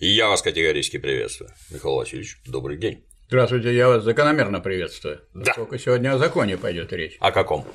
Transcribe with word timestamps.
И 0.00 0.08
я 0.08 0.28
вас 0.28 0.40
категорически 0.40 0.96
приветствую. 0.96 1.50
Михаил 1.70 1.96
Васильевич, 1.96 2.38
добрый 2.46 2.78
день. 2.78 3.04
Здравствуйте, 3.28 3.76
я 3.76 3.86
вас 3.86 4.02
закономерно 4.02 4.58
приветствую. 4.58 5.20
Да. 5.34 5.52
Только 5.52 5.78
сегодня 5.78 6.14
о 6.14 6.18
законе 6.18 6.56
пойдет 6.56 6.90
речь. 6.94 7.18
О 7.20 7.30
каком? 7.30 7.66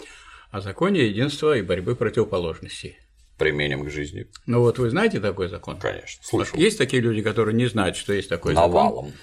О 0.49 0.60
законе 0.60 1.06
единства 1.06 1.56
и 1.56 1.62
борьбы 1.62 1.96
противоположностей. 1.96 2.97
Применим 3.38 3.85
к 3.85 3.92
жизни. 3.92 4.26
Ну 4.47 4.62
вот 4.62 4.79
вы 4.79 4.90
знаете 4.90 5.19
такой 5.19 5.49
закон? 5.49 5.78
Конечно. 5.78 6.24
Слышал. 6.24 6.58
Есть 6.58 6.79
такие 6.79 6.99
люди, 6.99 7.22
которые 7.22 7.53
не 7.53 7.67
знают, 7.67 7.96
что 7.96 8.12
есть 8.12 8.29
такой 8.29 8.55
закон? 8.55 8.71
Навалом. 8.71 9.13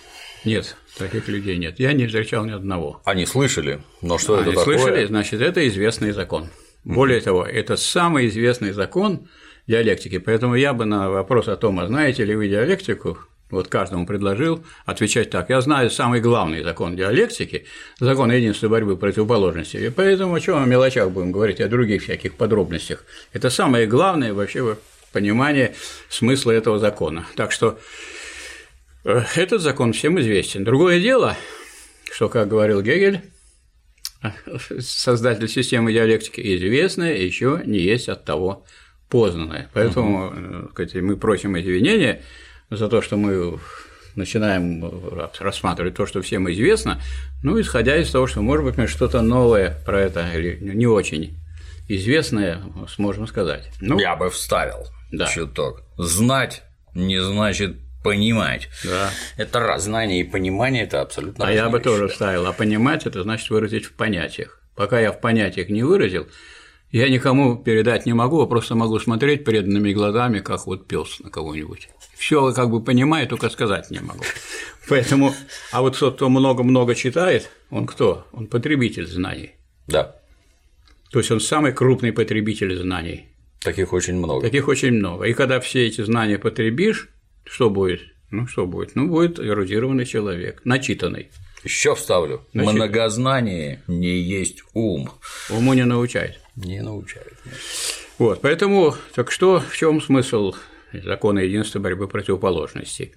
Нет, 0.44 0.76
таких 0.96 1.26
людей 1.26 1.56
нет. 1.56 1.80
Я 1.80 1.94
не 1.94 2.06
встречал 2.06 2.44
ни 2.44 2.52
одного. 2.52 3.02
Они 3.04 3.26
слышали, 3.26 3.82
но 4.00 4.16
что 4.16 4.36
это 4.36 4.44
Они 4.44 4.54
такое? 4.54 4.78
слышали, 4.78 5.06
значит, 5.06 5.40
это 5.40 5.66
известный 5.66 6.12
закон. 6.12 6.50
Более 6.84 7.20
того, 7.20 7.44
это 7.44 7.76
самый 7.76 8.28
известный 8.28 8.70
закон 8.70 9.28
диалектики. 9.66 10.18
Поэтому 10.18 10.54
я 10.54 10.72
бы 10.72 10.84
на 10.84 11.10
вопрос 11.10 11.48
о 11.48 11.56
том, 11.56 11.80
а 11.80 11.86
знаете 11.86 12.24
ли 12.24 12.34
вы 12.34 12.48
диалектику, 12.48 13.18
вот 13.52 13.68
каждому 13.68 14.06
предложил 14.06 14.64
отвечать 14.86 15.30
так. 15.30 15.50
Я 15.50 15.60
знаю 15.60 15.90
самый 15.90 16.20
главный 16.20 16.62
закон 16.62 16.96
диалектики, 16.96 17.66
закон 18.00 18.32
единства 18.32 18.68
борьбы 18.68 18.96
противоположностей. 18.96 19.86
И 19.86 19.90
поэтому 19.90 20.34
о 20.34 20.40
чем 20.40 20.62
о 20.62 20.66
мелочах 20.66 21.10
будем 21.10 21.32
говорить, 21.32 21.60
о 21.60 21.68
других 21.68 22.02
всяких 22.02 22.34
подробностях. 22.34 23.04
Это 23.34 23.50
самое 23.50 23.86
главное 23.86 24.32
вообще 24.32 24.78
понимание 25.12 25.74
смысла 26.08 26.52
этого 26.52 26.78
закона. 26.78 27.26
Так 27.36 27.52
что 27.52 27.78
э, 29.04 29.22
этот 29.36 29.60
закон 29.60 29.92
всем 29.92 30.18
известен. 30.18 30.64
Другое 30.64 30.98
дело, 30.98 31.36
что, 32.10 32.30
как 32.30 32.48
говорил 32.48 32.80
Гегель, 32.80 33.20
создатель 34.80 35.48
системы 35.48 35.92
диалектики, 35.92 36.40
известное 36.56 37.16
еще 37.16 37.60
не 37.66 37.80
есть 37.80 38.08
от 38.08 38.24
того 38.24 38.64
познанное. 39.12 39.68
Поэтому 39.74 40.28
угу. 40.28 40.70
сказать, 40.70 40.94
мы 40.94 41.16
просим 41.16 41.58
извинения 41.58 42.22
за 42.70 42.88
то, 42.88 43.02
что 43.02 43.18
мы 43.18 43.58
начинаем 44.16 44.82
рассматривать 45.38 45.94
то, 45.94 46.06
что 46.06 46.22
всем 46.22 46.50
известно, 46.50 47.00
ну, 47.42 47.60
исходя 47.60 47.96
из 47.98 48.10
того, 48.10 48.26
что, 48.26 48.40
может 48.40 48.64
быть, 48.64 48.78
мы 48.78 48.86
что-то 48.86 49.20
новое 49.20 49.76
про 49.84 50.00
это 50.00 50.26
или 50.34 50.58
не 50.60 50.86
очень 50.86 51.38
известное 51.88 52.62
сможем 52.88 53.26
сказать. 53.26 53.68
Ну, 53.80 53.98
Я 53.98 54.16
бы 54.16 54.30
вставил 54.30 54.86
да. 55.10 55.26
чуток. 55.26 55.82
Знать 55.98 56.62
не 56.94 57.22
значит 57.22 57.76
понимать. 58.02 58.70
Да. 58.82 59.10
Это 59.36 59.60
раз. 59.60 59.84
Знание 59.84 60.20
и 60.20 60.24
понимание– 60.24 60.84
это 60.84 61.02
абсолютно 61.02 61.46
А 61.46 61.52
я 61.52 61.68
бы 61.68 61.80
тоже 61.80 62.08
вставил. 62.08 62.46
А 62.46 62.52
понимать– 62.52 63.06
это 63.06 63.22
значит 63.22 63.50
выразить 63.50 63.84
в 63.84 63.92
понятиях. 63.92 64.58
Пока 64.74 64.98
я 64.98 65.12
в 65.12 65.20
понятиях 65.20 65.68
не 65.68 65.82
выразил, 65.82 66.26
я 66.92 67.08
никому 67.08 67.56
передать 67.56 68.06
не 68.06 68.12
могу, 68.12 68.40
а 68.42 68.46
просто 68.46 68.74
могу 68.74 68.98
смотреть 68.98 69.44
преданными 69.44 69.92
глазами, 69.92 70.40
как 70.40 70.66
вот 70.66 70.86
пес 70.86 71.20
на 71.20 71.30
кого-нибудь. 71.30 71.88
Все 72.16 72.52
как 72.52 72.70
бы 72.70 72.84
понимаю, 72.84 73.26
только 73.26 73.48
сказать 73.48 73.90
не 73.90 74.00
могу. 74.00 74.22
Поэтому, 74.88 75.32
а 75.72 75.80
вот 75.80 75.98
тот, 75.98 76.16
кто 76.16 76.28
много-много 76.28 76.94
читает, 76.94 77.50
он 77.70 77.86
кто? 77.86 78.26
Он 78.32 78.46
потребитель 78.46 79.06
знаний. 79.06 79.52
Да. 79.86 80.16
То 81.10 81.18
есть 81.18 81.30
он 81.30 81.40
самый 81.40 81.72
крупный 81.72 82.12
потребитель 82.12 82.76
знаний. 82.76 83.26
Таких 83.60 83.92
очень 83.92 84.16
много. 84.16 84.42
Таких 84.42 84.68
очень 84.68 84.92
много. 84.92 85.24
И 85.24 85.34
когда 85.34 85.60
все 85.60 85.86
эти 85.86 86.02
знания 86.02 86.38
потребишь, 86.38 87.08
что 87.44 87.70
будет? 87.70 88.00
Ну, 88.30 88.46
что 88.46 88.66
будет? 88.66 88.96
Ну, 88.96 89.08
будет 89.08 89.38
эрудированный 89.38 90.04
человек, 90.04 90.60
начитанный. 90.64 91.30
Еще 91.64 91.94
вставлю. 91.94 92.46
Значит- 92.52 92.74
Многознание 92.74 93.82
не 93.86 94.18
есть 94.18 94.62
ум. 94.74 95.10
Уму 95.50 95.74
не 95.74 95.84
научает. 95.84 96.40
Не 96.56 96.82
научает. 96.82 97.34
Вот, 98.18 98.40
поэтому, 98.42 98.94
так 99.14 99.30
что, 99.30 99.60
в 99.60 99.76
чем 99.76 100.00
смысл 100.00 100.54
закона 100.92 101.40
единства 101.40 101.78
борьбы 101.78 102.08
противоположностей? 102.08 103.14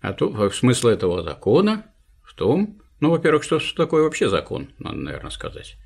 А 0.00 0.12
то, 0.12 0.50
смысл 0.50 0.88
этого 0.88 1.22
закона 1.22 1.86
в 2.22 2.34
том, 2.34 2.80
ну, 3.00 3.10
во-первых, 3.10 3.42
что 3.42 3.60
такое 3.76 4.02
вообще 4.02 4.28
закон, 4.28 4.68
надо, 4.78 4.96
наверное, 4.98 5.30
сказать. 5.30 5.76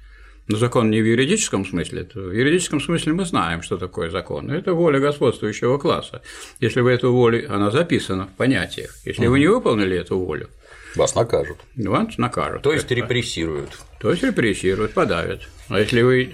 Но 0.47 0.56
закон 0.56 0.91
не 0.91 1.00
в 1.00 1.06
юридическом 1.06 1.64
смысле, 1.64 2.08
в 2.12 2.32
юридическом 2.32 2.80
смысле 2.80 3.12
мы 3.12 3.24
знаем, 3.24 3.62
что 3.62 3.78
такое 3.78 4.10
закон. 4.10 4.50
Это 4.50 4.74
воля 4.74 4.98
господствующего 4.98 5.78
класса. 5.78 6.22
Если 6.58 6.80
вы 6.80 6.91
эту 6.91 7.12
волю, 7.12 7.47
она 7.54 7.70
записана 7.70 8.26
в 8.26 8.36
понятиях. 8.36 8.97
Если 9.04 9.26
вы 9.26 9.38
не 9.38 9.47
выполнили 9.47 9.97
эту 9.97 10.19
волю, 10.19 10.50
Вас 10.96 11.14
накажут. 11.14 11.58
вас 11.76 12.18
накажут. 12.18 12.62
То 12.62 12.72
есть 12.72 12.90
репрессируют. 12.90 13.78
То 14.00 14.10
есть 14.10 14.22
репрессируют, 14.22 14.92
подавят. 14.92 15.42
А 15.68 15.78
если 15.78 16.02
вы 16.02 16.32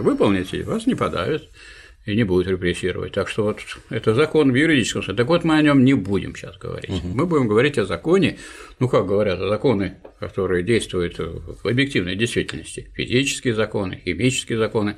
выполните, 0.00 0.62
вас 0.62 0.86
не 0.86 0.94
подавят 0.94 1.48
и 2.06 2.14
не 2.14 2.24
будут 2.24 2.48
репрессировать. 2.48 3.12
Так 3.12 3.28
что 3.28 3.44
вот 3.44 3.60
это 3.90 4.14
закон 4.14 4.52
в 4.52 4.54
юридическом 4.54 5.02
смысле. 5.02 5.16
Так 5.16 5.28
вот 5.28 5.44
мы 5.44 5.56
о 5.56 5.62
нем 5.62 5.84
не 5.84 5.94
будем 5.94 6.34
сейчас 6.34 6.56
говорить. 6.58 6.90
Мы 7.02 7.26
будем 7.26 7.48
говорить 7.48 7.78
о 7.78 7.86
законе, 7.86 8.38
ну 8.78 8.88
как 8.88 9.06
говорят, 9.06 9.40
о 9.40 9.48
законы, 9.48 9.96
которые 10.20 10.62
действуют 10.62 11.18
в 11.18 11.66
объективной 11.66 12.16
действительности. 12.16 12.90
Физические 12.94 13.54
законы, 13.54 14.00
химические 14.04 14.58
законы, 14.58 14.96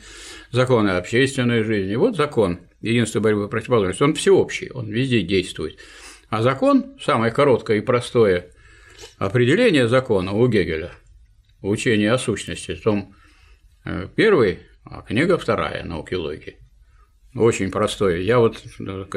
законы 0.50 0.91
общественной 0.91 1.62
жизни. 1.62 1.94
Вот 1.94 2.16
закон 2.16 2.60
единства 2.80 3.20
борьбы 3.20 3.48
противоположности, 3.48 4.02
он 4.02 4.14
всеобщий, 4.14 4.70
он 4.70 4.88
везде 4.88 5.22
действует. 5.22 5.78
А 6.28 6.42
закон, 6.42 6.96
самое 7.00 7.32
короткое 7.32 7.78
и 7.78 7.80
простое 7.80 8.50
определение 9.18 9.88
закона 9.88 10.32
у 10.32 10.46
Гегеля, 10.48 10.92
учение 11.62 12.12
о 12.12 12.18
сущности, 12.18 12.74
том 12.74 13.14
э, 13.84 14.08
первый, 14.14 14.60
а 14.84 15.02
книга 15.02 15.38
вторая 15.38 15.84
науки 15.84 16.14
логики. 16.14 16.56
Очень 17.34 17.70
простое. 17.70 18.20
Я 18.20 18.38
вот 18.38 18.62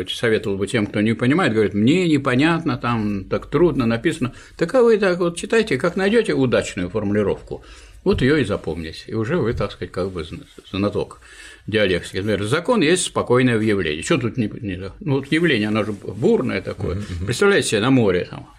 советовал 0.09 0.57
бы 0.57 0.67
тем, 0.67 0.87
кто 0.87 0.99
не 0.99 1.13
понимает, 1.13 1.53
говорит, 1.53 1.73
мне 1.73 2.05
непонятно, 2.07 2.77
там 2.77 3.23
так 3.29 3.49
трудно 3.49 3.85
написано. 3.85 4.33
Так 4.57 4.75
а 4.75 4.83
вы 4.83 4.97
так 4.97 5.19
вот 5.19 5.37
читайте, 5.37 5.77
как 5.77 5.95
найдете 5.95 6.33
удачную 6.33 6.89
формулировку, 6.89 7.63
вот 8.03 8.21
ее 8.21 8.41
и 8.41 8.45
запомните. 8.45 9.05
И 9.07 9.13
уже 9.13 9.37
вы, 9.37 9.53
так 9.53 9.71
сказать, 9.71 9.93
как 9.93 10.11
бы 10.11 10.25
зна- 10.25 10.43
знаток 10.69 11.21
диалектики. 11.69 12.17
Например, 12.17 12.43
закон 12.43 12.81
есть 12.81 13.05
спокойное 13.05 13.57
в 13.57 13.61
явлении. 13.61 14.01
Что 14.01 14.17
тут 14.17 14.37
не, 14.37 14.47
не- 14.61 14.91
ну 14.99 15.15
вот 15.15 15.31
явление, 15.31 15.67
оно 15.69 15.83
же 15.83 15.91
бурное 15.93 16.61
такое. 16.61 17.01
Представляете 17.25 17.69
себе 17.69 17.81
на 17.81 17.89
море 17.91 18.27
там 18.29 18.49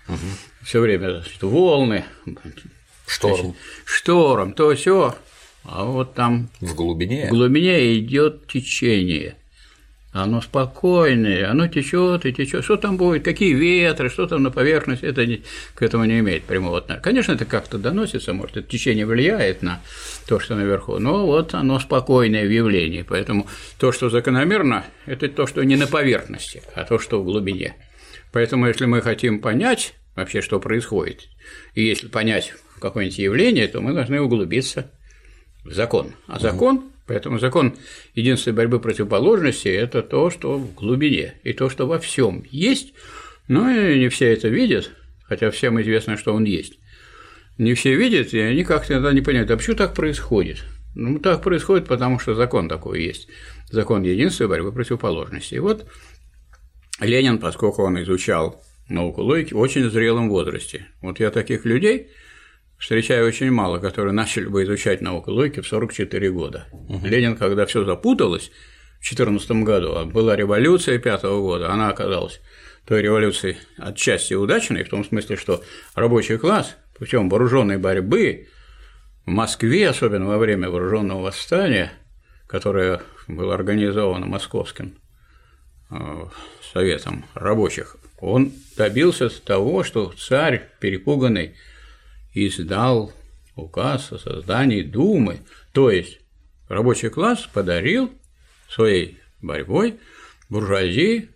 все 0.62 0.81
время 0.81 1.10
значит, 1.10 1.43
волны, 1.43 2.04
Шторм. 3.06 3.54
шторм, 3.84 4.53
то 4.53 4.75
все, 4.75 5.15
а 5.65 5.84
вот 5.84 6.15
там 6.15 6.49
В 6.60 6.75
глубине. 6.75 7.26
в 7.26 7.31
глубине 7.31 7.99
идет 7.99 8.47
течение. 8.47 9.37
Оно 10.12 10.41
спокойное, 10.41 11.48
оно 11.48 11.69
течет 11.69 12.26
и 12.26 12.32
течет. 12.32 12.65
Что 12.65 12.76
там 12.76 12.97
будет, 12.97 13.25
какие 13.25 13.54
ветры, 13.54 14.10
что 14.10 14.26
там 14.26 14.43
на 14.43 14.50
поверхности, 14.50 15.04
это 15.04 15.25
не- 15.25 15.43
к 15.75 15.82
этому 15.82 16.04
не 16.04 16.19
имеет 16.19 16.43
прямого 16.44 16.78
отношения. 16.78 17.03
Конечно, 17.03 17.32
это 17.32 17.44
как-то 17.44 17.78
доносится, 17.78 18.32
может, 18.32 18.56
это 18.56 18.69
течение 18.69 19.06
влияет 19.06 19.62
на 19.62 19.81
то, 20.26 20.41
что 20.41 20.56
наверху, 20.56 20.99
но 20.99 21.26
вот 21.26 21.54
оно 21.54 21.78
спокойное 21.78 22.44
в 22.44 22.50
явлении. 22.50 23.03
Поэтому 23.09 23.47
то, 23.78 23.93
что 23.93 24.10
закономерно, 24.10 24.84
это 25.06 25.28
то, 25.28 25.47
что 25.47 25.62
не 25.62 25.76
на 25.76 25.87
поверхности, 25.87 26.62
а 26.75 26.82
то, 26.84 26.99
что 26.99 27.20
в 27.20 27.25
глубине. 27.25 27.76
Поэтому, 28.32 28.66
если 28.66 28.87
мы 28.87 29.03
хотим 29.03 29.38
понять 29.41 29.94
вообще, 30.16 30.41
что 30.41 30.59
происходит, 30.59 31.28
и 31.75 31.84
если 31.84 32.09
понять 32.09 32.53
какое-нибудь 32.81 33.19
явление, 33.19 33.69
то 33.69 33.81
мы 33.81 33.93
должны 33.93 34.20
углубиться 34.20 34.91
в 35.65 35.72
закон. 35.72 36.15
А 36.26 36.41
закон, 36.41 36.91
поэтому 37.10 37.41
закон 37.41 37.75
единственной 38.15 38.54
борьбы 38.54 38.78
противоположностей– 38.78 39.72
это 39.72 40.00
то, 40.00 40.31
что 40.31 40.56
в 40.59 40.75
глубине, 40.76 41.34
и 41.43 41.53
то, 41.53 41.69
что 41.69 41.88
во 41.88 41.98
всем 41.98 42.44
есть, 42.53 42.94
но 43.48 43.69
не 43.69 44.09
все 44.10 44.32
это 44.32 44.47
видят, 44.47 44.93
хотя 45.25 45.50
всем 45.50 45.81
известно, 45.81 46.16
что 46.16 46.32
он 46.32 46.44
есть. 46.44 46.78
Не 47.59 47.75
все 47.75 47.97
видят, 47.97 48.32
и 48.32 48.38
они 48.38 48.62
как-то 48.62 48.93
иногда 48.93 49.12
не 49.12 49.22
понимают, 49.22 49.50
а 49.50 49.56
почему 49.56 49.75
так 49.75 49.93
происходит? 49.93 50.65
Ну, 50.94 51.19
так 51.19 51.43
происходит, 51.43 51.88
потому 51.88 52.20
что 52.20 52.37
закон 52.37 52.69
такой 52.69 53.03
есть. 53.03 53.26
Закон 53.73 54.05
единства 54.05 54.46
борьбы 54.46 54.70
противоположностей. 54.70 55.56
И 55.56 55.61
вот 55.61 55.90
Ленин, 57.00 57.38
поскольку 57.38 57.82
он 57.82 58.00
изучал 58.05 58.62
науку 58.88 59.23
логики 59.23 59.52
в 59.52 59.58
очень 59.58 59.90
зрелом 59.90 60.29
возрасте. 60.29 60.87
Вот 61.02 61.19
я 61.19 61.32
таких 61.32 61.64
людей 61.64 62.11
встречаю 62.81 63.29
очень 63.29 63.50
мало, 63.50 63.79
которые 63.79 64.12
начали 64.12 64.47
бы 64.47 64.65
изучать 64.65 65.03
науку 65.03 65.31
логики 65.31 65.61
в 65.61 65.69
44 65.69 66.31
года. 66.31 66.67
Ленин, 67.05 67.37
когда 67.37 67.67
все 67.67 67.85
запуталось 67.85 68.50
в 69.00 69.09
2014 69.09 69.50
году, 69.62 69.94
а 69.94 70.05
была 70.06 70.35
революция 70.35 70.99
5 70.99 71.23
года, 71.23 71.71
она 71.71 71.91
оказалась 71.91 72.41
той 72.87 73.03
революцией 73.03 73.59
отчасти 73.77 74.35
удачной, 74.35 74.82
в 74.82 74.88
том 74.88 75.05
смысле, 75.05 75.37
что 75.37 75.62
рабочий 75.94 76.38
класс 76.38 76.77
путем 76.99 77.29
вооруженной 77.29 77.77
борьбы 77.77 78.49
в 79.26 79.31
Москве, 79.31 79.88
особенно 79.88 80.26
во 80.26 80.38
время 80.38 80.71
вооруженного 80.71 81.23
восстания, 81.23 81.93
которое 82.47 83.03
было 83.29 83.55
организовано 83.55 84.26
московским 84.26 84.97
э, 85.91 86.25
советом 86.73 87.26
рабочих, 87.35 87.97
он 88.19 88.53
добился 88.76 89.29
того, 89.44 89.85
что 89.85 90.12
царь, 90.19 90.69
перепуганный, 90.81 91.55
издал 92.32 93.12
указ 93.56 94.12
о 94.12 94.19
создании 94.19 94.82
Думы, 94.82 95.41
то 95.73 95.91
есть 95.91 96.21
рабочий 96.69 97.11
класс 97.11 97.49
подарил 97.53 98.11
своей 98.69 99.19
борьбой 99.43 99.99
буржуазии 100.49 101.31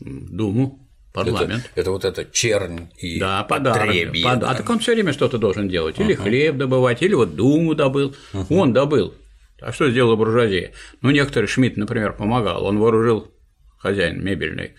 Думу, 0.00 0.80
парламент. 1.12 1.70
Это, 1.72 1.80
это 1.80 1.90
вот 1.90 2.04
это 2.04 2.24
чернь 2.24 2.88
и 2.96 3.18
да, 3.18 3.44
подарок, 3.44 3.86
потребье, 3.86 4.24
под... 4.24 4.38
да? 4.40 4.50
А 4.50 4.54
так 4.54 4.68
он 4.70 4.78
все 4.78 4.94
время 4.94 5.12
что-то 5.12 5.38
должен 5.38 5.68
делать. 5.68 5.98
Или 5.98 6.14
uh-huh. 6.14 6.22
хлеб 6.22 6.56
добывать, 6.56 7.02
или 7.02 7.14
вот 7.14 7.34
думу 7.34 7.74
добыл. 7.74 8.14
Uh-huh. 8.32 8.46
Он 8.50 8.72
добыл. 8.72 9.14
А 9.60 9.72
что 9.72 9.90
сделала 9.90 10.16
буржуазия? 10.16 10.72
Ну, 11.02 11.10
некоторый 11.10 11.46
Шмидт, 11.46 11.76
например, 11.76 12.14
помогал. 12.14 12.64
Он 12.64 12.78
вооружил 12.78 13.30
хозяин 13.78 14.24
мебельной 14.24 14.74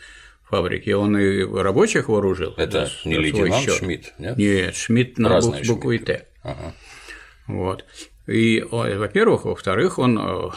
фабрики, 0.51 0.91
он 0.91 1.17
и 1.17 1.43
рабочих 1.43 2.09
вооружил. 2.09 2.53
Это 2.57 2.89
не 3.05 3.17
лейтенант. 3.17 3.71
Шмидт, 3.71 4.13
нет? 4.19 4.37
Нет, 4.37 4.75
Шмидт 4.75 5.17
на 5.17 5.29
Разные 5.29 5.63
букву 5.63 5.91
Шмидты. 5.91 6.13
Т. 6.13 6.27
Ага. 6.43 6.73
Вот. 7.47 7.85
И, 8.27 8.61
во-первых, 8.69 9.45
во-вторых, 9.45 9.97
он 9.97 10.51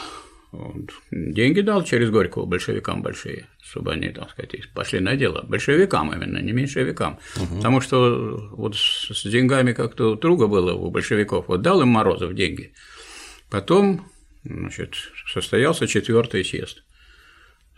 он 0.51 0.87
деньги 1.11 1.61
дал 1.61 1.83
через 1.83 2.09
Горького 2.09 2.45
большевикам 2.45 3.01
большие, 3.01 3.47
чтобы 3.61 3.93
они, 3.93 4.09
так 4.09 4.31
сказать, 4.31 4.55
пошли 4.73 4.99
на 4.99 5.15
дело. 5.15 5.43
Большевикам 5.47 6.13
именно, 6.13 6.39
не 6.39 6.51
меньшевикам. 6.51 7.19
Угу. 7.35 7.57
Потому 7.57 7.81
что 7.81 8.49
вот 8.51 8.75
с 8.75 9.23
деньгами 9.23 9.73
как-то 9.73 10.15
туго 10.15 10.47
было 10.47 10.73
у 10.73 10.89
большевиков. 10.91 11.47
Вот 11.47 11.61
дал 11.61 11.81
им 11.81 11.89
Морозов 11.89 12.33
деньги. 12.35 12.73
Потом 13.49 14.09
значит, 14.43 14.95
состоялся 15.27 15.87
четвертый 15.87 16.43
съезд 16.45 16.83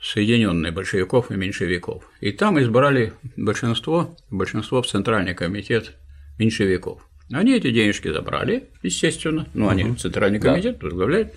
соединенный 0.02 0.72
большевиков 0.72 1.32
и 1.32 1.36
меньшевиков. 1.36 2.04
И 2.22 2.32
там 2.32 2.60
избрали 2.60 3.14
большинство, 3.36 4.16
большинство 4.30 4.82
в 4.82 4.88
Центральный 4.88 5.34
комитет 5.34 5.96
меньшевиков. 6.38 7.02
Они 7.32 7.54
эти 7.56 7.72
денежки 7.72 8.12
забрали, 8.12 8.70
естественно, 8.84 9.48
ну, 9.54 9.70
они 9.70 9.84
угу. 9.84 9.96
Центральный 9.96 10.40
комитет 10.40 10.80
да. 10.80 10.86
возглавляют. 10.86 11.34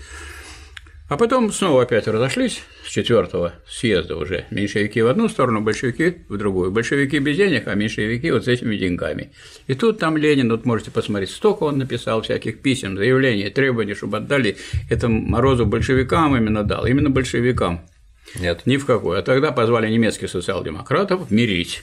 А 1.11 1.17
потом 1.17 1.51
снова 1.51 1.83
опять 1.83 2.07
разошлись 2.07 2.63
с 2.87 2.89
четвертого 2.89 3.55
съезда 3.67 4.17
уже. 4.17 4.45
Меньшевики 4.53 5.03
в 5.03 5.09
одну 5.09 5.29
сторону, 5.29 5.61
большевики 5.61 6.19
в 6.29 6.39
другую. 6.39 6.71
Большевики 6.71 7.19
без 7.19 7.37
денег, 7.37 7.67
а 7.67 7.75
меньшевики 7.75 8.31
вот 8.31 8.45
с 8.45 8.49
этими 8.49 8.77
деньгами. 8.77 9.33
И 9.67 9.75
тут 9.75 9.99
там 9.99 10.17
Ленин, 10.17 10.49
вот 10.49 10.65
можете 10.65 10.93
посмотреть, 10.93 11.31
столько 11.31 11.65
он 11.65 11.79
написал 11.79 12.23
всяких 12.23 12.61
писем, 12.61 12.97
заявлений, 12.97 13.51
требований, 13.51 13.95
чтобы 13.95 14.19
отдали 14.19 14.57
это 14.89 15.09
Морозу 15.09 15.67
большевикам 15.67 16.37
именно 16.37 16.63
дал, 16.63 16.87
именно 16.87 17.11
большевикам. 17.11 17.81
Нет. 18.39 18.63
Ни 18.67 18.77
в 18.77 18.87
какой. 18.87 19.19
А 19.19 19.23
тогда 19.23 19.53
позвали 19.53 19.91
немецких 19.91 20.31
социал-демократов 20.31 21.31
мирить. 21.31 21.83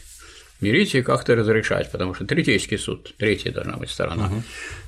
Мирить 0.62 0.96
и 0.96 1.04
как-то 1.04 1.36
разрешать, 1.36 1.92
потому 1.92 2.16
что 2.16 2.26
Третейский 2.26 2.78
суд, 2.78 3.14
третья 3.18 3.52
должна 3.52 3.78
быть 3.78 3.92
сторона. 3.92 4.26
Угу. 4.26 4.44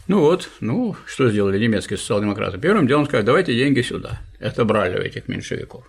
Ну 0.08 0.20
вот, 0.22 0.50
ну, 0.62 0.96
что 1.06 1.30
сделали 1.30 1.60
немецкие 1.60 1.98
социал-демократы? 1.98 2.58
Первым 2.58 2.88
делом 2.88 3.06
сказали, 3.06 3.26
давайте 3.26 3.56
деньги 3.56 3.82
сюда. 3.82 4.20
Это 4.40 4.66
брали 4.66 4.98
у 4.98 5.02
этих 5.02 5.28
меньшевиков. 5.28 5.86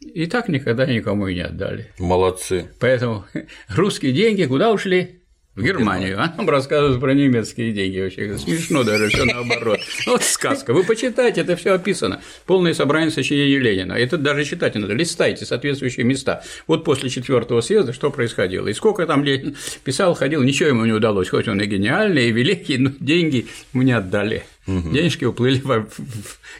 И 0.00 0.26
так 0.26 0.48
никогда 0.48 0.86
никому 0.86 1.28
и 1.28 1.34
не 1.34 1.42
отдали. 1.42 1.92
Молодцы. 1.98 2.70
Поэтому 2.80 3.26
русские 3.68 4.12
деньги 4.12 4.44
куда 4.44 4.72
ушли? 4.72 5.20
В 5.58 5.62
Германию, 5.62 6.20
а 6.20 6.32
нам 6.36 6.48
рассказывают 6.48 7.00
про 7.00 7.12
немецкие 7.12 7.72
деньги 7.72 8.00
вообще. 8.00 8.38
Смешно 8.38 8.84
даже 8.84 9.08
все 9.08 9.24
наоборот. 9.24 9.80
Вот 10.06 10.22
сказка. 10.22 10.72
Вы 10.72 10.84
почитайте, 10.84 11.40
это 11.40 11.56
все 11.56 11.72
описано. 11.72 12.20
Полное 12.46 12.74
собрание 12.74 13.10
сочинений 13.10 13.58
Ленина. 13.58 13.94
Это 13.94 14.16
даже 14.16 14.44
читать 14.44 14.74
надо. 14.76 14.94
Листайте 14.94 15.44
соответствующие 15.44 16.04
места. 16.04 16.42
Вот 16.66 16.84
после 16.84 17.10
четвертого 17.10 17.60
съезда 17.60 17.92
что 17.92 18.10
происходило. 18.10 18.68
И 18.68 18.72
сколько 18.72 19.06
там 19.06 19.24
Ленин 19.24 19.56
писал, 19.84 20.14
ходил, 20.14 20.42
ничего 20.42 20.68
ему 20.68 20.84
не 20.84 20.92
удалось. 20.92 21.28
Хоть 21.28 21.48
он 21.48 21.60
и 21.60 21.66
гениальный, 21.66 22.28
и 22.28 22.32
великий, 22.32 22.78
но 22.78 22.92
деньги 23.00 23.46
мне 23.72 23.96
отдали. 23.96 24.44
Угу. 24.68 24.90
Денежки 24.90 25.24
уплыли 25.24 25.60
в... 25.60 25.88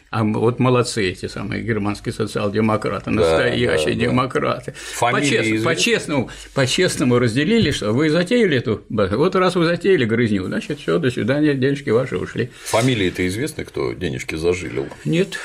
А 0.09 0.23
вот 0.23 0.59
молодцы 0.59 1.11
эти 1.11 1.27
самые 1.27 1.61
германские 1.61 2.11
социал-демократы, 2.11 3.11
настоящие 3.11 3.93
да, 3.93 3.99
да, 3.99 4.07
демократы. 4.07 4.73
Фамилии 4.95 5.63
по-честному, 5.63 6.31
по-честному 6.55 7.19
разделили, 7.19 7.69
что 7.69 7.93
вы 7.93 8.09
затеяли 8.09 8.57
эту. 8.57 8.81
Вот 8.89 9.35
раз 9.35 9.55
вы 9.55 9.65
затеяли 9.65 10.05
грызню, 10.05 10.45
значит, 10.45 10.79
все, 10.79 10.97
до 10.97 11.11
свидания, 11.11 11.53
денежки 11.53 11.91
ваши 11.91 12.17
ушли. 12.17 12.49
Фамилии-то 12.65 13.27
известны, 13.27 13.63
кто 13.63 13.93
денежки 13.93 14.33
зажилил? 14.33 14.87
Нет. 15.05 15.37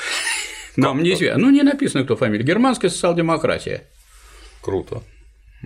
Нам 0.75 1.03
неизвестно. 1.03 1.39
Ну, 1.39 1.51
не 1.51 1.61
написано, 1.61 2.03
кто 2.03 2.15
фамилия. 2.15 2.43
Германская 2.43 2.89
социал-демократия. 2.89 3.83
Круто. 4.61 5.03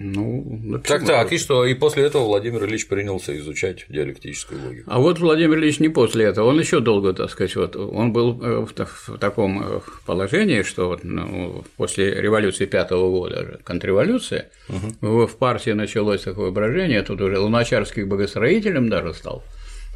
Ну, 0.02 0.80
так, 0.82 1.06
так, 1.06 1.34
и 1.34 1.38
что? 1.38 1.66
И 1.66 1.74
после 1.74 2.04
этого 2.04 2.24
Владимир 2.24 2.64
Ильич 2.64 2.88
принялся 2.88 3.38
изучать 3.38 3.86
диалектическую 3.90 4.64
логику. 4.64 4.90
А 4.90 4.98
вот 4.98 5.20
Владимир 5.20 5.58
Ильич 5.58 5.80
не 5.80 5.90
после 5.90 6.24
этого, 6.24 6.48
он 6.48 6.58
еще 6.58 6.80
долго, 6.80 7.12
так 7.12 7.30
сказать, 7.30 7.54
вот, 7.58 7.76
он 7.76 8.14
был 8.14 8.42
э, 8.42 8.66
в, 8.66 9.18
таком 9.18 9.62
э, 9.62 9.80
положении, 10.06 10.62
что 10.62 10.88
вот, 10.88 11.04
ну, 11.04 11.66
после 11.76 12.14
революции 12.14 12.66
пятого 12.66 13.10
года, 13.12 13.60
контрреволюция, 13.66 14.50
угу. 14.70 15.28
в 15.28 15.36
партии 15.36 15.72
началось 15.72 16.22
такое 16.22 16.52
брожение, 16.52 17.02
тут 17.02 17.20
уже 17.20 17.38
Луначарский 17.38 18.04
богостроителем 18.04 18.88
даже 18.88 19.14
стал. 19.14 19.44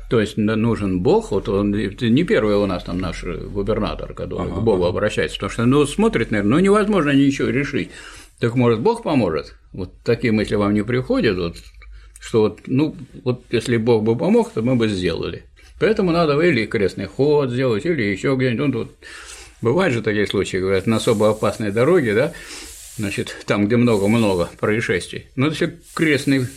То 0.10 0.20
есть 0.20 0.36
нужен 0.36 1.00
Бог, 1.00 1.32
вот 1.32 1.48
он 1.48 1.72
не 1.72 2.24
первый 2.24 2.56
у 2.56 2.66
нас 2.66 2.84
там 2.84 3.00
наш 3.00 3.24
губернатор, 3.24 4.14
который 4.14 4.48
ага, 4.48 4.60
к 4.60 4.64
Богу 4.64 4.84
ага. 4.84 4.90
обращается, 4.90 5.38
потому 5.38 5.52
что 5.52 5.66
ну, 5.66 5.86
смотрит, 5.86 6.30
наверное, 6.30 6.58
ну 6.58 6.60
невозможно 6.60 7.12
ничего 7.12 7.48
решить. 7.48 7.90
Так 8.39 8.56
может 8.56 8.81
Бог 8.81 9.03
поможет? 9.03 9.56
Вот 9.71 9.94
такие 10.03 10.33
мысли 10.33 10.56
вам 10.56 10.74
не 10.74 10.83
приходят, 10.83 11.38
вот, 11.38 11.57
что 12.19 12.41
вот, 12.41 12.62
ну, 12.68 12.95
вот 13.24 13.44
если 13.51 13.77
Бог 13.77 14.03
бы 14.03 14.18
помог, 14.18 14.51
то 14.51 14.62
мы 14.62 14.75
бы 14.75 14.88
сделали. 14.88 15.44
Поэтому 15.80 16.12
надо 16.12 16.39
или 16.39 16.65
крестный 16.65 17.06
ход 17.06 17.50
сделать, 17.50 17.85
или 17.85 18.03
еще 18.03 18.35
где-нибудь. 18.35 18.74
Ну, 18.74 18.80
вот, 18.80 18.95
бывают 19.62 19.94
же 19.94 20.01
такие 20.01 20.27
случаи, 20.27 20.57
говорят, 20.57 20.88
на 20.88 20.97
особо 20.97 21.30
опасной 21.30 21.71
дороге, 21.71 22.13
да, 22.13 22.33
значит, 22.97 23.35
там, 23.45 23.65
где 23.68 23.77
много-много 23.77 24.50
происшествий. 24.59 25.27
Но 25.35 25.47
если 25.47 25.80
крестный 25.94 26.47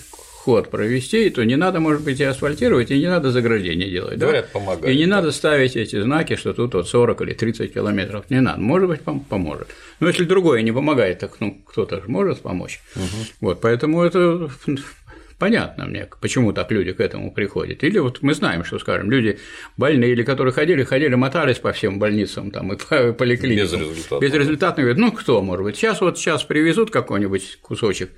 ход 0.47 0.71
провести, 0.71 1.29
то 1.31 1.45
не 1.45 1.57
надо, 1.57 1.81
может 1.81 2.03
быть, 2.03 2.21
и 2.21 2.25
асфальтировать, 2.25 2.93
и 2.93 3.01
не 3.01 3.09
надо 3.09 3.33
заграждение 3.33 3.91
делать. 3.91 4.17
Говорят, 4.17 4.45
да? 4.45 4.61
помогает. 4.61 4.95
И 4.95 4.97
не 4.97 5.07
да. 5.07 5.17
надо 5.17 5.33
ставить 5.33 5.75
эти 5.75 6.01
знаки, 6.01 6.37
что 6.37 6.53
тут 6.53 6.75
вот 6.75 6.89
40 6.89 7.21
или 7.23 7.33
30 7.33 7.75
километров. 7.75 8.31
Не 8.31 8.41
надо. 8.41 8.61
Может 8.61 8.89
быть, 8.89 9.01
поможет. 9.29 9.67
Но 9.99 10.07
если 10.07 10.23
другое 10.23 10.63
не 10.63 10.71
помогает, 10.71 11.19
так 11.19 11.41
ну, 11.41 11.61
кто-то 11.67 11.97
же 11.97 12.05
может 12.07 12.43
помочь. 12.43 12.81
Угу. 12.95 13.05
Вот, 13.41 13.61
поэтому 13.61 14.05
это 14.05 14.49
понятно 15.39 15.87
мне, 15.87 16.09
почему 16.21 16.53
так 16.53 16.71
люди 16.71 16.93
к 16.93 17.01
этому 17.01 17.33
приходят. 17.33 17.83
Или 17.83 17.99
вот 17.99 18.23
мы 18.23 18.33
знаем, 18.33 18.63
что, 18.65 18.79
скажем, 18.79 19.11
люди 19.11 19.41
больные, 19.77 20.13
или 20.13 20.23
которые 20.23 20.53
ходили, 20.53 20.85
ходили, 20.85 21.17
мотались 21.17 21.59
по 21.59 21.73
всем 21.73 21.99
больницам 21.99 22.53
там, 22.53 22.73
и 22.73 22.77
по 22.77 23.13
поликлиникам. 23.13 23.81
Безрезультатно. 23.81 24.21
Безрезультатно. 24.21 24.83
Говорят, 24.85 24.99
ну 24.99 25.11
кто, 25.11 25.43
может 25.43 25.65
быть, 25.65 25.77
сейчас 25.77 26.01
вот 26.01 26.19
сейчас 26.19 26.45
привезут 26.45 26.93
какой-нибудь 26.93 27.59
кусочек 27.63 28.11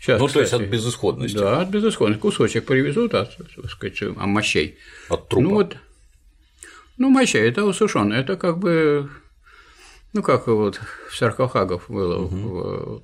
Сейчас, 0.00 0.20
ну, 0.20 0.26
кстати, 0.26 0.50
то 0.50 0.56
есть 0.56 0.64
от 0.64 0.70
безысходности. 0.70 1.36
Да, 1.36 1.60
от 1.60 1.68
безысходности. 1.68 2.20
Кусочек 2.20 2.66
привезут 2.66 3.14
от, 3.14 3.36
так 3.36 3.70
сказать, 3.70 4.00
мощей. 4.16 4.78
От 5.08 5.28
трупа. 5.28 5.44
Ну, 5.44 5.54
вот, 5.54 5.76
ну, 6.98 7.10
мощей, 7.10 7.42
это 7.48 7.64
усушенное, 7.64 8.20
это 8.20 8.36
как 8.36 8.58
бы, 8.58 9.10
ну, 10.12 10.22
как 10.22 10.46
вот 10.46 10.80
в 11.10 11.16
саркофагов 11.16 11.86
было. 11.88 12.18
Угу. 12.18 13.02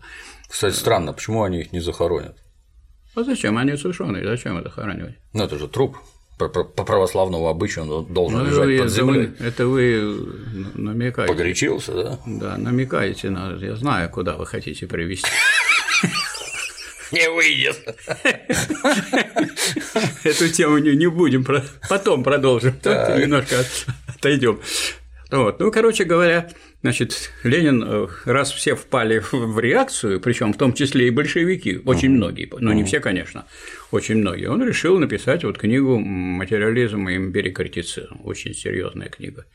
Кстати, 0.48 0.74
странно, 0.74 1.12
почему 1.12 1.42
они 1.42 1.60
их 1.60 1.72
не 1.72 1.80
захоронят? 1.80 2.36
А 3.14 3.24
зачем? 3.24 3.58
Они 3.58 3.76
сушеные, 3.76 4.24
зачем 4.24 4.56
это 4.56 4.68
захоранивать? 4.68 5.16
Ну, 5.32 5.44
это 5.44 5.58
же 5.58 5.68
труп. 5.68 5.96
По 6.38 6.48
православному 6.48 7.46
обычаю 7.46 7.86
он 7.86 8.12
должен 8.12 8.40
ну, 8.40 8.46
лежать 8.46 8.80
под 8.80 8.90
землей. 8.90 9.26
Вы, 9.38 9.46
это 9.46 9.66
вы 9.66 10.16
намекаете. 10.74 11.32
Погорячился, 11.32 11.92
да? 11.92 12.18
Да, 12.26 12.56
намекаете 12.56 13.30
на. 13.30 13.54
Я 13.60 13.76
знаю, 13.76 14.10
куда 14.10 14.36
вы 14.36 14.46
хотите 14.46 14.86
привести. 14.86 15.28
Не 17.12 17.30
выйдет. 17.30 17.76
Эту 20.24 20.48
тему 20.48 20.78
не 20.78 21.06
будем, 21.08 21.46
потом 21.88 22.24
продолжим. 22.24 22.74
Немножко 22.84 23.64
отойдем. 24.06 24.60
Вот. 25.32 25.60
Ну, 25.60 25.70
короче 25.70 26.04
говоря, 26.04 26.50
значит, 26.82 27.32
Ленин, 27.42 27.82
э, 27.82 28.06
раз 28.26 28.52
все 28.52 28.76
впали 28.76 29.22
в 29.32 29.58
реакцию, 29.58 30.20
причем 30.20 30.52
в 30.52 30.58
том 30.58 30.74
числе 30.74 31.06
и 31.06 31.10
большевики, 31.10 31.80
очень 31.86 32.10
uh-huh. 32.10 32.16
многие, 32.16 32.50
но 32.58 32.74
не 32.74 32.84
все, 32.84 33.00
конечно, 33.00 33.46
очень 33.92 34.16
многие, 34.16 34.50
он 34.50 34.62
решил 34.62 34.98
написать 34.98 35.42
вот 35.44 35.56
книгу 35.56 35.98
«Материализм 35.98 37.08
и 37.08 37.16
империкритицизм», 37.16 38.20
очень 38.24 38.52
серьезная 38.52 39.08
книга 39.08 39.46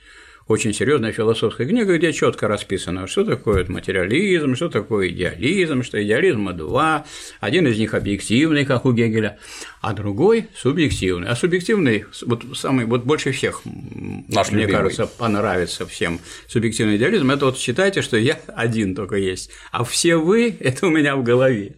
очень 0.48 0.74
серьезная 0.74 1.12
философская 1.12 1.68
книга, 1.68 1.98
где 1.98 2.14
четко 2.14 2.48
расписано, 2.48 3.08
что 3.08 3.24
такое 3.24 3.66
материализм, 3.68 4.56
что 4.56 4.70
такое 4.70 5.10
идеализм, 5.10 5.84
что 5.84 6.02
идеализма 6.02 6.54
два, 6.54 7.06
один 7.40 7.68
из 7.68 7.78
них 7.78 7.94
объективный, 7.94 8.66
как 8.66 8.86
у 8.86 8.94
Гегеля, 8.94 9.38
а 9.82 9.94
другой 9.94 10.48
субъективный. 10.56 11.28
А 11.28 11.36
субъективный, 11.36 12.06
вот 12.26 12.44
самый, 12.56 12.86
вот 12.86 13.04
больше 13.04 13.32
всех, 13.32 13.62
Наш 13.66 14.52
мне 14.52 14.64
любимый. 14.64 14.84
кажется, 14.84 15.08
понравится 15.08 15.86
всем 15.86 16.20
субъективный 16.48 16.98
идеализм, 16.98 17.30
это 17.32 17.46
вот 17.46 17.58
считайте, 17.58 18.02
что 18.02 18.18
я 18.18 18.40
один 18.48 18.96
только 18.96 19.18
есть, 19.18 19.52
а 19.72 19.84
все 19.84 20.16
вы– 20.16 20.56
это 20.60 20.88
у 20.88 20.90
меня 20.90 21.16
в 21.16 21.24
голове. 21.24 21.76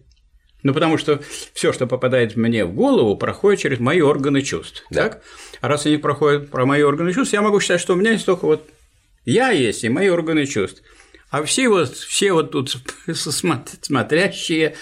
Ну, 0.64 0.74
потому 0.74 0.98
что 0.98 1.22
все, 1.54 1.72
что 1.72 1.88
попадает 1.88 2.36
мне 2.36 2.66
в 2.66 2.74
голову, 2.74 3.16
проходит 3.16 3.62
через 3.62 3.80
мои 3.80 4.02
органы 4.02 4.42
чувств. 4.42 4.86
Да. 4.90 5.10
Так? 5.10 5.22
А 5.62 5.68
раз 5.68 5.86
они 5.86 5.98
проходят 5.98 6.50
про 6.50 6.66
мои 6.66 6.82
органы 6.82 7.14
чувств, 7.14 7.34
я 7.34 7.42
могу 7.42 7.60
считать, 7.60 7.80
что 7.80 7.94
у 7.94 7.96
меня 7.96 8.12
есть 8.12 8.26
только 8.26 8.46
вот 8.46 8.68
я 9.26 9.52
есть 9.52 9.84
и 9.84 9.90
мои 9.90 10.10
органы 10.10 10.46
чувств. 10.46 10.82
А 11.30 11.44
все 11.44 11.70
вот, 11.70 11.96
все 11.96 12.34
вот 12.34 12.52
тут 12.52 12.76
смотрящие 13.14 14.76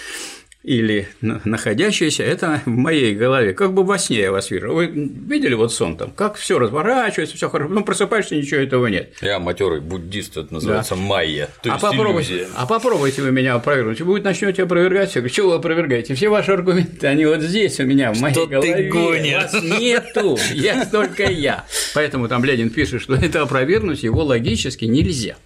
или 0.67 1.07
находящиеся, 1.21 2.24
это 2.24 2.62
в 2.65 2.69
моей 2.69 3.15
голове, 3.15 3.53
как 3.53 3.74
бы 3.74 3.86
во 3.86 3.97
сне 3.97 4.19
я 4.19 4.33
вас 4.33 4.51
вижу. 4.51 4.74
Вы 4.74 4.88
видели 4.88 5.53
вот 5.53 5.71
сон 5.71 5.95
там, 5.95 6.12
как 6.12 6.36
все 6.36 6.59
разворачивается, 6.59 7.38
все 7.38 7.50
хорошо, 7.50 7.74
ну 7.74 7.86
просыпаешься, 7.86 8.36
ничего 8.36 8.59
этого 8.59 8.88
нет. 8.88 9.13
Я 9.21 9.39
матерый 9.39 9.79
буддист, 9.79 10.36
это 10.36 10.53
называется 10.53 10.95
да. 10.95 11.01
майя, 11.01 11.50
то 11.63 11.69
а 11.69 11.75
есть 11.75 11.81
попробуйте, 11.81 12.33
иллюзия. 12.33 12.47
А 12.57 12.65
попробуйте 12.65 13.21
вы 13.21 13.31
меня 13.31 13.53
опровергнуть, 13.53 14.01
вы 14.01 14.19
начнете 14.19 14.63
опровергать, 14.63 15.13
говорю, 15.13 15.29
что 15.29 15.50
вы 15.50 15.55
опровергаете? 15.55 16.15
Все 16.15 16.27
ваши 16.27 16.51
аргументы, 16.51 17.07
они 17.07 17.25
вот 17.25 17.41
здесь 17.41 17.79
у 17.79 17.86
меня, 17.86 18.12
в 18.12 18.19
моей 18.19 18.33
что 18.33 18.45
голове. 18.45 18.75
ты 18.75 18.89
гонишь? 18.89 19.33
Вас 19.36 19.63
нету, 19.63 20.38
я 20.53 20.86
только 20.86 21.31
я. 21.31 21.63
Поэтому 21.93 22.27
там 22.27 22.43
Ленин 22.43 22.71
пишет, 22.71 23.01
что 23.01 23.15
это 23.15 23.41
опровергнуть 23.41 24.03
его 24.03 24.21
логически 24.21 24.83
нельзя 24.83 25.38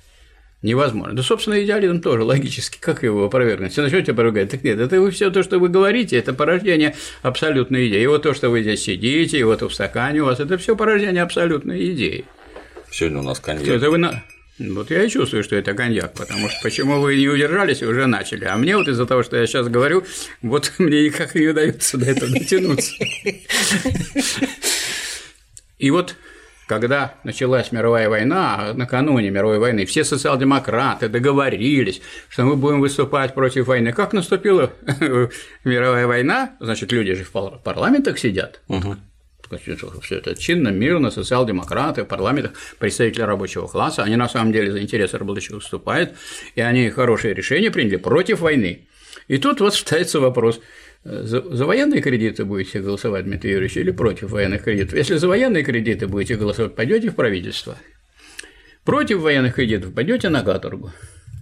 невозможно. 0.61 1.15
Да, 1.15 1.23
собственно, 1.23 1.63
идеализм 1.63 2.01
тоже 2.01 2.23
логически, 2.23 2.77
как 2.79 3.03
его 3.03 3.25
опровергнуть? 3.25 3.71
Все 3.71 3.81
начнете 3.81 4.11
опровергать, 4.11 4.49
так 4.51 4.63
нет, 4.63 4.79
это 4.79 5.01
вы 5.01 5.11
все 5.11 5.29
то, 5.29 5.43
что 5.43 5.59
вы 5.59 5.69
говорите, 5.69 6.17
это 6.17 6.33
порождение 6.33 6.95
абсолютной 7.21 7.87
идеи. 7.89 8.03
И 8.03 8.07
вот 8.07 8.23
то, 8.23 8.33
что 8.33 8.49
вы 8.49 8.61
здесь 8.61 8.83
сидите, 8.83 9.39
и 9.39 9.43
вот 9.43 9.61
в 9.61 9.71
стакане 9.71 10.21
у 10.21 10.25
вас, 10.25 10.39
это 10.39 10.57
все 10.57 10.75
порождение 10.75 11.23
абсолютной 11.23 11.91
идеи. 11.91 12.25
Сегодня 12.91 13.19
у 13.19 13.23
нас 13.23 13.39
коньяк. 13.39 13.67
Это 13.67 13.89
вы 13.89 13.97
на... 13.97 14.23
Вот 14.59 14.91
я 14.91 15.03
и 15.03 15.09
чувствую, 15.09 15.43
что 15.43 15.55
это 15.55 15.73
коньяк, 15.73 16.13
потому 16.13 16.47
что 16.49 16.59
почему 16.61 16.99
вы 16.99 17.15
не 17.15 17.27
удержались 17.27 17.81
и 17.81 17.85
уже 17.85 18.05
начали. 18.05 18.45
А 18.45 18.55
мне 18.57 18.77
вот 18.77 18.87
из-за 18.87 19.07
того, 19.07 19.23
что 19.23 19.37
я 19.37 19.47
сейчас 19.47 19.67
говорю, 19.67 20.03
вот 20.41 20.73
мне 20.77 21.05
никак 21.05 21.33
не 21.33 21.47
удается 21.47 21.97
до 21.97 22.05
этого 22.05 22.31
дотянуться. 22.31 22.93
И 25.79 25.89
вот 25.89 26.15
когда 26.71 27.15
началась 27.25 27.73
мировая 27.73 28.07
война, 28.07 28.71
накануне 28.73 29.29
мировой 29.29 29.59
войны, 29.59 29.85
все 29.85 30.05
социал-демократы 30.05 31.09
договорились, 31.09 32.01
что 32.29 32.45
мы 32.45 32.55
будем 32.55 32.79
выступать 32.79 33.33
против 33.33 33.67
войны. 33.67 33.91
Как 33.91 34.13
наступила 34.13 34.71
мировая 35.65 36.07
война, 36.07 36.55
значит, 36.61 36.93
люди 36.93 37.13
же 37.13 37.25
в 37.25 37.59
парламентах 37.61 38.17
сидят. 38.17 38.61
Угу. 38.69 38.95
Все 40.01 40.15
это 40.15 40.33
чинно, 40.33 40.69
мирно, 40.69 41.11
социал-демократы 41.11 42.03
в 42.03 42.05
парламентах, 42.05 42.53
представители 42.79 43.23
рабочего 43.23 43.67
класса, 43.67 44.03
они 44.03 44.15
на 44.15 44.29
самом 44.29 44.53
деле 44.53 44.71
за 44.71 44.81
интересы 44.81 45.17
рабочих 45.17 45.51
выступают, 45.51 46.13
и 46.55 46.61
они 46.61 46.89
хорошие 46.89 47.33
решения 47.33 47.69
приняли 47.69 47.97
против 47.97 48.39
войны. 48.39 48.87
И 49.27 49.39
тут 49.39 49.59
вот 49.59 49.73
ставится 49.75 50.21
вопрос, 50.21 50.61
за, 51.03 51.41
за 51.41 51.65
военные 51.65 52.01
кредиты 52.01 52.46
будете 52.46 52.79
голосовать, 52.79 53.25
Дмитрий 53.25 53.51
Юрьевич, 53.51 53.77
или 53.77 53.91
против 53.91 54.29
военных 54.29 54.63
кредитов? 54.63 54.93
Если 54.93 55.15
за 55.15 55.27
военные 55.27 55.63
кредиты 55.63 56.08
будете 56.08 56.36
голосовать, 56.36 56.75
пойдете 56.75 57.10
в 57.10 57.15
правительство. 57.15 57.75
Против 58.86 59.20
военных 59.20 59.55
кредитов 59.55 59.93
пойдете 59.93 60.29
на 60.29 60.43
каторгу. 60.43 60.91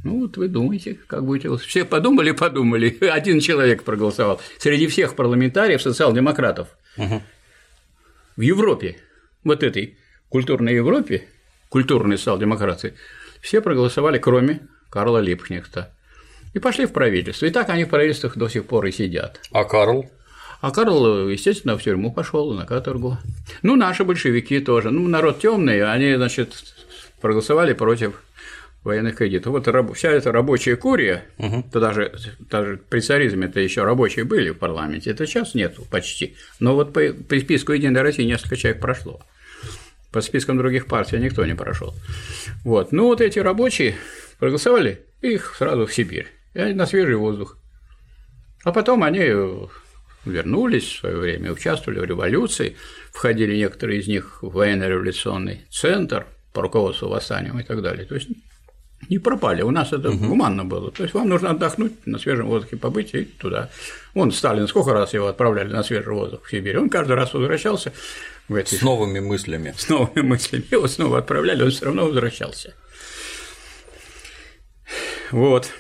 Ну 0.06 0.22
вот 0.22 0.38
вы 0.38 0.48
думаете, 0.48 0.98
как 1.08 1.26
будете 1.26 1.50
голосовать. 1.50 1.70
Все 1.70 1.84
подумали, 1.84 2.32
подумали. 2.32 2.98
Один 3.12 3.42
человек 3.42 3.84
проголосовал. 3.84 4.40
Среди 4.60 4.88
всех 4.88 5.16
парламентариев, 5.16 5.82
социал-демократов 5.82 6.70
угу. 6.96 7.22
в 8.38 8.42
Европе, 8.42 8.98
вот 9.44 9.64
этой 9.64 9.98
культурной 10.30 10.76
Европе, 10.76 11.28
культурной 11.68 12.18
социал-демократии, 12.18 12.94
все 13.42 13.60
проголосовали, 13.62 14.20
кроме 14.20 14.62
Карла 14.90 15.20
Липкнехта 15.20 15.94
и 16.54 16.60
пошли 16.60 16.86
в 16.86 16.94
правительство. 16.94 17.46
И 17.46 17.52
так 17.52 17.70
они 17.70 17.86
в 17.86 17.90
правительствах 17.90 18.38
до 18.38 18.48
сих 18.50 18.66
пор 18.66 18.86
и 18.86 18.92
сидят. 18.92 19.40
А 19.52 19.64
Карл? 19.64 20.10
А 20.62 20.72
Карл, 20.72 21.30
естественно, 21.30 21.78
в 21.78 21.84
тюрьму 21.84 22.12
пошел 22.12 22.54
на 22.54 22.66
каторгу. 22.66 23.18
Ну, 23.62 23.76
наши 23.76 24.04
большевики 24.04 24.60
тоже. 24.60 24.90
Ну, 24.90 25.08
народ 25.08 25.40
темный, 25.40 25.84
они, 25.84 26.16
значит, 26.16 26.54
проголосовали 27.22 27.74
против 27.74 28.22
военных 28.84 29.16
кредитов. 29.16 29.54
Вот 29.54 29.96
вся 29.96 30.10
эта 30.10 30.32
рабочая 30.32 30.76
курия, 30.76 31.26
угу. 31.38 31.64
то 31.72 31.80
даже, 31.80 32.14
даже 32.40 32.78
при 32.90 33.00
царизме 33.02 33.48
это 33.48 33.60
еще 33.60 33.84
рабочие 33.84 34.26
были 34.26 34.50
в 34.50 34.58
парламенте, 34.58 35.12
это 35.12 35.26
сейчас 35.26 35.54
нету 35.54 35.86
почти. 35.90 36.36
Но 36.60 36.76
вот 36.76 36.94
по, 36.94 37.02
по 37.14 37.40
списку 37.40 37.74
Единой 37.74 38.02
России 38.02 38.24
несколько 38.24 38.56
человек 38.56 38.82
прошло. 38.82 39.22
По 40.12 40.22
спискам 40.22 40.58
других 40.58 40.88
партий 40.88 41.20
никто 41.20 41.46
не 41.46 41.56
прошел. 41.56 41.94
Вот. 42.64 42.92
Ну, 42.92 43.06
вот 43.06 43.22
эти 43.22 43.40
рабочие 43.40 43.96
проголосовали, 44.40 45.06
их 45.22 45.56
сразу 45.58 45.86
в 45.86 45.94
Сибирь 45.94 46.28
и 46.54 46.74
на 46.74 46.86
свежий 46.86 47.16
воздух. 47.16 47.58
А 48.64 48.72
потом 48.72 49.04
они 49.04 49.20
вернулись 50.26 50.84
в 50.84 51.00
свое 51.00 51.18
время, 51.18 51.52
участвовали 51.52 52.00
в 52.00 52.06
революции, 52.06 52.76
входили 53.12 53.56
некоторые 53.56 54.00
из 54.00 54.08
них 54.08 54.40
в 54.42 54.50
военно-революционный 54.52 55.66
центр 55.70 56.26
по 56.54 56.62
руководству 56.62 57.08
восстанием 57.08 57.60
и 57.60 57.64
так 57.64 57.82
далее. 57.82 58.06
То 58.06 58.16
есть 58.16 58.30
не 59.08 59.18
пропали. 59.18 59.62
У 59.62 59.72
нас 59.72 59.94
это 59.94 60.10
угу. 60.10 60.28
гуманно 60.28 60.66
было. 60.66 60.92
То 60.92 61.04
есть 61.04 61.16
вам 61.16 61.30
нужно 61.30 61.52
отдохнуть, 61.52 62.06
на 62.06 62.20
свежем 62.20 62.48
воздухе 62.48 62.78
побыть 62.78 63.14
и 63.14 63.24
туда. 63.24 63.70
Вон 64.14 64.32
Сталин, 64.32 64.68
сколько 64.68 64.94
раз 64.94 65.14
его 65.14 65.28
отправляли 65.28 65.72
на 65.72 65.84
свежий 65.84 66.14
воздух 66.14 66.44
в 66.44 66.52
Сибирь. 66.52 66.78
Он 66.78 66.90
каждый 66.90 67.16
раз 67.16 67.34
возвращался 67.34 67.94
в 68.50 68.56
эти... 68.56 68.76
С 68.76 68.82
новыми 68.82 69.20
мыслями. 69.20 69.74
С 69.78 69.88
новыми 69.88 70.22
мыслями. 70.22 70.66
Его 70.70 70.88
снова 70.88 71.20
отправляли, 71.20 71.64
он 71.64 71.72
все 71.72 71.86
равно 71.86 72.06
возвращался. 72.06 72.74
Вот. 75.32 75.72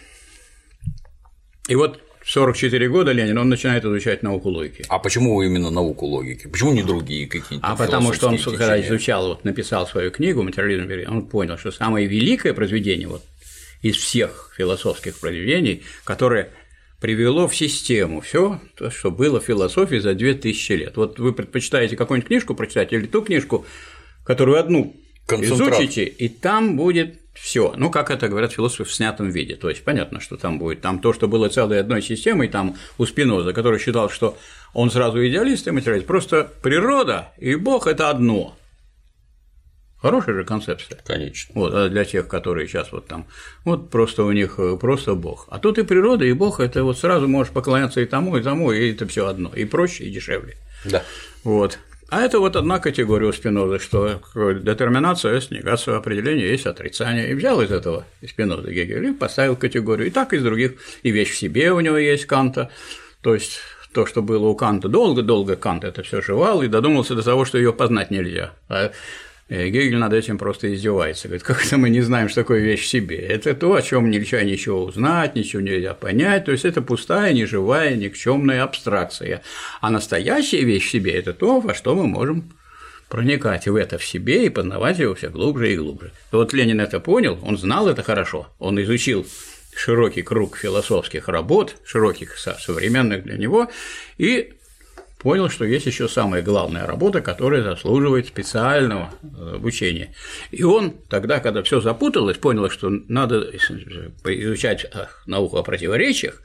И 1.69 1.75
вот 1.75 2.01
44 2.25 2.89
года 2.89 3.11
Ленин, 3.11 3.37
он 3.37 3.49
начинает 3.49 3.85
изучать 3.85 4.23
науку 4.23 4.49
логики. 4.49 4.83
А 4.89 4.99
почему 4.99 5.41
именно 5.41 5.69
науку 5.69 6.05
логики? 6.05 6.47
Почему 6.47 6.73
не 6.73 6.83
другие 6.83 7.27
какие-то? 7.27 7.65
А 7.65 7.75
потому 7.75 8.11
что 8.13 8.27
он, 8.27 8.37
когда 8.37 8.79
изучал, 8.81 9.29
вот 9.29 9.45
написал 9.45 9.87
свою 9.87 10.11
книгу 10.11 10.43
«Материализм», 10.43 11.11
он 11.11 11.27
понял, 11.27 11.57
что 11.57 11.71
самое 11.71 12.07
великое 12.07 12.53
произведение 12.53 13.07
вот, 13.07 13.23
из 13.81 13.95
всех 13.95 14.53
философских 14.57 15.19
произведений, 15.19 15.83
которое 16.03 16.49
привело 16.99 17.47
в 17.47 17.55
систему 17.55 18.19
все 18.19 18.59
то, 18.75 18.91
что 18.91 19.11
было 19.11 19.39
в 19.39 19.45
философии 19.45 19.97
за 19.99 20.13
2000 20.13 20.71
лет. 20.73 20.97
Вот 20.97 21.19
вы 21.19 21.33
предпочитаете 21.33 21.95
какую-нибудь 21.95 22.27
книжку 22.27 22.55
прочитать 22.55 22.91
или 22.91 23.05
ту 23.05 23.21
книжку, 23.21 23.65
которую 24.25 24.59
одну 24.59 24.95
изучите, 25.29 26.03
и 26.03 26.27
там 26.27 26.75
будет 26.75 27.18
все. 27.41 27.73
Ну, 27.77 27.89
как 27.89 28.11
это 28.11 28.27
говорят 28.27 28.51
философы 28.51 28.83
в 28.83 28.93
снятом 28.93 29.29
виде. 29.29 29.55
То 29.55 29.69
есть 29.69 29.83
понятно, 29.83 30.19
что 30.19 30.37
там 30.37 30.59
будет 30.59 30.81
там 30.81 30.99
то, 30.99 31.13
что 31.13 31.27
было 31.27 31.49
целой 31.49 31.79
одной 31.79 32.01
системой, 32.01 32.47
там 32.47 32.75
у 32.97 33.05
Спиноза, 33.05 33.53
который 33.53 33.79
считал, 33.79 34.09
что 34.09 34.37
он 34.73 34.91
сразу 34.91 35.25
идеалист 35.25 35.67
и 35.67 35.71
материалист. 35.71 36.05
Просто 36.05 36.51
природа 36.61 37.33
и 37.37 37.55
Бог 37.55 37.87
это 37.87 38.09
одно. 38.09 38.55
Хорошая 40.01 40.35
же 40.35 40.43
концепция. 40.45 40.99
Конечно. 41.05 41.53
Вот, 41.55 41.73
а 41.73 41.89
для 41.89 42.05
тех, 42.05 42.27
которые 42.27 42.67
сейчас 42.67 42.91
вот 42.93 43.07
там, 43.07 43.25
вот 43.65 43.89
просто 43.89 44.23
у 44.23 44.31
них 44.31 44.55
э, 44.57 44.77
просто 44.77 45.13
Бог. 45.15 45.47
А 45.49 45.59
тут 45.59 45.77
и 45.77 45.83
природа, 45.83 46.23
и 46.23 46.31
Бог, 46.31 46.61
это 46.61 46.85
вот 46.85 46.97
сразу 46.97 47.27
можешь 47.27 47.51
поклоняться 47.51 47.99
и 47.99 48.05
тому, 48.05 48.37
и 48.37 48.41
тому, 48.41 48.71
и 48.71 48.93
это 48.93 49.05
все 49.07 49.27
одно, 49.27 49.51
и 49.53 49.65
проще, 49.65 50.05
и 50.05 50.11
дешевле. 50.11 50.55
Да. 50.85 51.03
Вот. 51.43 51.79
А 52.11 52.21
это 52.21 52.39
вот 52.39 52.55
одна 52.55 52.79
категория 52.79 53.27
у 53.27 53.31
Спинозы, 53.31 53.79
что 53.79 54.19
детерминация 54.33 55.35
есть 55.35 55.51
негация, 55.51 55.95
определение 55.95 56.49
есть 56.49 56.65
отрицание. 56.65 57.29
И 57.29 57.33
взял 57.35 57.61
из 57.61 57.71
этого 57.71 58.05
из 58.21 58.31
Спинозы 58.31 58.73
Гегель 58.73 59.05
и 59.05 59.13
поставил 59.13 59.55
категорию. 59.55 60.07
И 60.07 60.11
так 60.11 60.33
из 60.33 60.43
других, 60.43 60.73
и 61.03 61.11
вещь 61.11 61.31
в 61.31 61.37
себе 61.37 61.71
у 61.71 61.79
него 61.79 61.97
есть 61.97 62.25
Канта, 62.25 62.71
то 63.21 63.35
есть 63.35 63.59
то, 63.93 64.05
что 64.05 64.21
было 64.21 64.47
у 64.47 64.55
Канта 64.55 64.87
долго-долго, 64.87 65.55
Кант 65.55 65.83
это 65.83 66.01
все 66.03 66.21
жевал 66.21 66.63
и 66.63 66.67
додумался 66.67 67.15
до 67.15 67.23
того, 67.23 67.45
что 67.45 67.57
ее 67.57 67.73
познать 67.73 68.11
нельзя. 68.11 68.53
А 68.69 68.91
Гегель 69.49 69.97
над 69.97 70.13
этим 70.13 70.37
просто 70.37 70.73
издевается. 70.73 71.27
Говорит, 71.27 71.43
как 71.43 71.65
это 71.65 71.77
мы 71.77 71.89
не 71.89 72.01
знаем, 72.01 72.29
что 72.29 72.41
такое 72.41 72.59
вещь 72.59 72.83
в 72.83 72.87
себе? 72.87 73.17
Это 73.17 73.55
то, 73.55 73.73
о 73.73 73.81
чем 73.81 74.11
нельзя 74.11 74.43
ничего 74.43 74.83
узнать, 74.83 75.35
ничего 75.35 75.61
нельзя 75.61 75.95
понять. 75.95 76.45
То 76.45 76.51
есть 76.51 76.65
это 76.65 76.81
пустая, 76.83 77.33
неживая, 77.33 77.95
никчемная 77.95 78.63
абстракция. 78.63 79.41
А 79.81 79.89
настоящая 79.89 80.63
вещь 80.63 80.87
в 80.87 80.91
себе 80.91 81.13
это 81.13 81.33
то, 81.33 81.59
во 81.59 81.73
что 81.73 81.95
мы 81.95 82.05
можем 82.05 82.53
проникать 83.09 83.67
в 83.67 83.75
это 83.75 83.97
в 83.97 84.05
себе 84.05 84.45
и 84.45 84.49
познавать 84.49 84.99
его 84.99 85.15
все 85.15 85.29
глубже 85.29 85.73
и 85.73 85.77
глубже. 85.77 86.11
И 86.31 86.35
вот 86.35 86.53
Ленин 86.53 86.79
это 86.79 86.99
понял, 86.99 87.39
он 87.41 87.57
знал 87.57 87.89
это 87.89 88.03
хорошо, 88.03 88.47
он 88.59 88.79
изучил 88.81 89.25
широкий 89.75 90.21
круг 90.21 90.57
философских 90.57 91.27
работ, 91.27 91.75
широких 91.85 92.37
современных 92.37 93.23
для 93.23 93.37
него, 93.37 93.69
и 94.17 94.53
понял, 95.19 95.49
что 95.49 95.65
есть 95.65 95.85
еще 95.85 96.07
самая 96.07 96.41
главная 96.41 96.87
работа, 96.87 97.21
которая 97.21 97.61
заслуживает 97.61 98.27
специального 98.27 99.13
э, 99.21 99.55
обучения. 99.55 100.15
И 100.49 100.63
он 100.63 100.95
тогда, 101.09 101.39
когда 101.39 101.61
все 101.61 101.81
запуталось, 101.81 102.37
понял, 102.37 102.69
что 102.69 102.89
надо 102.89 103.51
изучать 103.51 104.85
э, 104.85 105.05
науку 105.27 105.57
о 105.57 105.63
противоречиях, 105.63 106.41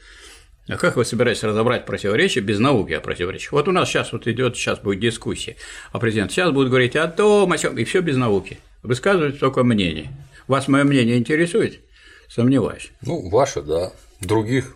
а 0.66 0.76
как 0.76 0.97
вы 0.97 1.04
собираетесь 1.04 1.45
разобрать 1.45 1.85
противоречия 1.85 2.40
без 2.40 2.59
науки 2.59 2.93
о 2.95 3.00
противоречиях? 3.00 3.52
Вот 3.52 3.69
у 3.69 3.73
нас 3.73 3.88
сейчас 3.88 4.12
вот 4.12 4.26
идет, 4.26 4.57
сейчас 4.57 4.81
будет 4.81 4.99
дискуссия, 4.99 5.57
а 5.93 5.99
президент 5.99 6.33
сейчас 6.33 6.52
будет 6.52 6.69
говорить 6.69 6.97
о 6.97 7.07
том, 7.07 7.52
о 7.52 7.59
чем, 7.59 7.76
и 7.78 7.85
все 7.85 8.00
без 8.00 8.16
науки. 8.16 8.59
Высказывать 8.83 9.38
только 9.38 9.62
мнение. 9.62 10.11
Вас 10.49 10.66
мое 10.69 10.85
мнение 10.85 11.16
интересует? 11.16 11.81
Сомневаюсь. 12.28 12.90
Ну, 13.02 13.28
ваше, 13.28 13.62
да. 13.62 13.93
Других 14.21 14.75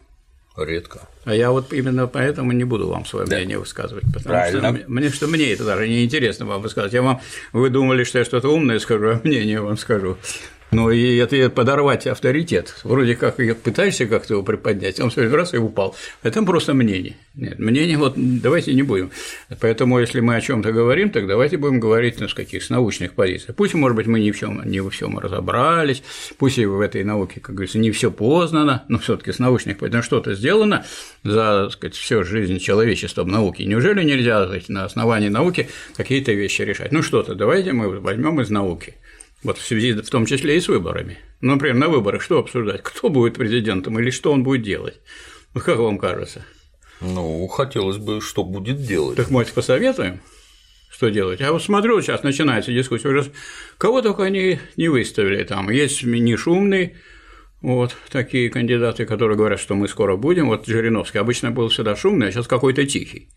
редко. 0.64 1.00
А 1.24 1.34
я 1.34 1.50
вот 1.50 1.72
именно 1.72 2.06
поэтому 2.06 2.52
не 2.52 2.64
буду 2.64 2.88
вам 2.88 3.04
свое 3.04 3.26
да. 3.26 3.36
мнение 3.36 3.58
высказывать, 3.58 4.04
потому 4.04 4.24
Правильно. 4.24 4.78
что 4.78 4.90
мне, 4.90 5.10
что 5.10 5.26
мне 5.26 5.52
это 5.52 5.64
даже 5.64 5.88
не 5.88 6.04
интересно 6.04 6.46
вам 6.46 6.62
высказывать. 6.62 6.94
Я 6.94 7.02
вам 7.02 7.20
вы 7.52 7.70
думали, 7.70 8.04
что 8.04 8.18
я 8.18 8.24
что-то 8.24 8.48
умное 8.48 8.78
скажу, 8.78 9.10
а 9.10 9.20
мнение 9.22 9.60
вам 9.60 9.76
скажу. 9.76 10.16
Ну, 10.70 10.90
и 10.90 11.16
это 11.16 11.48
подорвать 11.48 12.06
авторитет. 12.06 12.74
Вроде 12.84 13.16
как 13.16 13.36
пытаешься 13.36 14.06
как-то 14.06 14.34
его 14.34 14.42
приподнять, 14.42 15.00
он 15.00 15.10
все 15.10 15.28
раз 15.34 15.54
и 15.54 15.56
упал. 15.56 15.96
Это 16.22 16.42
просто 16.42 16.74
мнение. 16.74 17.16
Нет, 17.34 17.58
мнение 17.58 17.96
вот 17.96 18.14
давайте 18.16 18.74
не 18.74 18.82
будем. 18.82 19.10
Поэтому, 19.60 19.98
если 19.98 20.20
мы 20.20 20.36
о 20.36 20.40
чем 20.40 20.62
то 20.62 20.72
говорим, 20.72 21.08
так 21.10 21.26
давайте 21.26 21.56
будем 21.56 21.80
говорить 21.80 22.20
ну, 22.20 22.28
с 22.28 22.34
каких 22.34 22.62
с 22.62 22.68
научных 22.70 23.14
позиций. 23.14 23.54
Пусть, 23.54 23.74
может 23.74 23.96
быть, 23.96 24.06
мы 24.06 24.20
не, 24.20 24.30
в 24.30 24.38
чем, 24.38 24.60
не 24.68 24.80
во 24.80 24.90
всем 24.90 25.18
разобрались, 25.18 26.02
пусть 26.36 26.58
и 26.58 26.66
в 26.66 26.80
этой 26.80 27.02
науке, 27.02 27.40
как 27.40 27.54
говорится, 27.54 27.78
не 27.78 27.90
все 27.90 28.10
познано, 28.10 28.84
но 28.88 28.98
все 28.98 29.16
таки 29.16 29.32
с 29.32 29.38
научных 29.38 29.78
позиций 29.78 30.02
что-то 30.02 30.34
сделано 30.34 30.84
за 31.24 31.70
так 31.70 31.94
всю 31.94 32.24
жизнь 32.24 32.58
человечества 32.58 33.22
в 33.22 33.28
науке. 33.28 33.64
Неужели 33.64 34.02
нельзя 34.02 34.44
сказать, 34.44 34.68
на 34.68 34.84
основании 34.84 35.28
науки 35.28 35.68
какие-то 35.96 36.32
вещи 36.32 36.62
решать? 36.62 36.92
Ну 36.92 37.02
что-то, 37.02 37.34
давайте 37.34 37.72
мы 37.72 38.00
возьмем 38.00 38.40
из 38.40 38.50
науки. 38.50 38.96
Вот 39.42 39.58
в 39.58 39.64
связи 39.64 39.92
в 39.92 40.10
том 40.10 40.26
числе 40.26 40.56
и 40.56 40.60
с 40.60 40.68
выборами. 40.68 41.18
Например, 41.40 41.76
на 41.76 41.88
выборах 41.88 42.22
что 42.22 42.38
обсуждать? 42.38 42.82
Кто 42.82 43.08
будет 43.08 43.34
президентом 43.34 43.98
или 43.98 44.10
что 44.10 44.32
он 44.32 44.42
будет 44.42 44.62
делать? 44.62 45.00
Ну, 45.54 45.60
как 45.60 45.78
вам 45.78 45.98
кажется? 45.98 46.44
Ну, 47.00 47.46
хотелось 47.46 47.98
бы, 47.98 48.20
что 48.20 48.42
будет 48.42 48.82
делать. 48.82 49.16
Так, 49.16 49.30
может, 49.30 49.52
посоветуем? 49.52 50.20
Что 50.90 51.10
делать? 51.10 51.38
Я 51.38 51.52
вот 51.52 51.62
смотрю, 51.62 52.00
сейчас 52.02 52.24
начинается 52.24 52.72
дискуссия, 52.72 53.08
уже 53.08 53.26
кого 53.76 54.02
только 54.02 54.24
они 54.24 54.58
не 54.76 54.88
выставили 54.88 55.44
там. 55.44 55.70
Есть 55.70 56.02
не 56.02 56.36
шумный, 56.36 56.96
вот 57.60 57.96
такие 58.10 58.50
кандидаты, 58.50 59.04
которые 59.04 59.36
говорят, 59.36 59.60
что 59.60 59.74
мы 59.74 59.88
скоро 59.88 60.16
будем. 60.16 60.46
Вот 60.48 60.66
Жириновский 60.66 61.18
обычно 61.18 61.50
был 61.50 61.68
всегда 61.68 61.96
шумный, 61.96 62.28
а 62.28 62.32
сейчас 62.32 62.46
какой-то 62.46 62.86
тихий. 62.86 63.28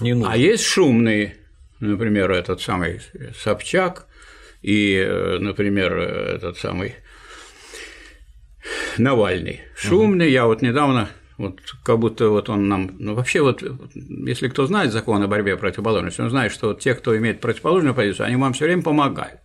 Не 0.00 0.14
нужно. 0.14 0.32
А 0.32 0.36
есть 0.36 0.64
шумные, 0.64 1.36
например, 1.78 2.30
этот 2.30 2.60
самый 2.62 3.00
Собчак, 3.38 4.06
и, 4.62 4.94
э, 4.96 5.38
например, 5.38 5.96
этот 5.98 6.58
самый 6.58 6.94
Навальный. 8.98 9.62
Шумный, 9.76 10.26
угу. 10.26 10.32
я 10.32 10.46
вот 10.46 10.62
недавно 10.62 11.08
вот 11.38 11.58
как 11.82 11.98
будто 11.98 12.28
вот 12.28 12.50
он 12.50 12.68
нам, 12.68 12.96
ну 12.98 13.14
вообще 13.14 13.40
вот, 13.40 13.62
если 13.94 14.48
кто 14.48 14.66
знает 14.66 14.92
закон 14.92 15.22
о 15.22 15.26
борьбе 15.26 15.56
противоположности, 15.56 16.20
он 16.20 16.28
знает, 16.28 16.52
что 16.52 16.68
вот 16.68 16.80
те, 16.80 16.94
кто 16.94 17.16
имеет 17.16 17.40
противоположную 17.40 17.94
позицию, 17.94 18.26
они 18.26 18.36
вам 18.36 18.52
все 18.52 18.66
время 18.66 18.82
помогают. 18.82 19.40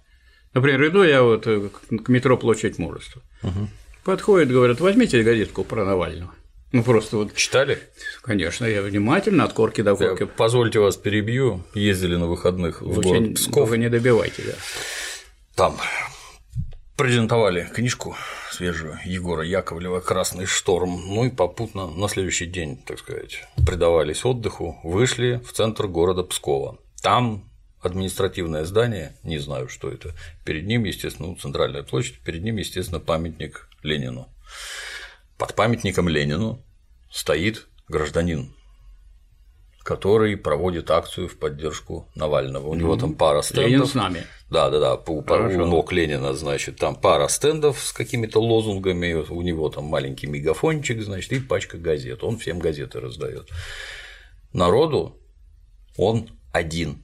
Например, 0.53 0.87
иду 0.87 1.03
я 1.03 1.23
вот 1.23 1.47
э, 1.47 1.69
к 2.03 2.09
метро 2.09 2.37
Площадь 2.37 2.77
Мужества. 2.79 3.21
Угу. 3.43 3.69
Подходит, 4.03 4.51
говорят, 4.51 4.81
возьмите 4.81 5.23
газетку 5.23 5.63
про 5.63 5.85
Навального. 5.85 6.33
Ну 6.71 6.83
просто 6.83 7.17
вот. 7.17 7.33
Читали? 7.35 7.79
Конечно, 8.21 8.65
я 8.65 8.81
внимательно 8.81 9.45
от 9.45 9.53
корки 9.53 9.81
до 9.81 9.95
корки. 9.95 10.27
Позвольте 10.37 10.79
вас 10.79 10.97
перебью. 10.97 11.63
Ездили 11.73 12.15
на 12.17 12.25
выходных 12.25 12.81
в 12.81 12.93
вы 12.93 13.01
город 13.01 13.35
Псков. 13.35 13.69
Вы 13.69 13.77
не 13.77 13.89
добивайте, 13.89 14.43
да. 14.45 14.53
Там 15.55 15.77
презентовали 16.97 17.63
книжку 17.63 18.17
свежую 18.51 18.99
Егора 19.05 19.43
Яковлева 19.43 20.01
«Красный 20.01 20.45
шторм», 20.45 20.89
ну 21.07 21.23
и 21.23 21.29
попутно 21.29 21.87
на 21.87 22.09
следующий 22.09 22.45
день, 22.45 22.77
так 22.85 22.99
сказать, 22.99 23.43
предавались 23.65 24.25
отдыху, 24.25 24.77
вышли 24.83 25.41
в 25.45 25.53
центр 25.53 25.87
города 25.87 26.23
Пскова. 26.23 26.77
Там 27.01 27.49
административное 27.81 28.65
здание, 28.65 29.15
не 29.23 29.37
знаю, 29.37 29.69
что 29.69 29.89
это, 29.89 30.13
перед 30.43 30.65
ним, 30.65 30.83
естественно, 30.83 31.29
ну, 31.29 31.35
центральная 31.37 31.83
площадь, 31.83 32.19
перед 32.19 32.43
ним, 32.43 32.57
естественно, 32.57 32.99
памятник 32.99 33.69
Ленину. 33.81 34.27
Под 35.37 35.55
памятником 35.55 36.09
Ленину 36.09 36.61
стоит 37.09 37.67
гражданин 37.87 38.53
который 39.85 40.35
проводит 40.35 40.89
акцию 40.89 41.27
в 41.27 41.37
поддержку 41.37 42.09
Навального. 42.15 42.67
У 42.69 42.73
него 42.73 42.97
там 42.97 43.13
пара 43.13 43.43
стендов. 43.43 43.69
Ленин 43.69 43.85
с 43.85 43.93
нами. 43.93 44.25
Да, 44.49 44.69
да, 44.69 44.79
да, 44.79 44.95
у, 44.95 45.21
у 45.21 45.65
ног 45.65 45.91
Ленина, 45.91 46.33
значит, 46.33 46.77
там 46.77 46.95
пара 46.95 47.27
стендов 47.27 47.79
с 47.79 47.91
какими-то 47.91 48.39
лозунгами, 48.39 49.13
у 49.13 49.41
него 49.41 49.69
там 49.69 49.85
маленький 49.85 50.27
мегафончик, 50.27 51.01
значит, 51.01 51.31
и 51.31 51.39
пачка 51.39 51.77
газет. 51.77 52.23
Он 52.23 52.37
всем 52.37 52.59
газеты 52.59 52.99
раздает. 52.99 53.49
Народу 54.53 55.19
он 55.97 56.29
один. 56.53 57.03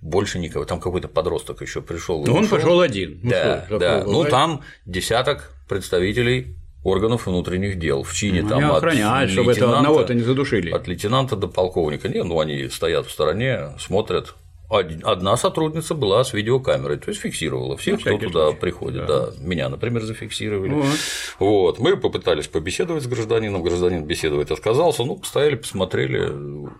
Больше 0.00 0.38
никого. 0.38 0.64
Там 0.64 0.80
какой-то 0.80 1.08
подросток 1.08 1.60
еще 1.60 1.82
пришел. 1.82 2.24
Он 2.30 2.48
пошел 2.48 2.80
один. 2.80 3.20
Да, 3.22 3.66
ну, 3.68 3.78
да. 3.78 4.04
Ну 4.04 4.24
там 4.24 4.62
десяток 4.86 5.52
представителей 5.68 6.56
органов 6.82 7.26
внутренних 7.26 7.78
дел 7.78 8.02
в 8.02 8.14
чине 8.14 8.42
ну, 8.42 8.48
там 8.48 8.72
охраняют, 8.72 9.30
чтобы 9.30 9.52
это 9.52 9.76
одного-то 9.76 10.14
не 10.14 10.22
задушили. 10.22 10.70
От 10.70 10.88
лейтенанта 10.88 11.36
до 11.36 11.48
полковника. 11.48 12.08
Не, 12.08 12.24
ну 12.24 12.40
они 12.40 12.68
стоят 12.68 13.06
в 13.06 13.10
стороне, 13.10 13.70
смотрят. 13.78 14.34
Одна 14.70 15.36
сотрудница 15.36 15.96
была 15.96 16.22
с 16.22 16.32
видеокамерой, 16.32 16.98
то 16.98 17.08
есть 17.08 17.20
фиксировала 17.20 17.76
всех, 17.76 18.04
ну, 18.04 18.16
кто 18.16 18.26
туда 18.28 18.44
случай. 18.46 18.60
приходит. 18.60 19.06
Да. 19.06 19.26
да. 19.26 19.32
Меня, 19.40 19.68
например, 19.68 20.02
зафиксировали. 20.02 20.70
Вот. 20.70 20.98
вот. 21.40 21.78
Мы 21.80 21.96
попытались 21.96 22.46
побеседовать 22.46 23.02
с 23.02 23.08
гражданином, 23.08 23.64
гражданин 23.64 24.04
беседовать 24.04 24.52
отказался. 24.52 25.02
Ну, 25.02 25.16
постояли, 25.16 25.56
посмотрели. 25.56 26.30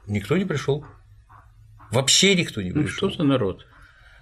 Никто 0.06 0.36
не 0.36 0.44
пришел. 0.44 0.84
Вообще 1.90 2.36
никто 2.36 2.62
не 2.62 2.70
пришел. 2.70 3.08
Ну, 3.08 3.10
что 3.10 3.22
за 3.22 3.24
народ? 3.24 3.66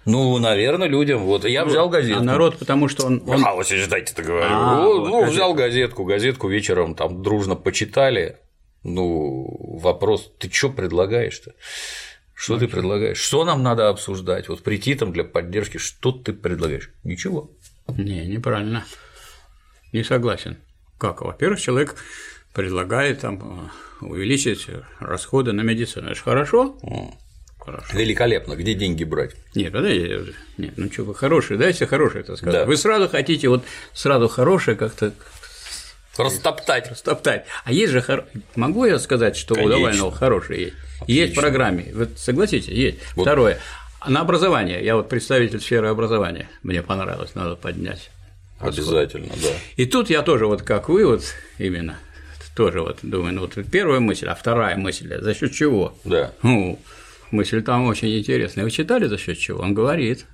Ну, 0.05 0.39
наверное, 0.39 0.87
людям. 0.87 1.25
Вот 1.25 1.45
я 1.45 1.63
взял 1.63 1.87
а 1.87 1.89
газетку. 1.89 2.21
А 2.21 2.25
народ, 2.25 2.57
потому 2.57 2.87
что 2.87 3.05
он. 3.05 3.21
он... 3.27 3.45
А, 3.45 3.53
вот 3.53 3.67
ждайте-то 3.67 4.23
говорю. 4.23 4.47
А, 4.49 4.75
ну, 4.77 4.99
вот, 4.99 5.09
ну 5.09 5.19
газет... 5.19 5.33
взял 5.33 5.53
газетку, 5.53 6.05
газетку 6.05 6.47
вечером 6.47 6.95
там 6.95 7.21
дружно 7.21 7.55
почитали. 7.55 8.37
Ну, 8.81 9.77
вопрос, 9.79 10.31
ты 10.39 10.49
что 10.49 10.69
предлагаешь-то? 10.69 11.53
Что 12.39 12.53
ну, 12.53 12.59
ты 12.59 12.67
предлагаешь? 12.69 13.17
Что 13.17 13.43
нам 13.43 13.63
надо 13.63 13.89
обсуждать? 13.89 14.47
Вот 14.47 14.63
прийти 14.63 14.95
там 14.95 15.11
для 15.11 15.25
поддержки, 15.25 15.77
что 15.77 16.13
ты 16.13 16.31
предлагаешь? 16.31 16.89
Ничего. 17.03 17.51
Не, 17.89 18.25
неправильно. 18.25 18.85
Не 19.91 20.05
согласен. 20.05 20.55
Как? 20.97 21.21
Во-первых, 21.21 21.59
человек 21.59 21.97
предлагает 22.53 23.19
там 23.19 23.69
увеличить 23.99 24.67
расходы 25.01 25.51
на 25.51 25.63
медицину. 25.63 26.05
Это 26.05 26.15
же 26.15 26.23
хорошо. 26.23 26.77
Хорошо. 27.59 27.97
Великолепно. 27.97 28.55
Где 28.55 28.73
деньги 28.73 29.03
брать? 29.03 29.35
Нет, 29.53 29.73
подожди, 29.73 30.33
нет, 30.57 30.73
ну 30.77 30.89
что 30.89 31.03
вы 31.03 31.15
хорошие, 31.15 31.57
дайте 31.57 31.85
хорошее 31.87 32.21
это 32.21 32.37
сказать. 32.37 32.61
Да. 32.61 32.65
Вы 32.65 32.77
сразу 32.77 33.09
хотите 33.09 33.49
вот 33.49 33.65
сразу 33.93 34.29
хорошее 34.29 34.77
как-то 34.77 35.13
Растоптать. 36.25 36.91
Растоптать. 36.91 37.45
А 37.63 37.71
есть 37.71 37.91
же 37.91 38.01
хор... 38.01 38.25
Могу 38.55 38.85
я 38.85 38.99
сказать, 38.99 39.35
что 39.35 39.55
Конечно. 39.55 39.75
у 39.75 39.79
Навального 39.79 40.11
хорошее 40.11 40.61
есть? 40.61 40.75
Отлично. 41.01 41.21
Есть 41.21 41.33
в 41.33 41.39
программе. 41.39 41.91
Вы 41.93 42.09
согласитесь? 42.17 42.67
Есть. 42.67 42.99
Вот. 43.15 43.23
Второе. 43.23 43.59
На 44.07 44.21
образование. 44.21 44.83
Я 44.83 44.95
вот 44.95 45.09
представитель 45.09 45.59
сферы 45.59 45.87
образования. 45.87 46.49
Мне 46.63 46.81
понравилось, 46.81 47.35
надо 47.35 47.55
поднять. 47.55 48.09
Обязательно, 48.59 49.33
да. 49.41 49.49
И 49.77 49.85
тут 49.85 50.09
я 50.09 50.21
тоже 50.21 50.45
вот 50.45 50.63
как 50.63 50.89
вы 50.89 51.05
вот 51.05 51.23
именно 51.57 51.97
тоже 52.59 52.81
вот 52.81 52.99
думаю, 53.03 53.33
ну 53.33 53.41
вот 53.41 53.57
первая 53.71 54.01
мысль, 54.01 54.27
а 54.27 54.35
вторая 54.35 54.75
мысль, 54.75 55.07
за 55.21 55.33
счет 55.33 55.53
чего? 55.53 55.97
Да. 56.03 56.33
Ну, 56.43 56.77
мысль 57.31 57.61
там 57.61 57.85
очень 57.85 58.09
интересная. 58.17 58.65
Вы 58.65 58.71
читали 58.71 59.05
за 59.05 59.17
счет 59.17 59.37
чего? 59.37 59.61
Он 59.61 59.73
говорит. 59.73 60.25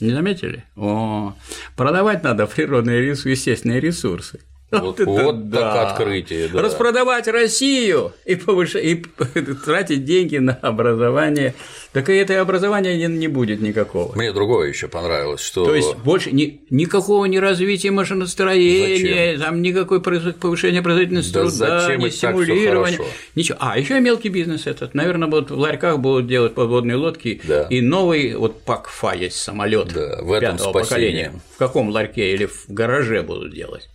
Не 0.00 0.10
заметили? 0.10 0.62
О, 0.76 1.34
продавать 1.74 2.22
надо 2.22 2.46
природные 2.46 3.00
ресурсы, 3.00 3.30
естественные 3.30 3.80
ресурсы. 3.80 4.40
Вот, 4.72 4.98
вот, 4.98 5.22
вот 5.22 5.48
да. 5.48 5.60
так 5.60 5.92
открытие. 5.92 6.48
Да. 6.48 6.60
Распродавать 6.60 7.28
Россию 7.28 8.12
и, 8.24 8.34
повыш... 8.34 8.74
и 8.74 8.96
тратить 9.64 10.04
деньги 10.04 10.38
на 10.38 10.54
образование. 10.54 11.54
Так 11.92 12.10
и 12.10 12.14
это 12.14 12.40
образование 12.40 12.96
не, 12.96 13.16
не 13.16 13.28
будет 13.28 13.60
никакого. 13.60 14.12
Мне 14.16 14.32
другое 14.32 14.68
еще 14.68 14.88
понравилось, 14.88 15.40
что. 15.40 15.64
То 15.64 15.74
есть 15.74 15.96
больше 15.98 16.32
ни, 16.32 16.60
никакого 16.68 17.26
ни 17.26 17.36
развития 17.36 17.92
машиностроения, 17.92 19.34
зачем? 19.34 19.40
там 19.40 19.62
никакой 19.62 20.02
повышения 20.02 20.82
производительности 20.82 21.32
да 21.32 21.48
труда, 21.48 21.80
зачем 21.80 22.00
ни 22.00 22.08
стимулирования. 22.08 22.98
Ничего. 23.36 23.58
А, 23.60 23.78
еще 23.78 24.00
мелкий 24.00 24.30
бизнес 24.30 24.66
этот. 24.66 24.94
Наверное, 24.94 25.28
будут 25.28 25.52
в 25.52 25.58
ларьках 25.58 26.00
будут 26.00 26.26
делать 26.26 26.54
подводные 26.54 26.96
лодки. 26.96 27.40
Да. 27.44 27.68
И 27.70 27.80
новый 27.80 28.34
вот 28.34 28.62
ПАКФА 28.62 29.14
есть 29.14 29.36
самолет 29.36 29.92
да, 29.94 30.18
в 30.22 30.32
этом 30.32 30.56
пятого 30.56 30.72
поколения. 30.72 31.32
В 31.54 31.58
каком 31.58 31.88
ларьке 31.90 32.34
или 32.34 32.46
в 32.46 32.64
гараже 32.68 33.22
будут 33.22 33.54
делать? 33.54 33.88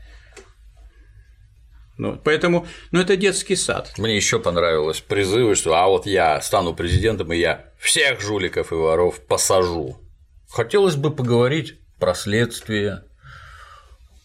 Ну, 2.02 2.20
поэтому, 2.24 2.66
ну, 2.90 3.00
это 3.00 3.16
детский 3.16 3.56
сад. 3.56 3.94
Мне 4.00 4.16
еще 4.16 4.40
понравилось 4.40 5.02
призывы, 5.02 5.54
что 5.54 5.76
а 5.76 5.88
вот 5.88 6.08
я 6.08 6.42
стану 6.42 6.74
президентом, 6.74 7.32
и 7.32 7.38
я 7.38 7.66
всех 7.78 8.22
жуликов 8.22 8.72
и 8.72 8.76
воров 8.76 9.20
посажу. 9.20 10.00
Хотелось 10.50 10.96
бы 10.96 11.12
поговорить 11.12 11.76
про 12.00 12.16
следствие, 12.16 13.04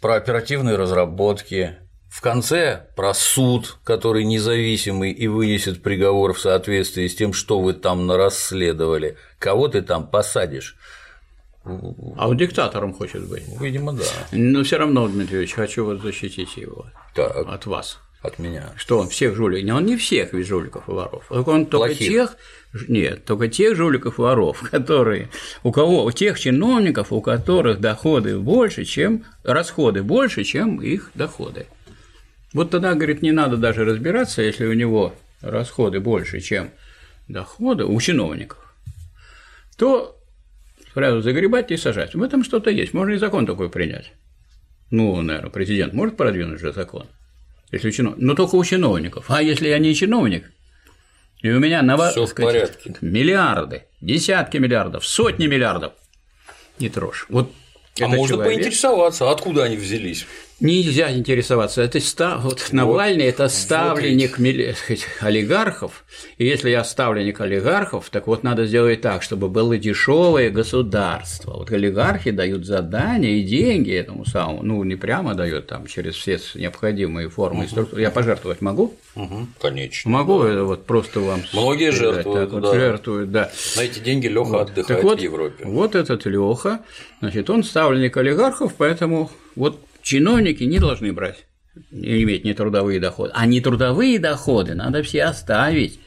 про 0.01 0.15
оперативные 0.15 0.77
разработки, 0.77 1.77
в 2.09 2.23
конце 2.23 2.87
про 2.97 3.13
суд, 3.13 3.77
который 3.85 4.25
независимый 4.25 5.13
и 5.13 5.29
вынесет 5.29 5.83
приговор 5.83 6.33
в 6.33 6.41
соответствии 6.41 7.07
с 7.07 7.15
тем, 7.15 7.35
что 7.35 7.61
вы 7.61 7.75
там 7.75 8.07
нарасследовали, 8.07 9.19
кого 9.39 9.69
ты 9.69 9.83
там 9.83 10.09
посадишь. 10.09 10.79
А 12.17 12.29
он 12.29 12.37
диктатором 12.37 12.93
хочет 12.93 13.29
быть. 13.29 13.45
Видимо, 13.61 13.93
да. 13.93 14.05
Но 14.33 14.63
все 14.63 14.79
равно, 14.79 15.09
Дмитрий 15.09 15.39
Ильич, 15.39 15.53
хочу 15.53 15.85
вот 15.85 16.01
защитить 16.01 16.57
его 16.57 16.87
так. 17.15 17.37
от 17.37 17.67
вас. 17.67 17.99
от 18.23 18.39
меня. 18.39 18.73
Что 18.77 18.99
он 18.99 19.09
всех 19.09 19.35
жуликов? 19.35 19.77
Он 19.77 19.85
не 19.85 19.97
всех 19.97 20.33
ведь 20.33 20.47
жуликов 20.47 20.89
и 20.89 20.93
воров. 20.93 21.25
Он 21.31 21.67
только 21.67 21.89
Плохих. 21.89 22.09
тех, 22.09 22.37
нет, 22.89 23.25
только 23.25 23.49
тех 23.49 23.77
жуликов 23.77 24.19
и 24.19 24.23
воров, 24.23 24.61
которые, 24.71 25.29
у 25.63 25.73
кого, 25.73 26.05
у 26.05 26.13
тех 26.13 26.39
чиновников, 26.39 27.13
у 27.13 27.21
которых 27.21 27.81
доходы 27.81 28.39
больше, 28.39 28.85
чем, 28.85 29.25
расходы 29.43 30.03
больше, 30.03 30.45
чем 30.45 30.81
их 30.81 31.11
доходы. 31.15 31.67
Вот 32.53 32.71
тогда, 32.71 32.95
говорит, 32.95 33.23
не 33.23 33.33
надо 33.33 33.57
даже 33.57 33.85
разбираться, 33.85 34.41
если 34.43 34.67
у 34.67 34.73
него 34.73 35.15
расходы 35.41 36.01
больше, 36.01 36.41
чем 36.41 36.71
доходы 37.29 37.85
у 37.85 38.01
чиновников, 38.01 38.75
то 39.77 40.16
сразу 40.97 41.21
загребать 41.21 41.71
и 41.71 41.77
сажать. 41.77 42.15
В 42.15 42.23
этом 42.23 42.43
что-то 42.43 42.71
есть. 42.71 42.95
Можно 42.95 43.13
и 43.13 43.19
закон 43.19 43.45
такой 43.45 43.69
принять. 43.69 44.13
Ну, 44.91 45.21
наверное, 45.21 45.51
президент 45.51 45.93
может 45.93 46.17
продвинуть 46.17 46.59
же 46.59 46.73
закон, 46.73 47.07
если 47.71 47.91
чинов... 47.91 48.15
но 48.17 48.35
только 48.35 48.55
у 48.55 48.65
чиновников. 48.65 49.27
А 49.29 49.43
если 49.43 49.69
я 49.69 49.79
не 49.79 49.95
чиновник, 49.95 50.51
и 51.43 51.51
у 51.51 51.59
меня 51.59 51.83
на 51.83 51.99
Всё 52.11 52.25
в 52.25 52.35
порядке. 52.35 52.95
миллиарды, 53.03 53.83
десятки 54.01 54.57
миллиардов, 54.57 55.05
сотни 55.05 55.47
миллиардов, 55.49 55.93
не 56.79 56.89
трожь. 56.89 57.27
Вот 57.29 57.53
А 58.01 58.09
можно 58.09 58.37
человек- 58.37 58.55
поинтересоваться, 58.55 59.31
откуда 59.31 59.65
они 59.65 59.77
взялись. 59.77 60.27
Нельзя 60.59 61.13
интересоваться. 61.15 61.83
Это 61.83 62.01
ста... 62.01 62.39
вот 62.39 62.69
Навальный 62.73 63.27
это 63.27 63.47
ставленник 63.49 64.39
милли- 64.39 64.73
сказать, 64.73 65.07
олигархов. 65.21 66.05
И 66.39 66.47
если 66.47 66.71
я 66.71 66.83
ставленник 66.83 67.41
олигархов, 67.43 68.09
так 68.09 68.27
вот 68.27 68.43
надо 68.43 68.65
сделать 68.65 69.03
так, 69.03 69.23
чтобы 69.23 69.51
было 69.51 69.77
дешевое 69.77 70.49
государство. 70.49 71.53
Вот 71.59 71.71
олигархи 71.71 72.31
дают 72.31 72.65
задания 72.65 73.33
и 73.37 73.43
деньги 73.43 73.93
этому 73.93 74.25
самому, 74.25 74.63
ну 74.63 74.83
не 74.83 74.97
прямо 74.97 75.35
дают 75.35 75.67
там 75.67 75.87
через 75.87 76.15
все 76.15 76.41
необходимые 76.55 77.29
формы 77.29 77.65
и 77.65 77.69
структуры. 77.69 78.01
Я 78.01 78.11
пожертвовать 78.11 78.63
могу? 78.63 78.95
Угу, 79.15 79.49
конечно. 79.61 80.11
Могу 80.11 80.43
это 80.43 80.65
вот 80.65 80.87
просто 80.87 81.21
вам. 81.21 81.43
Многие 81.53 81.91
передать. 81.91 82.15
жертвуют, 82.15 82.41
Так 82.41 82.53
вот 82.53 82.63
да. 82.63 82.75
жертвуют, 82.75 83.31
да. 83.31 83.51
На 83.77 83.81
эти 83.83 83.99
деньги 83.99 84.27
Леха 84.27 84.63
отдыхает 84.63 84.87
Так 84.87 85.03
вот, 85.03 85.19
в 85.21 85.23
Европе. 85.23 85.65
Вот 85.67 85.95
этот 85.95 86.25
Леха, 86.25 86.81
значит, 87.21 87.51
он 87.51 87.63
ставленник 87.63 88.17
олигархов, 88.17 88.75
поэтому 88.77 89.31
вот 89.55 89.81
чиновники 90.07 90.63
не 90.63 90.79
должны 90.79 91.13
брать, 91.13 91.47
иметь 91.91 92.45
нетрудовые 92.45 93.01
доходы. 93.01 93.33
А 93.35 93.45
нетрудовые 93.45 94.21
доходы 94.21 94.75
надо 94.75 95.03
все 95.03 95.25
оставить. 95.25 95.99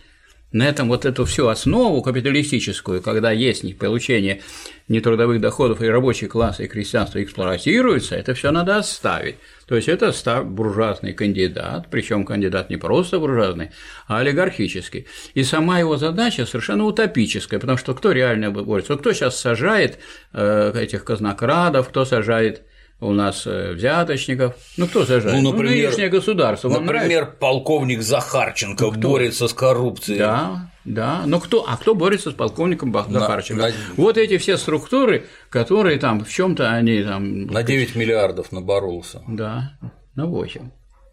На 0.51 0.67
этом 0.67 0.87
вот 0.87 1.05
эту 1.05 1.25
всю 1.25 1.47
основу 1.47 2.01
капиталистическую, 2.01 3.03
когда 3.03 3.29
есть 3.31 3.77
получение 3.77 4.41
нетрудовых 4.87 5.39
доходов, 5.39 5.81
и 5.83 5.87
рабочий 5.87 6.27
класс, 6.27 6.59
и 6.59 6.67
крестьянство 6.67 7.21
эксплуатируется, 7.21 8.15
это 8.15 8.33
все 8.33 8.49
надо 8.49 8.77
оставить. 8.77 9.35
То 9.67 9.75
есть 9.75 9.89
это 9.89 10.11
буржуазный 10.43 11.13
кандидат, 11.13 11.87
причем 11.91 12.25
кандидат 12.25 12.71
не 12.71 12.77
просто 12.77 13.19
буржуазный, 13.19 13.69
а 14.07 14.19
олигархический. 14.19 15.05
И 15.35 15.43
сама 15.43 15.77
его 15.77 15.97
задача 15.97 16.47
совершенно 16.47 16.85
утопическая, 16.85 17.59
потому 17.59 17.77
что 17.77 17.93
кто 17.93 18.11
реально 18.11 18.49
борется? 18.49 18.95
Кто 18.95 19.13
сейчас 19.13 19.39
сажает 19.39 19.99
э, 20.33 20.71
этих 20.73 21.03
казнокрадов, 21.03 21.89
кто 21.89 22.05
сажает 22.05 22.63
у 23.01 23.11
нас 23.13 23.43
э, 23.45 23.73
взяточников, 23.73 24.55
ну 24.77 24.87
кто 24.87 25.05
сажает? 25.05 25.35
Ну, 25.41 25.51
например, 25.51 25.75
нынешнее 25.87 26.09
государство. 26.09 26.67
Вам 26.69 26.85
нравится? 26.85 27.03
Например, 27.07 27.35
полковник 27.39 28.01
Захарченко 28.01 28.91
борется 28.91 29.47
с 29.47 29.53
коррупцией. 29.53 30.19
Да, 30.19 30.69
да. 30.85 31.21
Но 31.25 31.39
кто, 31.39 31.63
а 31.67 31.77
кто 31.77 31.95
борется 31.95 32.31
с 32.31 32.33
полковником 32.33 32.91
Захарченко? 32.93 33.61
на- 33.67 33.73
Вот 33.95 34.17
эти 34.17 34.37
все 34.37 34.57
структуры, 34.57 35.25
которые 35.49 35.97
там 35.97 36.23
в 36.25 36.29
чем-то 36.29 36.69
они 36.71 37.01
там. 37.03 37.43
На 37.47 37.63
9 37.63 37.95
миллиардов 37.95 38.51
наборолся. 38.51 39.21
Да, 39.27 39.71
на 40.15 40.25
8. 40.25 40.69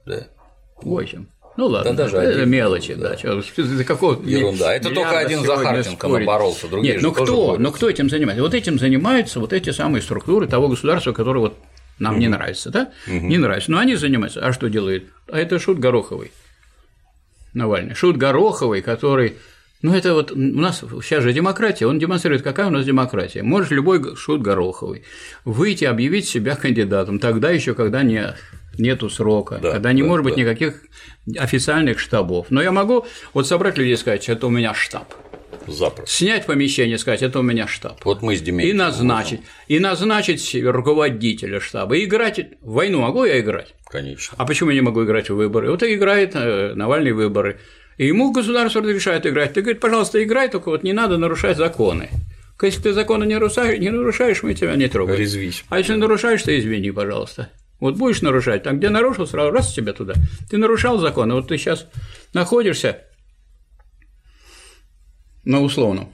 Да. 0.06 0.26
8. 0.82 1.26
Ну 1.58 1.66
ладно, 1.68 1.92
Да 1.92 1.96
даже 2.04 2.18
это 2.18 2.36
один, 2.40 2.50
мелочи, 2.50 2.92
да. 2.94 3.16
чё, 3.16 3.40
за 3.56 3.84
какого 3.84 4.20
Ерунда. 4.22 4.74
Это 4.74 4.90
только 4.90 5.18
один 5.18 5.40
Захарченко 5.42 6.06
спорить? 6.06 6.26
наборолся, 6.26 6.68
другие 6.68 6.92
Нет, 6.94 7.00
же 7.00 7.06
ну 7.08 7.14
тоже 7.14 7.24
кто, 7.32 7.36
борются. 7.46 7.62
ну 7.62 7.72
кто 7.72 7.88
этим 7.88 8.10
занимается? 8.10 8.42
Вот 8.42 8.52
этим 8.52 8.78
занимаются 8.78 9.40
вот 9.40 9.54
эти 9.54 9.70
самые 9.70 10.02
структуры 10.02 10.46
того 10.48 10.68
государства, 10.68 11.12
которое 11.12 11.38
вот 11.40 11.56
нам 11.98 12.18
не 12.18 12.28
нравится, 12.28 12.70
да? 12.70 12.92
Не 13.06 13.38
нравится. 13.38 13.70
Но 13.70 13.78
они 13.78 13.96
занимаются. 13.96 14.40
А 14.40 14.52
что 14.52 14.68
делают? 14.68 15.04
А 15.30 15.38
это 15.38 15.58
Шут 15.58 15.78
Гороховый. 15.78 16.32
Навальный. 17.54 17.94
Шут 17.94 18.16
Гороховый, 18.16 18.82
который 18.82 19.36
ну, 19.82 19.94
это 19.94 20.14
вот 20.14 20.32
у 20.32 20.36
нас 20.36 20.82
сейчас 21.02 21.22
же 21.22 21.32
демократия, 21.32 21.86
он 21.86 21.98
демонстрирует, 21.98 22.42
какая 22.42 22.68
у 22.68 22.70
нас 22.70 22.84
демократия. 22.84 23.42
Может 23.42 23.70
любой 23.70 24.16
шут 24.16 24.40
Гороховый 24.40 25.04
выйти, 25.44 25.84
объявить 25.84 26.26
себя 26.26 26.56
кандидатом, 26.56 27.18
тогда 27.18 27.50
еще, 27.50 27.74
когда 27.74 28.02
не, 28.02 28.34
нету 28.78 29.10
срока, 29.10 29.58
Да, 29.62 29.72
когда 29.72 29.92
не 29.92 30.02
да, 30.02 30.08
может 30.08 30.24
быть 30.24 30.34
да. 30.34 30.40
никаких 30.40 30.82
официальных 31.38 31.98
штабов. 31.98 32.46
Но 32.50 32.62
я 32.62 32.72
могу 32.72 33.06
вот 33.34 33.46
собрать 33.46 33.76
людей 33.76 33.94
и 33.94 33.96
сказать, 33.96 34.28
это 34.28 34.46
у 34.46 34.50
меня 34.50 34.72
штаб. 34.74 35.14
Запросто. 35.66 36.14
Снять 36.14 36.46
помещение, 36.46 36.98
сказать, 36.98 37.22
это 37.22 37.40
у 37.40 37.42
меня 37.42 37.66
штаб. 37.66 38.04
Вот 38.04 38.22
мы 38.22 38.36
с 38.36 38.40
И 38.40 38.44
Дементьевым 38.44 38.78
назначить, 38.78 39.40
и 39.68 39.78
назначить 39.78 40.54
руководителя 40.64 41.60
штаба. 41.60 41.96
И 41.96 42.04
играть 42.04 42.40
в 42.60 42.72
войну 42.72 43.00
могу 43.00 43.24
я 43.24 43.40
играть? 43.40 43.74
Конечно. 43.86 44.36
А 44.38 44.46
почему 44.46 44.70
я 44.70 44.76
не 44.76 44.82
могу 44.82 45.04
играть 45.04 45.30
в 45.30 45.34
выборы? 45.34 45.70
Вот 45.70 45.82
и 45.82 45.94
играет 45.94 46.32
э, 46.34 46.74
Навальный 46.74 47.12
выборы. 47.12 47.58
И 47.96 48.06
ему 48.06 48.32
государство 48.32 48.82
разрешает 48.82 49.26
играть. 49.26 49.54
Ты 49.54 49.62
говорит, 49.62 49.80
пожалуйста, 49.80 50.22
играй, 50.22 50.48
только 50.48 50.68
вот 50.68 50.82
не 50.82 50.92
надо 50.92 51.16
нарушать 51.16 51.56
законы. 51.56 52.10
Если 52.60 52.82
ты 52.82 52.92
законы 52.92 53.24
не 53.24 53.34
нарушаешь, 53.34 53.78
не 53.78 53.90
нарушаешь, 53.90 54.42
мы 54.42 54.54
тебя 54.54 54.74
не 54.76 54.88
трогаем. 54.88 55.20
Резвись. 55.20 55.64
А 55.68 55.78
если 55.78 55.94
нарушаешь, 55.94 56.42
то 56.42 56.58
извини, 56.58 56.90
пожалуйста. 56.90 57.50
Вот 57.80 57.96
будешь 57.96 58.22
нарушать, 58.22 58.62
там, 58.62 58.78
где 58.78 58.88
нарушил, 58.88 59.26
сразу 59.26 59.50
раз 59.50 59.72
тебя 59.72 59.92
туда. 59.92 60.14
Ты 60.50 60.56
нарушал 60.56 60.98
законы, 60.98 61.34
вот 61.34 61.48
ты 61.48 61.58
сейчас 61.58 61.86
находишься 62.32 63.02
на 65.46 65.62
условном 65.62 66.12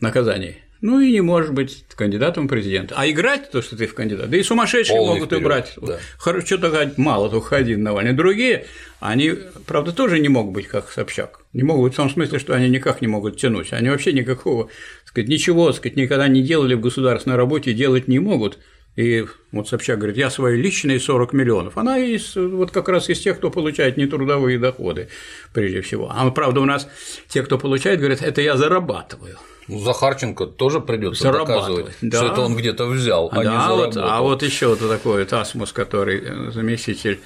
наказании. 0.00 0.62
Ну 0.82 1.00
и 1.00 1.10
не 1.10 1.20
можешь 1.20 1.50
быть 1.50 1.84
кандидатом 1.96 2.46
в 2.46 2.48
президента. 2.48 2.94
А 2.96 3.08
играть 3.08 3.50
то, 3.50 3.62
что 3.62 3.76
ты 3.76 3.86
в 3.86 3.94
кандидат, 3.94 4.28
да 4.30 4.36
и 4.36 4.42
сумасшедшие 4.42 4.96
Полный 4.96 5.14
могут 5.14 5.28
вперед, 5.28 5.42
убрать. 5.42 5.72
да. 5.80 5.98
Хорошо, 6.18 6.46
что-то 6.46 6.92
мало 6.96 7.30
только 7.30 7.56
один 7.56 7.82
Навальный. 7.82 8.12
Другие, 8.12 8.66
они, 9.00 9.32
правда, 9.66 9.92
тоже 9.92 10.18
не 10.20 10.28
могут 10.28 10.52
быть 10.52 10.68
как 10.68 10.90
Собчак. 10.90 11.40
Не 11.54 11.62
могут 11.62 11.94
в 11.94 11.96
том 11.96 12.10
смысле, 12.10 12.38
что 12.38 12.54
они 12.54 12.68
никак 12.68 13.00
не 13.00 13.08
могут 13.08 13.38
тянуть. 13.38 13.72
Они 13.72 13.88
вообще 13.88 14.12
никакого, 14.12 14.64
так 14.66 15.08
сказать, 15.08 15.28
ничего, 15.28 15.68
так 15.68 15.76
сказать, 15.76 15.96
никогда 15.96 16.28
не 16.28 16.42
делали 16.42 16.74
в 16.74 16.80
государственной 16.80 17.36
работе, 17.36 17.72
делать 17.72 18.06
не 18.06 18.18
могут. 18.18 18.58
И 18.96 19.26
вот 19.52 19.68
Собчак 19.68 19.98
говорит, 19.98 20.16
я 20.16 20.30
свои 20.30 20.60
личные 20.60 20.98
40 20.98 21.34
миллионов. 21.34 21.76
Она 21.76 21.98
из, 21.98 22.34
вот 22.34 22.70
как 22.70 22.88
раз 22.88 23.10
из 23.10 23.20
тех, 23.20 23.36
кто 23.36 23.50
получает 23.50 23.98
нетрудовые 23.98 24.58
доходы, 24.58 25.08
прежде 25.52 25.82
всего. 25.82 26.10
А 26.10 26.30
правда, 26.30 26.60
у 26.60 26.64
нас 26.64 26.88
те, 27.28 27.42
кто 27.42 27.58
получает, 27.58 28.00
говорят, 28.00 28.22
это 28.22 28.40
я 28.40 28.56
зарабатываю. 28.56 29.36
Ну, 29.68 29.80
Захарченко 29.80 30.46
тоже 30.46 30.80
придется 30.80 31.30
доказывать, 31.30 31.94
да. 32.00 32.18
что 32.18 32.26
это 32.32 32.40
он 32.40 32.56
где-то 32.56 32.86
взял, 32.86 33.28
а 33.32 33.38
не 33.38 33.44
да, 33.44 33.68
вот, 33.72 33.94
заработал. 33.94 34.04
а 34.04 34.22
вот 34.22 34.42
еще 34.42 34.68
вот 34.68 34.78
такой 34.78 35.24
Тасмус, 35.24 35.72
который 35.72 36.22
э, 36.24 36.50
заместитель 36.52 37.20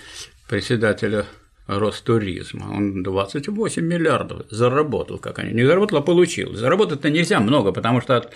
председателя 0.49 1.27
Ростуризма, 1.67 2.73
он 2.73 3.03
28 3.03 3.85
миллиардов 3.85 4.47
заработал, 4.51 5.19
как 5.19 5.39
они, 5.39 5.53
не 5.53 5.65
заработал, 5.65 5.99
а 5.99 6.01
получил. 6.01 6.55
Заработать-то 6.55 7.11
нельзя 7.11 7.39
много, 7.41 7.73
потому 7.73 8.01
что 8.01 8.17
от 8.17 8.33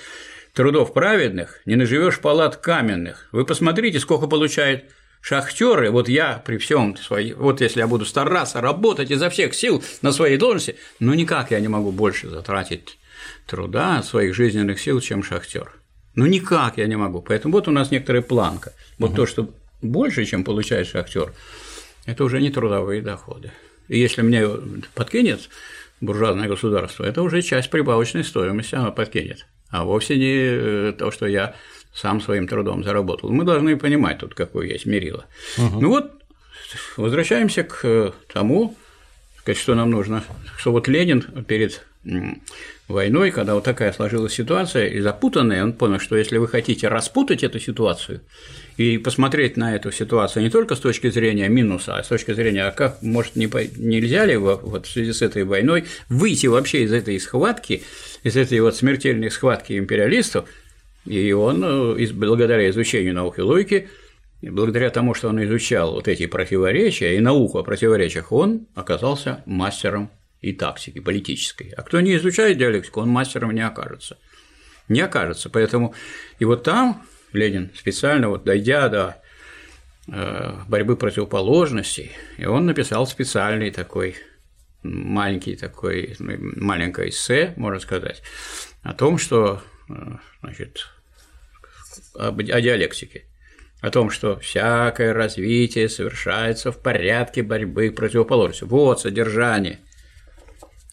трудов 0.54 0.92
праведных 0.92 1.60
не 1.66 1.76
наживешь 1.76 2.20
палат 2.20 2.56
каменных. 2.56 3.28
Вы 3.32 3.44
посмотрите, 3.44 4.00
сколько 4.00 4.26
получает 4.26 4.90
шахтеры, 5.20 5.90
вот 5.90 6.08
я 6.08 6.42
при 6.44 6.58
всем 6.58 6.96
своей, 6.96 7.32
вот 7.32 7.60
если 7.60 7.80
я 7.80 7.86
буду 7.86 8.04
стараться 8.04 8.60
работать 8.60 9.10
изо 9.10 9.30
всех 9.30 9.54
сил 9.54 9.82
на 10.02 10.12
своей 10.12 10.36
должности, 10.36 10.76
ну 11.00 11.14
никак 11.14 11.50
я 11.50 11.60
не 11.60 11.68
могу 11.68 11.92
больше 11.92 12.28
затратить 12.28 12.98
труда, 13.46 14.02
своих 14.02 14.34
жизненных 14.34 14.80
сил, 14.80 15.00
чем 15.00 15.22
шахтер. 15.22 15.72
Ну 16.14 16.26
никак 16.26 16.78
я 16.78 16.86
не 16.86 16.96
могу. 16.96 17.22
Поэтому 17.22 17.54
вот 17.54 17.68
у 17.68 17.72
нас 17.72 17.90
некоторая 17.90 18.22
планка. 18.22 18.72
Вот 18.98 19.16
то, 19.16 19.26
что 19.26 19.50
больше, 19.82 20.24
чем 20.24 20.44
получает 20.44 20.86
шахтер, 20.86 21.32
это 22.06 22.24
уже 22.24 22.40
не 22.40 22.50
трудовые 22.50 23.02
доходы. 23.02 23.50
И 23.88 23.98
если 23.98 24.22
мне 24.22 24.46
подкинет 24.94 25.48
буржуазное 26.00 26.48
государство, 26.48 27.04
это 27.04 27.22
уже 27.22 27.42
часть 27.42 27.70
прибавочной 27.70 28.24
стоимости 28.24 28.74
оно 28.74 28.92
подкинет, 28.92 29.46
а 29.74 29.84
вовсе 29.84 30.16
не 30.16 30.36
э, 30.36 30.92
то, 30.96 31.10
что 31.10 31.26
я 31.26 31.56
сам 31.92 32.20
своим 32.20 32.46
трудом 32.46 32.84
заработал. 32.84 33.30
Мы 33.30 33.42
должны 33.42 33.76
понимать 33.76 34.18
тут, 34.18 34.32
какое 34.34 34.68
есть 34.68 34.86
мерило. 34.86 35.26
Ну 35.58 35.88
вот, 35.88 36.12
возвращаемся 36.96 37.64
к 37.64 37.80
э, 37.82 38.12
тому, 38.32 38.76
сказать, 39.40 39.58
что 39.58 39.74
нам 39.74 39.90
нужно, 39.90 40.22
что 40.56 40.70
вот 40.70 40.86
Ленин 40.86 41.22
перед 41.48 41.84
войной, 42.88 43.30
когда 43.30 43.54
вот 43.54 43.64
такая 43.64 43.92
сложилась 43.92 44.34
ситуация 44.34 44.86
и 44.88 45.00
запутанная, 45.00 45.64
он 45.64 45.72
понял, 45.72 45.98
что 45.98 46.16
если 46.16 46.36
вы 46.36 46.48
хотите 46.48 46.88
распутать 46.88 47.42
эту 47.42 47.58
ситуацию 47.58 48.20
и 48.76 48.98
посмотреть 48.98 49.56
на 49.56 49.74
эту 49.74 49.90
ситуацию 49.90 50.42
не 50.42 50.50
только 50.50 50.74
с 50.74 50.80
точки 50.80 51.10
зрения 51.10 51.48
минуса, 51.48 51.96
а 51.96 52.04
с 52.04 52.08
точки 52.08 52.32
зрения, 52.32 52.64
а 52.64 52.72
как, 52.72 53.00
может, 53.02 53.36
не, 53.36 53.48
нельзя 53.78 54.26
ли 54.26 54.36
во- 54.36 54.56
вот 54.56 54.86
в 54.86 54.90
связи 54.90 55.12
с 55.12 55.22
этой 55.22 55.44
войной 55.44 55.84
выйти 56.08 56.46
вообще 56.46 56.82
из 56.82 56.92
этой 56.92 57.18
схватки, 57.18 57.82
из 58.22 58.36
этой 58.36 58.60
вот 58.60 58.76
смертельной 58.76 59.30
схватки 59.30 59.78
империалистов, 59.78 60.48
и 61.06 61.32
он, 61.32 61.62
э, 61.64 62.06
благодаря 62.12 62.68
изучению 62.70 63.14
науки 63.14 63.40
логики, 63.40 63.88
благодаря 64.42 64.90
тому, 64.90 65.14
что 65.14 65.28
он 65.28 65.42
изучал 65.44 65.92
вот 65.92 66.08
эти 66.08 66.26
противоречия 66.26 67.16
и 67.16 67.20
науку 67.20 67.58
о 67.58 67.62
противоречиях, 67.62 68.32
он 68.32 68.66
оказался 68.74 69.42
мастером 69.46 70.10
и 70.44 70.52
тактики 70.52 71.00
политической. 71.00 71.72
А 71.76 71.82
кто 71.82 72.00
не 72.00 72.16
изучает 72.16 72.58
диалектику, 72.58 73.00
он 73.00 73.08
мастером 73.08 73.52
не 73.52 73.66
окажется. 73.66 74.18
Не 74.88 75.00
окажется. 75.00 75.48
Поэтому 75.48 75.94
и 76.38 76.44
вот 76.44 76.62
там 76.62 77.02
Ленин 77.32 77.70
специально, 77.74 78.28
вот 78.28 78.44
дойдя 78.44 78.88
до 78.88 79.22
э, 80.06 80.54
борьбы 80.68 80.96
противоположностей, 80.96 82.12
и 82.36 82.44
он 82.44 82.66
написал 82.66 83.06
специальный 83.06 83.70
такой 83.70 84.16
маленький 84.82 85.56
такой, 85.56 86.14
маленькое 86.18 87.08
эссе, 87.08 87.54
можно 87.56 87.80
сказать, 87.80 88.22
о 88.82 88.92
том, 88.92 89.16
что 89.16 89.62
э, 89.88 89.94
значит, 90.42 90.86
о 92.14 92.32
диалектике 92.32 93.24
о 93.80 93.90
том, 93.90 94.08
что 94.08 94.38
всякое 94.38 95.12
развитие 95.12 95.90
совершается 95.90 96.72
в 96.72 96.78
порядке 96.78 97.42
борьбы 97.42 97.90
противоположностей. 97.90 98.66
Вот 98.66 99.02
содержание 99.02 99.78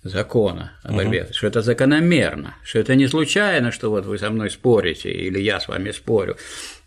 закона 0.03 0.73
о 0.83 0.93
борьбе, 0.93 1.23
угу. 1.23 1.33
что 1.33 1.47
это 1.47 1.61
закономерно, 1.61 2.55
что 2.63 2.79
это 2.79 2.95
не 2.95 3.07
случайно, 3.07 3.71
что 3.71 3.89
вот 3.89 4.05
вы 4.05 4.17
со 4.17 4.29
мной 4.29 4.49
спорите 4.49 5.11
или 5.11 5.39
я 5.39 5.59
с 5.59 5.67
вами 5.67 5.91
спорю, 5.91 6.37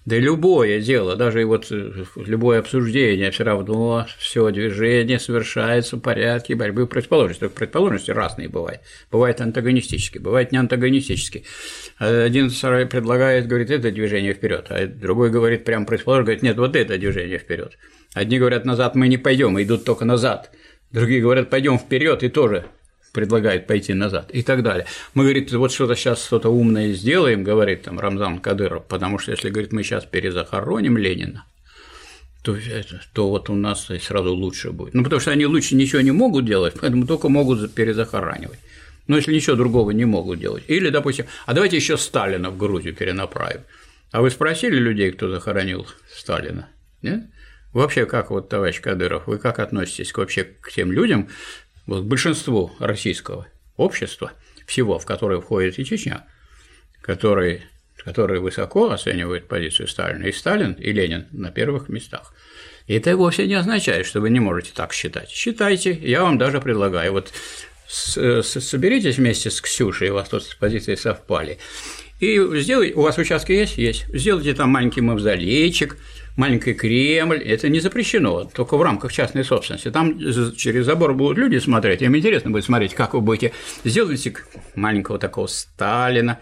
да 0.05 0.19
любое 0.19 0.83
дело, 0.83 1.17
даже 1.17 1.41
и 1.41 1.45
вот 1.45 1.69
э, 1.71 2.05
любое 2.17 2.59
обсуждение, 2.59 3.31
все 3.31 3.45
равно 3.45 4.07
все 4.19 4.51
движение 4.51 5.19
совершается 5.19 5.97
в 5.97 6.01
порядке 6.01 6.55
борьбы 6.55 6.87
противоположности. 6.87 7.41
Только 7.41 7.57
противоположности 7.57 8.11
разные 8.11 8.51
бывают. 8.51 8.83
Бывает 9.11 9.41
антагонистические, 9.41 10.21
бывает 10.21 10.53
не 10.53 10.59
антагонистические. 10.59 11.45
Один 11.99 12.51
предлагает, 12.51 13.47
говорит, 13.47 13.71
это 13.71 13.91
движение 13.91 14.35
вперед, 14.35 14.67
а 14.69 14.87
другой 14.87 15.31
говорит 15.31 15.65
прям 15.65 15.87
противоположно, 15.87 16.25
говорит, 16.25 16.43
нет, 16.43 16.59
вот 16.59 16.77
это 16.77 16.99
движение 16.99 17.39
вперед. 17.39 17.79
Одни 18.13 18.39
говорят, 18.39 18.67
назад 18.67 18.97
мы 18.97 19.09
не 19.09 19.17
пойдем, 19.17 19.61
идут 19.61 19.85
только 19.85 20.05
назад. 20.05 20.51
Другие 20.91 21.23
говорят, 21.23 21.49
пойдем 21.49 21.79
вперед 21.79 22.23
и 22.23 22.29
тоже 22.29 22.67
предлагает 23.15 23.67
пойти 23.67 23.95
назад 23.95 24.31
и 24.33 24.43
так 24.43 24.63
далее. 24.63 24.87
Мы, 25.15 25.23
говорит, 25.23 25.51
вот 25.53 25.73
что-то 25.73 25.95
сейчас 25.95 26.23
что-то 26.27 26.51
умное 26.51 26.93
сделаем, 26.93 27.45
говорит 27.45 27.83
там 27.83 27.99
Рамзан 27.99 28.41
Кадыров, 28.41 28.85
потому 28.87 29.19
что 29.19 29.31
если, 29.31 29.49
говорит, 29.49 29.73
мы 29.73 29.85
сейчас 29.85 30.05
перезахороним 30.05 30.99
Ленина, 30.99 31.47
то, 32.43 32.59
то 33.15 33.31
вот 33.31 33.49
у 33.49 33.55
нас 33.55 33.89
сразу 34.03 34.35
лучше 34.35 34.73
будет. 34.73 34.95
Ну, 34.95 35.05
потому 35.05 35.21
что 35.21 35.31
они 35.31 35.47
лучше 35.47 35.77
ничего 35.77 36.03
не 36.03 36.11
могут 36.11 36.45
делать, 36.45 36.75
поэтому 36.79 37.07
только 37.07 37.29
могут 37.29 37.73
перезахоранивать. 37.73 38.59
Но 39.07 39.17
если 39.17 39.33
ничего 39.33 39.55
другого 39.55 39.93
не 39.93 40.05
могут 40.05 40.41
делать. 40.41 40.65
Или, 40.67 40.91
допустим, 40.91 41.27
а 41.47 41.55
давайте 41.55 41.77
еще 41.77 41.97
Сталина 41.97 42.51
в 42.51 42.59
Грузию 42.59 42.95
перенаправим. 42.95 43.63
А 44.11 44.23
вы 44.23 44.31
спросили 44.31 44.77
людей, 44.77 45.13
кто 45.13 45.29
захоронил 45.29 45.87
Сталина? 46.13 46.69
Нет? 47.01 47.25
Вообще, 47.73 48.07
как 48.07 48.31
вот, 48.31 48.49
товарищ 48.49 48.81
Кадыров, 48.81 49.27
вы 49.27 49.39
как 49.39 49.59
относитесь 49.59 50.15
вообще 50.15 50.45
к 50.45 50.71
тем 50.71 50.93
людям, 50.93 51.29
вот 51.87 52.05
большинству 52.05 52.73
российского 52.79 53.47
общества, 53.77 54.33
всего, 54.67 54.99
в 54.99 55.07
которое 55.07 55.41
входит 55.41 55.79
и 55.79 55.85
Чечня, 55.85 56.27
которые, 57.01 57.63
которые 57.99 58.41
высоко 58.41 58.91
оценивают 58.91 59.49
позицию 59.49 59.89
Сталина, 59.89 60.25
и 60.25 60.33
Сталин, 60.33 60.73
и 60.73 60.93
Ленин 60.93 61.27
на 61.33 61.51
первых 61.51 61.89
местах. 61.89 62.33
И 62.87 62.95
это 62.95 63.17
вовсе 63.17 63.47
не 63.47 63.55
означает, 63.55 64.07
что 64.07 64.21
вы 64.21 64.31
не 64.31 64.41
можете 64.41 64.73
так 64.75 64.93
считать. 64.93 65.31
Считайте, 65.31 65.93
я 65.93 66.23
вам 66.23 66.39
даже 66.39 66.61
предлагаю. 66.61 67.13
Вот 67.13 67.33
соберитесь 67.87 69.19
вместе 69.19 69.51
с 69.51 69.61
Ксюшей, 69.61 70.11
у 70.11 70.15
вас 70.15 70.29
тут 70.29 70.57
позиции 70.59 70.95
совпали, 70.95 71.59
и 72.21 72.41
сделайте, 72.61 72.95
у 72.95 73.03
вас 73.03 73.19
участки 73.19 73.53
есть? 73.53 73.77
Есть. 73.77 74.07
Сделайте 74.09 74.55
там 74.55 74.71
маленький 74.71 75.01
мавзолейчик, 75.01 75.97
маленький 76.37 76.75
Кремль, 76.75 77.39
это 77.43 77.69
не 77.69 77.81
запрещено, 77.81 78.45
только 78.45 78.77
в 78.77 78.83
рамках 78.83 79.13
частной 79.13 79.45
собственности. 79.45 79.91
Там 79.91 80.19
через 80.57 80.87
забор 80.87 81.15
будут 81.15 81.39
люди 81.39 81.59
смотреть, 81.59 82.03
им 82.03 82.17
интересно 82.17 82.51
будет 82.51 82.65
смотреть, 82.65 82.95
как 82.95 83.15
вы 83.15 83.21
будете. 83.21 83.53
Сделайте 83.85 84.35
маленького 84.75 85.19
такого 85.19 85.47
Сталина, 85.47 86.41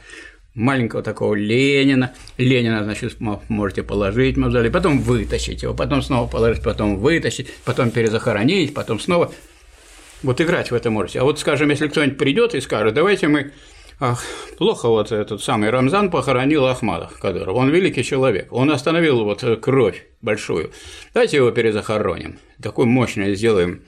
маленького 0.54 1.02
такого 1.02 1.34
Ленина. 1.34 2.12
Ленина, 2.38 2.84
значит, 2.84 3.16
можете 3.20 3.82
положить 3.82 4.36
в 4.36 4.40
мавзолей, 4.40 4.70
потом 4.70 5.00
вытащить 5.00 5.62
его, 5.62 5.74
потом 5.74 6.02
снова 6.02 6.28
положить, 6.28 6.62
потом 6.62 6.96
вытащить, 6.96 7.52
потом 7.64 7.90
перезахоронить, 7.90 8.74
потом 8.74 9.00
снова. 9.00 9.32
Вот 10.22 10.40
играть 10.40 10.70
в 10.70 10.74
это 10.74 10.88
можете. 10.88 11.20
А 11.20 11.24
вот, 11.24 11.40
скажем, 11.40 11.70
если 11.70 11.88
кто-нибудь 11.88 12.16
придет 12.16 12.54
и 12.54 12.60
скажет, 12.60 12.94
давайте 12.94 13.26
мы 13.26 13.52
Ах, 14.04 14.24
плохо 14.58 14.88
вот 14.88 15.12
этот 15.12 15.44
самый 15.44 15.70
Рамзан 15.70 16.10
похоронил 16.10 16.66
Ахмада 16.66 17.08
Кадырова. 17.20 17.56
Он 17.56 17.70
великий 17.70 18.02
человек. 18.02 18.52
Он 18.52 18.68
остановил 18.72 19.22
вот 19.22 19.44
кровь 19.62 20.04
большую. 20.20 20.72
Давайте 21.14 21.36
его 21.36 21.52
перезахороним. 21.52 22.40
Такой 22.60 22.86
мощный 22.86 23.36
сделаем 23.36 23.84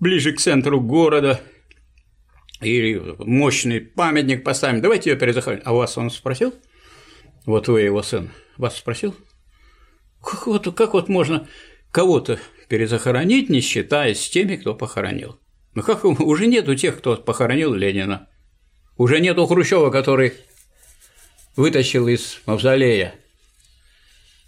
ближе 0.00 0.32
к 0.32 0.40
центру 0.40 0.80
города. 0.80 1.40
И 2.60 3.00
мощный 3.20 3.80
памятник 3.80 4.42
поставим. 4.42 4.80
Давайте 4.80 5.10
ее 5.10 5.16
перезахороним. 5.16 5.62
А 5.64 5.74
вас 5.74 5.96
он 5.96 6.10
спросил? 6.10 6.52
Вот 7.46 7.68
вы 7.68 7.82
его 7.82 8.02
сын. 8.02 8.30
Вас 8.56 8.76
спросил? 8.76 9.14
Как 10.20 10.48
вот, 10.48 10.74
как 10.74 10.94
вот 10.94 11.08
можно 11.08 11.46
кого-то 11.92 12.40
перезахоронить, 12.66 13.48
не 13.48 13.60
считаясь 13.60 14.20
с 14.20 14.28
теми, 14.28 14.56
кто 14.56 14.74
похоронил? 14.74 15.38
Ну 15.74 15.84
как 15.84 16.04
уже 16.04 16.48
нету 16.48 16.74
тех, 16.74 16.98
кто 16.98 17.14
похоронил 17.14 17.74
Ленина. 17.74 18.26
Уже 18.96 19.20
нету 19.20 19.46
Хрущева, 19.46 19.90
который 19.90 20.34
вытащил 21.56 22.08
из 22.08 22.40
мавзолея 22.46 23.14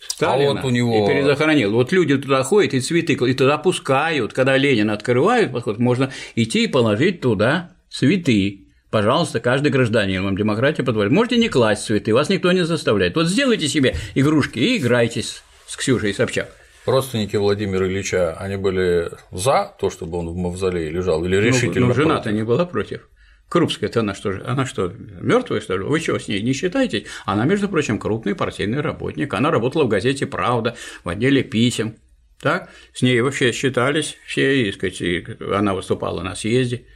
Сталина 0.08 0.52
а 0.52 0.54
вот 0.54 0.64
у 0.64 0.70
него... 0.70 1.04
и 1.04 1.08
перезахоронил. 1.08 1.72
Вот 1.72 1.92
люди 1.92 2.16
туда 2.16 2.42
ходят 2.42 2.74
и 2.74 2.80
цветы, 2.80 3.14
и 3.14 3.34
туда 3.34 3.58
пускают. 3.58 4.32
Когда 4.32 4.56
Ленина 4.56 4.92
открывают, 4.92 5.52
подход, 5.52 5.78
можно 5.78 6.12
идти 6.34 6.64
и 6.64 6.66
положить 6.66 7.20
туда 7.20 7.72
цветы. 7.90 8.68
Пожалуйста, 8.90 9.40
каждый 9.40 9.72
гражданин 9.72 10.22
вам 10.22 10.36
демократия 10.36 10.84
позволяет. 10.84 11.12
Можете 11.12 11.36
не 11.36 11.48
класть 11.48 11.84
цветы, 11.84 12.14
вас 12.14 12.28
никто 12.28 12.52
не 12.52 12.64
заставляет. 12.64 13.16
Вот 13.16 13.26
сделайте 13.26 13.66
себе 13.68 13.96
игрушки 14.14 14.58
и 14.58 14.76
играйтесь 14.76 15.42
с 15.66 15.76
Ксюшей 15.76 16.14
Собчак. 16.14 16.54
Родственники 16.86 17.34
Владимира 17.36 17.86
Ильича, 17.88 18.34
они 18.34 18.56
были 18.56 19.10
за 19.32 19.74
то, 19.80 19.88
чтобы 19.90 20.18
он 20.18 20.28
в 20.28 20.36
мавзолее 20.36 20.90
лежал, 20.90 21.24
или 21.24 21.36
решительно? 21.36 21.86
Ну, 21.86 21.86
ну 21.88 21.94
жена-то 21.94 22.30
не 22.30 22.44
была 22.44 22.66
против. 22.66 23.08
Крупская-то 23.54 24.00
она 24.00 24.16
что 24.16 24.32
же, 24.32 24.42
она 24.44 24.66
что, 24.66 24.92
мертвая, 24.98 25.60
что 25.60 25.76
ли? 25.76 25.84
Вы 25.84 26.00
что, 26.00 26.18
с 26.18 26.26
ней 26.26 26.42
не 26.42 26.52
считаете? 26.52 27.04
Она, 27.24 27.44
между 27.44 27.68
прочим, 27.68 28.00
крупный 28.00 28.34
партийный 28.34 28.80
работник. 28.80 29.32
Она 29.32 29.52
работала 29.52 29.84
в 29.84 29.88
газете 29.88 30.26
Правда, 30.26 30.74
в 31.04 31.08
отделе 31.08 31.44
писем. 31.44 31.94
Так? 32.40 32.68
С 32.92 33.02
ней 33.02 33.20
вообще 33.20 33.52
считались 33.52 34.16
все, 34.26 34.60
и, 34.60 34.72
сказать, 34.72 35.00
и 35.00 35.24
она 35.54 35.72
выступала 35.72 36.22
на 36.22 36.34
съезде, 36.34 36.86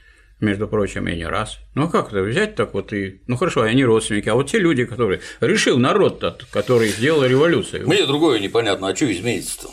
между 0.40 0.66
прочим, 0.66 1.06
и 1.06 1.14
не 1.14 1.28
раз. 1.28 1.60
Ну 1.76 1.84
а 1.84 1.88
как 1.88 2.08
это 2.08 2.22
взять 2.22 2.56
так 2.56 2.74
вот 2.74 2.92
и. 2.92 3.22
Ну 3.28 3.36
хорошо, 3.36 3.62
они 3.62 3.84
родственники, 3.84 4.28
а 4.28 4.34
вот 4.34 4.50
те 4.50 4.58
люди, 4.58 4.84
которые. 4.84 5.20
Решил 5.38 5.78
народ 5.78 6.18
тот, 6.18 6.44
который 6.50 6.88
сделал 6.88 7.24
революцию. 7.24 7.86
Мне 7.86 8.04
другое 8.04 8.40
непонятно, 8.40 8.88
а 8.88 8.96
что 8.96 9.08
изменится-то? 9.12 9.68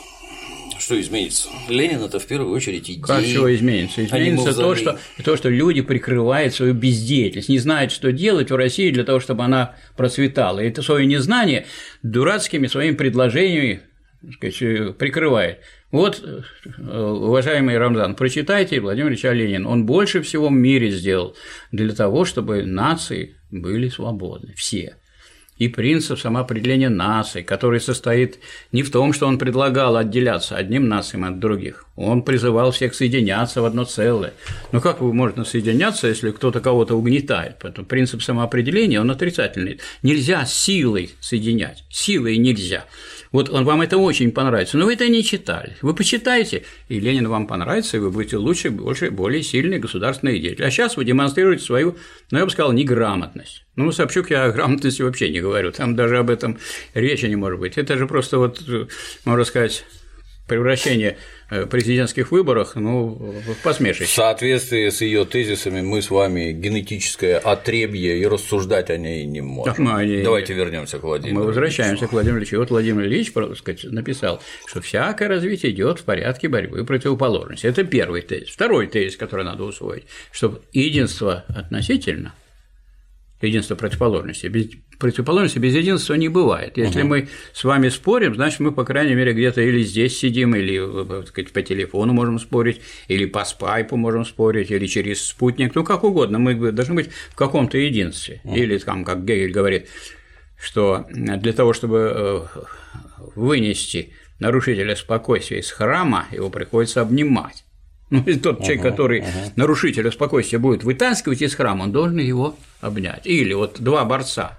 Что 0.78 1.00
изменится? 1.00 1.48
Ленин 1.68 2.02
это 2.02 2.18
в 2.18 2.26
первую 2.26 2.54
очередь 2.54 2.90
идея. 2.90 3.02
Как 3.02 3.22
все 3.22 3.54
изменится? 3.54 4.04
Изменится 4.04 4.54
то 4.54 4.74
что, 4.74 4.98
то, 5.24 5.36
что 5.36 5.48
люди 5.48 5.80
прикрывают 5.82 6.54
свою 6.54 6.74
бездеятельность, 6.74 7.48
не 7.48 7.58
знают, 7.58 7.92
что 7.92 8.12
делать 8.12 8.50
в 8.50 8.56
России 8.56 8.90
для 8.90 9.04
того, 9.04 9.20
чтобы 9.20 9.44
она 9.44 9.76
процветала. 9.96 10.60
И 10.60 10.68
это 10.68 10.82
свое 10.82 11.06
незнание 11.06 11.66
дурацкими 12.02 12.66
своими 12.66 12.94
предложениями 12.94 13.82
сказать, 14.32 14.96
прикрывает. 14.98 15.60
Вот, 15.92 16.22
э, 16.24 16.98
уважаемый 16.98 17.78
Рамзан, 17.78 18.14
прочитайте 18.14 18.80
Владимир 18.80 19.10
Ильич 19.10 19.22
Ленин. 19.22 19.66
Он 19.66 19.86
больше 19.86 20.20
всего 20.22 20.48
в 20.48 20.52
мире 20.52 20.90
сделал 20.90 21.36
для 21.70 21.94
того, 21.94 22.24
чтобы 22.24 22.64
нации 22.64 23.36
были 23.50 23.88
свободны, 23.88 24.54
все 24.56 24.96
и 25.58 25.68
принцип 25.68 26.18
самоопределения 26.18 26.88
наций, 26.88 27.42
который 27.42 27.80
состоит 27.80 28.38
не 28.72 28.82
в 28.82 28.90
том, 28.90 29.12
что 29.12 29.26
он 29.26 29.38
предлагал 29.38 29.96
отделяться 29.96 30.56
одним 30.56 30.88
нациям 30.88 31.24
от 31.24 31.38
других, 31.38 31.86
он 31.96 32.22
призывал 32.22 32.70
всех 32.70 32.94
соединяться 32.94 33.62
в 33.62 33.64
одно 33.64 33.84
целое. 33.84 34.34
Но 34.72 34.80
как 34.80 35.00
вы 35.00 35.12
можете 35.12 35.44
соединяться, 35.44 36.08
если 36.08 36.30
кто-то 36.30 36.60
кого-то 36.60 36.94
угнетает? 36.94 37.56
Поэтому 37.60 37.86
принцип 37.86 38.22
самоопределения, 38.22 39.00
он 39.00 39.10
отрицательный. 39.10 39.80
Нельзя 40.02 40.44
силой 40.44 41.14
соединять, 41.20 41.84
силой 41.90 42.36
нельзя. 42.36 42.84
Вот 43.36 43.50
он, 43.50 43.66
вам 43.66 43.82
это 43.82 43.98
очень 43.98 44.32
понравится, 44.32 44.78
но 44.78 44.86
вы 44.86 44.94
это 44.94 45.06
не 45.10 45.22
читали. 45.22 45.76
Вы 45.82 45.92
почитаете, 45.92 46.62
и 46.88 46.98
Ленин 46.98 47.28
вам 47.28 47.46
понравится, 47.46 47.98
и 47.98 48.00
вы 48.00 48.10
будете 48.10 48.38
лучше, 48.38 48.70
больше, 48.70 49.10
более 49.10 49.42
сильный 49.42 49.78
государственный 49.78 50.40
деятель. 50.40 50.64
А 50.64 50.70
сейчас 50.70 50.96
вы 50.96 51.04
демонстрируете 51.04 51.62
свою, 51.62 51.98
ну, 52.30 52.38
я 52.38 52.46
бы 52.46 52.50
сказал, 52.50 52.72
неграмотность. 52.72 53.66
Ну, 53.76 53.92
Собчук 53.92 54.30
я 54.30 54.44
о 54.44 54.52
грамотности 54.52 55.02
вообще 55.02 55.28
не 55.28 55.42
говорю, 55.42 55.70
там 55.70 55.94
даже 55.94 56.16
об 56.16 56.30
этом 56.30 56.56
речи 56.94 57.26
не 57.26 57.36
может 57.36 57.60
быть. 57.60 57.76
Это 57.76 57.98
же 57.98 58.06
просто 58.06 58.38
вот, 58.38 58.64
можно 59.26 59.44
сказать, 59.44 59.84
превращение 60.46 61.16
э, 61.50 61.66
президентских 61.66 62.30
выборах 62.30 62.74
ну, 62.76 63.34
посмешище. 63.62 64.06
В 64.06 64.10
соответствии 64.10 64.88
с 64.88 65.00
ее 65.00 65.24
тезисами 65.24 65.80
мы 65.80 66.02
с 66.02 66.10
вами 66.10 66.52
генетическое 66.52 67.38
отребье 67.38 68.18
и 68.18 68.26
рассуждать 68.26 68.90
о 68.90 68.96
ней 68.96 69.24
не 69.24 69.40
можем. 69.40 69.88
они... 69.88 70.22
Давайте 70.22 70.54
вернемся 70.54 70.98
к 70.98 71.02
Владимиру. 71.02 71.40
Мы 71.40 71.46
возвращаемся 71.46 72.04
Ильичу. 72.04 72.08
к 72.08 72.12
Владимиру 72.12 72.38
Ильичу. 72.38 72.58
Вот 72.58 72.70
Владимир 72.70 73.04
Ильич 73.04 73.30
сказать, 73.30 73.84
написал, 73.84 74.40
что 74.66 74.80
всякое 74.80 75.28
развитие 75.28 75.72
идет 75.72 76.00
в 76.00 76.04
порядке 76.04 76.48
борьбы 76.48 76.84
противоположности. 76.84 77.66
Это 77.66 77.84
первый 77.84 78.22
тезис. 78.22 78.50
Второй 78.50 78.86
тезис, 78.86 79.16
который 79.16 79.44
надо 79.44 79.64
усвоить, 79.64 80.04
что 80.30 80.62
единство 80.72 81.44
относительно 81.48 82.34
единство 83.42 83.74
противоположности. 83.74 84.46
Противоположности 84.98 85.58
без 85.58 85.74
единства 85.74 86.14
не 86.14 86.28
бывает. 86.28 86.78
Если 86.78 87.00
угу. 87.00 87.08
мы 87.08 87.28
с 87.52 87.64
вами 87.64 87.88
спорим, 87.90 88.34
значит, 88.34 88.60
мы, 88.60 88.72
по 88.72 88.84
крайней 88.84 89.14
мере, 89.14 89.32
где-то 89.32 89.60
или 89.60 89.82
здесь 89.82 90.18
сидим, 90.18 90.54
или 90.54 90.80
так 91.06 91.28
сказать, 91.28 91.52
по 91.52 91.62
телефону 91.62 92.12
можем 92.12 92.38
спорить, 92.38 92.80
или 93.08 93.26
по 93.26 93.44
спайпу 93.44 93.96
можем 93.96 94.24
спорить, 94.24 94.70
или 94.70 94.86
через 94.86 95.26
спутник, 95.26 95.74
ну, 95.74 95.84
как 95.84 96.04
угодно. 96.04 96.38
Мы 96.38 96.72
должны 96.72 96.94
быть 96.94 97.10
в 97.30 97.34
каком-то 97.34 97.76
единстве. 97.78 98.40
Угу. 98.44 98.54
Или, 98.54 98.78
там, 98.78 99.04
как 99.04 99.24
Гегель 99.24 99.52
говорит, 99.52 99.88
что 100.58 101.06
для 101.10 101.52
того, 101.52 101.72
чтобы 101.72 102.12
э, 102.14 102.40
вынести 103.34 104.12
нарушителя 104.38 104.96
спокойствия 104.96 105.60
из 105.60 105.70
храма, 105.70 106.26
его 106.32 106.50
приходится 106.50 107.02
обнимать. 107.02 107.64
Ну, 108.10 108.22
и 108.24 108.34
тот 108.34 108.60
человек, 108.62 108.80
uh-huh, 108.80 108.90
который 108.90 109.20
uh-huh. 109.20 109.52
нарушителя 109.56 110.12
спокойствия 110.12 110.60
будет 110.60 110.84
вытаскивать 110.84 111.42
из 111.42 111.54
храма, 111.56 111.84
он 111.84 111.92
должен 111.92 112.18
его 112.18 112.56
обнять. 112.80 113.26
Или 113.26 113.52
вот 113.52 113.80
два 113.80 114.04
борца 114.04 114.58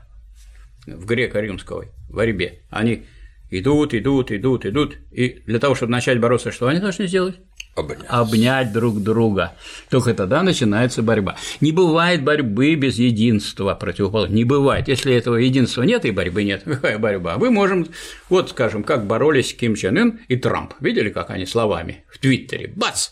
в 0.87 1.05
греко-римской 1.05 1.89
борьбе, 2.09 2.61
они 2.69 3.05
идут, 3.49 3.93
идут, 3.93 4.31
идут, 4.31 4.65
идут, 4.65 4.97
и 5.11 5.41
для 5.45 5.59
того, 5.59 5.75
чтобы 5.75 5.91
начать 5.91 6.19
бороться, 6.19 6.51
что 6.51 6.67
они 6.67 6.79
должны 6.79 7.07
сделать? 7.07 7.35
Обнять. 7.75 8.05
Обнять 8.07 8.73
друг 8.73 9.03
друга. 9.03 9.53
Только 9.89 10.15
тогда 10.15 10.41
начинается 10.41 11.03
борьба. 11.03 11.37
Не 11.61 11.71
бывает 11.71 12.23
борьбы 12.23 12.73
без 12.73 12.97
единства 12.97 13.75
противоположного. 13.75 14.35
Не 14.35 14.45
бывает. 14.45 14.87
Если 14.87 15.13
этого 15.13 15.35
единства 15.35 15.83
нет 15.83 16.03
и 16.05 16.09
борьбы 16.09 16.43
нет, 16.43 16.63
какая 16.65 16.97
борьба? 16.97 17.37
Мы 17.37 17.51
можем, 17.51 17.87
вот 18.29 18.49
скажем, 18.49 18.83
как 18.83 19.05
боролись 19.05 19.53
Ким 19.53 19.75
Чен 19.75 19.95
Ын 19.95 20.19
и 20.27 20.37
Трамп. 20.37 20.73
Видели, 20.79 21.09
как 21.09 21.29
они 21.29 21.45
словами 21.45 22.03
в 22.09 22.17
Твиттере? 22.17 22.73
Бац! 22.75 23.09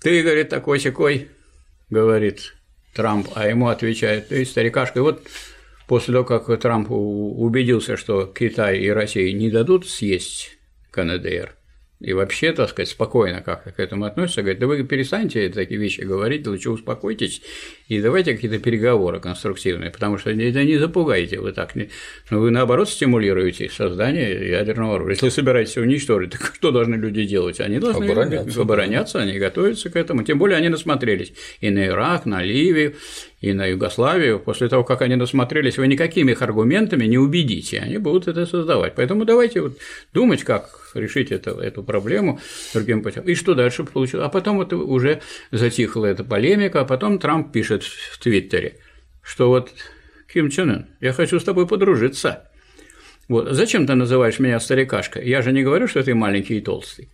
Ты, 0.00 0.22
говорит, 0.22 0.48
такой 0.48 0.80
секой, 0.80 1.28
говорит 1.90 2.54
Трамп, 2.94 3.28
а 3.34 3.46
ему 3.46 3.68
отвечает, 3.68 4.28
ты 4.28 4.44
старикашка, 4.46 4.98
и 4.98 5.02
вот 5.02 5.22
после 5.92 6.14
того, 6.14 6.24
как 6.24 6.58
Трамп 6.58 6.90
убедился, 6.90 7.98
что 7.98 8.24
Китай 8.24 8.78
и 8.78 8.88
Россия 8.88 9.30
не 9.34 9.50
дадут 9.50 9.86
съесть 9.86 10.56
КНДР, 10.90 11.54
и 12.00 12.14
вообще, 12.14 12.52
так 12.52 12.70
сказать, 12.70 12.88
спокойно 12.88 13.42
как 13.42 13.76
к 13.76 13.78
этому 13.78 14.06
относятся, 14.06 14.40
говорит, 14.40 14.58
да 14.58 14.66
вы 14.66 14.82
перестаньте 14.84 15.50
такие 15.50 15.78
вещи 15.78 16.00
говорить, 16.00 16.46
лучше 16.46 16.70
успокойтесь 16.70 17.42
и 17.88 18.00
давайте 18.00 18.34
какие-то 18.34 18.58
переговоры 18.58 19.20
конструктивные, 19.20 19.90
потому 19.90 20.16
что 20.16 20.30
это 20.30 20.64
не 20.64 20.78
запугаете 20.78 21.38
вы 21.38 21.52
так, 21.52 21.74
но 21.76 21.84
ну, 22.30 22.40
вы 22.40 22.50
наоборот 22.50 22.88
стимулируете 22.88 23.68
создание 23.68 24.48
ядерного 24.48 24.94
оружия. 24.94 25.12
Если 25.12 25.26
вы 25.26 25.30
собираетесь 25.30 25.76
уничтожить, 25.76 26.30
так 26.30 26.54
что 26.54 26.70
должны 26.70 26.94
люди 26.94 27.24
делать? 27.24 27.60
Они 27.60 27.78
должны 27.78 28.06
обороняться, 28.06 28.62
обороняться 28.62 29.20
они 29.20 29.38
готовятся 29.38 29.90
к 29.90 29.96
этому, 29.96 30.24
тем 30.24 30.38
более 30.38 30.56
они 30.56 30.70
насмотрелись 30.70 31.34
и 31.60 31.68
на 31.68 31.86
Ирак, 31.86 32.24
на 32.24 32.42
Ливию, 32.42 32.94
и 33.42 33.52
на 33.52 33.66
Югославию, 33.66 34.38
после 34.38 34.68
того, 34.68 34.84
как 34.84 35.02
они 35.02 35.16
насмотрелись, 35.16 35.76
вы 35.76 35.88
никакими 35.88 36.30
их 36.30 36.42
аргументами 36.42 37.06
не 37.06 37.18
убедите, 37.18 37.80
они 37.80 37.98
будут 37.98 38.28
это 38.28 38.46
создавать. 38.46 38.94
Поэтому 38.94 39.24
давайте 39.24 39.60
вот 39.60 39.78
думать, 40.14 40.44
как 40.44 40.92
решить 40.94 41.32
это, 41.32 41.50
эту 41.50 41.82
проблему 41.82 42.38
другим 42.72 43.02
путем. 43.02 43.24
И 43.24 43.34
что 43.34 43.54
дальше 43.54 43.82
получилось? 43.82 44.26
А 44.26 44.28
потом 44.28 44.60
это 44.60 44.76
уже 44.76 45.22
затихла 45.50 46.06
эта 46.06 46.22
полемика, 46.22 46.82
а 46.82 46.84
потом 46.84 47.18
Трамп 47.18 47.52
пишет 47.52 47.82
в 47.82 48.18
Твиттере, 48.22 48.78
что 49.22 49.48
вот 49.48 49.72
Ким 50.32 50.48
Чен 50.48 50.70
Ын, 50.70 50.86
я 51.00 51.12
хочу 51.12 51.40
с 51.40 51.44
тобой 51.44 51.66
подружиться. 51.66 52.48
Вот. 53.28 53.48
Зачем 53.50 53.88
ты 53.88 53.96
называешь 53.96 54.38
меня 54.38 54.60
старикашкой? 54.60 55.28
Я 55.28 55.42
же 55.42 55.50
не 55.50 55.64
говорю, 55.64 55.88
что 55.88 56.00
ты 56.04 56.14
маленький 56.14 56.58
и 56.58 56.60
толстый. 56.60 57.10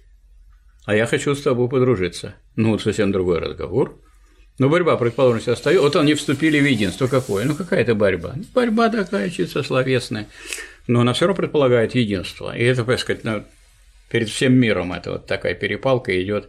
А 0.84 0.94
я 0.94 1.06
хочу 1.06 1.34
с 1.34 1.40
тобой 1.40 1.70
подружиться. 1.70 2.34
Ну, 2.54 2.72
вот 2.72 2.82
совсем 2.82 3.12
другой 3.12 3.38
разговор. 3.38 3.98
Но 4.58 4.68
борьба, 4.68 4.96
предположим, 4.96 5.52
остается. 5.52 5.80
Вот 5.80 5.94
они 5.96 6.14
вступили 6.14 6.58
в 6.60 6.64
единство. 6.64 7.06
Какое? 7.06 7.44
Ну, 7.44 7.54
какая 7.54 7.82
это 7.82 7.94
борьба? 7.94 8.34
Борьба 8.54 8.88
такая 8.88 9.30
чисто 9.30 9.62
словесная. 9.62 10.26
Но 10.88 11.00
она 11.00 11.12
все 11.12 11.26
равно 11.26 11.36
предполагает 11.36 11.94
единство. 11.94 12.56
И 12.56 12.64
это, 12.64 12.84
так 12.84 12.98
сказать, 12.98 13.22
ну, 13.22 13.44
перед 14.10 14.28
всем 14.28 14.54
миром 14.54 14.92
это 14.92 15.12
вот 15.12 15.26
такая 15.26 15.54
перепалка 15.54 16.20
идет. 16.20 16.48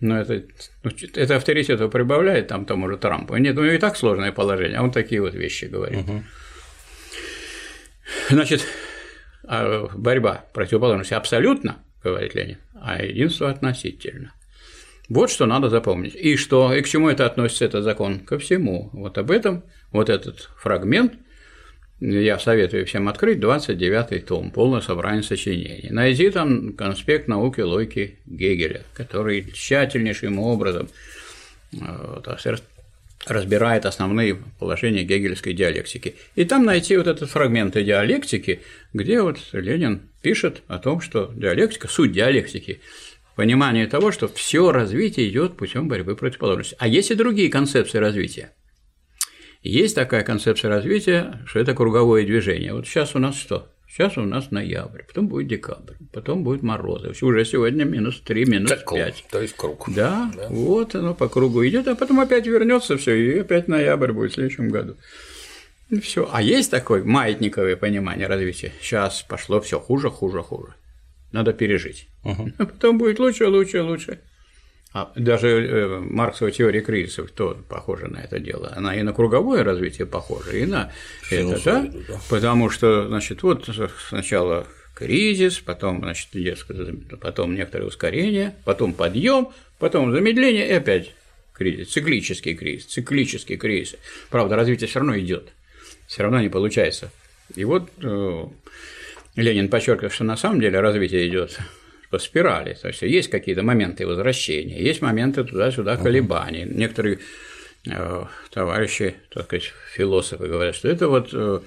Но 0.00 0.20
это, 0.20 0.42
ну, 0.82 0.90
это 1.14 1.36
авторитета 1.36 1.88
прибавляет 1.88 2.48
там 2.48 2.64
тому 2.64 2.88
же 2.88 2.96
Трампу. 2.96 3.36
Нет, 3.36 3.54
ну 3.54 3.64
и 3.64 3.76
так 3.76 3.98
сложное 3.98 4.32
положение, 4.32 4.78
а 4.78 4.82
он 4.82 4.90
такие 4.92 5.20
вот 5.20 5.34
вещи 5.34 5.66
говорит. 5.66 6.08
Угу. 6.08 6.22
Значит, 8.30 8.64
а 9.44 9.88
борьба 9.94 10.46
противоположности 10.54 11.12
абсолютно, 11.12 11.84
говорит 12.02 12.34
Ленин, 12.34 12.58
а 12.80 13.02
единство 13.02 13.50
относительно. 13.50 14.32
Вот 15.10 15.28
что 15.28 15.44
надо 15.44 15.68
запомнить. 15.68 16.14
И 16.14 16.36
что, 16.36 16.72
и 16.72 16.80
к 16.82 16.88
чему 16.88 17.10
это 17.10 17.26
относится, 17.26 17.64
этот 17.64 17.82
закон? 17.82 18.20
Ко 18.20 18.38
всему. 18.38 18.90
Вот 18.92 19.18
об 19.18 19.32
этом, 19.32 19.64
вот 19.90 20.08
этот 20.08 20.48
фрагмент 20.56 21.14
я 21.98 22.38
советую 22.38 22.86
всем 22.86 23.08
открыть 23.08 23.38
29-й 23.40 24.20
том, 24.20 24.52
полное 24.52 24.80
собрание 24.80 25.24
сочинений. 25.24 25.88
Найди 25.90 26.30
там 26.30 26.74
конспект 26.74 27.26
науки 27.26 27.60
логики 27.60 28.20
Гегеля, 28.24 28.82
который 28.94 29.50
тщательнейшим 29.52 30.38
образом 30.38 30.88
э, 31.72 32.20
разбирает 33.26 33.86
основные 33.86 34.38
положения 34.60 35.02
гегельской 35.02 35.54
диалектики. 35.54 36.14
И 36.36 36.44
там 36.44 36.64
найти 36.64 36.96
вот 36.96 37.08
этот 37.08 37.28
фрагмент 37.28 37.74
диалектики, 37.74 38.60
где 38.94 39.20
вот 39.20 39.38
Ленин 39.52 40.02
пишет 40.22 40.62
о 40.68 40.78
том, 40.78 41.00
что 41.00 41.32
диалектика, 41.34 41.88
суть 41.88 42.12
диалектики 42.12 42.80
понимание 43.40 43.86
того, 43.86 44.12
что 44.12 44.28
все 44.28 44.70
развитие 44.70 45.30
идет 45.30 45.56
путем 45.56 45.88
борьбы 45.88 46.14
противоположности. 46.14 46.76
А 46.78 46.86
есть 46.86 47.10
и 47.10 47.14
другие 47.14 47.48
концепции 47.48 47.96
развития. 47.96 48.52
Есть 49.62 49.94
такая 49.94 50.24
концепция 50.24 50.68
развития, 50.68 51.40
что 51.46 51.58
это 51.58 51.72
круговое 51.72 52.26
движение. 52.26 52.74
Вот 52.74 52.86
сейчас 52.86 53.14
у 53.14 53.18
нас 53.18 53.36
что? 53.36 53.68
Сейчас 53.88 54.18
у 54.18 54.20
нас 54.26 54.50
ноябрь, 54.50 55.04
потом 55.04 55.28
будет 55.28 55.48
декабрь, 55.48 55.94
потом 56.12 56.44
будет 56.44 56.62
морозы. 56.62 57.14
Уже 57.22 57.46
сегодня 57.46 57.84
минус 57.84 58.20
3, 58.20 58.44
минус 58.44 58.68
так, 58.72 58.92
5. 58.92 59.24
То 59.30 59.40
есть 59.40 59.56
круг. 59.56 59.88
Да, 59.88 60.30
да, 60.36 60.48
вот 60.50 60.94
оно 60.94 61.14
по 61.14 61.30
кругу 61.30 61.66
идет, 61.66 61.88
а 61.88 61.94
потом 61.94 62.20
опять 62.20 62.46
вернется 62.46 62.98
все, 62.98 63.14
и 63.14 63.38
опять 63.38 63.68
ноябрь 63.68 64.12
будет 64.12 64.32
в 64.32 64.34
следующем 64.34 64.68
году. 64.68 64.96
И 65.88 65.98
все. 65.98 66.28
А 66.30 66.42
есть 66.42 66.70
такое 66.70 67.04
маятниковое 67.04 67.76
понимание 67.76 68.26
развития. 68.26 68.74
Сейчас 68.82 69.22
пошло 69.22 69.62
все 69.62 69.80
хуже, 69.80 70.10
хуже, 70.10 70.42
хуже 70.42 70.74
надо 71.32 71.52
пережить. 71.52 72.08
Угу. 72.24 72.52
А 72.58 72.66
потом 72.66 72.98
будет 72.98 73.18
лучше, 73.18 73.46
лучше, 73.46 73.82
лучше. 73.82 74.20
А 74.92 75.12
даже 75.14 75.48
э, 75.48 76.00
Марксова 76.00 76.50
теория 76.50 76.80
кризисов 76.80 77.30
тоже 77.30 77.60
похожа 77.68 78.08
на 78.08 78.18
это 78.18 78.40
дело. 78.40 78.72
Она 78.74 78.96
и 78.96 79.02
на 79.02 79.12
круговое 79.12 79.62
развитие 79.62 80.06
похожа, 80.06 80.50
и 80.56 80.66
на 80.66 80.92
это, 81.30 81.62
да? 81.64 81.82
да? 82.08 82.20
Потому 82.28 82.70
что, 82.70 83.06
значит, 83.06 83.44
вот 83.44 83.68
сначала 84.08 84.66
кризис, 84.94 85.60
потом, 85.60 86.00
значит, 86.00 86.28
потом 87.20 87.54
некоторое 87.54 87.84
ускорение, 87.86 88.56
потом 88.64 88.92
подъем, 88.92 89.50
потом 89.78 90.10
замедление 90.12 90.68
и 90.68 90.72
опять 90.72 91.14
кризис, 91.52 91.92
циклический 91.92 92.54
кризис, 92.54 92.86
циклический 92.86 93.56
кризис. 93.56 93.94
Правда, 94.28 94.56
развитие 94.56 94.88
все 94.88 94.98
равно 94.98 95.16
идет, 95.18 95.52
все 96.08 96.24
равно 96.24 96.40
не 96.40 96.48
получается. 96.48 97.12
И 97.54 97.64
вот 97.64 97.88
э, 98.02 98.44
Ленин 99.40 99.68
подчеркивает, 99.68 100.12
что 100.12 100.24
на 100.24 100.36
самом 100.36 100.60
деле 100.60 100.80
развитие 100.80 101.28
идет 101.28 101.58
по 102.10 102.18
спирали. 102.18 102.74
То 102.74 102.88
есть 102.88 103.02
есть 103.02 103.30
какие-то 103.30 103.62
моменты 103.62 104.06
возвращения, 104.06 104.82
есть 104.82 105.00
моменты 105.00 105.44
туда-сюда 105.44 105.96
колебаний. 105.96 106.64
Uh-huh. 106.64 106.74
Некоторые 106.74 107.18
э, 107.86 108.24
товарищи, 108.50 109.14
так 109.32 109.44
сказать, 109.44 109.72
философы 109.94 110.46
говорят, 110.46 110.74
что 110.74 110.88
это 110.88 111.08
вот 111.08 111.30
э, 111.32 111.60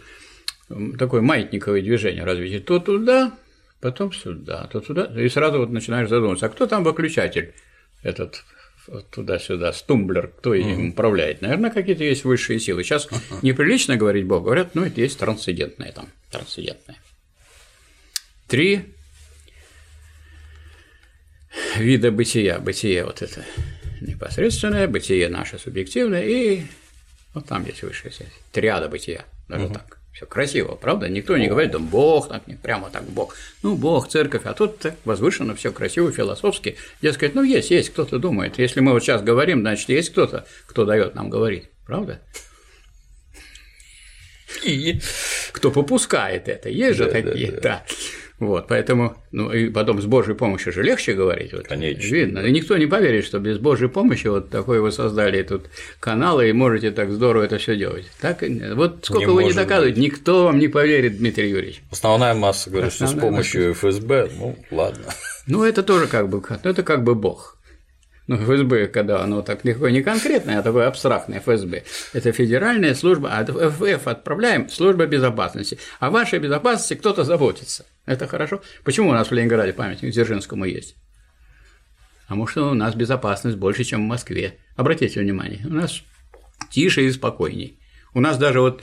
такое 0.97 1.21
маятниковое 1.21 1.81
движение 1.81 2.23
развития. 2.23 2.59
То 2.59 2.79
туда, 2.79 3.33
потом 3.79 4.11
сюда, 4.11 4.67
то 4.71 4.81
туда. 4.81 5.05
И 5.15 5.29
сразу 5.29 5.59
вот 5.59 5.69
начинаешь 5.69 6.09
задумываться, 6.09 6.47
а 6.47 6.49
кто 6.49 6.67
там 6.67 6.83
выключатель 6.83 7.53
этот 8.01 8.43
туда-сюда, 9.11 9.71
стумблер, 9.71 10.27
кто 10.27 10.53
им 10.53 10.89
управляет. 10.89 11.41
Наверное, 11.41 11.71
какие-то 11.71 12.03
есть 12.03 12.25
высшие 12.25 12.59
силы. 12.59 12.83
Сейчас 12.83 13.07
неприлично 13.41 13.95
говорить 13.95 14.25
Бог, 14.25 14.43
говорят, 14.43 14.75
ну, 14.75 14.83
это 14.83 14.99
есть 14.99 15.17
трансцендентное 15.19 15.93
там, 15.93 16.09
трансцендентное. 16.29 16.97
Три 18.53 18.93
вида 21.75 22.11
бытия. 22.11 22.59
Бытие 22.59 23.03
вот 23.03 23.23
это 23.23 23.43
непосредственное, 23.99 24.87
бытие 24.87 25.27
наше 25.27 25.57
субъективное, 25.57 26.23
и 26.23 26.61
вот 27.33 27.47
там 27.47 27.65
есть 27.65 27.81
высшая 27.81 28.11
связь. 28.11 28.29
Триада 28.51 28.89
бытия, 28.89 29.25
даже 29.49 29.65
угу. 29.65 29.73
так. 29.73 29.97
Все 30.13 30.27
красиво, 30.27 30.75
правда? 30.75 31.09
Никто 31.09 31.35
не 31.35 31.47
говорит, 31.47 31.71
да 31.71 31.79
Бог, 31.79 32.29
так 32.29 32.45
не 32.45 32.53
прямо 32.53 32.91
так 32.91 33.05
Бог. 33.05 33.35
Ну, 33.63 33.75
Бог, 33.75 34.07
церковь, 34.07 34.43
а 34.45 34.53
тут 34.53 34.77
так 34.77 34.97
возвышенно, 35.03 35.55
все 35.55 35.71
красиво, 35.71 36.11
философски. 36.11 36.77
Дескать, 37.01 37.33
ну, 37.33 37.41
есть, 37.41 37.71
есть, 37.71 37.89
кто-то 37.89 38.19
думает. 38.19 38.59
Если 38.59 38.81
мы 38.81 38.91
вот 38.91 39.01
сейчас 39.01 39.23
говорим, 39.23 39.61
значит, 39.61 39.89
есть 39.89 40.11
кто-то, 40.11 40.45
кто 40.67 40.85
дает 40.85 41.15
нам 41.15 41.31
говорить, 41.31 41.69
правда? 41.87 42.21
И 44.63 45.01
кто 45.53 45.71
попускает 45.71 46.47
это, 46.47 46.69
есть 46.69 46.99
же 46.99 47.07
такие, 47.07 47.49
да. 47.53 47.83
Вот, 48.45 48.67
поэтому, 48.67 49.15
ну 49.31 49.51
и 49.51 49.69
потом 49.69 50.01
с 50.01 50.05
Божьей 50.05 50.35
помощью 50.35 50.73
же 50.73 50.83
легче 50.83 51.13
говорить. 51.13 51.53
Вот, 51.53 51.67
Конечно. 51.67 52.03
Видно. 52.03 52.39
И 52.39 52.51
никто 52.51 52.77
не 52.77 52.85
поверит, 52.85 53.25
что 53.25 53.39
без 53.39 53.57
Божьей 53.57 53.89
помощи 53.89 54.27
вот 54.27 54.49
такой 54.49 54.79
вы 54.79 54.91
создали 54.91 55.41
тут 55.43 55.65
каналы 55.99 56.49
и 56.49 56.53
можете 56.53 56.91
так 56.91 57.11
здорово 57.11 57.43
это 57.43 57.57
все 57.57 57.75
делать. 57.75 58.05
Так, 58.21 58.43
вот 58.75 58.99
сколько 59.03 59.25
Не 59.25 59.33
вы 59.33 59.43
не 59.45 59.53
доказываете, 59.53 59.99
никто 59.99 60.45
вам 60.45 60.59
не 60.59 60.67
поверит, 60.67 61.17
Дмитрий 61.17 61.49
Юрьевич. 61.49 61.81
Основная 61.91 62.33
масса 62.33 62.69
говорит, 62.69 62.93
что 62.93 63.05
с 63.05 63.09
Основная 63.09 63.31
помощью 63.31 63.73
ФСБ, 63.73 64.29
ну 64.37 64.55
ладно. 64.71 65.05
Ну, 65.47 65.63
это 65.63 65.83
тоже 65.83 66.07
как 66.07 66.29
бы, 66.29 66.41
это 66.63 66.83
как 66.83 67.03
бы 67.03 67.15
Бог. 67.15 67.57
Ну, 68.27 68.37
ФСБ, 68.37 68.87
когда 68.87 69.21
оно 69.21 69.41
так 69.41 69.65
легко 69.65 69.89
не 69.89 70.01
конкретное, 70.01 70.59
а 70.59 70.63
такое 70.63 70.87
абстрактное 70.87 71.41
ФСБ, 71.41 71.83
это 72.13 72.31
федеральная 72.31 72.95
служба, 72.95 73.29
а 73.33 73.45
ФФ 73.45 74.07
отправляем 74.07 74.69
служба 74.69 75.05
безопасности. 75.05 75.77
О 75.99 76.09
вашей 76.09 76.39
безопасности 76.39 76.93
кто-то 76.93 77.25
заботится. 77.25 77.85
Это 78.05 78.27
хорошо. 78.27 78.61
Почему 78.85 79.09
у 79.09 79.13
нас 79.13 79.29
в 79.29 79.33
Ленинграде 79.33 79.73
памятник 79.73 80.13
Дзержинскому 80.13 80.63
есть? 80.63 80.95
Потому 82.23 82.47
что 82.47 82.69
у 82.71 82.73
нас 82.73 82.95
безопасность 82.95 83.57
больше, 83.57 83.83
чем 83.83 84.05
в 84.05 84.07
Москве. 84.07 84.57
Обратите 84.77 85.19
внимание, 85.19 85.59
у 85.65 85.73
нас 85.73 86.01
тише 86.71 87.03
и 87.03 87.11
спокойней. 87.11 87.79
У 88.13 88.21
нас 88.21 88.37
даже 88.37 88.61
вот 88.61 88.81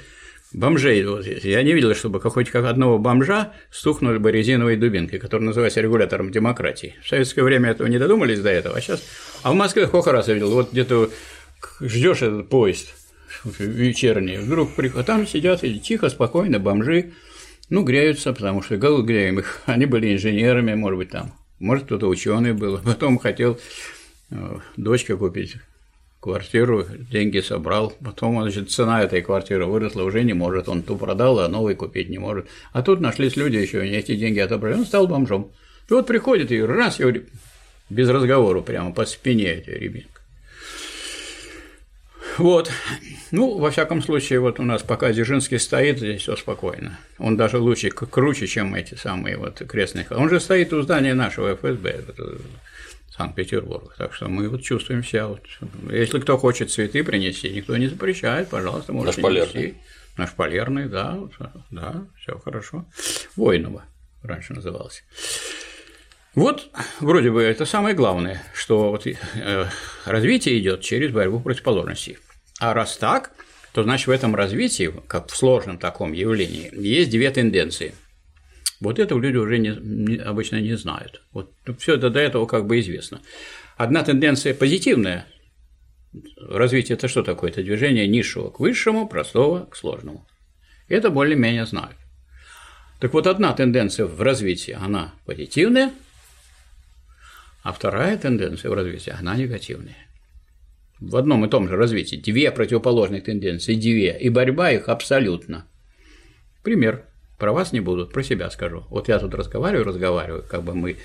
бомжей, 0.53 1.05
я 1.43 1.63
не 1.63 1.73
видел, 1.73 1.95
чтобы 1.95 2.21
хоть 2.21 2.51
как 2.51 2.65
одного 2.65 2.99
бомжа 2.99 3.53
стукнули 3.71 4.19
бы 4.19 4.33
резиновой 4.33 4.77
дубинкой, 4.77 5.19
которая 5.19 5.47
называется 5.47 5.81
регулятором 5.81 6.31
демократии. 6.31 6.97
В 7.05 7.09
советское 7.09 7.43
время 7.43 7.71
этого 7.71 7.87
не 7.87 7.99
додумались 7.99 8.41
до 8.41 8.51
этого, 8.51 8.77
а 8.77 8.81
сейчас. 8.81 9.03
А 9.43 9.53
в 9.53 9.55
Москве 9.55 9.87
сколько 9.87 10.13
раз 10.13 10.29
я 10.29 10.35
видел, 10.35 10.51
вот 10.51 10.73
где-то 10.73 11.11
ждешь 11.81 12.23
этот 12.23 12.49
поезд 12.49 12.95
вечерний, 13.59 14.39
вдруг 14.39 14.75
приходит, 14.75 15.09
а 15.09 15.13
там 15.13 15.27
сидят 15.27 15.65
и 15.65 15.79
тихо, 15.79 16.09
спокойно 16.09 16.59
бомжи, 16.59 17.13
ну, 17.71 17.85
греются, 17.85 18.33
потому 18.33 18.63
что 18.63 18.77
голод 18.77 19.07
греем 19.07 19.39
их. 19.39 19.63
Они 19.67 19.87
были 19.87 20.13
инженерами, 20.13 20.75
может 20.75 20.99
быть, 20.99 21.11
там. 21.11 21.33
Может, 21.61 21.85
кто-то 21.85 22.09
ученый 22.09 22.53
был. 22.53 22.79
Потом 22.85 23.19
хотел 23.19 23.59
э, 24.31 24.59
дочке 24.77 25.17
купить 25.17 25.57
квартиру, 26.21 26.85
деньги 27.11 27.41
собрал. 27.41 27.93
Потом, 28.05 28.41
значит, 28.43 28.71
цена 28.71 29.03
этой 29.03 29.23
квартиры 29.23 29.67
выросла, 29.67 30.03
уже 30.03 30.23
не 30.23 30.35
может. 30.35 30.69
Он 30.69 30.83
ту 30.83 30.97
продал, 30.97 31.41
а 31.41 31.49
новый 31.49 31.75
купить 31.75 32.09
не 32.09 32.19
может. 32.19 32.47
А 32.73 32.83
тут 32.83 33.01
нашлись 33.01 33.37
люди 33.37 33.57
еще, 33.57 33.81
они 33.81 33.93
эти 33.93 34.15
деньги 34.15 34.39
отобрали. 34.39 34.75
Он 34.75 34.87
стал 34.87 35.09
бомжом. 35.09 35.51
И 35.89 35.93
вот 35.93 36.07
приходит 36.07 36.53
и 36.53 36.63
раз 36.63 37.01
его 37.01 37.13
без 37.89 38.09
разговора 38.09 38.61
прямо 38.61 38.93
по 38.93 39.05
спине 39.05 39.55
эти 39.55 39.71
ребенка. 39.71 40.21
Вот. 42.39 42.71
Ну, 43.33 43.59
во 43.59 43.71
всяком 43.71 44.03
случае, 44.03 44.41
вот 44.41 44.61
у 44.61 44.63
нас 44.63 44.83
пока 44.83 45.13
Дзержинский 45.13 45.59
стоит, 45.59 45.99
здесь 45.99 46.23
все 46.23 46.37
спокойно. 46.37 46.99
Он 47.19 47.37
даже 47.37 47.59
лучше, 47.59 47.91
круче, 47.91 48.47
чем 48.47 48.75
эти 48.75 48.95
самые 48.95 49.37
вот 49.37 49.63
крестные. 49.69 50.07
Он 50.11 50.29
же 50.29 50.41
стоит 50.41 50.73
у 50.73 50.81
здания 50.83 51.15
нашего 51.15 51.55
ФСБ, 51.55 51.91
это 51.91 52.39
Санкт-Петербург. 53.21 53.95
Так 53.99 54.15
что 54.15 54.29
мы 54.29 54.49
вот 54.49 54.63
чувствуем 54.63 55.05
себя. 55.05 55.27
Вот. 55.27 55.43
Если 55.91 56.19
кто 56.21 56.39
хочет 56.39 56.71
цветы 56.71 57.05
принести, 57.05 57.51
никто 57.51 57.77
не 57.77 57.87
запрещает, 57.87 58.49
пожалуйста, 58.49 58.93
можете 58.93 59.21
Шпалерный. 59.21 59.63
нести. 59.63 59.75
На 60.17 60.27
шпалерный, 60.27 60.89
да, 60.89 61.15
вот, 61.15 61.33
да, 61.71 62.07
все 62.19 62.39
хорошо. 62.39 62.87
Воинова 63.37 63.85
раньше 64.23 64.55
назывался. 64.55 65.03
Вот, 66.35 66.71
вроде 67.01 67.31
бы, 67.31 67.43
это 67.43 67.65
самое 67.65 67.95
главное, 67.95 68.43
что 68.55 68.91
вот, 68.91 69.07
э, 69.07 69.67
развитие 70.05 70.59
идет 70.59 70.81
через 70.81 71.13
борьбу 71.13 71.41
противоположностей. 71.41 72.19
А 72.59 72.73
раз 72.73 72.97
так, 72.97 73.33
то 73.73 73.83
значит 73.83 74.07
в 74.07 74.11
этом 74.11 74.35
развитии, 74.35 74.93
как 75.09 75.29
в 75.29 75.37
сложном 75.37 75.79
таком 75.79 76.13
явлении, 76.13 76.71
есть 76.73 77.11
две 77.11 77.31
тенденции. 77.31 77.95
Вот 78.81 78.99
это 78.99 79.15
люди 79.15 79.37
уже 79.37 79.59
не, 79.59 79.77
не- 79.81 80.17
обычно 80.17 80.61
не 80.61 80.77
знают. 80.77 81.23
Вот 81.33 81.53
все 81.79 81.95
это 81.97 82.11
до 82.11 82.19
этого 82.19 82.47
как 82.47 82.67
бы 82.67 82.81
известно. 82.81 83.21
Одна 83.77 84.03
тенденция 84.03 84.55
позитивная. 84.55 85.27
Развитие 86.49 86.97
это 86.97 87.07
что 87.07 87.23
такое? 87.23 87.51
Это 87.51 87.63
движение 87.63 88.09
низшего 88.09 88.51
к 88.51 88.59
высшему, 88.59 89.07
простого 89.07 89.67
к 89.67 89.77
сложному. 89.77 90.27
Это 90.89 91.11
более-менее 91.11 91.67
знают. 91.67 91.97
Так 92.99 93.15
вот, 93.15 93.27
одна 93.27 93.53
тенденция 93.53 94.07
в 94.07 94.21
развитии, 94.21 94.77
она 94.79 95.15
позитивная, 95.25 95.93
а 97.63 97.73
вторая 97.73 98.19
тенденция 98.19 98.71
в 98.71 98.75
развитии, 98.75 99.15
она 99.17 99.37
негативная. 99.37 99.97
В 100.99 101.17
одном 101.17 101.45
и 101.45 101.49
том 101.49 101.69
же 101.69 101.77
развитии 101.77 102.17
две 102.17 102.51
противоположные 102.51 103.23
тенденции, 103.23 103.75
две, 103.75 104.19
и 104.19 104.29
борьба 104.29 104.73
их 104.73 104.89
абсолютно. 104.89 105.67
Пример. 106.63 107.07
Про 107.41 107.53
вас 107.53 107.73
не 107.73 107.81
буду, 107.81 108.07
про 108.07 108.23
себя 108.23 108.51
скажу. 108.51 108.85
Вот 108.91 109.09
я 109.09 109.19
тут 109.19 109.35
разговариваю, 109.35 109.87
разговариваю, 109.87 110.45
как 110.49 110.63
бы 110.63 110.75
мы 110.75 110.99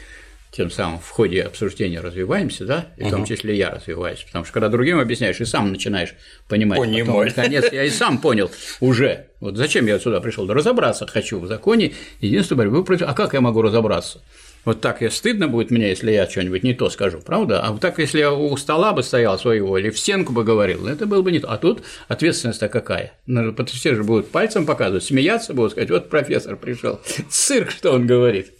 тем 0.51 0.69
самым 0.69 0.99
в 0.99 1.09
ходе 1.09 1.41
обсуждения 1.41 2.01
развиваемся, 2.01 2.65
да, 2.65 2.87
и 2.97 3.03
в 3.03 3.09
том 3.09 3.25
числе 3.25 3.57
я 3.57 3.71
развиваюсь, 3.71 4.21
потому 4.23 4.45
что 4.45 4.53
когда 4.53 4.69
другим 4.69 4.99
объясняешь, 4.99 5.39
и 5.41 5.45
сам 5.45 5.71
начинаешь 5.71 6.13
понимать. 6.47 6.79
Потом, 6.79 6.93
Понимать. 6.93 7.35
наконец, 7.35 7.71
я 7.71 7.83
и 7.83 7.89
сам 7.89 8.19
понял 8.19 8.51
уже. 8.79 9.27
Вот 9.39 9.57
зачем 9.57 9.85
я 9.85 9.97
сюда 9.99 10.21
пришел? 10.21 10.45
Да 10.45 10.53
разобраться 10.53 11.07
хочу 11.07 11.39
в 11.39 11.47
законе 11.47 11.93
единства 12.19 12.55
борьбы 12.55 12.83
против. 12.83 13.07
А 13.07 13.13
как 13.13 13.33
я 13.33 13.41
могу 13.41 13.61
разобраться? 13.61 14.21
Вот 14.65 14.81
так 14.81 15.01
я 15.01 15.11
стыдно 15.11 15.47
будет 15.47 15.69
мне, 15.69 15.89
если 15.89 16.11
я 16.11 16.27
что-нибудь 16.27 16.63
не 16.63 16.73
то 16.73 16.89
скажу, 16.89 17.19
правда? 17.19 17.61
А 17.61 17.71
вот 17.71 17.81
так, 17.81 17.99
если 17.99 18.19
я 18.19 18.33
у 18.33 18.57
стола 18.57 18.93
бы 18.93 19.03
стоял 19.03 19.37
своего 19.37 19.77
или 19.77 19.91
в 19.91 19.99
стенку 19.99 20.33
бы 20.33 20.43
говорил, 20.43 20.81
ну, 20.81 20.89
это 20.89 21.05
было 21.05 21.21
бы 21.21 21.31
не 21.31 21.39
то. 21.39 21.51
А 21.51 21.57
тут 21.57 21.83
ответственность-то 22.07 22.67
какая? 22.67 23.13
Ну, 23.27 23.55
все 23.65 23.95
же 23.95 24.03
будут 24.03 24.31
пальцем 24.31 24.65
показывать, 24.65 25.03
смеяться 25.03 25.53
будут, 25.53 25.73
сказать, 25.73 25.91
вот 25.91 26.09
профессор 26.09 26.57
пришел, 26.57 26.99
цирк, 27.29 27.69
что 27.69 27.91
он 27.91 28.07
говорит. 28.07 28.53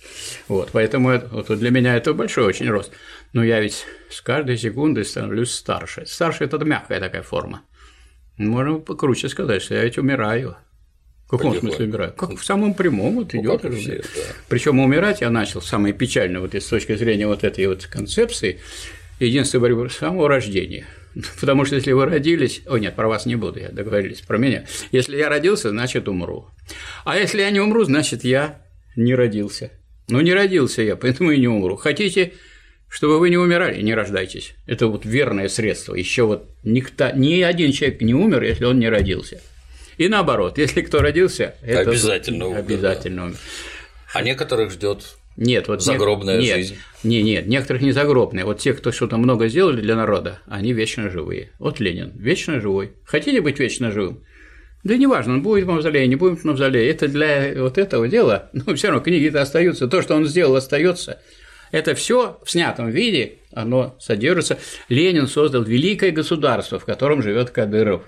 Вот, 0.48 0.70
поэтому 0.72 1.10
это, 1.10 1.28
вот 1.28 1.48
для 1.58 1.72
меня 1.72 1.96
это 1.96 2.14
большой 2.14 2.46
очень 2.46 2.70
рост. 2.70 2.92
Но 3.34 3.44
я 3.44 3.60
ведь 3.60 3.84
с 4.10 4.22
каждой 4.22 4.58
секундой 4.58 5.06
становлюсь 5.06 5.52
старше. 5.52 6.06
Старше– 6.06 6.44
это 6.46 6.64
мягкая 6.64 7.00
такая 7.00 7.24
форма. 7.24 7.64
Можно 8.38 8.80
покруче 8.80 9.28
сказать, 9.28 9.64
что 9.64 9.74
я 9.74 9.84
ведь 9.84 9.98
умираю. 9.98 10.56
В 11.26 11.32
каком 11.32 11.52
Потихоньку. 11.52 11.76
смысле 11.76 11.86
умираю? 11.86 12.14
Как 12.14 12.38
в 12.38 12.46
самом 12.46 12.76
прямом 12.76 13.16
вот 13.16 13.34
идет. 13.34 13.62
как 13.62 13.72
и 13.72 13.76
все, 13.76 13.98
да. 13.98 14.22
Причем 14.48 14.80
умирать 14.80 15.22
я 15.22 15.32
начал 15.32 15.62
самое 15.62 15.94
печальное 15.94 16.40
вот 16.40 16.54
с 16.54 16.66
точки 16.66 16.96
зрения 16.96 17.26
вот 17.26 17.44
этой 17.44 17.66
вот 17.66 17.86
концепции 17.88 18.60
единственной 19.20 19.62
борьбы 19.62 19.90
с 19.90 19.98
самого 19.98 20.30
рождения. 20.30 20.86
Потому 21.40 21.66
что 21.66 21.76
если 21.76 21.94
вы 21.94 22.06
родились, 22.06 22.62
о 22.68 22.78
нет, 22.78 22.96
про 22.96 23.08
вас 23.08 23.26
не 23.26 23.36
буду, 23.36 23.60
я 23.60 23.70
договорились 23.70 24.22
про 24.22 24.38
меня. 24.38 24.66
Если 24.92 25.18
я 25.18 25.30
родился, 25.30 25.70
значит 25.70 26.08
умру. 26.08 26.48
А 27.06 27.18
если 27.18 27.42
я 27.42 27.50
не 27.50 27.60
умру, 27.60 27.84
значит 27.86 28.24
я 28.24 28.62
не 28.96 29.16
родился. 29.16 29.72
Ну 30.08 30.22
не 30.22 30.34
родился 30.34 30.84
я, 30.84 30.96
поэтому 30.96 31.32
и 31.32 31.40
не 31.40 31.48
умру. 31.48 31.76
Хотите, 31.76 32.34
чтобы 32.88 33.20
вы 33.20 33.32
не 33.32 33.38
умирали, 33.38 33.82
не 33.82 33.96
рождайтесь. 33.96 34.54
Это 34.68 34.88
вот 34.88 35.06
верное 35.06 35.48
средство. 35.48 35.96
Еще 35.96 36.24
вот 36.24 36.50
никто, 36.64 37.10
ни 37.12 37.42
один 37.42 37.72
человек 37.72 38.02
не 38.02 38.14
умер, 38.14 38.44
если 38.44 38.66
он 38.66 38.80
не 38.80 38.90
родился. 38.90 39.42
И 39.98 40.08
наоборот, 40.08 40.58
если 40.58 40.82
кто 40.82 41.00
родился, 41.00 41.56
это 41.62 41.90
Обязательно 41.90 42.48
умер, 42.48 42.60
обязательно 42.60 43.26
умер. 43.26 43.38
А 44.14 44.22
некоторых 44.22 44.72
ждет 44.72 45.18
Нет, 45.38 45.68
вот 45.68 45.84
Загробная 45.84 46.40
нет, 46.40 46.56
жизнь. 46.56 46.78
Не, 47.04 47.22
нет, 47.22 47.48
некоторых 47.48 47.82
не 47.82 47.92
загробные. 47.92 48.46
Вот 48.46 48.60
те, 48.60 48.74
кто 48.74 48.92
что-то 48.92 49.18
много 49.18 49.48
сделали 49.48 49.82
для 49.82 49.96
народа, 49.96 50.40
они 50.48 50.74
вечно 50.74 51.10
живые. 51.10 51.52
Вот 51.60 51.80
Ленин, 51.80 52.12
вечно 52.16 52.60
живой. 52.60 52.94
Хотите 53.06 53.42
быть 53.42 53.60
вечно 53.60 53.92
живым? 53.92 54.24
Да 54.86 54.96
неважно, 54.96 55.34
он 55.34 55.42
будет 55.42 55.66
в 55.66 55.68
мавзолее, 55.68 56.06
не 56.08 56.16
будет 56.16 56.40
в 56.40 56.44
мавзолее. 56.44 56.90
Это 56.90 57.08
для 57.08 57.54
вот 57.58 57.78
этого 57.78 58.08
дела, 58.08 58.50
но 58.54 58.76
все 58.76 58.88
равно 58.88 59.04
книги-то 59.04 59.42
остаются. 59.42 59.88
То, 59.88 60.02
что 60.02 60.16
он 60.16 60.26
сделал, 60.26 60.56
остается. 60.56 61.20
Это 61.72 61.96
все 61.96 62.40
в 62.46 62.52
снятом 62.52 62.90
виде, 62.90 63.40
оно 63.52 63.98
содержится. 64.00 64.60
Ленин 64.88 65.28
создал 65.28 65.64
великое 65.64 66.12
государство, 66.12 66.80
в 66.80 66.86
котором 66.86 67.24
живет 67.24 67.50
Кадыров 67.50 68.04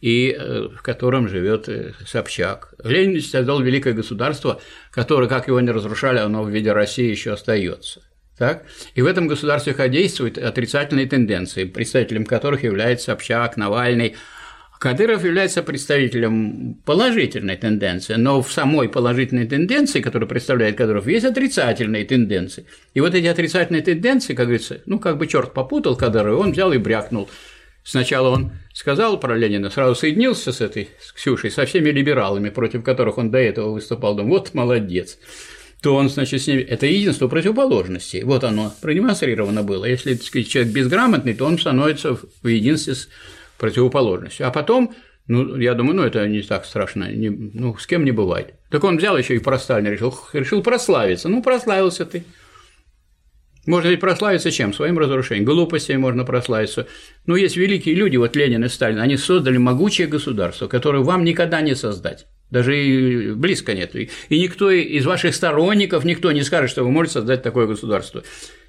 и 0.00 0.36
э, 0.38 0.68
в 0.74 0.82
котором 0.82 1.28
живет 1.28 1.68
э, 1.68 1.92
Собчак. 2.06 2.74
Ленин 2.82 3.20
создал 3.20 3.60
великое 3.60 3.94
государство, 3.94 4.60
которое, 4.90 5.28
как 5.28 5.48
его 5.48 5.60
не 5.60 5.70
разрушали, 5.70 6.18
оно 6.18 6.42
в 6.44 6.50
виде 6.50 6.72
России 6.72 7.10
еще 7.10 7.32
остается. 7.32 8.02
Так? 8.36 8.64
И 8.94 9.02
в 9.02 9.06
этом 9.06 9.26
государстве 9.26 9.74
действуют 9.88 10.38
отрицательные 10.38 11.06
тенденции, 11.06 11.64
представителем 11.64 12.24
которых 12.24 12.62
является 12.62 13.06
Собчак, 13.06 13.56
Навальный. 13.56 14.14
Кадыров 14.78 15.24
является 15.24 15.64
представителем 15.64 16.76
положительной 16.84 17.56
тенденции, 17.56 18.14
но 18.14 18.40
в 18.40 18.52
самой 18.52 18.88
положительной 18.88 19.48
тенденции, 19.48 20.00
которую 20.00 20.28
представляет 20.28 20.76
Кадыров, 20.76 21.08
есть 21.08 21.24
отрицательные 21.24 22.04
тенденции. 22.04 22.66
И 22.94 23.00
вот 23.00 23.12
эти 23.16 23.26
отрицательные 23.26 23.82
тенденции, 23.82 24.34
как 24.34 24.46
говорится, 24.46 24.80
ну, 24.86 25.00
как 25.00 25.18
бы 25.18 25.26
черт 25.26 25.52
попутал 25.52 25.96
Кадырова, 25.96 26.40
он 26.40 26.52
взял 26.52 26.72
и 26.72 26.78
брякнул. 26.78 27.28
Сначала 27.82 28.28
он 28.28 28.52
сказал 28.78 29.18
про 29.18 29.36
Ленина, 29.36 29.70
сразу 29.70 29.96
соединился 29.96 30.52
с 30.52 30.60
этой 30.60 30.90
с 31.00 31.10
Ксюшей, 31.10 31.50
со 31.50 31.66
всеми 31.66 31.90
либералами, 31.90 32.48
против 32.48 32.84
которых 32.84 33.18
он 33.18 33.32
до 33.32 33.38
этого 33.38 33.72
выступал, 33.72 34.14
думаю, 34.14 34.38
вот 34.38 34.54
молодец. 34.54 35.18
То 35.82 35.96
он, 35.96 36.08
значит, 36.08 36.40
с 36.40 36.46
ними... 36.46 36.60
Это 36.60 36.86
единство 36.86 37.26
противоположностей. 37.26 38.22
Вот 38.22 38.44
оно 38.44 38.72
продемонстрировано 38.80 39.64
было. 39.64 39.84
Если 39.84 40.14
так 40.14 40.22
сказать, 40.22 40.48
человек 40.48 40.72
безграмотный, 40.72 41.34
то 41.34 41.44
он 41.44 41.58
становится 41.58 42.14
в 42.14 42.46
единстве 42.46 42.94
с 42.94 43.08
противоположностью. 43.58 44.46
А 44.46 44.50
потом 44.52 44.94
ну, 45.26 45.56
я 45.56 45.74
думаю, 45.74 45.96
ну, 45.96 46.02
это 46.04 46.26
не 46.28 46.42
так 46.42 46.64
страшно, 46.64 47.10
не, 47.10 47.30
ну, 47.30 47.76
с 47.76 47.86
кем 47.86 48.04
не 48.04 48.12
бывает. 48.12 48.54
Так 48.70 48.84
он 48.84 48.98
взял 48.98 49.18
еще 49.18 49.34
и 49.34 49.40
про 49.40 49.58
Сталина 49.58 49.88
решил, 49.88 50.16
решил 50.32 50.62
прославиться. 50.62 51.28
Ну, 51.28 51.42
прославился 51.42 52.06
ты. 52.06 52.24
Можно 53.68 53.88
ведь 53.88 54.00
прославиться 54.00 54.50
чем? 54.50 54.72
Своим 54.72 54.98
разрушением. 54.98 55.44
Глупостями 55.44 55.98
можно 55.98 56.24
прославиться. 56.24 56.86
Но 57.26 57.36
есть 57.36 57.58
великие 57.58 57.94
люди, 57.94 58.16
вот 58.16 58.34
Ленин 58.34 58.64
и 58.64 58.68
Сталин, 58.68 58.98
они 58.98 59.18
создали 59.18 59.58
могучее 59.58 60.06
государство, 60.06 60.68
которое 60.68 61.02
вам 61.02 61.22
никогда 61.22 61.60
не 61.60 61.74
создать. 61.74 62.26
Даже 62.50 62.82
и 62.82 63.32
близко 63.32 63.74
нет. 63.74 63.94
И 63.94 64.08
никто 64.30 64.70
из 64.70 65.04
ваших 65.04 65.34
сторонников, 65.34 66.04
никто 66.04 66.32
не 66.32 66.44
скажет, 66.44 66.70
что 66.70 66.82
вы 66.82 66.90
можете 66.90 67.14
создать 67.14 67.42
такое 67.42 67.66
государство. 67.66 68.22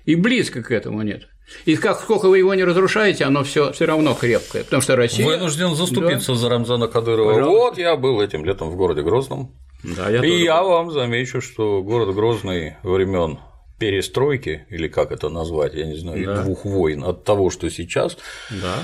И 0.03 0.15
близко 0.15 0.61
к 0.61 0.69
этому 0.69 1.01
нет. 1.01 1.29
И 1.63 1.77
как 1.77 2.01
сколько 2.01 2.27
вы 2.27 2.39
его 2.39 2.53
не 2.53 2.65
разрушаете, 2.65 3.23
оно 3.23 3.45
все 3.45 3.71
все 3.71 3.85
равно 3.85 4.13
крепкое, 4.13 4.65
потому 4.65 4.81
что 4.81 4.97
Россия. 4.97 5.25
Вынужден 5.25 5.75
заступиться 5.75 6.33
да. 6.33 6.37
за 6.37 6.49
Рамзана 6.49 6.89
Кадырова. 6.89 7.35
Пожалуйста. 7.35 7.57
Вот 7.57 7.77
я 7.77 7.95
был 7.95 8.19
этим 8.19 8.43
летом 8.43 8.69
в 8.69 8.75
городе 8.75 9.01
Грозном. 9.01 9.55
Да, 9.81 10.09
я 10.09 10.17
и 10.17 10.29
тоже 10.29 10.43
я 10.43 10.61
вам 10.61 10.91
замечу, 10.91 11.39
что 11.39 11.81
город 11.81 12.13
Грозный 12.13 12.75
времен 12.83 13.39
перестройки, 13.79 14.65
или 14.69 14.87
как 14.87 15.11
это 15.11 15.29
назвать, 15.29 15.73
я 15.73 15.85
не 15.85 15.95
знаю, 15.95 16.25
да. 16.25 16.43
двух 16.43 16.65
войн 16.65 17.03
от 17.03 17.23
того, 17.23 17.49
что 17.49 17.69
сейчас, 17.69 18.17
да. 18.49 18.75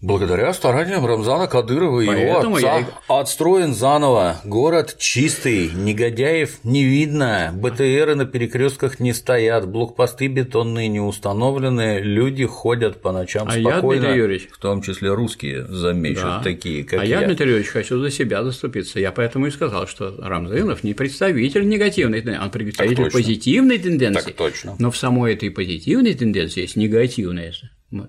Благодаря 0.00 0.52
стараниям 0.52 1.04
Рамзана 1.04 1.48
Кадырова 1.48 2.00
и 2.00 2.06
его 2.06 2.38
отца 2.38 2.78
и... 2.78 2.84
отстроен 3.08 3.74
заново. 3.74 4.36
Город 4.44 4.94
чистый, 4.96 5.72
негодяев 5.74 6.62
не 6.62 6.84
видно, 6.84 7.50
БТРы 7.52 8.14
на 8.14 8.24
перекрестках 8.24 9.00
не 9.00 9.12
стоят, 9.12 9.68
блокпосты 9.68 10.28
бетонные 10.28 10.86
не 10.86 11.00
установлены, 11.00 11.98
люди 12.00 12.46
ходят 12.46 13.02
по 13.02 13.10
ночам 13.10 13.48
а 13.48 13.52
спокойно. 13.52 14.06
Я, 14.06 14.14
Юрьевич, 14.14 14.48
в 14.52 14.58
том 14.58 14.82
числе 14.82 15.12
русские, 15.12 15.66
замечу, 15.66 16.22
да. 16.22 16.42
такие, 16.44 16.84
как 16.84 17.00
а 17.00 17.04
я. 17.04 17.18
А 17.18 17.20
я, 17.22 17.26
Дмитрий 17.26 17.48
Юрьевич, 17.48 17.70
хочу 17.70 17.98
за 17.98 18.12
себя 18.12 18.44
заступиться. 18.44 19.00
Я 19.00 19.10
поэтому 19.10 19.48
и 19.48 19.50
сказал, 19.50 19.88
что 19.88 20.14
Рамзанов 20.16 20.84
не 20.84 20.94
представитель 20.94 21.68
негативной 21.68 22.20
тенденции, 22.20 22.44
он 22.44 22.50
представитель 22.52 23.10
позитивной 23.10 23.78
тенденции. 23.78 24.26
Так 24.26 24.34
точно. 24.34 24.76
Но 24.78 24.92
в 24.92 24.96
самой 24.96 25.34
этой 25.34 25.50
позитивной 25.50 26.14
тенденции 26.14 26.60
есть 26.60 26.76
негативная 26.76 27.52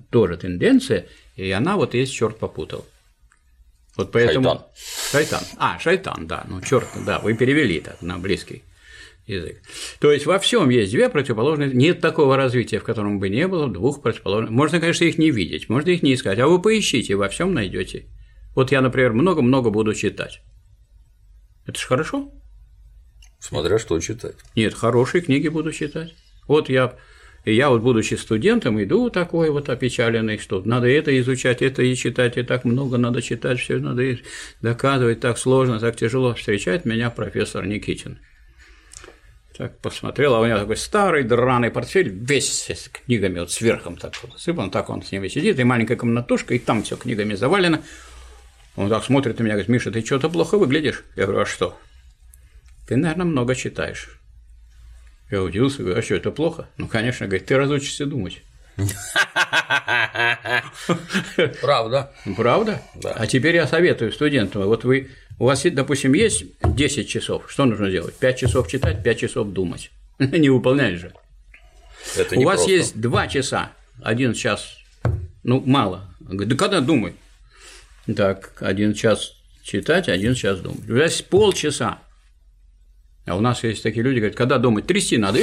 тоже 0.10 0.38
тенденция, 0.38 1.06
и 1.40 1.52
она 1.52 1.78
вот 1.78 1.94
есть 1.94 2.14
черт 2.14 2.38
попутал. 2.38 2.86
Вот 3.96 4.12
поэтому. 4.12 4.44
Шайтан. 4.44 4.66
Шайтан. 5.12 5.44
А, 5.58 5.80
шайтан, 5.80 6.28
да. 6.28 6.46
Ну, 6.48 6.62
черт, 6.62 6.88
да, 7.06 7.20
вы 7.20 7.34
перевели 7.34 7.80
так 7.80 8.02
на 8.02 8.18
близкий 8.18 8.64
язык. 9.26 9.62
То 10.00 10.12
есть 10.12 10.26
во 10.26 10.40
всем 10.40 10.70
есть 10.70 10.92
две 10.92 11.10
противоположные. 11.10 11.72
Нет 11.72 12.02
такого 12.02 12.36
развития, 12.36 12.80
в 12.80 12.84
котором 12.84 13.20
бы 13.20 13.30
не 13.30 13.48
было 13.48 13.68
двух 13.68 14.02
противоположных. 14.02 14.52
Можно, 14.52 14.80
конечно, 14.80 15.06
их 15.06 15.18
не 15.18 15.32
видеть, 15.32 15.70
можно 15.70 15.90
их 15.90 16.04
не 16.04 16.14
искать, 16.14 16.40
а 16.40 16.48
вы 16.48 16.62
поищите, 16.62 17.16
во 17.16 17.30
всем 17.30 17.54
найдете. 17.54 18.06
Вот 18.56 18.72
я, 18.72 18.82
например, 18.82 19.14
много-много 19.14 19.70
буду 19.70 19.94
читать. 19.94 20.42
Это 21.66 21.80
же 21.80 21.86
хорошо. 21.86 22.32
Смотря 23.40 23.80
что 23.80 24.00
читать. 24.00 24.36
Нет, 24.56 24.74
хорошие 24.74 25.22
книги 25.22 25.48
буду 25.48 25.72
читать. 25.72 26.14
Вот 26.48 26.68
я 26.70 26.96
и 27.46 27.54
я 27.54 27.70
вот, 27.70 27.82
будучи 27.82 28.16
студентом, 28.16 28.82
иду 28.84 29.10
такой 29.10 29.50
вот 29.50 29.70
опечаленный, 29.70 30.38
что 30.38 30.62
надо 30.64 30.88
это 30.88 31.18
изучать, 31.20 31.62
это 31.62 31.82
и 31.82 31.96
читать, 31.96 32.38
и 32.38 32.44
так 32.44 32.66
много 32.66 32.98
надо 32.98 33.22
читать, 33.22 33.60
все 33.60 33.78
надо 33.78 34.18
доказывать, 34.62 35.20
так 35.22 35.38
сложно, 35.38 35.80
так 35.80 35.96
тяжело. 35.96 36.34
Встречает 36.34 36.86
меня 36.86 37.10
профессор 37.10 37.66
Никитин. 37.66 38.20
Так 39.58 39.78
посмотрел, 39.80 40.36
а 40.36 40.40
у 40.40 40.46
него 40.46 40.58
такой 40.58 40.78
старый 40.78 41.24
драный 41.24 41.70
портфель, 41.70 42.10
весь 42.10 42.70
с 42.70 42.90
книгами, 42.90 43.40
вот 43.40 43.52
сверхом 43.52 43.98
так 43.98 44.14
вот 44.22 44.34
засыпан, 44.34 44.72
так 44.72 44.90
он 44.90 45.02
с 45.02 45.12
ними 45.12 45.28
сидит, 45.28 45.60
и 45.60 45.64
маленькая 45.66 45.98
комнатушка, 45.98 46.54
и 46.54 46.60
там 46.60 46.84
все 46.84 46.96
книгами 46.96 47.34
завалено. 47.34 47.84
Он 48.78 48.90
так 48.90 49.04
смотрит 49.04 49.38
на 49.40 49.44
меня, 49.44 49.56
говорит, 49.56 49.68
Миша, 49.68 49.92
ты 49.92 50.06
что-то 50.06 50.30
плохо 50.30 50.58
выглядишь? 50.58 51.04
Я 51.18 51.26
говорю, 51.26 51.42
а 51.42 51.46
что? 51.46 51.78
Ты, 52.88 52.96
наверное, 52.96 53.26
много 53.26 53.54
читаешь. 53.54 54.19
Я 55.32 55.44
удивился, 55.44 55.84
говорю, 55.84 56.00
а 56.00 56.02
что, 56.02 56.16
это 56.16 56.32
плохо? 56.32 56.68
Ну, 56.78 56.88
конечно, 56.88 57.28
говорит, 57.28 57.46
ты 57.46 57.56
разучишься 57.56 58.06
думать. 58.08 58.42
Правда. 61.62 62.12
Правда? 62.36 62.82
Да. 62.96 63.12
А 63.14 63.28
теперь 63.28 63.56
я 63.56 63.68
советую 63.68 64.12
студентам, 64.12 64.64
вот 64.64 64.84
вы, 64.86 65.10
у 65.38 65.46
вас, 65.46 65.64
допустим, 65.64 66.14
есть 66.14 66.46
10 66.64 67.08
часов, 67.08 67.44
что 67.48 67.66
нужно 67.66 67.92
делать? 67.92 68.16
5 68.16 68.40
часов 68.40 68.68
читать, 68.68 69.04
5 69.04 69.20
часов 69.20 69.50
думать. 69.50 69.92
Не 70.20 70.50
выполнять 70.50 70.96
же. 70.96 71.14
Это 72.16 72.40
у 72.40 72.44
вас 72.44 72.58
просто. 72.58 72.72
есть 72.72 73.00
2 73.00 73.28
часа, 73.28 73.72
один 74.02 74.34
час, 74.34 74.78
ну, 75.44 75.62
мало. 75.66 76.10
Да 76.20 76.56
когда 76.56 76.80
думай? 76.82 77.14
Так, 78.16 78.54
один 78.62 78.94
час 78.94 79.34
читать, 79.64 80.10
один 80.10 80.34
час 80.34 80.60
думать. 80.60 80.90
У 80.90 80.94
вас 80.94 81.12
есть 81.12 81.28
полчаса, 81.28 82.00
а 83.30 83.36
у 83.36 83.42
нас 83.42 83.64
есть 83.64 83.84
такие 83.84 84.04
люди, 84.04 84.18
говорят, 84.18 84.36
когда 84.36 84.58
думать, 84.58 84.88
трясти 84.88 85.18
надо. 85.18 85.40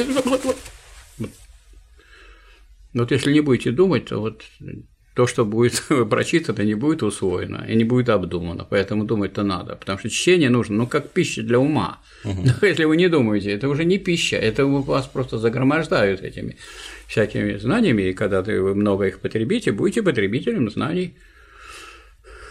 Вот 2.93 3.11
если 3.11 3.33
не 3.33 3.41
будете 3.41 3.71
думать, 3.71 4.07
то 4.07 4.19
вот 4.21 4.43
то, 5.15 5.27
что 5.27 5.45
будет 5.45 5.83
прочитано, 6.11 6.63
не 6.63 6.75
будет 6.75 7.03
усвоено 7.03 7.65
и 7.69 7.75
не 7.75 7.85
будет 7.85 8.09
обдумано. 8.09 8.67
Поэтому 8.69 9.05
думать-то 9.05 9.43
надо. 9.43 9.77
Потому 9.77 9.99
что 9.99 10.11
чтение 10.11 10.51
нужно, 10.51 10.77
ну, 10.77 10.87
как 10.87 11.11
пища 11.11 11.43
для 11.43 11.59
ума. 11.59 12.01
Угу. 12.25 12.43
Но 12.45 12.53
если 12.67 12.85
вы 12.85 12.97
не 12.97 13.09
думаете, 13.09 13.51
это 13.51 13.69
уже 13.69 13.85
не 13.85 13.99
пища, 13.99 14.37
это 14.37 14.67
вас 14.67 15.07
просто 15.07 15.39
загромождают 15.39 16.23
этими 16.23 16.57
всякими 17.07 17.57
знаниями, 17.57 18.03
и 18.03 18.13
когда 18.13 18.43
вы 18.43 18.75
много 18.75 19.07
их 19.07 19.21
потребите, 19.21 19.73
будете 19.73 20.03
потребителем 20.03 20.69
знаний, 20.71 21.17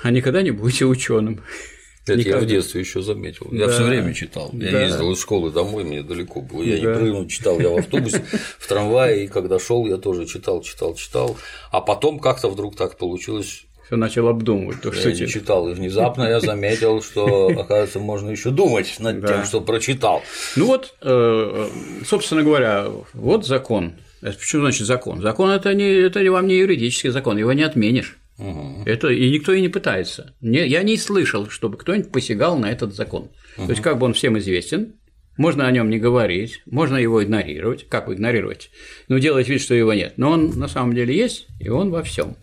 а 0.02 0.12
никогда 0.12 0.42
не 0.42 0.52
будете 0.52 0.86
ученым. 0.86 1.42
Это 2.08 2.18
Никогда. 2.18 2.38
я 2.38 2.44
в 2.44 2.48
детстве 2.48 2.82
еще 2.82 3.02
заметил. 3.02 3.48
Я 3.52 3.66
да. 3.66 3.74
все 3.74 3.84
время 3.84 4.14
читал. 4.14 4.52
Я 4.54 4.72
да. 4.72 4.82
ездил 4.84 5.12
из 5.12 5.20
школы 5.20 5.50
домой, 5.52 5.84
мне 5.84 6.04
далеко 6.04 6.42
было. 6.42 6.62
Я 6.62 6.76
да. 6.76 6.82
не 6.82 6.98
прыгнул, 7.00 7.28
читал. 7.28 7.60
Я 7.60 7.70
в 7.70 7.78
автобусе, 7.78 8.24
в 8.60 8.68
трамвае, 8.68 9.24
и 9.24 9.28
когда 9.28 9.60
шел, 9.60 9.88
я 9.88 9.98
тоже 9.98 10.28
читал, 10.28 10.62
читал, 10.62 10.94
читал. 10.94 11.36
А 11.72 11.82
потом 11.82 12.20
как-то 12.20 12.50
вдруг 12.50 12.76
так 12.76 12.98
получилось. 12.98 13.66
Все 13.88 13.96
начал 13.96 14.28
обдумывать 14.28 14.82
то, 14.82 14.92
что 14.92 15.10
я 15.10 15.28
читал. 15.28 15.68
И 15.70 15.74
внезапно 15.74 16.24
я 16.24 16.40
заметил, 16.40 17.02
что, 17.02 17.48
оказывается, 17.58 18.00
можно 18.00 18.30
еще 18.30 18.52
думать 18.52 18.96
над 19.00 19.22
да. 19.22 19.28
тем, 19.28 19.46
что 19.46 19.62
прочитал. 19.62 20.22
Ну 20.56 20.68
вот, 20.68 20.94
э, 21.02 21.70
собственно 22.06 22.44
говоря, 22.44 22.86
вот 23.14 23.48
закон. 23.48 23.94
Почему 24.22 24.62
значит 24.62 24.86
закон? 24.86 25.22
Закон 25.22 25.50
это 25.50 25.74
не 25.74 25.86
это 25.86 26.20
вам 26.32 26.48
не 26.48 26.56
юридический 26.56 27.10
закон, 27.10 27.38
его 27.38 27.54
не 27.54 27.64
отменишь. 27.64 28.18
Угу. 28.38 28.84
Это 28.86 29.10
и 29.10 29.30
никто 29.30 29.54
и 29.54 29.62
не 29.62 29.70
пытается. 29.70 30.36
Не, 30.42 30.68
я 30.68 30.84
не 30.84 30.98
слышал, 30.98 31.50
чтобы 31.50 31.78
кто-нибудь 31.78 32.12
посягал 32.12 32.58
на 32.58 32.72
этот 32.72 32.94
закон. 32.94 33.32
Угу. 33.58 33.66
То 33.66 33.70
есть, 33.72 33.82
как 33.82 33.98
бы 33.98 34.06
он 34.06 34.14
всем 34.14 34.38
известен, 34.38 34.96
можно 35.38 35.68
о 35.68 35.72
нем 35.72 35.90
не 35.90 36.00
говорить, 36.00 36.62
можно 36.66 36.98
его 36.98 37.24
игнорировать. 37.24 37.88
Как 37.88 38.10
игнорировать? 38.10 38.70
Ну, 39.08 39.20
делать 39.20 39.50
вид, 39.50 39.62
что 39.62 39.74
его 39.74 39.94
нет. 39.94 40.14
Но 40.18 40.32
он 40.32 40.58
на 40.58 40.68
самом 40.68 40.94
деле 40.96 41.16
есть, 41.16 41.48
и 41.60 41.70
он 41.70 41.92
во 41.92 42.04
всем. 42.04 42.38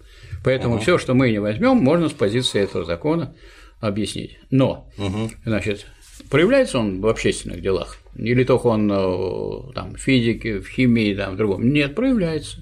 Поэтому 0.45 0.74
угу. 0.74 0.82
все, 0.82 0.99
что 0.99 1.14
мы 1.14 1.30
не 1.30 1.40
возьмем, 1.40 1.76
можно 1.76 2.09
с 2.09 2.12
позиции 2.12 2.61
этого 2.61 2.84
закона 2.84 3.34
объяснить. 3.80 4.38
Но, 4.51 4.90
угу. 4.99 5.30
значит, 5.45 5.86
проявляется 6.30 6.78
он 6.78 7.01
в 7.01 7.07
общественных 7.07 7.61
делах, 7.61 7.99
или 8.16 8.45
только 8.45 8.66
он 8.66 8.90
э, 8.90 9.72
там, 9.74 9.95
в 9.95 9.99
физике, 9.99 10.61
в 10.61 10.68
химии, 10.68 11.14
там, 11.14 11.34
в 11.34 11.36
другом. 11.36 11.72
Нет, 11.72 11.95
проявляется. 11.95 12.59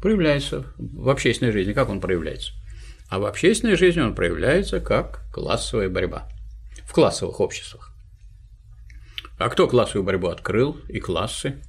Проявляется 0.00 0.64
в 0.76 1.08
общественной 1.08 1.52
жизни. 1.52 1.72
Как 1.72 1.88
он 1.88 2.00
проявляется? 2.00 2.52
А 3.08 3.18
в 3.18 3.24
общественной 3.24 3.76
жизни 3.76 4.00
он 4.00 4.14
проявляется 4.14 4.80
как 4.80 5.22
классовая 5.32 5.88
борьба 5.88 6.28
в 6.84 6.92
классовых 6.92 7.40
обществах. 7.40 7.92
А 9.38 9.48
кто 9.48 9.68
классовую 9.68 10.04
борьбу 10.04 10.28
открыл 10.28 10.78
и 10.88 11.00
классы? 11.00 11.62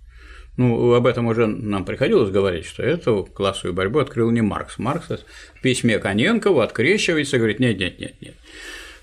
Ну, 0.58 0.94
об 0.94 1.08
этом 1.08 1.28
уже 1.28 1.48
нам 1.48 1.86
приходилось 1.86 2.32
говорить, 2.32 2.66
что 2.66 2.84
эту 2.84 3.24
классовую 3.24 3.74
борьбу 3.74 4.00
открыл 4.00 4.30
не 4.32 4.42
Маркс. 4.42 4.78
Маркс 4.78 5.08
в 5.08 5.62
письме 5.62 6.00
Коненкову 6.00 6.60
открещивается 6.60 7.38
и 7.38 7.40
говорит, 7.40 7.60
нет, 7.60 7.80
нет, 7.80 8.00
нет, 8.00 8.22
нет, 8.22 8.36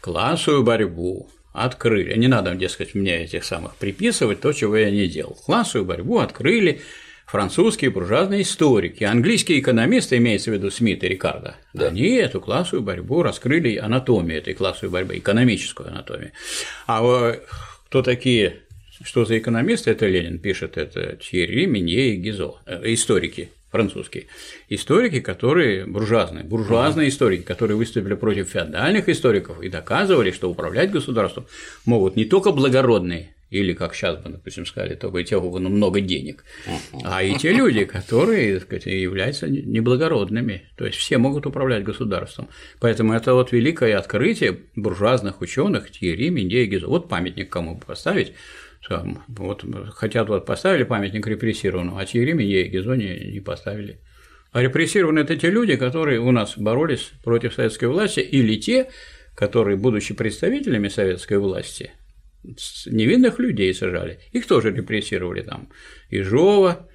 классовую 0.02 0.64
борьбу 0.64 1.30
открыли. 1.54 2.18
Не 2.18 2.28
надо, 2.28 2.54
дескать, 2.54 2.94
мне 2.94 3.24
этих 3.24 3.44
самых 3.44 3.76
приписывать 3.76 4.40
то, 4.40 4.52
чего 4.52 4.76
я 4.76 4.90
не 4.90 5.06
делал. 5.08 5.38
Классовую 5.46 5.86
борьбу 5.86 6.18
открыли 6.18 6.82
французские 7.26 7.90
буржуазные 7.90 8.42
историки, 8.42 9.04
английские 9.04 9.60
экономисты, 9.60 10.16
имеется 10.16 10.50
в 10.50 10.54
виду 10.54 10.70
Смит 10.70 11.02
и 11.04 11.08
Рикардо, 11.08 11.56
да. 11.74 11.88
они 11.88 12.10
эту 12.14 12.40
классовую 12.40 12.82
борьбу 12.82 13.22
раскрыли 13.22 13.76
анатомию 13.76 14.38
этой 14.38 14.54
классовой 14.54 14.90
борьбы, 14.90 15.18
экономическую 15.18 15.88
анатомию. 15.88 16.30
А 16.86 17.36
кто 17.86 18.02
такие, 18.02 18.60
что 19.02 19.24
за 19.24 19.38
экономисты, 19.38 19.90
это 19.90 20.06
Ленин 20.06 20.38
пишет, 20.38 20.78
это 20.78 21.16
Тьерри, 21.16 21.66
Минье 21.66 22.14
и 22.14 22.16
Гизо, 22.16 22.54
э, 22.64 22.80
историки, 22.94 23.50
французские, 23.70 24.26
историки, 24.68 25.20
которые 25.20 25.84
буржуазные, 25.84 26.44
буржуазные 26.44 27.08
историки, 27.08 27.42
которые 27.42 27.76
выступили 27.76 28.14
против 28.14 28.48
феодальных 28.48 29.08
историков 29.08 29.60
и 29.60 29.68
доказывали, 29.68 30.30
что 30.30 30.48
управлять 30.48 30.92
государством 30.92 31.46
могут 31.84 32.16
не 32.16 32.24
только 32.24 32.52
благородные, 32.52 33.35
или, 33.50 33.74
как 33.74 33.94
сейчас 33.94 34.16
бы, 34.16 34.30
допустим, 34.30 34.66
сказали, 34.66 34.94
только 34.94 35.22
те, 35.22 35.36
у 35.36 35.40
кого 35.40 35.58
много 35.58 36.00
денег, 36.00 36.44
а 37.04 37.22
и 37.22 37.36
те 37.36 37.52
люди, 37.52 37.84
которые 37.84 38.54
так 38.54 38.62
сказать, 38.64 38.86
являются 38.86 39.48
неблагородными. 39.48 40.68
То 40.76 40.84
есть 40.84 40.98
все 40.98 41.18
могут 41.18 41.46
управлять 41.46 41.84
государством. 41.84 42.48
Поэтому 42.80 43.12
это 43.12 43.34
вот 43.34 43.52
великое 43.52 43.96
открытие 43.96 44.58
буржуазных 44.74 45.40
ученых 45.40 45.90
Тьерри, 45.90 46.30
Менде 46.30 46.64
и 46.64 46.66
Гизо. 46.66 46.88
Вот 46.88 47.08
памятник 47.08 47.50
кому 47.50 47.78
поставить. 47.78 48.32
Вот 49.28 49.64
хотят 49.94 50.28
вот 50.28 50.46
поставили 50.46 50.84
памятник 50.84 51.26
репрессированным, 51.26 51.96
а 51.96 52.04
Тьерри, 52.04 52.32
Менде 52.32 52.62
и 52.62 52.68
Гизо 52.68 52.94
не, 52.94 53.32
не 53.32 53.40
поставили. 53.40 54.00
А 54.52 54.62
репрессированные– 54.62 55.24
это 55.24 55.36
те 55.36 55.50
люди, 55.50 55.76
которые 55.76 56.18
у 56.18 56.30
нас 56.30 56.56
боролись 56.56 57.12
против 57.22 57.54
советской 57.54 57.86
власти, 57.86 58.20
или 58.20 58.56
те, 58.56 58.88
которые, 59.34 59.76
будучи 59.76 60.14
представителями 60.14 60.88
советской 60.88 61.38
власти, 61.38 61.90
невинных 62.86 63.38
людей 63.38 63.74
сажали. 63.74 64.20
Их 64.32 64.46
тоже 64.46 64.70
репрессировали 64.70 65.42
там. 65.42 65.68
Ижова, 66.10 66.88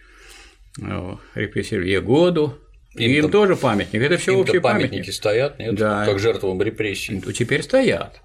э, 0.82 1.16
репрессировали 1.36 1.92
Егоду, 1.92 2.58
им, 2.96 3.12
им 3.12 3.32
тоже 3.32 3.56
памятник. 3.56 4.02
Это 4.02 4.18
все 4.18 4.34
общие 4.34 4.60
памятники 4.60 4.92
памятники. 4.92 5.12
стоят, 5.12 5.60
нет? 5.60 5.76
Да. 5.76 6.06
Как 6.06 6.20
жертвам 6.20 6.62
репрессий. 6.62 7.22
Ну, 7.26 7.32
теперь 7.32 7.64
стоят. 7.64 8.22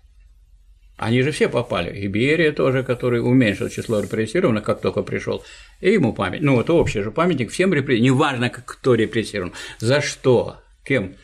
Они 0.96 1.22
же 1.22 1.30
все 1.30 1.48
попали. 1.48 1.96
И 1.98 2.08
Берия 2.08 2.52
тоже, 2.52 2.82
который 2.82 3.20
уменьшил 3.20 3.68
число 3.68 4.00
репрессированных, 4.00 4.64
как 4.64 4.80
только 4.80 5.02
пришел, 5.02 5.44
и 5.80 5.92
ему 5.92 6.14
память. 6.14 6.40
Ну, 6.40 6.60
это 6.60 6.72
общий 6.72 7.02
же 7.02 7.10
памятник 7.10 7.50
всем 7.50 7.72
репрессированным. 7.74 8.14
Неважно, 8.16 8.50
кто 8.50 8.94
репрессирован. 8.94 9.52
За 9.78 10.00
что? 10.00 10.60
Кем? 10.84 11.16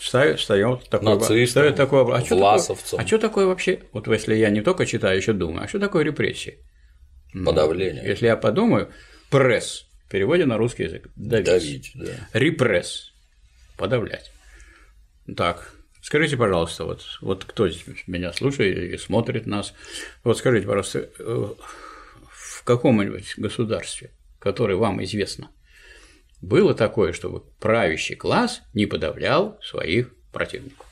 Ставят, 0.00 0.40
встает 0.40 0.88
такой, 0.88 1.14
Нацистам, 1.14 1.46
ставят 1.46 1.76
такой 1.76 2.02
а 2.14 2.24
что 2.24 2.36
такое, 2.36 2.76
а 2.98 3.06
что 3.06 3.18
такое 3.18 3.46
вообще, 3.46 3.82
вот 3.92 4.06
если 4.08 4.34
я 4.34 4.50
не 4.50 4.60
только 4.60 4.86
читаю, 4.86 5.16
еще 5.16 5.32
думаю, 5.32 5.64
а 5.64 5.68
что 5.68 5.78
такое 5.78 6.04
репрессии? 6.04 6.58
Подавление. 7.32 8.02
Ну, 8.02 8.08
если 8.08 8.26
я 8.26 8.36
подумаю, 8.36 8.90
пресс, 9.30 9.86
в 10.06 10.10
переводе 10.10 10.46
на 10.46 10.56
русский 10.56 10.84
язык, 10.84 11.08
давить, 11.16 11.46
давить 11.46 11.92
да. 11.94 12.28
репресс, 12.32 13.12
подавлять. 13.76 14.32
Так, 15.36 15.74
скажите, 16.00 16.36
пожалуйста, 16.36 16.84
вот, 16.84 17.04
вот 17.20 17.44
кто 17.44 17.68
меня 18.06 18.32
слушает 18.32 18.94
и 18.94 18.96
смотрит 18.96 19.46
нас, 19.46 19.74
вот 20.24 20.38
скажите, 20.38 20.66
пожалуйста, 20.66 21.10
э, 21.18 21.46
в 22.30 22.64
каком-нибудь 22.64 23.34
государстве, 23.36 24.10
которое 24.38 24.76
вам 24.76 25.02
известно, 25.04 25.50
было 26.40 26.74
такое, 26.74 27.12
чтобы 27.12 27.42
правящий 27.58 28.14
класс 28.14 28.62
не 28.74 28.86
подавлял 28.86 29.58
своих 29.62 30.14
противников. 30.32 30.86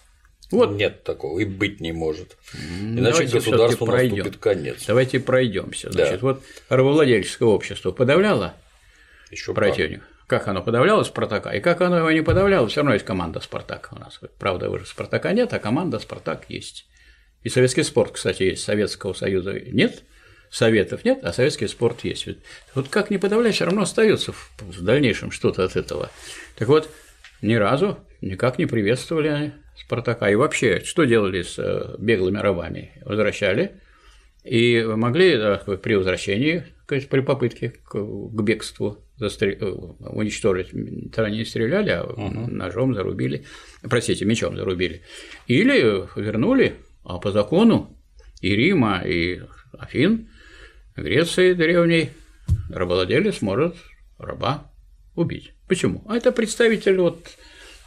Вот. 0.51 0.72
Нет 0.72 1.03
такого, 1.03 1.40
и 1.40 1.44
быть 1.44 1.80
не 1.80 1.92
может. 1.92 2.36
Иначе 2.80 3.11
Давайте 3.11 3.32
государству 3.32 3.86
наступит 3.86 4.36
конец. 4.36 4.84
Давайте 4.86 5.18
пройдемся. 5.18 5.90
Значит, 5.90 6.20
да. 6.20 6.26
вот 6.26 6.42
рабовладельческое 6.68 7.49
общество 7.49 7.90
подавляло 7.90 8.55
Еще 9.30 9.53
противника. 9.55 10.05
Как. 10.26 10.42
как 10.42 10.49
оно 10.49 10.62
подавляло 10.62 11.03
Спартака, 11.03 11.53
и 11.53 11.61
как 11.61 11.80
оно 11.80 11.99
его 11.99 12.11
не 12.12 12.22
подавляло, 12.22 12.68
все 12.68 12.80
равно 12.80 12.94
есть 12.94 13.05
команда 13.05 13.40
Спартак 13.40 13.88
у 13.92 13.99
нас. 13.99 14.20
Правда, 14.38 14.70
уже 14.70 14.86
Спартака 14.86 15.32
нет, 15.32 15.53
а 15.53 15.59
команда 15.59 15.99
Спартак 15.99 16.44
есть. 16.49 16.86
И 17.42 17.49
советский 17.49 17.82
спорт, 17.82 18.12
кстати, 18.12 18.44
есть, 18.44 18.62
Советского 18.62 19.14
Союза 19.14 19.53
нет, 19.53 20.05
советов 20.51 21.05
нет, 21.05 21.20
а 21.22 21.32
советский 21.32 21.66
спорт 21.66 22.05
есть. 22.05 22.28
Вот 22.74 22.88
как 22.88 23.11
не 23.11 23.18
подавлять, 23.18 23.55
все 23.55 23.64
равно 23.64 23.82
остается 23.82 24.32
в 24.32 24.82
дальнейшем 24.82 25.30
что-то 25.30 25.64
от 25.64 25.76
этого. 25.76 26.11
Так 26.57 26.68
вот, 26.68 26.90
ни 27.42 27.55
разу 27.55 27.99
никак 28.20 28.59
не 28.59 28.66
приветствовали 28.66 29.53
Спартака. 29.76 30.30
И 30.30 30.34
вообще, 30.34 30.82
что 30.84 31.05
делали 31.05 31.42
с 31.42 31.59
э, 31.59 31.97
беглыми 31.99 32.38
рабами? 32.38 32.92
Возвращали 33.05 33.80
и 34.44 34.82
могли 34.82 35.32
при 35.82 35.94
возвращении, 35.94 36.64
при 36.86 37.20
попытке 37.20 37.74
к 37.84 38.42
бегству 38.42 39.05
застрел... 39.16 39.97
Э, 40.01 40.09
уничтожить, 40.09 40.70
тогда 41.12 41.30
не 41.30 41.44
стреляли, 41.44 41.90
а 41.90 42.05
угу. 42.05 42.51
ножом 42.51 42.94
зарубили, 42.94 43.44
простите, 43.82 44.24
мечом 44.24 44.57
зарубили, 44.57 45.03
или 45.47 46.07
вернули, 46.18 46.74
а 47.05 47.18
по 47.18 47.32
закону 47.32 47.99
и 48.40 48.55
Рима, 48.55 49.03
и 49.05 49.42
Афин 49.78 50.28
Греции 50.97 51.53
древней 51.53 52.11
рабовладелец 52.70 53.42
может 53.42 53.76
раба 54.18 54.70
убить. 55.14 55.53
Почему? 55.68 56.03
А 56.09 56.16
это 56.16 56.32
представитель 56.32 56.99
вот 56.99 57.18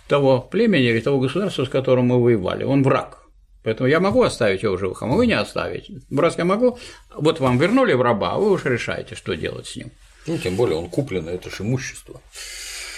того 0.07 0.41
племени 0.41 0.89
или 0.89 0.99
того 0.99 1.19
государства, 1.19 1.65
с 1.65 1.69
которым 1.69 2.07
мы 2.07 2.21
воевали. 2.21 2.63
Он 2.63 2.83
враг. 2.83 3.23
Поэтому 3.63 3.89
я 3.89 3.99
могу 3.99 4.21
оставить 4.21 4.63
его 4.63 4.75
в 4.75 4.79
живых, 4.79 5.01
а 5.01 5.07
вы 5.07 5.27
не 5.27 5.33
оставить. 5.33 5.91
Раз 6.11 6.37
я 6.37 6.45
могу, 6.45 6.77
вот 7.15 7.39
вам 7.39 7.57
вернули 7.57 7.93
в 7.93 8.01
раба, 8.01 8.37
вы 8.37 8.51
уж 8.51 8.65
решаете, 8.65 9.15
что 9.15 9.35
делать 9.35 9.67
с 9.67 9.75
ним. 9.75 9.91
Ну, 10.27 10.37
тем 10.37 10.55
более 10.55 10.77
он 10.77 10.89
купленный, 10.89 11.33
это 11.33 11.49
же 11.49 11.63
имущество. 11.63 12.21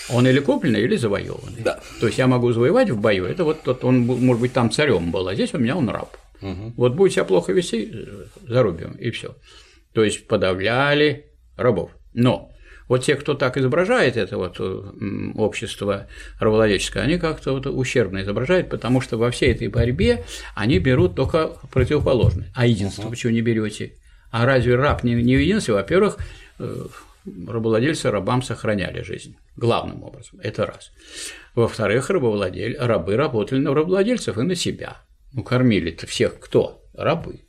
Он 0.10 0.28
или 0.28 0.40
купленный, 0.40 0.82
или 0.82 0.98
завоеванный. 0.98 1.62
Да. 1.62 1.80
То 2.00 2.08
есть 2.08 2.20
я 2.20 2.28
могу 2.28 2.52
завоевать 2.52 2.90
в 2.90 3.00
бою, 3.00 3.26
это 3.26 3.44
вот 3.44 3.64
тот, 3.64 3.84
он, 3.84 4.02
может 4.02 4.42
быть, 4.42 4.54
там 4.54 4.70
царем 4.72 5.12
был, 5.12 5.28
а 5.28 5.36
здесь 5.36 5.54
у 5.54 5.58
меня 5.58 5.76
он 5.76 5.90
раб. 5.90 6.16
Угу. 6.42 6.74
Вот 6.76 6.94
будет 6.94 7.14
себя 7.14 7.24
плохо 7.24 7.54
вести, 7.54 7.92
зарубим, 8.48 8.92
и 8.94 9.10
все 9.12 9.36
то 9.94 10.04
есть 10.04 10.28
подавляли 10.28 11.28
рабов. 11.58 11.92
Но 12.14 12.52
вот 12.88 13.06
те, 13.06 13.16
кто 13.16 13.36
так 13.36 13.58
изображает 13.58 14.18
это 14.18 14.38
вот 14.38 14.60
общество 15.36 16.08
рабовладельческое, 16.40 17.04
они 17.04 17.18
как-то 17.18 17.54
вот 17.54 17.66
ущербно 17.66 18.22
изображают, 18.22 18.70
потому 18.70 19.00
что 19.00 19.18
во 19.18 19.32
всей 19.32 19.54
этой 19.54 19.70
борьбе 19.70 20.26
они 20.56 20.78
берут 20.80 21.16
только 21.16 21.52
противоположное. 21.72 22.52
А 22.54 22.66
единство 22.66 23.04
uh-huh. 23.04 23.10
почему 23.10 23.32
не 23.32 23.42
берете? 23.42 23.94
А 24.30 24.46
разве 24.46 24.76
раб 24.76 25.04
не, 25.04 25.14
не 25.16 25.36
единство? 25.36 25.74
Во-первых, 25.74 26.18
э, 26.60 26.86
рабовладельцы 27.26 28.12
рабам 28.12 28.42
сохраняли 28.42 29.04
жизнь, 29.04 29.38
главным 29.56 30.04
образом, 30.04 30.40
это 30.42 30.66
раз. 30.66 30.92
Во-вторых, 31.56 32.10
рабовладель... 32.10 32.78
рабы 32.78 33.16
работали 33.16 33.60
на 33.60 33.74
рабовладельцев 33.74 34.38
и 34.38 34.42
на 34.42 34.56
себя. 34.56 34.98
Ну, 35.34 35.44
кормили-то 35.44 36.08
всех 36.08 36.40
кто? 36.40 36.84
Рабы. 36.94 37.42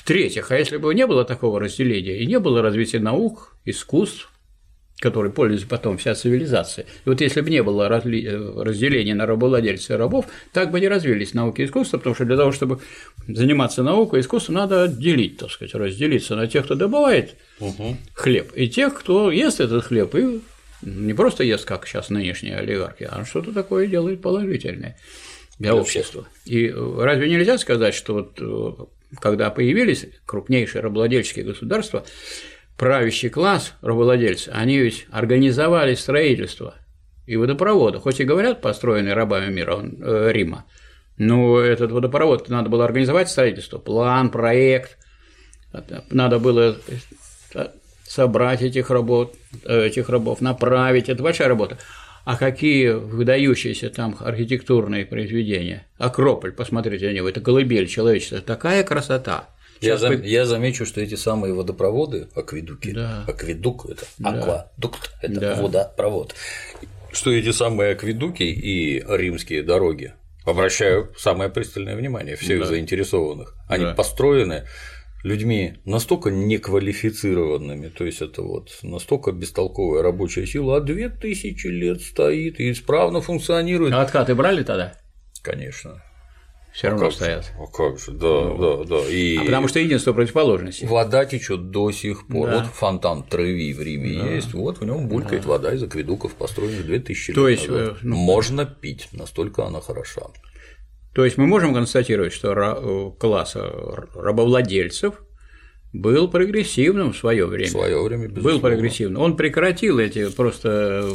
В-третьих, 0.00 0.50
а 0.50 0.56
если 0.56 0.78
бы 0.78 0.94
не 0.94 1.06
было 1.06 1.26
такого 1.26 1.60
разделения 1.60 2.16
и 2.16 2.26
не 2.26 2.38
было 2.40 2.62
развития 2.62 3.00
наук, 3.00 3.54
искусств, 3.66 4.30
которой 4.98 5.30
пользуется 5.30 5.66
потом 5.66 5.98
вся 5.98 6.14
цивилизация. 6.14 6.86
И 7.04 7.08
вот 7.10 7.20
если 7.20 7.42
бы 7.42 7.50
не 7.50 7.62
было 7.62 7.86
разли... 7.86 8.26
разделения 8.56 9.14
на 9.14 9.26
рабовладельцев 9.26 9.90
и 9.90 9.94
рабов, 9.94 10.24
так 10.54 10.70
бы 10.70 10.80
не 10.80 10.88
развились 10.88 11.34
науки 11.34 11.60
и 11.60 11.66
искусства, 11.66 11.98
потому 11.98 12.14
что 12.14 12.24
для 12.24 12.38
того, 12.38 12.50
чтобы 12.50 12.80
заниматься 13.28 13.82
наукой 13.82 14.20
и 14.20 14.22
искусством, 14.22 14.54
надо 14.54 14.84
отделить, 14.84 15.36
так 15.36 15.50
сказать, 15.50 15.74
разделиться 15.74 16.34
на 16.34 16.46
тех, 16.46 16.64
кто 16.64 16.76
добывает 16.76 17.34
угу. 17.58 17.98
хлеб, 18.14 18.52
и 18.54 18.70
тех, 18.70 18.98
кто 18.98 19.30
ест 19.30 19.60
этот 19.60 19.84
хлеб, 19.84 20.14
и 20.14 20.40
не 20.80 21.12
просто 21.12 21.44
ест, 21.44 21.66
как 21.66 21.86
сейчас 21.86 22.08
нынешние 22.08 22.56
олигархи, 22.56 23.06
а 23.10 23.26
что-то 23.26 23.52
такое 23.52 23.86
делает 23.86 24.22
положительное 24.22 24.96
для 25.58 25.74
общества. 25.74 26.26
И 26.46 26.70
разве 26.70 27.28
нельзя 27.28 27.58
сказать, 27.58 27.94
что 27.94 28.14
вот 28.14 28.90
когда 29.18 29.50
появились 29.50 30.06
крупнейшие 30.26 30.82
рабовладельческие 30.82 31.44
государства, 31.44 32.04
правящий 32.76 33.28
класс 33.28 33.74
рабовладельцы, 33.82 34.50
они 34.50 34.78
ведь 34.78 35.06
организовали 35.10 35.94
строительство 35.94 36.74
и 37.26 37.36
водопровода, 37.36 38.00
хоть 38.00 38.20
и 38.20 38.24
говорят, 38.24 38.60
построенные 38.60 39.14
рабами 39.14 39.52
мира, 39.52 39.80
э, 39.82 40.30
Рима, 40.32 40.64
но 41.16 41.58
этот 41.58 41.92
водопровод 41.92 42.48
надо 42.48 42.70
было 42.70 42.84
организовать 42.84 43.28
строительство, 43.28 43.78
план, 43.78 44.30
проект, 44.30 44.96
надо 46.10 46.38
было 46.38 46.76
э, 47.54 47.66
собрать 48.04 48.62
этих 48.62 48.90
рабов, 48.90 49.30
э, 49.64 49.86
этих 49.86 50.08
рабов, 50.08 50.40
направить, 50.40 51.08
это 51.08 51.22
большая 51.22 51.48
работа. 51.48 51.78
А 52.24 52.36
какие 52.36 52.90
выдающиеся 52.90 53.90
там 53.90 54.16
архитектурные 54.20 55.06
произведения. 55.06 55.86
Акрополь, 55.98 56.52
посмотрите 56.52 57.08
на 57.08 57.12
него, 57.12 57.28
это 57.28 57.40
колыбель 57.40 57.86
человечества, 57.86 58.40
такая 58.40 58.84
красота. 58.84 59.48
Я, 59.80 59.96
зам, 59.96 60.18
по... 60.18 60.22
я 60.22 60.44
замечу, 60.44 60.84
что 60.84 61.00
эти 61.00 61.14
самые 61.14 61.54
водопроводы, 61.54 62.28
акведуки, 62.34 62.92
да. 62.92 63.24
акведук– 63.26 63.86
это 63.88 64.04
да. 64.18 64.30
аквадукт, 64.30 65.12
это 65.22 65.40
да. 65.40 65.54
водопровод, 65.54 66.34
что 67.12 67.32
эти 67.32 67.50
самые 67.50 67.92
акведуки 67.92 68.42
и 68.42 69.02
римские 69.08 69.62
дороги 69.62 70.12
обращаю 70.44 71.12
самое 71.16 71.50
пристальное 71.50 71.96
внимание 71.96 72.36
всех 72.36 72.60
да. 72.60 72.66
заинтересованных. 72.66 73.54
Они 73.68 73.84
да. 73.84 73.94
построены 73.94 74.64
людьми 75.22 75.74
настолько 75.84 76.30
неквалифицированными, 76.30 77.88
то 77.88 78.04
есть 78.04 78.20
это 78.22 78.42
вот 78.42 78.70
настолько 78.82 79.32
бестолковая 79.32 80.02
рабочая 80.02 80.46
сила, 80.46 80.76
а 80.76 80.80
две 80.80 81.08
тысячи 81.08 81.66
лет 81.66 82.00
стоит 82.02 82.60
и 82.60 82.70
исправно 82.72 83.20
функционирует. 83.20 83.92
А 83.92 84.02
откаты 84.02 84.34
брали 84.34 84.62
тогда? 84.62 84.94
Конечно. 85.42 86.02
все 86.72 86.88
равно 86.90 87.10
же, 87.10 87.16
стоят. 87.16 87.52
А 87.58 87.66
как 87.66 87.98
же, 87.98 88.12
да, 88.12 88.54
да, 88.54 88.84
да. 88.84 88.98
И 89.08 89.36
А 89.38 89.44
потому 89.44 89.68
что 89.68 89.78
единство 89.80 90.12
противоположностей. 90.12 90.86
вода 90.86 91.24
течет 91.24 91.70
до 91.70 91.90
сих 91.92 92.26
пор. 92.26 92.48
Да. 92.48 92.56
Вот 92.58 92.66
фонтан 92.66 93.22
Треви 93.24 93.72
в 93.72 93.80
Риме 93.82 94.34
есть, 94.36 94.54
вот 94.54 94.78
в 94.80 94.84
нем 94.84 95.08
булькает 95.08 95.44
вода 95.46 95.74
из 95.74 95.82
акведуков, 95.82 96.34
построенных 96.34 96.84
2000 96.86 97.32
То 97.32 97.48
лет 97.48 97.58
есть, 97.58 97.68
назад. 97.70 97.88
э, 97.94 97.96
ну, 98.02 98.16
Можно 98.16 98.66
пить, 98.66 99.08
настолько 99.12 99.66
она 99.66 99.80
хороша. 99.80 100.22
То 101.12 101.24
есть 101.24 101.36
мы 101.36 101.46
можем 101.46 101.74
констатировать, 101.74 102.32
что 102.32 102.52
э, 102.52 103.10
класс 103.18 103.52
э, 103.56 103.60
рабовладельцев 104.14 105.14
был 105.92 106.28
прогрессивным 106.28 107.12
в 107.12 107.16
свое 107.16 107.46
время. 107.46 107.66
В 107.66 107.72
свое 107.72 108.02
время, 108.02 108.28
был 108.28 108.36
безусловно. 108.36 108.60
прогрессивным. 108.60 109.22
Он 109.22 109.36
прекратил 109.36 109.98
эти 109.98 110.30
просто 110.30 111.10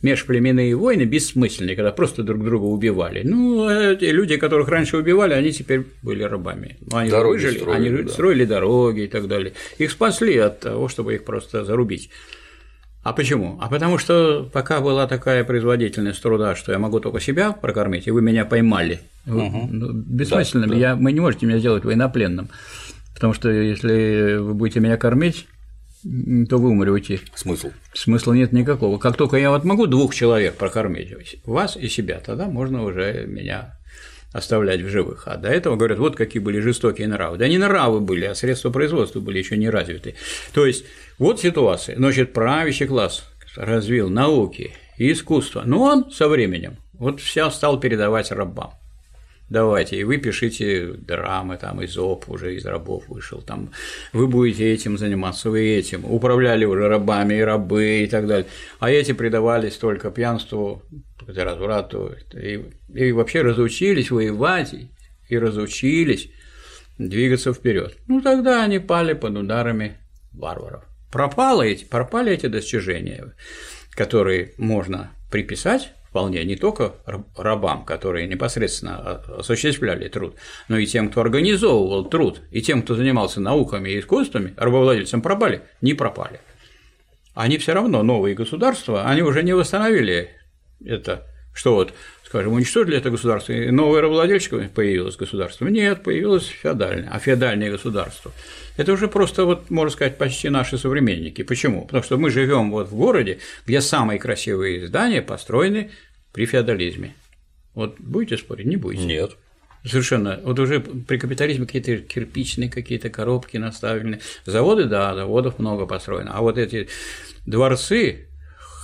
межплеменные 0.00 0.74
войны 0.76 1.02
бессмысленные, 1.02 1.76
когда 1.76 1.92
просто 1.92 2.22
друг 2.22 2.42
друга 2.42 2.64
убивали. 2.64 3.22
Ну, 3.22 3.68
эти 3.68 4.04
люди, 4.04 4.36
которых 4.38 4.68
раньше 4.68 4.96
убивали, 4.96 5.34
они 5.34 5.52
теперь 5.52 5.84
были 6.02 6.22
рабами. 6.22 6.78
Ну, 6.80 6.96
Они 6.96 7.10
Дороги 7.10 7.34
выжили, 7.34 7.58
строили, 7.58 7.88
они 7.88 8.02
да. 8.02 8.12
строили 8.12 8.44
дороги 8.46 9.00
и 9.02 9.08
так 9.08 9.28
далее. 9.28 9.52
Их 9.76 9.90
спасли 9.90 10.38
от 10.38 10.60
того, 10.60 10.88
чтобы 10.88 11.14
их 11.14 11.24
просто 11.24 11.64
зарубить. 11.64 12.08
А 13.04 13.12
почему? 13.12 13.58
А 13.60 13.68
потому 13.68 13.98
что 13.98 14.48
пока 14.50 14.80
была 14.80 15.06
такая 15.06 15.44
производительность 15.44 16.22
труда, 16.22 16.56
что 16.56 16.72
я 16.72 16.78
могу 16.78 17.00
только 17.00 17.20
себя 17.20 17.52
прокормить, 17.52 18.06
и 18.06 18.10
вы 18.10 18.22
меня 18.22 18.46
поймали. 18.46 19.00
Ну, 19.26 19.92
бессмысленно, 19.92 20.66
Да, 20.66 20.72
да. 20.72 20.78
Я, 20.78 20.96
вы 20.96 21.12
не 21.12 21.20
можете 21.20 21.44
меня 21.44 21.58
сделать 21.58 21.84
военнопленным. 21.84 22.48
Потому 23.12 23.34
что 23.34 23.50
если 23.50 24.36
вы 24.38 24.54
будете 24.54 24.80
меня 24.80 24.96
кормить, 24.96 25.46
то 26.48 26.56
вы 26.56 26.70
умрете. 26.70 27.20
Смысл. 27.34 27.70
Смысла 27.92 28.32
нет 28.32 28.52
никакого. 28.52 28.98
Как 28.98 29.16
только 29.18 29.36
я 29.36 29.50
вот 29.50 29.64
могу 29.64 29.86
двух 29.86 30.14
человек 30.14 30.54
прокормить, 30.56 31.14
вас 31.44 31.76
и 31.76 31.88
себя, 31.88 32.20
тогда 32.24 32.46
можно 32.46 32.84
уже 32.84 33.26
меня 33.26 33.78
оставлять 34.34 34.82
в 34.82 34.88
живых. 34.88 35.22
А 35.26 35.36
до 35.36 35.48
этого 35.48 35.76
говорят, 35.76 35.98
вот 35.98 36.16
какие 36.16 36.42
были 36.42 36.58
жестокие 36.58 37.06
нравы. 37.06 37.38
Да 37.38 37.46
не 37.48 37.56
нравы 37.56 38.00
были, 38.00 38.24
а 38.24 38.34
средства 38.34 38.70
производства 38.70 39.20
были 39.20 39.38
еще 39.38 39.56
не 39.56 39.70
развиты. 39.70 40.16
То 40.52 40.66
есть 40.66 40.84
вот 41.18 41.40
ситуация. 41.40 41.96
Значит, 41.96 42.32
правящий 42.32 42.86
класс 42.86 43.24
развил 43.56 44.10
науки 44.10 44.74
и 44.98 45.12
искусство, 45.12 45.62
но 45.64 45.82
он 45.82 46.10
со 46.10 46.28
временем 46.28 46.76
вот 46.94 47.20
все 47.20 47.48
стал 47.50 47.78
передавать 47.78 48.32
рабам. 48.32 48.72
Давайте, 49.54 50.00
и 50.00 50.02
вы 50.02 50.16
пишите 50.16 50.94
драмы, 50.94 51.56
там, 51.58 51.84
Изоп 51.84 52.28
уже 52.28 52.56
из 52.56 52.66
рабов 52.66 53.04
вышел, 53.06 53.40
там, 53.40 53.70
вы 54.12 54.26
будете 54.26 54.72
этим 54.72 54.98
заниматься, 54.98 55.48
вы 55.48 55.60
этим, 55.78 56.04
управляли 56.04 56.64
уже 56.64 56.88
рабами 56.88 57.34
и 57.34 57.40
рабы 57.40 58.00
и 58.00 58.08
так 58.08 58.26
далее, 58.26 58.48
а 58.80 58.90
эти 58.90 59.12
предавались 59.12 59.76
только 59.76 60.10
пьянству, 60.10 60.82
разврату, 61.24 62.16
и, 62.32 62.64
и 62.92 63.12
вообще 63.12 63.42
разучились 63.42 64.10
воевать, 64.10 64.74
и- 65.28 65.38
разучились 65.38 66.30
двигаться 66.98 67.52
вперед. 67.52 67.96
Ну, 68.08 68.22
тогда 68.22 68.64
они 68.64 68.80
пали 68.80 69.12
под 69.12 69.36
ударами 69.36 69.98
варваров. 70.32 70.82
Пропало 71.12 71.62
эти, 71.62 71.84
пропали 71.84 72.32
эти 72.32 72.46
достижения, 72.46 73.34
которые 73.92 74.52
можно 74.58 75.12
приписать 75.30 75.92
вполне 76.14 76.44
не 76.44 76.54
только 76.54 76.94
раб- 77.06 77.36
рабам, 77.36 77.84
которые 77.84 78.28
непосредственно 78.28 78.98
а, 78.98 79.36
осуществляли 79.40 80.06
труд, 80.06 80.36
но 80.68 80.78
и 80.78 80.86
тем, 80.86 81.10
кто 81.10 81.22
организовывал 81.22 82.04
труд, 82.04 82.40
и 82.52 82.62
тем, 82.62 82.82
кто 82.82 82.94
занимался 82.94 83.40
науками 83.40 83.90
и 83.90 83.98
искусствами, 83.98 84.54
рабовладельцам 84.56 85.22
пропали, 85.22 85.62
не 85.80 85.92
пропали. 85.92 86.38
Они 87.34 87.58
все 87.58 87.74
равно, 87.74 88.04
новые 88.04 88.36
государства, 88.36 89.10
они 89.10 89.22
уже 89.22 89.42
не 89.42 89.54
восстановили 89.54 90.30
это, 90.84 91.26
что 91.52 91.74
вот, 91.74 91.92
скажем, 92.34 92.54
уничтожили 92.54 92.96
это 92.96 93.10
государство, 93.10 93.52
и 93.52 93.70
новое 93.70 94.00
рабовладельческое 94.00 94.68
появилось 94.68 95.14
государство. 95.14 95.68
Нет, 95.68 96.02
появилось 96.02 96.46
феодальное, 96.46 97.08
а 97.08 97.20
феодальное 97.20 97.70
государство. 97.70 98.32
Это 98.76 98.92
уже 98.92 99.06
просто, 99.06 99.44
вот, 99.44 99.70
можно 99.70 99.92
сказать, 99.92 100.18
почти 100.18 100.48
наши 100.48 100.76
современники. 100.76 101.42
Почему? 101.42 101.82
Потому 101.82 102.02
что 102.02 102.16
мы 102.16 102.30
живем 102.30 102.72
вот 102.72 102.88
в 102.88 102.96
городе, 102.96 103.38
где 103.66 103.80
самые 103.80 104.18
красивые 104.18 104.88
здания 104.88 105.22
построены 105.22 105.92
при 106.32 106.46
феодализме. 106.46 107.14
Вот 107.72 108.00
будете 108.00 108.36
спорить? 108.36 108.66
Не 108.66 108.76
будете. 108.76 109.04
Нет. 109.04 109.36
Совершенно. 109.84 110.40
Вот 110.42 110.58
уже 110.58 110.80
при 110.80 111.18
капитализме 111.18 111.66
какие-то 111.66 111.98
кирпичные 111.98 112.68
какие-то 112.68 113.10
коробки 113.10 113.58
наставлены. 113.58 114.18
Заводы, 114.44 114.86
да, 114.86 115.14
заводов 115.14 115.60
много 115.60 115.86
построено. 115.86 116.32
А 116.34 116.40
вот 116.40 116.58
эти 116.58 116.88
дворцы, 117.46 118.26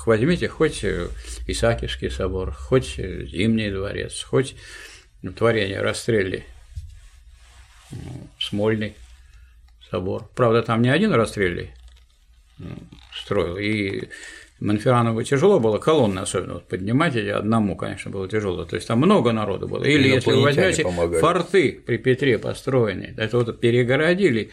возьмите 0.06 0.48
хоть 0.48 0.84
э, 0.84 1.08
Исаакиевский 1.46 2.10
собор, 2.10 2.52
хоть 2.52 2.98
э, 2.98 3.24
Зимний 3.26 3.70
дворец, 3.70 4.22
хоть 4.22 4.56
творение 5.36 5.80
Растрелли, 5.80 6.44
ну, 7.90 8.28
Смольный 8.38 8.94
собор. 9.90 10.28
Правда, 10.34 10.62
там 10.62 10.82
не 10.82 10.88
один 10.88 11.12
Растрелли 11.12 11.74
м, 12.58 12.88
строил, 13.14 13.56
и 13.56 14.08
Монферранову 14.60 15.22
тяжело 15.22 15.58
было, 15.58 15.78
колонны 15.78 16.20
особенно 16.20 16.54
вот 16.54 16.68
поднимать 16.68 17.16
эти 17.16 17.28
одному, 17.28 17.76
конечно, 17.76 18.10
было 18.10 18.28
тяжело. 18.28 18.64
То 18.64 18.76
есть 18.76 18.86
там 18.86 18.98
много 18.98 19.32
народу 19.32 19.66
было. 19.66 19.84
Или 19.84 20.08
если 20.08 20.32
вы 20.32 20.42
возьмете 20.42 20.82
помогали. 20.82 21.20
форты 21.20 21.80
при 21.84 21.96
Петре 21.96 22.38
построенные, 22.38 23.14
это 23.16 23.38
вот 23.38 23.58
перегородили 23.58 24.50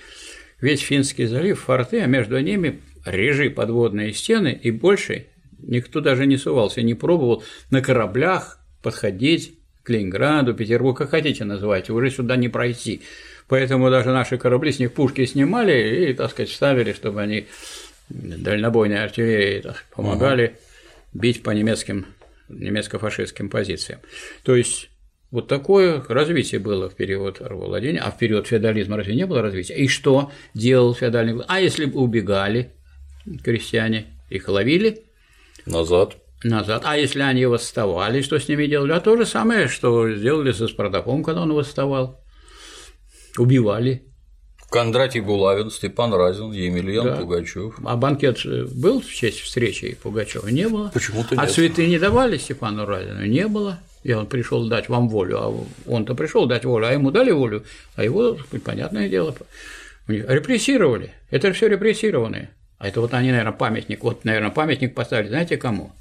весь 0.62 0.80
Финский 0.80 1.26
залив, 1.26 1.60
форты, 1.60 2.02
а 2.02 2.08
между 2.08 2.40
ними 2.40 2.82
режи 3.06 3.50
подводные 3.50 4.14
стены, 4.14 4.58
и 4.62 4.72
больше 4.72 5.28
никто 5.60 6.02
даже 6.02 6.26
не 6.26 6.38
сувался, 6.38 6.82
не 6.82 6.94
пробовал 6.94 7.44
на 7.70 7.82
кораблях 7.82 8.60
подходить 8.82 9.58
к 9.84 9.90
Ленинграду, 9.90 10.54
Петербургу, 10.54 10.98
как 10.98 11.12
хотите 11.12 11.46
называйте, 11.46 11.94
уже 11.94 12.12
сюда 12.12 12.36
не 12.36 12.50
пройти. 12.50 13.02
Поэтому 13.48 13.90
даже 13.90 14.12
наши 14.12 14.38
корабли 14.38 14.72
с 14.72 14.80
них 14.80 14.94
пушки 14.94 15.26
снимали 15.26 16.10
и, 16.10 16.14
так 16.14 16.32
сказать, 16.32 16.52
ставили, 16.52 16.92
чтобы 16.92 17.22
они 17.22 17.48
дальнобойной 18.10 19.04
артиллерией 19.04 19.62
так, 19.62 19.86
помогали 19.92 20.58
бить 21.14 21.44
по 21.44 21.52
немецким, 21.52 22.06
немецко-фашистским 22.50 23.50
позициям. 23.50 24.00
То 24.44 24.56
есть 24.56 24.90
вот 25.32 25.48
такое 25.48 26.04
развитие 26.08 26.60
было 26.60 26.90
в 26.90 26.96
период 26.96 27.42
рабовладения, 27.42 28.02
а 28.02 28.12
в 28.12 28.18
период 28.18 28.48
феодализма 28.48 28.98
разве 28.98 29.16
не 29.16 29.26
было 29.26 29.42
развития? 29.42 29.76
И 29.76 29.88
что 29.88 30.32
делал 30.54 30.94
феодальный? 30.94 31.44
А 31.48 31.60
если 31.60 31.86
бы 31.86 32.00
убегали 32.00 32.72
крестьяне, 33.44 34.06
их 34.30 34.48
ловили 34.48 35.04
Назад. 35.68 36.18
назад, 36.44 36.84
а 36.86 36.98
если 36.98 37.22
они 37.22 37.46
восставали, 37.46 38.22
что 38.22 38.40
с 38.40 38.48
ними 38.48 38.66
делали? 38.68 38.92
А 38.94 39.00
то 39.00 39.18
же 39.18 39.26
самое, 39.26 39.68
что 39.68 40.10
сделали 40.12 40.52
со 40.52 40.68
Спартаком, 40.68 41.24
когда 41.24 41.42
он 41.42 41.54
восставал. 41.54 42.24
Убивали. 43.38 44.04
Кондратий 44.70 45.22
Булавин, 45.22 45.70
Степан 45.72 46.14
Разин, 46.14 46.52
Емельян 46.52 47.06
Да. 47.06 47.16
Пугачев. 47.16 47.76
А 47.86 47.96
банкет 47.96 48.40
был 48.76 49.02
в 49.02 49.10
честь 49.10 49.40
встречи 49.40 49.98
Пугачева? 50.04 50.48
Не 50.50 50.68
было. 50.68 50.90
Почему-то 50.94 51.36
А 51.38 51.46
нет. 51.46 51.52
цветы 51.52 51.88
не 51.88 52.00
давали 52.00 52.38
Степану 52.38 52.86
Разину? 52.86 53.26
Не 53.26 53.48
было. 53.48 53.80
И 54.04 54.12
он 54.14 54.28
пришел 54.28 54.68
дать 54.68 54.90
вам 54.90 55.08
волю, 55.10 55.38
а 55.40 55.66
он-то 55.90 56.16
пришел 56.16 56.48
дать 56.48 56.66
волю, 56.66 56.88
а 56.88 56.92
ему 56.94 57.12
дали 57.12 57.32
волю, 57.32 57.64
а 57.96 58.04
его, 58.04 58.38
понятное 58.64 59.10
дело, 59.10 59.36
репрессировали. 60.08 61.14
Это 61.30 61.52
все 61.54 61.68
репрессированные. 61.68 62.50
А 62.78 62.88
это 62.88 63.02
вот 63.02 63.14
они, 63.14 63.32
наверное, 63.32 63.54
памятник, 63.54 64.04
вот, 64.04 64.24
наверное, 64.24 64.52
памятник 64.52 64.94
поставили, 64.94 65.30
знаете, 65.30 65.58
кому? 65.58 65.92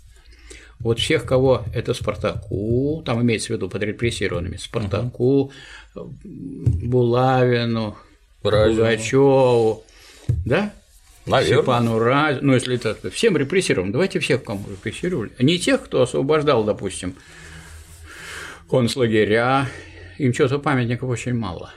Вот 0.78 0.98
всех, 0.98 1.24
кого 1.24 1.64
это 1.74 1.94
Спартаку, 1.94 3.02
там 3.06 3.22
имеется 3.22 3.48
в 3.48 3.56
виду 3.56 3.70
под 3.70 3.82
репрессированными, 3.82 4.56
Спартаку, 4.56 5.50
Булавину, 5.94 7.96
Разину. 8.42 8.76
Пугачеву, 8.76 9.84
да? 10.44 10.74
Наверное. 11.24 11.58
Степану 11.58 11.98
Раз, 11.98 12.38
ну 12.40 12.54
если 12.54 12.76
так, 12.76 12.98
всем 13.10 13.36
репрессированным, 13.36 13.92
давайте 13.92 14.20
всех, 14.20 14.44
кому 14.44 14.64
репрессировали. 14.70 15.32
Не 15.38 15.58
тех, 15.58 15.82
кто 15.82 16.02
освобождал, 16.02 16.62
допустим, 16.62 17.16
концлагеря, 18.68 19.68
им 20.18 20.34
что-то 20.34 20.58
памятников 20.58 21.08
очень 21.08 21.34
мало. 21.34 21.72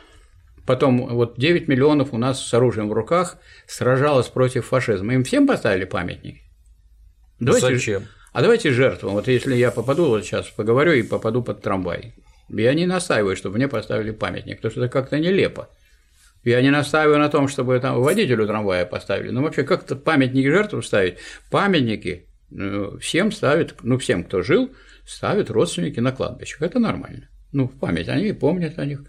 Потом 0.69 1.07
вот 1.07 1.39
9 1.39 1.67
миллионов 1.67 2.13
у 2.13 2.19
нас 2.19 2.45
с 2.45 2.53
оружием 2.53 2.89
в 2.89 2.93
руках 2.93 3.37
сражалось 3.65 4.27
против 4.27 4.67
фашизма. 4.67 5.15
Им 5.15 5.23
всем 5.23 5.47
поставили 5.47 5.85
памятники? 5.85 6.43
Давайте, 7.39 7.73
Зачем? 7.73 8.03
А 8.33 8.43
давайте 8.43 8.71
жертвам. 8.71 9.13
Вот 9.13 9.27
если 9.27 9.55
я 9.55 9.71
попаду, 9.71 10.05
вот 10.05 10.23
сейчас 10.23 10.45
поговорю 10.45 10.91
и 10.91 11.01
попаду 11.01 11.41
под 11.41 11.63
трамвай. 11.63 12.13
Я 12.49 12.75
не 12.75 12.85
настаиваю, 12.85 13.35
чтобы 13.35 13.55
мне 13.55 13.67
поставили 13.67 14.11
памятник, 14.11 14.57
потому 14.57 14.71
что 14.71 14.81
это 14.81 14.93
как-то 14.93 15.17
нелепо. 15.17 15.69
Я 16.43 16.61
не 16.61 16.69
настаиваю 16.69 17.17
на 17.17 17.29
том, 17.29 17.47
чтобы 17.47 17.79
там 17.79 17.99
водителю 17.99 18.45
трамвая 18.45 18.85
поставили. 18.85 19.31
Но 19.31 19.41
вообще 19.41 19.63
как-то 19.63 19.95
памятники 19.95 20.51
жертвам 20.51 20.83
ставить. 20.83 21.15
Памятники 21.49 22.27
ну, 22.51 22.99
всем 22.99 23.31
ставят, 23.31 23.77
ну 23.81 23.97
всем, 23.97 24.23
кто 24.23 24.43
жил, 24.43 24.69
ставят 25.03 25.49
родственники 25.49 25.99
на 25.99 26.11
кладбищах. 26.11 26.61
Это 26.61 26.77
нормально. 26.77 27.27
Ну, 27.53 27.67
в 27.67 27.79
память 27.79 28.07
они 28.07 28.31
помнят 28.33 28.77
о 28.77 28.85
них. 28.85 29.01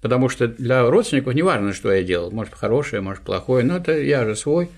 Потому 0.00 0.28
что 0.28 0.46
для 0.46 0.88
родственников 0.88 1.34
не 1.34 1.42
важно, 1.42 1.72
что 1.72 1.92
я 1.92 2.02
делал. 2.02 2.30
Может, 2.30 2.54
хорошее, 2.54 3.02
может, 3.02 3.24
плохое, 3.24 3.64
но 3.64 3.78
это 3.78 3.98
я 3.98 4.24
же 4.24 4.36
свой. 4.36 4.70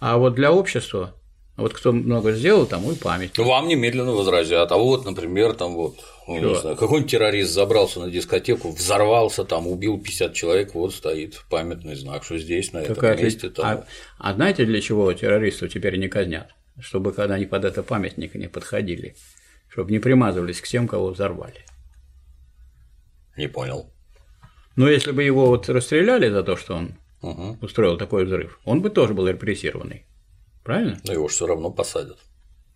А 0.00 0.18
вот 0.18 0.34
для 0.34 0.52
общества 0.52 1.14
Вот 1.56 1.74
кто 1.74 1.90
много 1.92 2.32
сделал, 2.32 2.66
тому 2.66 2.92
и 2.92 2.94
память. 2.94 3.36
Вам 3.36 3.66
немедленно 3.66 4.12
возразят. 4.12 4.70
А 4.70 4.76
вот, 4.76 5.04
например, 5.04 5.54
там 5.54 5.74
вот, 5.74 5.96
ну, 6.28 6.38
не 6.38 6.54
знаю, 6.54 6.76
какой-нибудь 6.76 7.10
террорист 7.10 7.52
забрался 7.52 7.98
на 7.98 8.10
дискотеку, 8.10 8.70
взорвался, 8.70 9.44
там 9.44 9.66
убил 9.66 9.98
50 9.98 10.34
человек, 10.34 10.74
вот 10.74 10.94
стоит 10.94 11.42
памятный 11.50 11.96
знак, 11.96 12.22
что 12.22 12.38
здесь, 12.38 12.72
на 12.72 12.78
этом 12.78 12.94
Какая 12.94 13.16
месте. 13.16 13.50
Там... 13.50 13.66
А, 13.66 13.86
а 14.18 14.34
знаете, 14.34 14.64
для 14.66 14.80
чего 14.80 15.12
террористов 15.12 15.72
теперь 15.72 15.96
не 15.98 16.06
казнят? 16.06 16.54
Чтобы 16.78 17.12
когда 17.12 17.34
они 17.34 17.46
под 17.46 17.64
это 17.64 17.82
памятник 17.82 18.36
не 18.36 18.46
подходили, 18.48 19.16
чтобы 19.68 19.90
не 19.90 19.98
примазывались 19.98 20.60
к 20.60 20.68
тем, 20.68 20.86
кого 20.86 21.08
взорвали. 21.08 21.64
Не 23.36 23.48
понял. 23.48 23.92
Но 24.78 24.88
если 24.88 25.10
бы 25.10 25.24
его 25.24 25.46
вот 25.46 25.68
расстреляли 25.68 26.30
за 26.30 26.42
то, 26.44 26.56
что 26.56 26.74
он 26.76 26.94
Угу. 27.20 27.58
устроил 27.62 27.98
такой 27.98 28.24
взрыв, 28.24 28.60
он 28.64 28.80
бы 28.80 28.90
тоже 28.90 29.12
был 29.12 29.26
репрессированный. 29.26 30.04
Правильно? 30.62 31.00
Но 31.04 31.12
его 31.12 31.28
же 31.28 31.34
все 31.34 31.46
равно 31.48 31.70
посадят. 31.70 32.16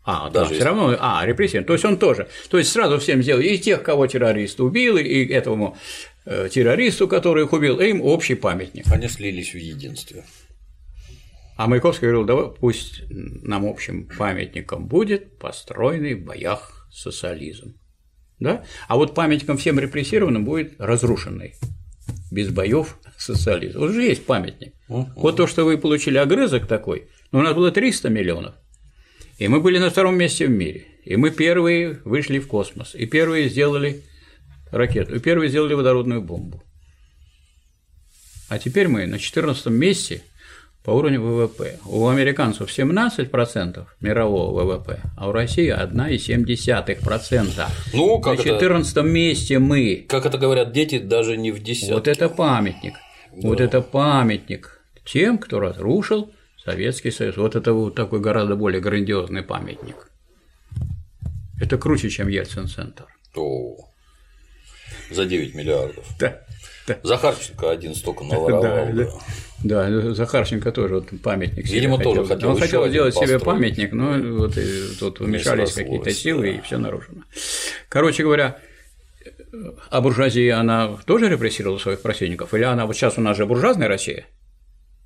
А, 0.05 0.29
Даже 0.31 0.33
да, 0.35 0.41
если- 0.43 0.55
все 0.57 0.65
равно, 0.65 0.97
а, 0.99 1.25
репрессирован. 1.25 1.65
То 1.67 1.73
есть 1.75 1.85
он 1.85 1.97
тоже. 1.97 2.29
То 2.51 2.59
есть 2.59 2.73
сразу 2.73 2.99
всем 2.99 3.23
сделали, 3.23 3.47
и 3.47 3.59
тех, 3.59 3.85
кого 3.85 4.09
террорист 4.09 4.59
убил, 4.61 4.97
и 4.97 5.25
этому 5.27 5.77
э, 6.25 6.49
террористу, 6.51 7.07
который 7.09 7.45
их 7.45 7.53
убил, 7.53 7.81
и 7.81 7.91
им 7.91 8.01
общий 8.03 8.35
памятник. 8.35 8.85
Они 8.93 9.07
слились 9.09 9.53
в 9.55 9.59
единстве. 9.59 10.25
А 11.57 11.67
Маяковский 11.69 12.09
говорил, 12.09 12.25
давай 12.25 12.47
пусть 12.51 13.03
нам 13.11 13.65
общим 13.67 14.09
памятником 14.19 14.87
будет 14.87 15.39
построенный 15.39 16.15
в 16.15 16.25
боях 16.25 16.89
социализм. 16.93 17.75
Да? 18.41 18.65
А 18.89 18.97
вот 18.97 19.15
памятником 19.15 19.57
всем 19.57 19.79
репрессированным 19.79 20.45
будет 20.45 20.75
разрушенный. 20.81 21.55
Без 22.33 22.49
боев 22.49 22.97
социализм. 23.18 23.78
Вот 23.78 23.93
же 23.93 24.03
есть 24.03 24.24
памятник. 24.24 24.72
Вот 24.89 25.37
то, 25.37 25.47
что 25.47 25.64
вы 25.64 25.76
получили 25.76 26.16
огрызок 26.16 26.66
такой, 26.66 27.09
но 27.30 27.41
у 27.41 27.43
нас 27.43 27.55
было 27.55 27.70
300 27.70 28.09
миллионов, 28.09 28.55
и 29.37 29.49
мы 29.49 29.61
были 29.61 29.76
на 29.76 29.91
втором 29.91 30.16
месте 30.16 30.47
в 30.47 30.51
мире, 30.51 30.87
и 31.05 31.16
мы 31.16 31.30
первые 31.30 32.01
вышли 32.07 32.39
в 32.39 32.49
космос, 32.49 32.95
и 32.95 33.05
первые 33.05 33.51
сделали 33.51 34.03
ракету, 34.70 35.14
и 35.14 35.18
первые 35.18 35.51
сделали 35.51 35.74
водородную 35.74 36.22
бомбу. 36.22 36.62
А 38.49 38.59
теперь 38.59 38.89
мы 38.89 39.07
на 39.07 39.18
14 39.18 39.66
месте 39.66 40.22
по 40.85 40.91
уровню 40.91 41.20
ВВП. 41.20 41.78
У 41.87 42.09
американцев 42.09 42.68
17% 42.76 43.87
мирового 44.01 44.62
ВВП, 44.64 45.01
а 45.16 45.28
у 45.28 45.33
России 45.33 45.70
1,7%. 45.70 47.68
Ну, 47.95 48.20
как 48.20 48.39
на 48.39 48.41
это- 48.41 48.51
14 48.51 49.03
месте 49.03 49.59
мы. 49.59 50.05
Как 50.09 50.26
это 50.26 50.39
говорят 50.39 50.72
дети, 50.72 50.99
даже 50.99 51.37
не 51.37 51.53
в 51.53 51.62
десятке. 51.62 51.95
Вот 51.95 52.09
это 52.09 52.28
памятник. 52.28 52.95
Вот 53.33 53.61
это 53.61 53.80
памятник 53.80 54.80
тем, 55.05 55.39
кто 55.39 55.61
разрушил 55.61 56.30
Советский 56.64 57.11
Союз. 57.11 57.37
Вот 57.37 57.55
это 57.57 57.72
вот 57.72 57.95
такой 57.95 58.20
гораздо 58.20 58.57
более 58.57 58.80
грандиозный 58.80 59.43
памятник. 59.43 60.09
Это 61.61 61.78
круче, 61.78 62.11
чем 62.11 62.28
Ельцин-центр. 62.28 63.05
О, 63.37 63.76
за 65.11 65.24
9 65.26 65.55
миллиардов. 65.55 66.05
Да. 66.18 66.41
Да. 66.89 66.99
Захарченко 67.05 67.70
один 67.70 67.95
столько 67.95 68.24
наворовал. 68.30 68.62
Да, 68.62 68.87
да. 68.93 69.09
Да. 69.63 69.89
Да, 69.89 70.15
Захарченко 70.15 70.73
тоже 70.73 70.95
вот 70.97 71.09
памятник 71.23 71.67
себе 71.67 71.81
Видимо, 71.81 71.99
тоже 71.99 72.25
хотел 72.25 72.51
Он 72.51 72.59
хотел 72.59 72.89
сделать 72.89 73.15
себе 73.15 73.39
памятник, 73.39 73.93
но 73.93 74.19
вот 74.39 74.57
и 74.57 74.95
тут 74.99 75.21
вмешались 75.21 75.73
какие-то 75.73 76.07
да. 76.07 76.11
силы, 76.11 76.51
и 76.51 76.61
все 76.61 76.79
нарушено. 76.79 77.23
Короче 77.89 78.23
говоря, 78.23 78.59
а 79.91 80.01
буржуазия, 80.01 80.59
она 80.59 80.97
тоже 81.07 81.29
репрессировала 81.29 81.79
своих 81.79 82.01
противников? 82.01 82.55
Или 82.55 82.65
она, 82.65 82.87
вот 82.87 82.97
сейчас 82.97 83.19
у 83.19 83.21
нас 83.21 83.37
же 83.37 83.47
буржуазная 83.47 83.89
Россия? 83.89 84.27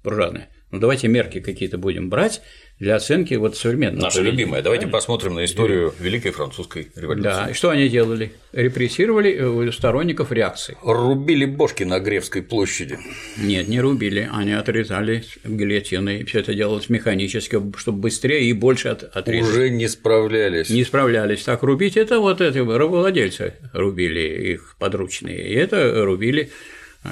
Буржуазная. 0.04 0.48
Ну, 0.76 0.80
давайте 0.80 1.08
мерки 1.08 1.40
какие-то 1.40 1.78
будем 1.78 2.10
брать 2.10 2.42
для 2.78 2.96
оценки 2.96 3.32
вот 3.32 3.56
современного 3.56 4.04
Наша 4.04 4.18
поведения. 4.18 4.42
любимая. 4.42 4.62
Давайте 4.62 4.86
посмотрим 4.86 5.34
на 5.34 5.46
историю 5.46 5.94
Великой 5.98 6.32
Французской 6.32 6.88
революции. 6.94 7.30
Да, 7.30 7.48
и 7.50 7.54
что 7.54 7.70
они 7.70 7.88
делали? 7.88 8.32
Репрессировали 8.52 9.68
э, 9.68 9.72
сторонников 9.72 10.32
реакции. 10.32 10.76
Рубили 10.82 11.46
бошки 11.46 11.84
на 11.84 11.98
Гревской 11.98 12.42
площади. 12.42 12.98
Нет, 13.38 13.68
не 13.68 13.80
рубили, 13.80 14.28
они 14.30 14.52
отрезали 14.52 15.24
гильотиной. 15.44 16.24
Все 16.24 16.40
это 16.40 16.52
делалось 16.52 16.90
механически, 16.90 17.58
чтобы 17.78 17.98
быстрее 17.98 18.44
и 18.44 18.52
больше 18.52 18.88
от, 18.88 19.04
отрезать. 19.04 19.50
Уже 19.50 19.70
не 19.70 19.88
справлялись. 19.88 20.68
Не 20.68 20.84
справлялись. 20.84 21.42
Так 21.42 21.62
рубить 21.62 21.96
это 21.96 22.20
вот 22.20 22.42
эти 22.42 22.58
рабовладельцы 22.58 23.54
рубили 23.72 24.52
их 24.52 24.76
подручные. 24.78 25.48
И 25.48 25.54
это 25.54 26.04
рубили 26.04 26.50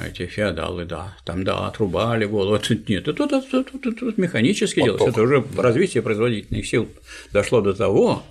эти 0.07 0.25
феодалы, 0.25 0.85
да, 0.85 1.15
там, 1.25 1.43
да, 1.43 1.67
отрубали 1.67 2.25
голову. 2.25 2.59
Тут 2.67 2.89
Нет, 2.89 3.07
это, 3.07 3.23
это, 3.25 3.37
это, 3.37 3.77
это- 3.77 4.09
это 4.09 4.21
механически 4.21 4.79
Вот 4.79 4.85
делалось. 4.85 5.13
Это 5.13 5.21
уже 5.21 5.43
развитие 5.57 6.01
производительных 6.03 6.65
сил 6.65 6.89
дошло 7.31 7.61
до 7.61 7.73
того, 7.73 8.23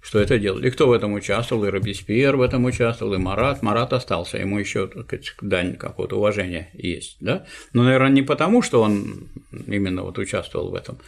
что 0.00 0.18
это 0.20 0.38
делали. 0.38 0.68
И 0.68 0.70
кто 0.70 0.86
в 0.86 0.92
этом 0.92 1.14
участвовал? 1.14 1.64
И 1.64 1.70
Робеспьер 1.70 2.36
в 2.36 2.42
этом 2.42 2.64
участвовал, 2.66 3.14
и 3.14 3.18
Марат. 3.18 3.62
Марат 3.62 3.92
остался, 3.92 4.36
ему 4.38 4.58
еще 4.58 4.86
так 4.86 5.06
сказать, 5.06 5.34
дань 5.40 5.76
какого-то 5.76 6.16
уважения 6.18 6.68
есть, 6.74 7.16
да? 7.20 7.46
Но, 7.72 7.84
наверное, 7.84 8.10
не 8.10 8.22
потому, 8.22 8.60
что 8.60 8.82
он 8.82 9.28
именно 9.66 10.02
вот 10.02 10.18
участвовал 10.18 10.70
в 10.70 10.74
этом 10.74 10.98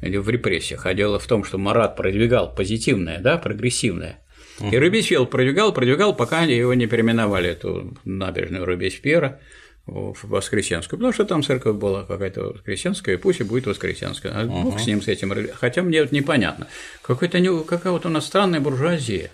или 0.00 0.16
в 0.16 0.28
репрессиях, 0.30 0.86
а 0.86 0.94
дело 0.94 1.18
в 1.18 1.26
том, 1.26 1.44
что 1.44 1.58
Марат 1.58 1.96
продвигал 1.96 2.54
позитивное, 2.54 3.18
да, 3.18 3.36
прогрессивное. 3.36 4.20
И 4.60 4.76
Робеспьер 4.76 5.24
продвигал, 5.26 5.72
продвигал, 5.72 6.14
пока 6.14 6.42
его 6.42 6.74
не 6.74 6.86
переименовали 6.86 7.50
эту 7.50 7.96
набережную 8.04 8.64
Робеспьера 8.64 9.40
в 9.86 10.14
Воскресенскую, 10.24 10.98
потому 10.98 11.12
что 11.14 11.24
там 11.24 11.42
церковь 11.42 11.76
была 11.76 12.04
какая-то 12.04 12.52
воскресенская, 12.52 13.14
и 13.14 13.18
пусть 13.18 13.40
и 13.40 13.44
будет 13.44 13.66
воскресенская. 13.66 14.32
А 14.32 14.44
Бог 14.44 14.78
с 14.80 14.86
ним, 14.86 15.00
с 15.00 15.08
этим. 15.08 15.32
Хотя 15.54 15.82
мне 15.82 16.02
вот 16.02 16.12
непонятно. 16.12 16.66
Какой-то 17.02 17.38
не, 17.40 17.64
какая 17.64 17.92
вот 17.92 18.04
у 18.04 18.08
нас 18.10 18.26
странная 18.26 18.60
буржуазия. 18.60 19.30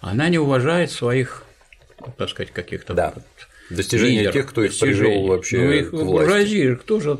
Она 0.00 0.28
не 0.28 0.38
уважает 0.38 0.90
своих, 0.92 1.42
так 2.16 2.30
сказать, 2.30 2.52
каких-то 2.52 2.94
Да. 2.94 3.12
вот 3.14 3.92
лидеров, 3.92 4.32
тех, 4.32 4.46
кто 4.46 4.62
их 4.64 4.78
привел 4.78 4.96
достижений. 4.96 5.28
вообще 5.28 5.58
Ну, 5.58 5.70
их 5.72 5.90
к 5.90 5.92
власти. 5.92 6.06
буржуазии, 6.10 6.74
кто 6.76 7.00
же 7.00 7.18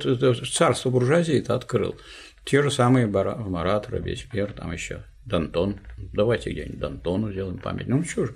царство 0.50 0.90
буржуазии-то 0.90 1.54
открыл? 1.54 1.96
Те 2.44 2.62
же 2.62 2.70
самые 2.70 3.06
Марат, 3.06 3.90
Робеспьер, 3.90 4.52
там 4.52 4.72
еще 4.72 5.02
Дантон. 5.28 5.80
Давайте 6.12 6.50
где-нибудь 6.50 6.78
Дантону 6.78 7.30
сделаем 7.32 7.58
память. 7.58 7.86
Ну 7.88 8.02
что 8.04 8.26
же, 8.26 8.34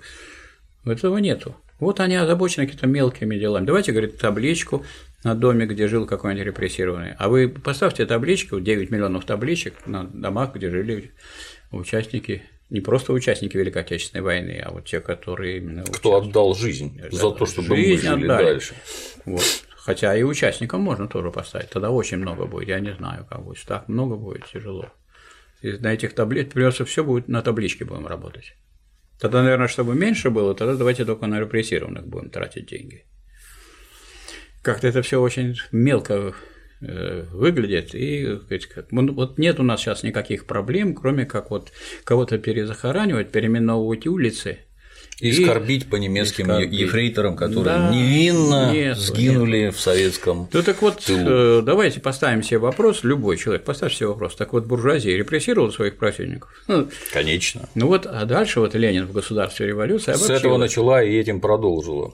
этого 0.85 1.17
нету. 1.17 1.55
Вот 1.79 1.99
они 1.99 2.15
озабочены 2.15 2.65
какими-то 2.65 2.87
мелкими 2.87 3.37
делами. 3.37 3.65
Давайте, 3.65 3.91
говорит, 3.91 4.17
табличку 4.17 4.85
на 5.23 5.35
доме, 5.35 5.65
где 5.65 5.87
жил 5.87 6.05
какой-нибудь 6.05 6.45
репрессированный. 6.47 7.13
А 7.17 7.27
вы 7.29 7.49
поставьте 7.49 8.05
табличку, 8.05 8.59
9 8.59 8.89
миллионов 8.91 9.25
табличек 9.25 9.85
на 9.85 10.03
домах, 10.05 10.53
где 10.55 10.69
жили 10.69 11.11
участники, 11.71 12.43
не 12.69 12.79
просто 12.81 13.11
участники 13.13 13.57
Великой 13.57 13.81
Отечественной 13.81 14.23
войны, 14.23 14.61
а 14.63 14.71
вот 14.71 14.85
те, 14.85 14.99
которые 14.99 15.57
именно 15.57 15.83
Кто 15.83 16.17
отдал 16.17 16.55
жизнь 16.55 17.01
за 17.11 17.31
то, 17.31 17.45
чтобы 17.45 17.69
мы 17.69 17.75
Жизнь 17.77 18.07
жили 18.07 18.25
отдали. 18.25 18.45
дальше. 18.45 18.75
вот. 19.25 19.43
Хотя 19.75 20.15
и 20.15 20.23
участникам 20.23 20.81
можно 20.81 21.07
тоже 21.09 21.29
поставить. 21.31 21.69
Тогда 21.69 21.89
очень 21.91 22.17
много 22.17 22.45
будет. 22.45 22.69
Я 22.69 22.79
не 22.79 22.93
знаю, 22.93 23.25
как 23.29 23.43
будет. 23.43 23.61
Так 23.65 23.89
много 23.89 24.15
будет 24.15 24.45
тяжело. 24.45 24.89
На 25.63 25.93
этих 25.93 26.13
таблицах 26.13 26.53
придется 26.53 26.83
все 26.85 27.03
будет 27.03 27.29
на 27.29 27.41
табличке 27.41 27.85
будем 27.85 28.05
работать. 28.05 28.55
Тогда, 29.19 29.41
наверное, 29.41 29.69
чтобы 29.69 29.95
меньше 29.95 30.29
было, 30.29 30.53
тогда 30.53 30.75
давайте 30.75 31.05
только 31.05 31.27
на 31.27 31.39
репрессированных 31.39 32.05
будем 32.05 32.29
тратить 32.29 32.69
деньги. 32.69 33.05
Как-то 34.61 34.87
это 34.87 35.01
все 35.01 35.21
очень 35.21 35.55
мелко 35.71 36.33
э, 36.81 37.25
выглядит, 37.31 37.95
и 37.95 38.39
ну, 38.91 39.13
вот 39.13 39.37
нет 39.37 39.59
у 39.59 39.63
нас 39.63 39.79
сейчас 39.79 40.03
никаких 40.03 40.45
проблем, 40.45 40.93
кроме 40.93 41.25
как 41.25 41.51
вот 41.51 41.71
кого-то 42.03 42.37
перезахоранивать, 42.37 43.31
переименовывать 43.31 44.07
улицы, 44.07 44.59
И 45.19 45.31
скорбить 45.31 45.89
по 45.89 45.95
немецким 45.95 46.45
скорбить. 46.45 46.71
ефрейторам, 46.79 47.35
которые 47.35 47.63
Да, 47.63 47.89
невинно 47.91 48.71
нет, 48.73 48.97
сгинули 48.97 49.69
в 49.69 49.79
советском. 49.79 50.49
Ну 50.51 50.63
так 50.63 50.81
вот, 50.81 50.99
тылу. 50.99 51.59
э, 51.59 51.61
давайте 51.61 51.99
поставим 51.99 52.43
себе 52.43 52.57
вопрос, 52.59 53.03
любой 53.03 53.37
человек, 53.37 53.63
поставь 53.63 53.93
себе 53.93 54.07
вопрос. 54.07 54.35
Так 54.35 54.53
вот, 54.53 54.65
буржуазия 54.65 55.15
репрессировала 55.15 55.71
своих 55.71 55.97
противников. 55.97 56.51
Ну, 56.67 56.89
Конечно. 57.11 57.69
ну 57.75 57.87
вот, 57.87 58.05
а 58.05 58.25
дальше 58.25 58.59
вот 58.59 58.73
Ленин 58.75 59.05
в 59.05 59.13
государстве 59.13 59.67
революции 59.67 60.13
С 60.13 60.29
этого 60.29 60.57
начала 60.57 61.03
и 61.03 61.15
этим 61.15 61.39
продолжила. 61.39 62.13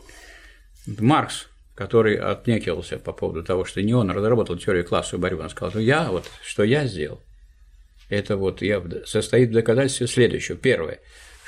Маркс, 0.86 1.48
который 1.76 2.16
отнекивался 2.16 2.98
по 2.98 3.14
поводу 3.14 3.44
того, 3.44 3.64
что 3.64 3.82
не 3.82 3.94
он 3.94 4.12
разработал 4.12 4.58
теорию 4.58 4.86
классовой 4.86 5.22
борьбы, 5.22 5.44
он 5.44 5.50
сказал, 5.50 5.72
что 5.72 5.80
я 5.80 6.12
вот, 6.12 6.26
что 6.44 6.64
я 6.64 6.86
сделал, 6.86 7.22
это 8.10 8.38
вот 8.38 8.62
я 8.62 8.84
состоит 9.06 9.50
в 9.50 9.54
доказательстве 9.54 10.08
следующего. 10.08 10.58
Первое, 10.58 11.00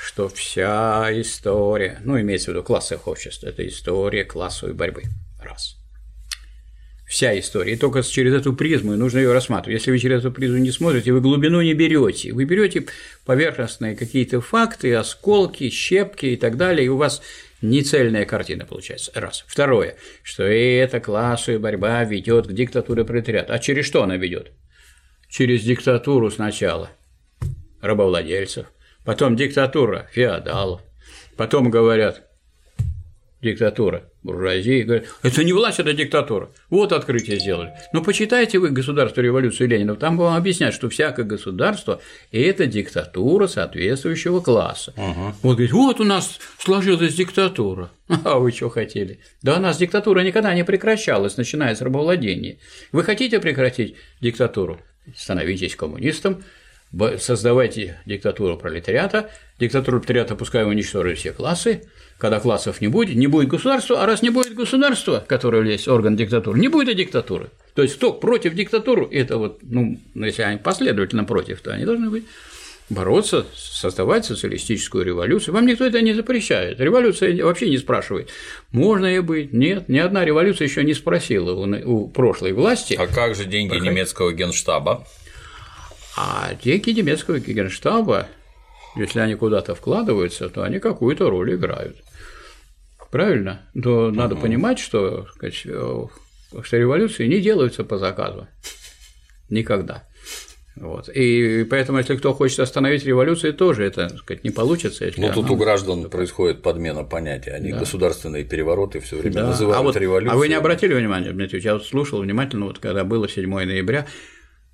что 0.02 0.28
вся 0.28 1.08
история, 1.20 2.00
ну, 2.02 2.20
имеется 2.20 2.50
в 2.50 2.54
виду 2.54 2.64
классовых 2.64 3.06
обществ, 3.06 3.44
это 3.44 3.66
история 3.66 4.24
классовой 4.24 4.74
борьбы. 4.74 5.04
Раз. 5.40 5.76
Вся 7.06 7.38
история. 7.38 7.74
И 7.74 7.76
только 7.76 8.02
через 8.02 8.34
эту 8.34 8.52
призму 8.52 8.94
и 8.94 8.96
нужно 8.96 9.18
ее 9.18 9.32
рассматривать. 9.32 9.80
Если 9.80 9.92
вы 9.92 9.98
через 10.00 10.20
эту 10.20 10.32
призму 10.32 10.58
не 10.58 10.72
смотрите, 10.72 11.12
вы 11.12 11.20
глубину 11.20 11.60
не 11.60 11.74
берете. 11.74 12.32
Вы 12.32 12.46
берете 12.46 12.86
поверхностные 13.24 13.94
какие-то 13.94 14.40
факты, 14.40 14.92
осколки, 14.94 15.70
щепки 15.70 16.26
и 16.26 16.36
так 16.36 16.56
далее, 16.56 16.86
и 16.86 16.88
у 16.88 16.96
вас 16.96 17.22
нецельная 17.60 18.24
картина 18.24 18.66
получается. 18.66 19.12
Раз. 19.14 19.44
Второе, 19.46 19.96
что 20.24 20.42
эта 20.42 20.98
классовая 20.98 21.60
борьба 21.60 22.02
ведет 22.02 22.48
к 22.48 22.52
диктатуре 22.52 23.04
пролетариата. 23.04 23.54
А 23.54 23.58
через 23.60 23.86
что 23.86 24.02
она 24.02 24.16
ведет? 24.16 24.50
Через 25.28 25.62
диктатуру 25.62 26.28
сначала 26.30 26.90
рабовладельцев, 27.80 28.66
потом 29.04 29.36
диктатура 29.36 30.08
феодалов, 30.12 30.82
потом 31.36 31.70
говорят 31.70 32.22
диктатура 33.42 34.04
буржуазии, 34.22 34.82
говорят, 34.82 35.06
это 35.22 35.44
не 35.44 35.52
власть, 35.52 35.80
это 35.80 35.92
диктатура. 35.92 36.50
Вот 36.70 36.92
открытие 36.92 37.38
сделали. 37.40 37.72
Но 37.92 38.02
почитайте 38.02 38.58
вы 38.58 38.70
«Государство 38.70 39.20
революции 39.20 39.66
Ленина», 39.66 39.96
там 39.96 40.16
вам 40.16 40.36
объясняют, 40.36 40.74
что 40.74 40.88
всякое 40.88 41.24
государство– 41.24 42.00
это 42.32 42.66
диктатура 42.66 43.48
соответствующего 43.48 44.40
класса. 44.40 44.94
Угу. 44.96 45.34
Вот 45.42 45.52
говорит, 45.54 45.72
вот 45.72 46.00
у 46.00 46.04
нас 46.04 46.38
сложилась 46.58 47.14
диктатура. 47.14 47.90
А 48.24 48.38
вы 48.38 48.52
что 48.52 48.68
хотели? 48.68 49.20
Да 49.42 49.56
у 49.56 49.60
нас 49.60 49.78
диктатура 49.78 50.20
никогда 50.20 50.54
не 50.54 50.64
прекращалась, 50.64 51.36
начиная 51.36 51.74
с 51.74 51.80
рабовладения. 51.80 52.58
Вы 52.92 53.02
хотите 53.02 53.40
прекратить 53.40 53.96
диктатуру? 54.20 54.80
Становитесь 55.16 55.74
коммунистом, 55.74 56.44
создавайте 57.18 57.98
диктатуру 58.06 58.56
пролетариата, 58.56 59.30
диктатуру 59.58 60.00
пролетариата 60.00 60.36
пускай 60.36 60.64
уничтожит 60.64 61.18
все 61.18 61.32
классы, 61.32 61.82
когда 62.18 62.38
классов 62.38 62.80
не 62.80 62.88
будет, 62.88 63.16
не 63.16 63.26
будет 63.26 63.48
государства, 63.48 64.02
а 64.02 64.06
раз 64.06 64.22
не 64.22 64.30
будет 64.30 64.54
государства, 64.54 65.24
которое 65.26 65.64
есть 65.70 65.88
орган 65.88 66.16
диктатуры, 66.16 66.58
не 66.60 66.68
будет 66.68 66.88
и 66.90 66.94
диктатуры. 66.94 67.50
То 67.74 67.82
есть 67.82 67.96
кто 67.96 68.12
против 68.12 68.54
диктатуры, 68.54 69.08
это 69.10 69.38
вот, 69.38 69.58
ну, 69.62 69.98
если 70.14 70.42
они 70.42 70.58
последовательно 70.58 71.24
против, 71.24 71.60
то 71.60 71.72
они 71.72 71.84
должны 71.84 72.10
быть 72.10 72.24
бороться, 72.90 73.46
создавать 73.54 74.24
социалистическую 74.24 75.04
революцию. 75.04 75.54
Вам 75.54 75.66
никто 75.66 75.84
это 75.84 76.00
не 76.02 76.12
запрещает. 76.12 76.78
Революция 76.78 77.44
вообще 77.44 77.70
не 77.70 77.78
спрашивает, 77.78 78.28
можно 78.70 79.06
ей 79.06 79.20
быть, 79.20 79.52
нет. 79.52 79.88
Ни 79.88 79.98
одна 79.98 80.24
революция 80.24 80.66
еще 80.66 80.84
не 80.84 80.94
спросила 80.94 81.52
у, 81.52 82.08
прошлой 82.08 82.52
власти. 82.52 82.94
А 82.94 83.06
как 83.06 83.34
же 83.34 83.46
деньги 83.46 83.70
проходить? 83.70 83.92
немецкого 83.92 84.32
генштаба? 84.32 85.06
А 86.16 86.54
деньги 86.62 86.90
немецкого 86.90 87.38
генштаба, 87.38 88.28
если 88.96 89.20
они 89.20 89.34
куда-то 89.34 89.74
вкладываются, 89.74 90.48
то 90.48 90.62
они 90.62 90.78
какую-то 90.78 91.30
роль 91.30 91.54
играют. 91.54 91.96
Правильно? 93.10 93.60
Но 93.74 94.06
угу. 94.06 94.14
надо 94.14 94.36
понимать, 94.36 94.78
что, 94.78 95.26
э, 95.42 95.50
что 95.50 96.76
революции 96.76 97.26
не 97.26 97.40
делаются 97.40 97.84
по 97.84 97.98
заказу. 97.98 98.48
Никогда. 99.50 100.04
Вот. 100.76 101.10
И 101.10 101.64
поэтому, 101.64 101.98
если 101.98 102.16
кто 102.16 102.32
хочет 102.32 102.60
остановить 102.60 103.04
революцию, 103.04 103.52
тоже 103.52 103.84
это 103.84 104.08
так 104.08 104.18
сказать, 104.18 104.44
не 104.44 104.50
получится. 104.50 105.04
Если 105.04 105.20
ну, 105.20 105.30
тут 105.30 105.50
у 105.50 105.56
граждан 105.56 106.08
происходит 106.08 106.62
подмена 106.62 107.04
понятия. 107.04 107.50
Они 107.50 107.72
да. 107.72 107.80
государственные 107.80 108.44
перевороты 108.44 109.00
все 109.00 109.18
время 109.18 109.34
да. 109.34 109.46
называют 109.48 109.78
а 109.78 109.82
вот, 109.82 109.96
революцией. 109.96 110.34
А 110.34 110.38
вы 110.38 110.48
не 110.48 110.54
обратили 110.54 110.94
внимания, 110.94 111.32
Дмитрий, 111.32 111.60
я 111.60 111.74
вот 111.74 111.84
слушал 111.84 112.22
внимательно, 112.22 112.64
вот 112.64 112.78
когда 112.78 113.04
было 113.04 113.28
7 113.28 113.50
ноября, 113.50 114.06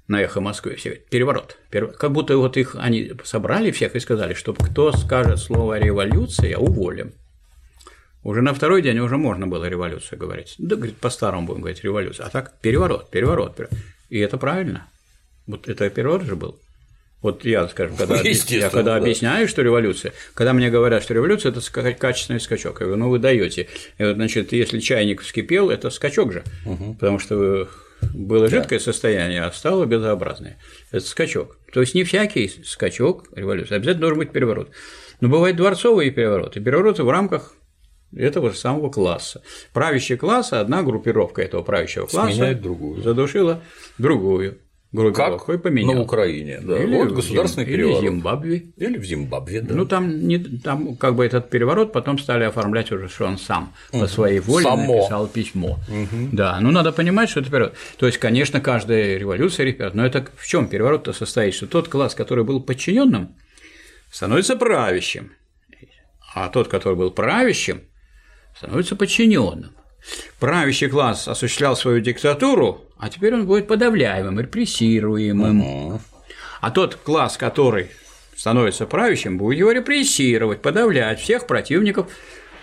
на 0.09 0.23
эхо 0.23 0.41
Москвы, 0.41 0.75
все 0.77 1.03
переворот, 1.11 1.59
как 1.71 2.13
будто 2.13 2.37
вот 2.39 2.57
их 2.57 2.75
они 2.79 3.13
собрали 3.25 3.71
всех 3.71 3.95
и 3.95 4.01
сказали, 4.01 4.35
что 4.35 4.55
кто 4.55 4.91
скажет 4.93 5.39
слово 5.39 5.79
революция, 5.79 6.57
уволим. 6.57 7.13
Уже 8.25 8.43
на 8.43 8.53
второй 8.53 8.83
день 8.83 8.99
уже 8.99 9.17
можно 9.17 9.47
было 9.47 9.69
революцию 9.69 10.19
говорить. 10.19 10.55
Да, 10.59 10.77
говорит, 10.77 10.97
по-старому 10.97 11.47
будем 11.47 11.61
говорить 11.61 11.85
революция. 11.85 12.27
А 12.27 12.31
так 12.31 12.59
переворот, 12.61 13.11
переворот, 13.11 13.55
переворот. 13.55 13.79
И 14.09 14.19
это 14.19 14.39
правильно. 14.39 14.89
Вот 15.47 15.69
это 15.69 15.89
переворот 15.89 16.25
же 16.25 16.37
был. 16.37 16.59
Вот 17.21 17.45
я, 17.45 17.67
скажем, 17.69 17.97
когда, 17.97 18.17
я 18.17 18.71
когда 18.71 18.95
да. 18.95 18.97
объясняю, 18.97 19.49
что 19.49 19.63
революция, 19.63 20.13
когда 20.35 20.53
мне 20.53 20.71
говорят, 20.71 21.03
что 21.03 21.15
революция– 21.15 21.51
это 21.53 21.93
качественный 21.95 22.39
скачок, 22.39 22.81
я 22.81 22.87
говорю, 22.87 23.03
ну 23.03 23.09
вы 23.09 23.19
даете. 23.19 23.67
Значит, 23.99 24.53
если 24.53 24.79
чайник 24.79 25.23
вскипел, 25.23 25.71
это 25.71 25.91
скачок 25.91 26.33
же, 26.33 26.45
угу. 26.65 26.95
потому 26.95 27.19
что 27.19 27.69
было 28.15 28.49
жидкое 28.49 28.79
состояние, 28.79 29.43
а 29.43 29.53
стало 29.53 29.85
безобразное. 29.85 30.59
Это 30.91 31.05
скачок. 31.05 31.59
То 31.73 31.81
есть 31.81 31.95
не 31.95 32.05
всякий 32.05 32.49
скачок 32.65 33.27
революции, 33.35 33.75
обязательно 33.75 34.01
должен 34.01 34.19
быть 34.19 34.33
переворот. 34.33 34.71
Но 35.21 35.29
бывают 35.29 35.57
дворцовые 35.57 36.11
перевороты, 36.11 36.61
перевороты 36.61 37.03
в 37.03 37.11
рамках 37.11 37.55
этого 38.17 38.51
же 38.51 38.57
самого 38.57 38.91
класса. 38.91 39.43
Правящий 39.73 40.17
класс, 40.17 40.53
одна 40.53 40.83
группировка 40.83 41.43
этого 41.43 41.63
правящего 41.63 42.07
класса 42.07 42.33
Сменяет 42.33 42.63
другую. 42.63 43.03
задушила 43.03 43.63
другую 43.99 44.59
группировку 44.93 45.53
как 45.53 45.63
поменял. 45.63 45.95
на 45.95 46.03
Украине, 46.03 46.61
да. 46.63 46.83
Или 46.83 46.97
вот 46.97 47.13
государственный 47.13 47.67
Зим... 47.67 47.75
переворот. 47.75 47.99
Или 48.03 48.09
в 48.09 48.11
Зимбабве. 48.11 48.57
Или 48.77 48.99
в 48.99 49.05
Зимбабве, 49.05 49.61
да. 49.61 49.75
Ну, 49.75 49.85
там, 49.87 50.27
не, 50.27 50.39
там 50.39 50.97
как 50.97 51.15
бы 51.15 51.27
этот 51.27 51.51
переворот 51.51 51.93
потом 51.93 52.19
стали 52.19 52.45
оформлять 52.45 52.91
уже, 52.91 53.09
что 53.09 53.27
он 53.27 53.39
сам 53.39 53.75
угу. 53.93 54.01
по 54.01 54.07
своей 54.07 54.41
воле 54.41 54.65
Само. 54.65 54.97
написал 54.97 55.27
письмо. 55.29 55.79
Угу. 55.89 56.31
Да, 56.33 56.59
ну, 56.61 56.71
надо 56.71 56.93
понимать, 56.93 57.29
что 57.29 57.41
это 57.41 57.51
переворот. 57.51 57.75
То 57.99 58.07
есть, 58.07 58.19
конечно, 58.19 58.61
каждая 58.61 59.19
революция, 59.19 59.67
ребят, 59.67 59.95
но 59.95 60.07
это 60.07 60.27
в 60.37 60.47
чем 60.47 60.69
переворот-то 60.69 61.13
состоит, 61.13 61.55
что 61.55 61.67
тот 61.67 61.89
класс, 61.89 62.15
который 62.15 62.45
был 62.45 62.61
подчиненным, 62.61 63.37
становится 64.11 64.57
правящим, 64.57 65.33
а 66.35 66.49
тот, 66.49 66.69
который 66.69 66.97
был 66.97 67.11
правящим, 67.11 67.83
становится 68.57 68.97
подчиненным. 68.97 69.73
Правящий 70.39 70.89
класс 70.89 71.29
осуществлял 71.29 71.77
свою 71.77 72.01
диктатуру, 72.01 72.85
а 72.99 73.09
теперь 73.09 73.35
он 73.35 73.47
будет 73.47 73.67
подавляемым, 73.67 74.39
репрессируемым. 74.41 75.61
Угу. 75.61 76.01
А 76.61 76.71
тот 76.71 76.97
класс, 76.97 77.37
который 77.37 77.91
становится 78.37 78.87
правящим, 78.87 79.39
будет 79.39 79.59
его 79.59 79.73
репрессировать, 79.73 80.63
подавлять 80.63 81.21
всех 81.21 81.47
противников 81.47 82.11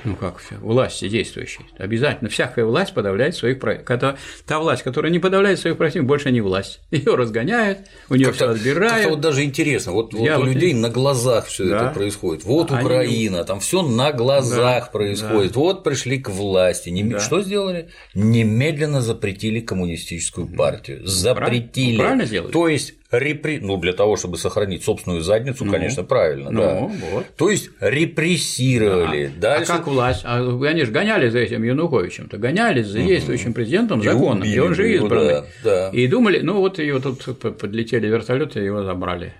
ну 0.05 0.15
как 0.15 0.41
власти 0.61 1.09
действующей. 1.09 1.65
Обязательно 1.77 2.29
всякая 2.29 2.65
власть 2.65 2.93
подавляет 2.93 3.35
своих 3.35 3.59
противников. 3.59 4.17
Та 4.45 4.59
власть, 4.59 4.83
которая 4.83 5.11
не 5.11 5.19
подавляет 5.19 5.59
своих 5.59 5.77
противников, 5.77 6.07
больше 6.07 6.31
не 6.31 6.41
власть. 6.41 6.79
Ее 6.91 7.15
разгоняют, 7.15 7.79
у 8.09 8.15
нее 8.15 8.31
все 8.31 8.49
отбирают. 8.49 8.93
Как-то 8.93 9.09
вот 9.09 9.21
даже 9.21 9.43
интересно, 9.43 9.91
вот, 9.91 10.13
вот 10.13 10.29
у 10.29 10.37
вот... 10.37 10.45
людей 10.47 10.73
на 10.73 10.89
глазах 10.89 11.47
все 11.47 11.65
да. 11.65 11.77
это 11.77 11.93
происходит. 11.93 12.43
Вот 12.43 12.71
Они... 12.71 12.85
Украина, 12.85 13.43
там 13.43 13.59
все 13.59 13.81
на 13.81 14.11
глазах 14.11 14.85
да. 14.85 14.91
происходит. 14.91 15.53
Да. 15.53 15.59
Вот 15.59 15.83
пришли 15.83 16.19
к 16.19 16.29
власти. 16.29 16.89
Нем... 16.89 17.09
Да. 17.09 17.19
Что 17.19 17.41
сделали? 17.41 17.89
Немедленно 18.13 19.01
запретили 19.01 19.59
коммунистическую 19.59 20.47
партию. 20.47 21.05
Запретили. 21.05 21.97
Правильно 21.97 22.25
сделали. 22.25 22.51
То 22.51 22.67
есть 22.67 22.93
репри... 23.11 23.59
ну, 23.59 23.77
для 23.77 23.93
того, 23.93 24.17
чтобы 24.17 24.37
сохранить 24.37 24.83
собственную 24.83 25.21
задницу, 25.21 25.65
ну, 25.65 25.71
конечно, 25.71 26.03
правильно, 26.03 26.51
ну, 26.51 26.61
да. 26.61 26.73
Вот. 27.11 27.25
То 27.37 27.49
есть 27.49 27.69
репрессировали. 27.79 29.31
Да. 29.37 29.55
Дальше... 29.55 29.71
А 29.71 29.77
как 29.77 29.87
власть? 29.87 30.21
А 30.25 30.39
они 30.39 30.83
же 30.83 30.91
гоняли 30.91 31.29
за 31.29 31.39
этим 31.39 31.63
Януковичем-то, 31.63 32.37
гонялись 32.37 32.87
за 32.87 33.01
действующим 33.01 33.53
президентом 33.53 34.01
законом, 34.01 34.43
и, 34.43 34.49
и 34.49 34.59
он 34.59 34.75
же 34.75 34.93
избранный. 34.93 35.35
Его, 35.35 35.45
да, 35.63 35.89
да. 35.89 35.89
И 35.89 36.07
думали, 36.07 36.39
ну 36.39 36.59
вот 36.59 36.79
его 36.79 36.99
тут 36.99 37.39
подлетели 37.57 38.07
вертолеты, 38.07 38.59
его 38.59 38.83
забрали 38.83 39.33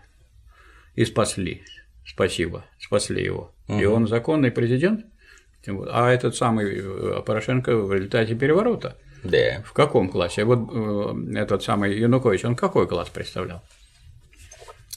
и 0.96 1.06
спасли. 1.06 1.64
Спасибо, 2.06 2.66
спасли 2.80 3.24
его. 3.24 3.52
Угу. 3.68 3.80
И 3.80 3.86
он 3.86 4.08
законный 4.08 4.52
президент. 4.52 5.06
А 5.90 6.12
этот 6.12 6.36
самый 6.36 6.78
э, 6.78 7.22
Порошенко 7.26 7.76
в 7.78 7.92
результате 7.92 8.36
переворота 8.36 8.98
да. 9.26 9.64
В 9.66 9.74
каком 9.74 10.10
классе? 10.10 10.44
Вот 10.44 10.70
э, 10.72 11.40
этот 11.40 11.64
самый 11.64 11.98
Янукович, 11.98 12.46
он 12.46 12.56
какой 12.56 12.88
класс 12.88 13.10
представлял? 13.10 13.62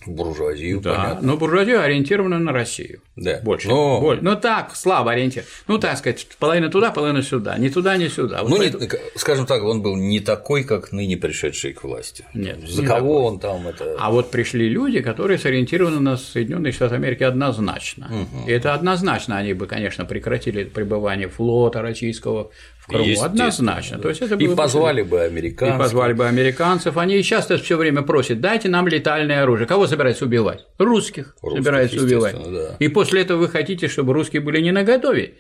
буржуазию, 0.07 0.81
да, 0.81 0.95
понятно. 0.95 1.27
Но 1.27 1.37
буржуазия 1.37 1.81
ориентирована 1.81 2.39
на 2.39 2.53
Россию. 2.53 3.01
Да. 3.17 3.41
Больше. 3.43 3.69
Но... 3.69 4.01
Больше. 4.01 4.23
Ну 4.23 4.37
так, 4.37 4.75
слабо 4.77 5.13
ориентирован. 5.13 5.51
Ну, 5.67 5.79
так 5.79 5.99
сказать, 5.99 6.27
половина 6.39 6.71
туда, 6.71 6.91
половина 6.91 7.23
сюда. 7.23 7.59
Не 7.59 7.69
туда, 7.69 7.97
не 7.97 8.09
сюда. 8.09 8.43
Вот 8.43 8.51
ну, 8.51 8.59
поэтому... 8.59 8.85
не, 8.85 8.91
скажем 9.17 9.47
так, 9.47 9.63
он 9.63 9.83
был 9.83 9.97
не 9.97 10.21
такой, 10.21 10.65
как 10.65 10.93
ныне 10.93 11.17
пришедший 11.17 11.73
к 11.73 11.83
власти. 11.83 12.25
Нет. 12.35 12.61
За 12.69 12.83
не 12.83 12.87
кого 12.87 13.15
такой. 13.15 13.33
он 13.33 13.41
там 13.41 13.69
это. 13.69 13.97
А 13.99 14.11
вот 14.11 14.31
пришли 14.31 14.69
люди, 14.69 15.01
которые 15.01 15.39
сориентированы 15.39 16.01
на 16.01 16.17
Соединенные 16.17 16.73
Штаты 16.73 16.95
Америки 16.95 17.25
однозначно. 17.25 18.07
Угу. 18.07 18.49
И 18.49 18.53
это 18.53 18.75
однозначно 18.75 19.37
они 19.37 19.53
бы, 19.53 19.67
конечно, 19.67 20.05
прекратили 20.05 20.65
пребывание 20.65 21.29
флота 21.29 21.83
российского 21.83 22.51
Крыму, 22.89 23.23
однозначно. 23.23 23.99
То 23.99 24.09
есть 24.09 24.23
это 24.23 24.37
и 24.37 24.55
позвали 24.55 25.03
бы 25.03 25.21
американцев. 25.21 25.77
И 25.77 25.79
позвали 25.79 26.13
бы 26.15 26.27
американцев. 26.27 26.97
Они 26.97 27.23
часто 27.23 27.59
все 27.59 27.77
время 27.77 28.03
просят, 28.03 28.41
дайте 28.41 28.69
нам 28.69 28.89
летальное 28.89 29.43
оружие. 29.43 29.67
Кого 29.67 29.87
собираются 29.87 30.25
убивать? 30.25 30.67
Русских, 30.79 31.37
Русских 31.43 31.63
собираются 31.63 32.03
убивать. 32.03 32.35
Да. 32.35 32.77
И 32.79 32.89
после 32.89 33.23
этого 33.23 33.39
вы 33.39 33.49
хотите, 33.49 33.89
чтобы 33.89 34.15
русские 34.15 34.41
были 34.41 34.61
не 34.61 34.73
наготове? 34.73 35.35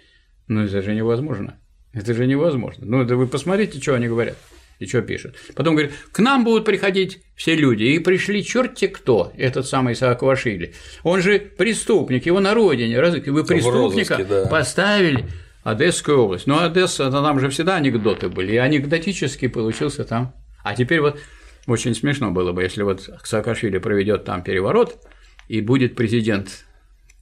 Ну 0.46 0.64
это 0.64 0.82
же 0.82 0.94
невозможно. 0.94 1.58
Это 1.94 2.14
же 2.14 2.26
невозможно. 2.26 2.84
Ну, 2.86 3.02
это 3.02 3.16
вы 3.16 3.26
посмотрите, 3.26 3.80
что 3.80 3.94
они 3.94 4.08
говорят 4.08 4.36
и 4.78 4.86
что 4.86 5.02
пишут. 5.02 5.34
Потом 5.54 5.74
говорят, 5.74 5.92
к 6.12 6.18
нам 6.20 6.44
будут 6.44 6.64
приходить 6.64 7.20
все 7.34 7.56
люди, 7.56 7.84
и 7.84 7.98
пришли 7.98 8.44
черти 8.44 8.86
кто, 8.86 9.32
этот 9.36 9.66
самый 9.66 9.96
Саакашвили. 9.96 10.74
Он 11.02 11.20
же 11.20 11.40
преступник, 11.40 12.26
его 12.26 12.40
на 12.40 12.54
родине, 12.54 13.00
вы 13.00 13.44
преступника 13.44 14.18
розыске, 14.18 14.24
да. 14.24 14.46
поставили 14.46 15.24
Одесскую 15.62 16.18
область. 16.18 16.46
Ну, 16.46 16.58
Одесса, 16.58 17.10
там 17.10 17.40
же 17.40 17.48
всегда 17.50 17.76
анекдоты 17.76 18.28
были, 18.28 18.52
и 18.52 18.56
анекдотически 18.56 19.48
получился 19.48 20.04
там. 20.04 20.34
А 20.62 20.74
теперь 20.74 21.00
вот 21.00 21.18
очень 21.66 21.94
смешно 21.94 22.30
было 22.30 22.52
бы, 22.52 22.62
если 22.62 22.82
вот 22.82 23.08
Саакашвили 23.24 23.78
проведет 23.78 24.24
там 24.24 24.42
переворот, 24.42 24.96
и 25.48 25.60
будет 25.60 25.96
президент 25.96 26.64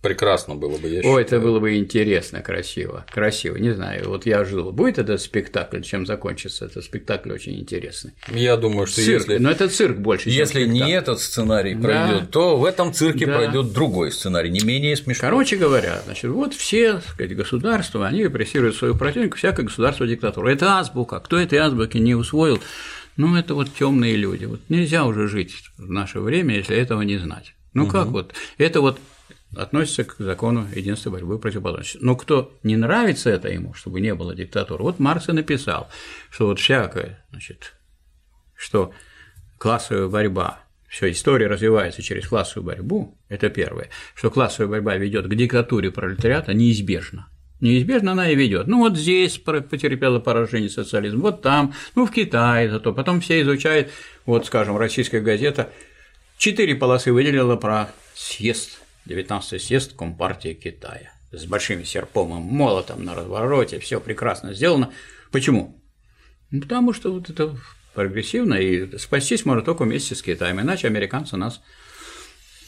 Прекрасно 0.06 0.54
было 0.54 0.78
бы, 0.78 0.88
я 0.88 1.00
Ой, 1.02 1.22
это 1.22 1.40
было 1.40 1.58
бы 1.58 1.76
интересно, 1.76 2.40
красиво, 2.40 3.04
красиво, 3.12 3.56
не 3.56 3.72
знаю, 3.74 4.08
вот 4.08 4.24
я 4.24 4.44
жил, 4.44 4.70
будет 4.70 4.98
этот 4.98 5.20
спектакль, 5.20 5.80
чем 5.80 6.06
закончится, 6.06 6.66
этот 6.66 6.84
спектакль 6.84 7.32
очень 7.32 7.58
интересный. 7.58 8.12
Я 8.28 8.56
думаю, 8.56 8.86
что 8.86 9.00
цирк, 9.02 9.22
если… 9.22 9.38
но 9.38 9.50
это 9.50 9.68
цирк 9.68 9.96
больше, 9.98 10.30
Если 10.30 10.64
не 10.64 10.78
спектакль. 10.78 10.92
этот 10.92 11.20
сценарий 11.20 11.74
Да. 11.74 11.80
пройдет, 11.82 12.30
то 12.30 12.56
в 12.56 12.64
этом 12.64 12.92
цирке 12.92 13.26
Да. 13.26 13.36
пройдет 13.36 13.72
другой 13.72 14.12
сценарий, 14.12 14.50
не 14.50 14.60
менее 14.60 14.94
смешной. 14.96 15.28
Короче 15.30 15.56
говоря, 15.56 16.00
значит, 16.04 16.30
вот 16.30 16.54
все 16.54 16.94
так 16.94 17.04
сказать, 17.08 17.34
государства, 17.36 18.06
они 18.06 18.22
репрессируют 18.22 18.76
своего 18.76 18.96
противника, 18.96 19.36
всякое 19.36 19.64
государство 19.64 20.06
диктатура. 20.06 20.50
Это 20.52 20.78
азбука. 20.78 21.18
Кто 21.18 21.36
этой 21.38 21.58
азбуки 21.58 21.96
не 21.98 22.14
усвоил, 22.14 22.60
ну, 23.16 23.36
это 23.36 23.54
вот 23.54 23.74
темные 23.74 24.14
люди. 24.14 24.44
Вот 24.44 24.60
нельзя 24.68 25.04
уже 25.04 25.26
жить 25.26 25.54
в 25.78 25.90
наше 25.90 26.20
время, 26.20 26.54
если 26.56 26.76
этого 26.76 27.02
не 27.02 27.16
знать. 27.18 27.54
Ну 27.74 27.86
как 27.88 28.06
вот? 28.06 28.32
Это 28.56 28.80
вот 28.80 28.98
относится 29.56 30.04
к 30.04 30.16
закону 30.18 30.66
единства 30.74 31.10
борьбы 31.10 31.38
противоположности. 31.38 31.98
Но 32.00 32.16
кто 32.16 32.56
не 32.62 32.76
нравится 32.76 33.30
это 33.30 33.48
ему, 33.48 33.74
чтобы 33.74 34.00
не 34.00 34.14
было 34.14 34.34
диктатуры, 34.34 34.82
вот 34.82 34.98
Маркс 34.98 35.28
и 35.28 35.32
написал, 35.32 35.88
что 36.30 36.46
вот 36.46 36.58
всякое, 36.58 37.24
значит, 37.30 37.74
что 38.54 38.92
классовая 39.58 40.08
борьба, 40.08 40.60
все, 40.88 41.10
история 41.10 41.46
развивается 41.46 42.02
через 42.02 42.28
классовую 42.28 42.66
борьбу, 42.66 43.18
это 43.28 43.50
первое, 43.50 43.90
что 44.14 44.30
классовая 44.30 44.70
борьба 44.70 44.96
ведет 44.96 45.26
к 45.26 45.34
диктатуре 45.34 45.90
пролетариата 45.90 46.54
неизбежно. 46.54 47.28
Неизбежно 47.60 48.12
она 48.12 48.30
и 48.30 48.34
ведет. 48.34 48.66
Ну 48.66 48.80
вот 48.80 48.98
здесь 48.98 49.38
потерпела 49.38 50.20
поражение 50.20 50.68
социализм, 50.68 51.20
вот 51.20 51.40
там, 51.40 51.72
ну 51.94 52.06
в 52.06 52.12
Китае 52.12 52.70
зато. 52.70 52.92
Потом 52.92 53.20
все 53.22 53.40
изучают, 53.40 53.90
вот, 54.26 54.46
скажем, 54.46 54.76
российская 54.76 55.20
газета 55.20 55.70
четыре 56.36 56.74
полосы 56.74 57.12
выделила 57.12 57.56
про 57.56 57.90
съезд, 58.14 58.80
19-й 59.06 59.60
съезд 59.60 59.96
Компартии 59.96 60.54
Китая 60.54 61.12
с 61.32 61.44
большими 61.46 61.82
серпом 61.84 62.36
и 62.38 62.40
молотом 62.40 63.04
на 63.04 63.14
развороте, 63.14 63.78
все 63.78 64.00
прекрасно 64.00 64.54
сделано. 64.54 64.92
Почему? 65.32 65.80
Ну, 66.50 66.62
потому 66.62 66.92
что 66.92 67.12
вот 67.12 67.28
это 67.30 67.56
прогрессивно, 67.94 68.54
и 68.54 68.96
спастись 68.98 69.44
можно 69.44 69.62
только 69.62 69.82
вместе 69.84 70.14
с 70.14 70.22
Китаем, 70.22 70.60
иначе 70.60 70.86
американцы 70.86 71.36
нас 71.36 71.60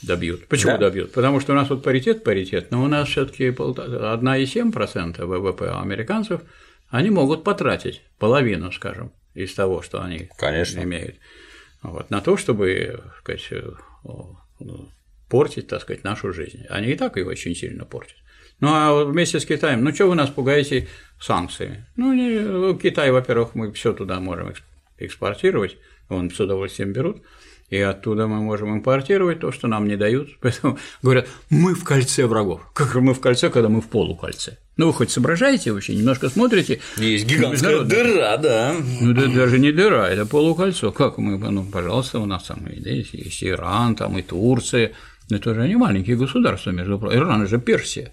добьют. 0.02 0.48
Почему 0.48 0.72
Да. 0.72 0.78
добьют? 0.78 1.12
Потому 1.12 1.40
что 1.40 1.52
у 1.52 1.56
нас 1.56 1.68
вот 1.70 1.82
паритет, 1.82 2.24
паритет, 2.24 2.70
но 2.70 2.82
у 2.82 2.88
нас 2.88 3.08
все 3.08 3.26
таки 3.26 3.50
1,7% 3.50 5.24
ВВП, 5.24 5.68
а 5.70 5.82
американцев 5.82 6.40
они 6.88 7.10
могут 7.10 7.44
потратить 7.44 8.02
половину, 8.18 8.72
скажем, 8.72 9.12
из 9.34 9.54
того, 9.54 9.82
что 9.82 10.02
они 10.02 10.30
Конечно. 10.38 10.80
имеют, 10.82 11.16
вот, 11.82 12.10
на 12.10 12.20
то, 12.20 12.36
чтобы 12.36 13.00
так 13.04 13.38
сказать, 13.38 13.74
портить, 15.28 15.68
так 15.68 15.82
сказать, 15.82 16.04
нашу 16.04 16.32
жизнь. 16.32 16.64
Они 16.68 16.88
и 16.88 16.96
так 16.96 17.16
ее 17.16 17.26
очень 17.26 17.54
сильно 17.54 17.84
портят. 17.84 18.16
Ну 18.60 18.68
а 18.72 19.04
вместе 19.04 19.38
с 19.38 19.46
Китаем, 19.46 19.84
ну 19.84 19.94
что 19.94 20.06
вы 20.06 20.14
нас 20.14 20.30
пугаете 20.30 20.88
санкциями? 21.20 21.84
Ну, 21.96 22.12
не, 22.12 22.76
Китай, 22.78 23.10
во-первых, 23.10 23.54
мы 23.54 23.72
все 23.72 23.92
туда 23.92 24.18
можем 24.18 24.48
экс- 24.48 24.62
экспортировать, 24.98 25.76
он 26.08 26.30
с 26.30 26.40
удовольствием 26.40 26.92
берут, 26.92 27.22
и 27.70 27.78
оттуда 27.78 28.26
мы 28.26 28.40
можем 28.40 28.72
импортировать 28.72 29.40
то, 29.40 29.52
что 29.52 29.68
нам 29.68 29.86
не 29.86 29.96
дают. 29.96 30.30
Поэтому 30.40 30.78
говорят, 31.02 31.28
мы 31.50 31.74
в 31.74 31.84
кольце 31.84 32.26
врагов. 32.26 32.62
Как 32.74 32.94
мы 32.96 33.14
в 33.14 33.20
кольце, 33.20 33.50
когда 33.50 33.68
мы 33.68 33.80
в 33.80 33.88
полукольце? 33.88 34.58
Ну, 34.76 34.86
вы 34.86 34.92
хоть 34.92 35.10
соображаете 35.10 35.72
вообще, 35.72 35.94
немножко 35.94 36.28
смотрите. 36.28 36.80
Есть 36.96 37.26
гигантская 37.26 37.82
дыра, 37.82 38.36
да. 38.38 38.74
Ну, 39.00 39.12
да, 39.12 39.26
даже 39.26 39.58
не 39.58 39.70
дыра, 39.72 40.08
это 40.08 40.24
полукольцо. 40.24 40.92
Как 40.92 41.18
мы, 41.18 41.36
ну, 41.36 41.64
пожалуйста, 41.64 42.20
у 42.20 42.26
нас 42.26 42.44
там 42.44 42.66
есть, 42.72 43.12
есть 43.12 43.44
Иран, 43.44 43.96
там 43.96 44.16
и 44.18 44.22
Турция. 44.22 44.92
Это 45.30 45.54
же 45.54 45.68
не 45.68 45.76
маленькие 45.76 46.16
государства, 46.16 46.70
между 46.70 46.98
прочим. 46.98 47.18
Иран 47.18 47.46
же 47.46 47.58
Персия. 47.58 48.12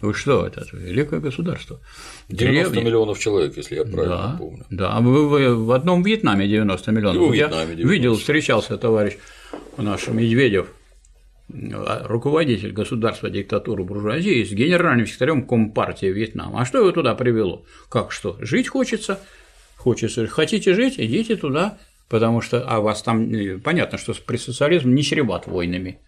Вы 0.00 0.12
что, 0.14 0.46
это 0.46 0.66
великое 0.72 1.20
государство. 1.20 1.80
90 2.28 2.70
Древнее. 2.70 2.84
миллионов 2.84 3.18
человек, 3.18 3.56
если 3.56 3.76
я 3.76 3.84
правильно 3.84 4.16
Да, 4.32 4.36
помню. 4.38 4.64
да, 4.70 4.92
а 4.92 5.00
вы, 5.00 5.28
вы 5.28 5.54
в 5.56 5.70
одном 5.72 6.02
Вьетнаме 6.02 6.48
90 6.48 6.90
миллионов. 6.92 7.22
И 7.22 7.30
в 7.30 7.32
Я 7.32 7.46
Вьетнаме 7.46 7.74
90. 7.76 7.92
видел, 7.92 8.16
встречался 8.16 8.76
товарищ 8.76 9.14
наш 9.78 10.08
Медведев, 10.08 10.66
а, 11.52 12.06
руководитель 12.08 12.72
государства 12.72 13.30
диктатуры 13.30 13.84
буржуазии 13.84 14.42
с 14.44 14.50
генеральным 14.52 15.06
секретарем 15.06 15.46
Компартии 15.46 16.06
Вьетнама. 16.06 16.60
А 16.62 16.64
что 16.64 16.78
его 16.78 16.90
туда 16.90 17.14
привело? 17.14 17.64
Как 17.88 18.10
что? 18.12 18.36
Жить 18.40 18.68
хочется? 18.68 19.20
Хочется. 19.76 20.26
Хотите 20.26 20.74
жить? 20.74 20.94
Идите 20.98 21.36
туда, 21.36 21.78
потому 22.08 22.40
что 22.40 22.62
а 22.66 22.80
вас 22.80 23.02
там 23.02 23.32
э, 23.32 23.58
понятно, 23.58 23.96
что 23.98 24.12
при 24.26 24.38
социализм 24.38 24.92
не 24.94 25.02
чреват 25.02 25.46
войнами. 25.46 25.98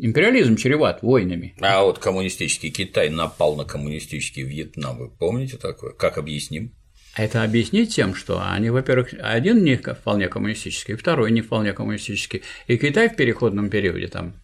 Империализм 0.00 0.54
чреват 0.54 1.02
войнами. 1.02 1.56
А 1.60 1.82
вот 1.82 1.98
коммунистический 1.98 2.70
Китай 2.70 3.10
напал 3.10 3.56
на 3.56 3.64
коммунистический 3.64 4.42
Вьетнам, 4.42 4.96
вы 4.96 5.10
помните 5.10 5.56
такое? 5.56 5.92
Как 5.92 6.18
объясним? 6.18 6.72
Это 7.16 7.42
объяснить 7.42 7.96
тем, 7.96 8.14
что 8.14 8.40
они, 8.40 8.70
во-первых, 8.70 9.12
один 9.20 9.64
не 9.64 9.76
вполне 9.76 10.28
коммунистический, 10.28 10.94
второй 10.94 11.32
не 11.32 11.40
вполне 11.40 11.72
коммунистический. 11.72 12.42
И 12.68 12.78
Китай 12.78 13.08
в 13.08 13.16
переходном 13.16 13.70
периоде 13.70 14.06
там 14.06 14.40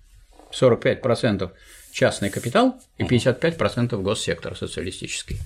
45% 0.50 1.52
частный 1.92 2.30
капитал 2.30 2.80
и 2.98 3.04
55% 3.04 4.02
госсектор 4.02 4.56
социалистический. 4.56 5.38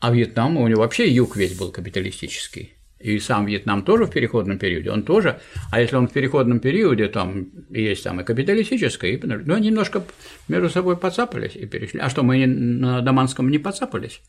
А 0.00 0.10
Вьетнам, 0.10 0.56
у 0.56 0.66
него 0.66 0.80
вообще 0.80 1.08
юг 1.08 1.36
весь 1.36 1.56
был 1.56 1.70
капиталистический. 1.70 2.75
И 3.06 3.20
сам 3.20 3.46
Вьетнам 3.46 3.84
тоже 3.84 4.06
в 4.06 4.10
переходном 4.10 4.58
периоде, 4.58 4.90
он 4.90 5.04
тоже, 5.04 5.38
а 5.70 5.80
если 5.80 5.94
он 5.94 6.08
в 6.08 6.12
переходном 6.12 6.58
периоде, 6.58 7.06
там 7.06 7.46
есть 7.70 8.02
там 8.02 8.20
и 8.20 8.24
капиталистическое, 8.24 9.12
и, 9.12 9.20
ну, 9.24 9.54
они 9.54 9.68
немножко 9.68 10.02
между 10.48 10.68
собой 10.70 10.96
подцапались 10.96 11.54
и 11.54 11.66
перешли. 11.66 12.00
А 12.00 12.10
что, 12.10 12.24
мы 12.24 12.44
на 12.46 13.02
Даманском 13.02 13.48
не 13.48 13.58
подцапались? 13.58 14.20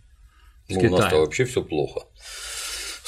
Ну, 0.69 0.79
у 0.79 0.95
нас-то 0.95 1.17
вообще 1.17 1.45
все 1.45 1.63
плохо. 1.63 2.01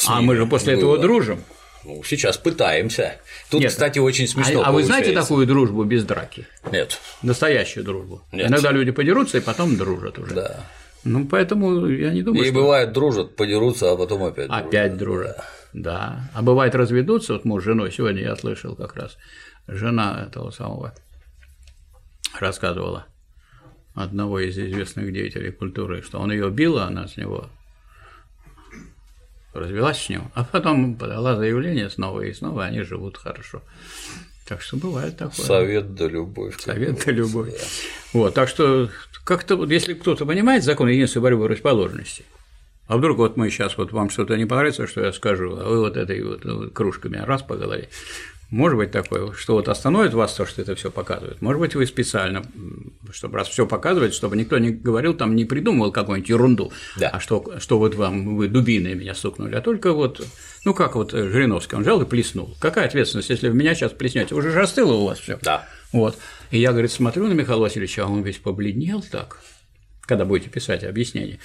А 0.08 0.22
мы 0.22 0.36
же 0.38 0.48
после 0.48 0.74
этого 0.74 0.94
было. 0.96 1.02
дружим. 1.04 1.44
Ну, 1.86 2.02
сейчас 2.04 2.38
пытаемся. 2.38 3.18
Тут, 3.52 3.62
Нет, 3.62 3.70
кстати, 3.70 4.00
очень 4.00 4.28
смешно. 4.28 4.64
А, 4.64 4.70
а 4.70 4.72
вы 4.72 4.84
знаете 4.84 5.12
такую 5.12 5.46
дружбу 5.46 5.84
без 5.84 6.04
драки? 6.04 6.48
Нет. 6.72 7.00
Настоящую 7.22 7.84
дружбу. 7.84 8.24
Нет. 8.32 8.48
Иногда 8.48 8.72
люди 8.72 8.90
подерутся 8.90 9.38
и 9.38 9.42
потом 9.42 9.78
дружат 9.78 10.18
уже. 10.18 10.34
Да. 10.34 10.66
Ну, 11.04 11.28
поэтому 11.28 11.88
я 11.88 12.12
не 12.12 12.24
думаю, 12.24 12.44
И 12.44 12.48
что 12.48 12.56
бывает 12.56 12.92
дружат, 12.92 13.36
подерутся, 13.36 13.92
а 13.92 13.96
потом 13.96 14.24
опять. 14.24 14.48
дружат. 14.48 14.66
опять 14.66 14.98
дружат. 14.98 15.38
Да. 15.38 15.46
А 15.74 16.42
бывает 16.42 16.76
разведутся, 16.76 17.34
вот 17.34 17.46
муж 17.46 17.64
с 17.64 17.66
женой, 17.66 17.92
сегодня 17.92 18.22
я 18.22 18.36
слышал 18.36 18.76
как 18.76 18.96
раз, 18.96 19.18
жена 19.68 20.26
этого 20.28 20.52
самого 20.52 20.94
рассказывала 22.40 23.06
одного 23.94 24.40
из 24.40 24.58
известных 24.58 25.12
деятелей 25.14 25.52
культуры, 25.52 26.02
что 26.02 26.20
он 26.20 26.32
ее 26.32 26.50
бил, 26.50 26.78
а 26.78 26.88
она 26.88 27.08
с 27.08 27.18
него 27.18 27.50
развелась 29.54 30.04
с 30.04 30.10
ним, 30.10 30.32
а 30.36 30.44
потом 30.44 30.96
подала 30.96 31.36
заявление 31.36 31.90
снова 31.90 32.22
и 32.22 32.34
снова, 32.34 32.66
они 32.66 32.82
живут 32.82 33.18
хорошо. 33.18 33.62
Так 34.48 34.62
что 34.62 34.78
бывает 34.78 35.18
такое. 35.18 35.46
Совет 35.46 35.94
да 35.94 36.08
любовь. 36.08 36.60
Совет 36.60 37.04
да 37.06 37.12
любовь. 37.12 37.52
да. 37.52 37.66
Вот, 38.14 38.34
так 38.34 38.50
что 38.50 38.90
как-то 39.24 39.56
вот 39.56 39.70
если 39.70 39.94
кто-то 39.94 40.26
понимает 40.26 40.64
закон 40.64 40.88
единства 40.88 41.20
борьбы 41.20 41.46
противоположностей, 41.46 42.26
а 42.90 42.98
вдруг 42.98 43.20
вот 43.20 43.38
мы 43.38 43.52
сейчас 43.52 43.78
вот 43.78 43.92
вам 43.92 44.10
что-то 44.10 44.36
не 44.36 44.48
понравится, 44.48 44.88
что 44.88 45.02
я 45.02 45.14
скажу, 45.14 45.56
а 45.56 45.70
вы 45.70 45.80
вот 45.80 45.96
этой 45.96 46.24
вот 46.24 46.44
ну, 46.44 46.72
кружками 46.72 47.18
раз 47.18 47.44
по 47.44 47.56
голове. 47.56 47.88
Может 48.50 48.80
быть 48.80 48.90
такое, 48.90 49.32
что 49.34 49.54
вот 49.54 49.70
остановит 49.70 50.16
вас 50.16 50.34
то, 50.34 50.48
что 50.48 50.64
это 50.64 50.74
все 50.74 50.90
показывает. 50.90 51.40
Может 51.40 51.60
быть, 51.60 51.76
вы 51.76 51.86
специально, 51.86 52.44
чтобы 53.12 53.38
раз 53.38 53.48
все 53.48 53.68
показывает, 53.68 54.16
чтобы 54.16 54.36
никто 54.38 54.58
не 54.58 54.72
говорил, 54.72 55.14
там 55.14 55.36
не 55.36 55.46
придумывал 55.46 55.92
какую-нибудь 55.92 56.30
ерунду, 56.30 56.74
Да. 56.98 57.10
а 57.10 57.20
что, 57.20 57.60
что 57.60 57.78
вот 57.78 57.94
вам 57.94 58.38
вы 58.38 58.48
дубиной 58.48 58.96
меня 58.96 59.14
стукнули, 59.14 59.54
а 59.54 59.62
только 59.62 59.94
вот, 59.94 60.26
ну 60.66 60.74
как 60.74 60.96
вот 60.96 61.14
э, 61.14 61.30
Жириновский, 61.30 61.76
он 61.76 61.84
взял 61.84 62.02
и 62.02 62.06
плеснул. 62.06 62.58
Какая 62.60 62.88
ответственность, 62.88 63.30
если 63.30 63.50
в 63.50 63.56
меня 63.56 63.76
сейчас 63.76 63.92
плеснете? 63.92 64.34
Уже 64.34 64.50
же 64.50 64.62
остыло 64.62 64.94
у 64.94 65.06
вас 65.06 65.20
все. 65.20 65.38
Да. 65.44 65.68
Вот. 65.94 66.18
И 66.50 66.60
я, 66.60 66.72
говорит, 66.72 66.92
смотрю 66.92 67.28
на 67.28 67.34
Михаила 67.34 67.62
Васильевича, 67.62 68.06
а 68.06 68.08
он 68.08 68.24
весь 68.24 68.38
побледнел 68.38 69.04
так, 69.12 69.42
когда 70.08 70.26
будете 70.26 70.50
писать 70.50 70.84
объяснение. 70.84 71.38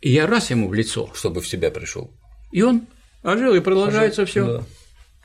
И 0.00 0.10
я 0.10 0.26
раз 0.26 0.50
ему 0.50 0.68
в 0.68 0.74
лицо, 0.74 1.10
Чтобы 1.14 1.40
в 1.40 1.48
себя 1.48 1.70
пришел. 1.70 2.10
и 2.52 2.62
он 2.62 2.86
ожил, 3.22 3.54
и 3.54 3.60
продолжается 3.60 4.24
все. 4.26 4.46
Да. 4.46 4.64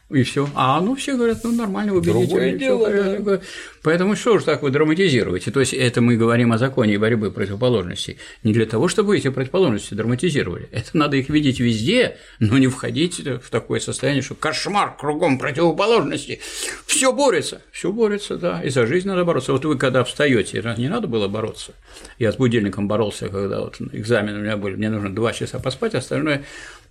И 0.09 0.21
все. 0.23 0.47
А 0.53 0.79
ну 0.79 0.95
все 0.95 1.15
говорят, 1.15 1.39
ну 1.43 1.51
нормально, 1.53 1.93
убедительно. 1.93 2.27
Другое 2.27 2.51
дело, 2.51 2.85
порядок. 2.85 3.41
Поэтому 3.81 4.15
что 4.15 4.37
же 4.37 4.45
так 4.45 4.61
вы 4.61 4.69
драматизируете? 4.69 5.49
То 5.49 5.59
есть 5.59 5.73
это 5.73 6.01
мы 6.01 6.17
говорим 6.17 6.51
о 6.51 6.57
законе 6.57 6.99
борьбы 6.99 7.31
противоположностей. 7.31 8.17
Не 8.43 8.53
для 8.53 8.65
того, 8.65 8.87
чтобы 8.87 9.17
эти 9.17 9.29
противоположности 9.29 9.95
драматизировали. 9.95 10.69
Это 10.71 10.95
надо 10.95 11.17
их 11.17 11.29
видеть 11.29 11.59
везде, 11.59 12.17
но 12.39 12.57
не 12.57 12.67
входить 12.67 13.19
в 13.19 13.49
такое 13.49 13.79
состояние, 13.79 14.21
что 14.21 14.35
кошмар 14.35 14.95
кругом 14.95 15.39
противоположности. 15.39 16.41
Все 16.85 17.11
борется, 17.11 17.61
все 17.71 17.91
борется, 17.91 18.37
да. 18.37 18.61
И 18.61 18.69
за 18.69 18.85
жизнь 18.85 19.07
надо 19.07 19.25
бороться. 19.25 19.51
Вот 19.51 19.65
вы 19.65 19.77
когда 19.77 20.03
встаете, 20.03 20.63
не 20.77 20.89
надо 20.89 21.07
было 21.07 21.27
бороться. 21.27 21.73
Я 22.19 22.31
с 22.31 22.35
будильником 22.35 22.87
боролся, 22.87 23.29
когда 23.29 23.61
вот 23.61 23.77
экзамены 23.91 24.39
у 24.39 24.41
меня 24.43 24.57
были, 24.57 24.75
мне 24.75 24.89
нужно 24.89 25.13
два 25.13 25.33
часа 25.33 25.59
поспать, 25.59 25.95
остальное 25.95 26.43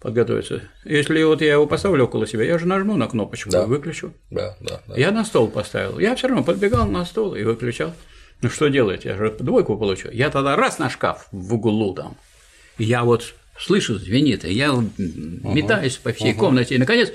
подготовиться. 0.02 0.62
Если 0.84 1.22
вот 1.22 1.40
я 1.40 1.52
его 1.52 1.66
поставлю 1.66 2.04
около 2.04 2.26
себя, 2.26 2.44
я 2.44 2.58
же 2.58 2.66
нажму 2.66 2.96
на 2.96 3.06
кнопочку 3.06 3.50
Да. 3.50 3.62
и 3.62 3.66
выключу. 3.66 4.12
Да, 4.30 4.56
да, 4.60 4.80
да. 4.86 4.96
Я 4.96 5.10
на 5.12 5.24
стол 5.24 5.48
поставил. 5.48 5.98
Я 5.98 6.14
все 6.16 6.28
равно 6.28 6.42
подбегал 6.44 6.86
на 6.86 7.04
стол 7.04 7.34
и 7.34 7.44
выключал. 7.44 7.92
Ну 8.42 8.50
что 8.50 8.68
делать? 8.68 9.04
Я 9.04 9.16
же 9.16 9.30
двойку 9.38 9.76
получу. 9.78 10.08
Я 10.12 10.28
тогда 10.30 10.56
раз 10.56 10.78
на 10.78 10.90
шкаф 10.90 11.28
в 11.30 11.54
углу 11.54 11.94
там. 11.94 12.16
Я 12.78 13.04
вот 13.04 13.34
слышу, 13.58 13.94
звенит, 13.98 14.44
и 14.44 14.52
я 14.52 14.74
метаюсь 14.98 15.96
по 15.96 16.12
всей 16.12 16.34
комнате. 16.34 16.74
И 16.74 16.78
наконец 16.78 17.12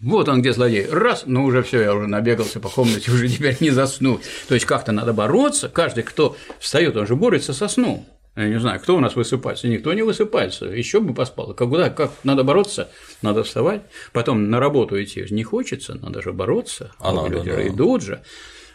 вот 0.00 0.28
он 0.30 0.40
где 0.40 0.54
злодей. 0.54 0.86
Раз, 0.90 1.24
ну 1.26 1.44
уже 1.44 1.62
все, 1.62 1.82
я 1.82 1.94
уже 1.94 2.06
набегался 2.06 2.58
по 2.60 2.70
комнате, 2.70 3.10
уже 3.12 3.28
теперь 3.28 3.56
не 3.60 3.70
заснуть. 3.70 4.22
То 4.48 4.54
есть 4.54 4.64
как-то 4.66 4.92
надо 4.92 5.12
бороться. 5.12 5.68
Каждый, 5.68 6.04
кто 6.04 6.36
встает, 6.58 6.96
он 6.96 7.06
же 7.06 7.16
борется 7.16 7.52
со 7.52 7.68
сном. 7.68 8.06
Я 8.36 8.48
не 8.48 8.60
знаю, 8.60 8.80
кто 8.80 8.96
у 8.96 9.00
нас 9.00 9.16
высыпается? 9.16 9.68
Никто 9.68 9.92
не 9.92 10.02
высыпается. 10.02 10.66
Еще 10.66 11.00
бы 11.00 11.14
поспал. 11.14 11.52
Как, 11.52 11.68
куда, 11.68 11.90
как 11.90 12.12
надо 12.22 12.44
бороться? 12.44 12.88
Надо 13.22 13.42
вставать. 13.42 13.82
Потом 14.12 14.50
на 14.50 14.60
работу 14.60 15.02
идти 15.02 15.26
не 15.30 15.42
хочется, 15.42 15.94
надо 15.94 16.22
же 16.22 16.32
бороться. 16.32 16.92
А 16.98 17.12
надо, 17.12 17.28
люди 17.28 17.50
да. 17.50 17.66
идут 17.66 18.02
же. 18.02 18.22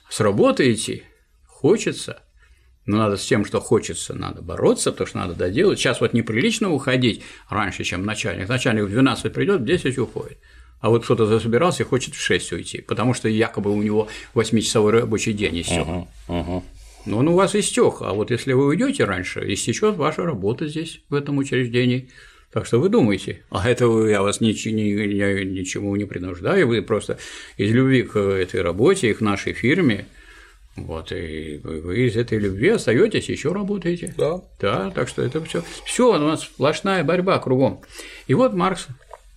С 0.09 0.19
работы 0.19 0.71
идти 0.71 1.03
хочется. 1.47 2.21
Но 2.85 2.97
надо 2.97 3.17
с 3.17 3.25
тем, 3.25 3.45
что 3.45 3.59
хочется, 3.59 4.13
надо 4.13 4.43
бороться, 4.43 4.91
потому 4.91 5.07
что 5.07 5.17
надо 5.17 5.33
доделать. 5.33 5.79
Сейчас 5.79 6.01
вот 6.01 6.13
неприлично 6.13 6.71
уходить 6.71 7.23
раньше, 7.49 7.83
чем 7.83 8.05
начальник. 8.05 8.47
Начальник 8.47 8.83
в 8.83 8.89
12 8.89 9.33
придет, 9.33 9.61
в 9.61 9.65
10 9.65 9.97
уходит. 9.97 10.37
А 10.81 10.89
вот 10.89 11.03
кто-то 11.03 11.25
засобирался 11.25 11.81
и 11.81 11.85
хочет 11.85 12.13
в 12.13 12.21
6 12.21 12.51
уйти, 12.51 12.81
потому 12.81 13.15
что 13.15 13.27
якобы 13.27 13.71
у 13.71 13.81
него 13.81 14.07
8-часовой 14.35 14.91
рабочий 14.91 15.33
день 15.33 15.61
истек. 15.61 15.87
Угу, 15.87 16.07
угу. 16.27 16.63
Но 17.05 17.19
он 17.19 17.27
у 17.27 17.35
вас 17.35 17.55
истек, 17.55 17.95
а 18.01 18.13
вот 18.13 18.31
если 18.31 18.53
вы 18.53 18.65
уйдете 18.67 19.05
раньше, 19.05 19.41
истечет 19.53 19.95
ваша 19.95 20.23
работа 20.23 20.67
здесь, 20.67 21.01
в 21.09 21.13
этом 21.15 21.37
учреждении. 21.37 22.09
Так 22.51 22.65
что 22.65 22.79
вы 22.79 22.89
думаете, 22.89 23.43
а 23.49 23.69
этого 23.69 24.07
я 24.07 24.21
вас 24.21 24.39
нич- 24.39 24.71
ни, 24.71 24.91
ни- 24.91 25.43
ничему 25.43 25.95
не 25.95 26.05
принуждаю, 26.05 26.67
вы 26.67 26.81
просто 26.81 27.17
из 27.57 27.71
любви 27.71 28.03
к 28.03 28.17
этой 28.17 28.61
работе 28.61 29.09
и 29.09 29.13
к 29.13 29.19
нашей 29.21 29.53
фирме, 29.53 30.07
вот, 30.77 31.11
и 31.11 31.59
вы 31.63 32.07
из 32.07 32.15
этой 32.17 32.37
любви 32.37 32.69
остаетесь, 32.69 33.29
еще 33.29 33.51
работаете. 33.51 34.13
Да. 34.17 34.41
Да, 34.59 34.91
так 34.91 35.07
что 35.07 35.21
это 35.21 35.43
все. 35.43 35.63
Все, 35.85 36.15
у 36.15 36.17
нас 36.17 36.43
сплошная 36.43 37.03
борьба 37.03 37.39
кругом. 37.39 37.81
И 38.27 38.33
вот 38.33 38.53
Маркс 38.53 38.87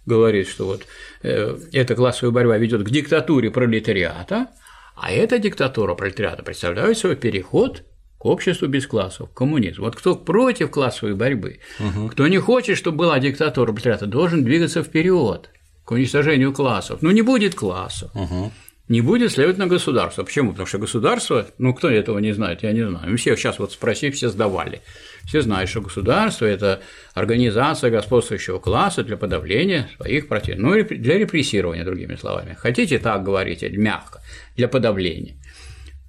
говорит, 0.07 0.49
что 0.49 0.66
вот 0.66 0.86
э, 1.23 1.57
эта 1.73 1.95
классовая 1.95 2.32
борьба 2.32 2.57
ведет 2.57 2.82
к 2.82 2.90
диктатуре 2.90 3.51
пролетариата, 3.51 4.49
а 5.01 5.11
эта 5.12 5.39
диктатура 5.39 5.95
пролетариата 5.95 6.43
представляет 6.43 6.99
собой 6.99 7.16
переход 7.16 7.85
к 8.19 8.27
обществу 8.27 8.66
без 8.66 8.87
классов, 8.87 9.31
к 9.31 9.35
коммунизму. 9.35 9.85
Вот 9.85 9.97
кто 9.97 10.16
против 10.16 10.70
классовой 10.70 11.15
борьбы, 11.15 11.61
кто 12.11 12.27
не 12.27 12.39
хочет, 12.39 12.77
чтобы 12.77 12.99
была 12.99 13.19
диктатура 13.19 13.73
пролетариата, 13.73 14.07
должен 14.07 14.45
двигаться 14.45 14.83
вперед 14.83 15.51
к 15.85 15.91
уничтожению 15.93 16.53
классов. 16.53 17.01
Ну, 17.01 17.11
не 17.12 17.23
будет 17.23 17.55
классов. 17.55 18.11
Не 18.89 19.03
будет, 19.03 19.33
следовательно, 19.33 19.66
государство. 19.66 20.25
Почему? 20.25 20.53
Потому 20.53 20.66
что 20.66 20.79
государство, 20.79 21.47
ну 21.59 21.75
кто 21.75 21.91
этого 21.91 22.19
не 22.20 22.33
знает, 22.33 22.62
я 22.62 22.73
не 22.73 22.89
знаю. 22.89 23.19
Все 23.19 23.37
сейчас 23.37 23.59
вот 23.59 23.73
спроси, 23.73 24.11
все 24.11 24.31
сдавали. 24.31 24.81
Все 25.29 25.43
знают, 25.43 25.69
что 25.69 25.83
государство– 25.83 26.47
это 26.47 26.81
организация 27.13 27.91
господствующего 27.91 28.59
класса 28.59 29.05
для 29.05 29.19
подавления 29.19 29.91
своих 29.97 30.27
противников, 30.27 30.65
ну, 30.71 30.75
реп- 30.75 30.97
для 30.97 31.19
репрессирования, 31.19 31.85
другими 31.85 32.17
словами. 32.17 32.57
Хотите 32.59 32.99
так 32.99 33.23
говорить, 33.25 33.63
или 33.63 33.77
мягко, 33.77 34.23
для 34.57 34.69
подавления. 34.69 35.37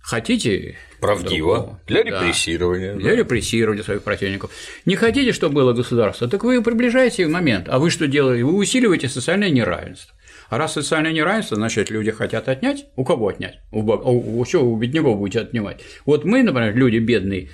Хотите 0.02 0.78
Правдиво. 1.02 1.56
другого. 1.58 1.80
Для 1.86 2.04
Да. 2.04 2.10
репрессирования. 2.10 2.96
Для 2.96 3.16
репрессирования 3.16 3.84
своих 3.84 4.04
противников. 4.04 4.52
Не 4.86 4.96
хотите, 4.96 5.34
чтобы 5.34 5.56
было 5.56 5.74
государство, 5.74 6.28
так 6.30 6.44
вы 6.46 6.64
приближаете 6.64 7.28
момент. 7.28 7.68
А 7.70 7.78
вы 7.78 7.90
что 7.90 8.08
делаете? 8.08 8.46
Вы 8.46 8.56
усиливаете 8.56 9.10
социальное 9.10 9.50
неравенство. 9.50 10.16
А 10.50 10.58
раз 10.58 10.74
социальное 10.74 11.12
неравенство, 11.12 11.58
значит, 11.58 11.91
люди 11.91 12.10
хотят 12.12 12.48
отнять. 12.48 12.86
У 12.96 13.04
кого 13.04 13.28
отнять? 13.28 13.60
У, 13.72 13.84
бог- 13.84 14.04
у, 14.06 14.40
у, 14.40 14.46
чего 14.46 14.72
у 14.72 14.78
бедняков 14.78 15.18
будете 15.20 15.41
отнимать? 15.41 15.82
Вот 16.06 16.24
мы, 16.26 16.41
например, 16.41 16.76
люди 16.76 16.98
бедные, 16.98 17.50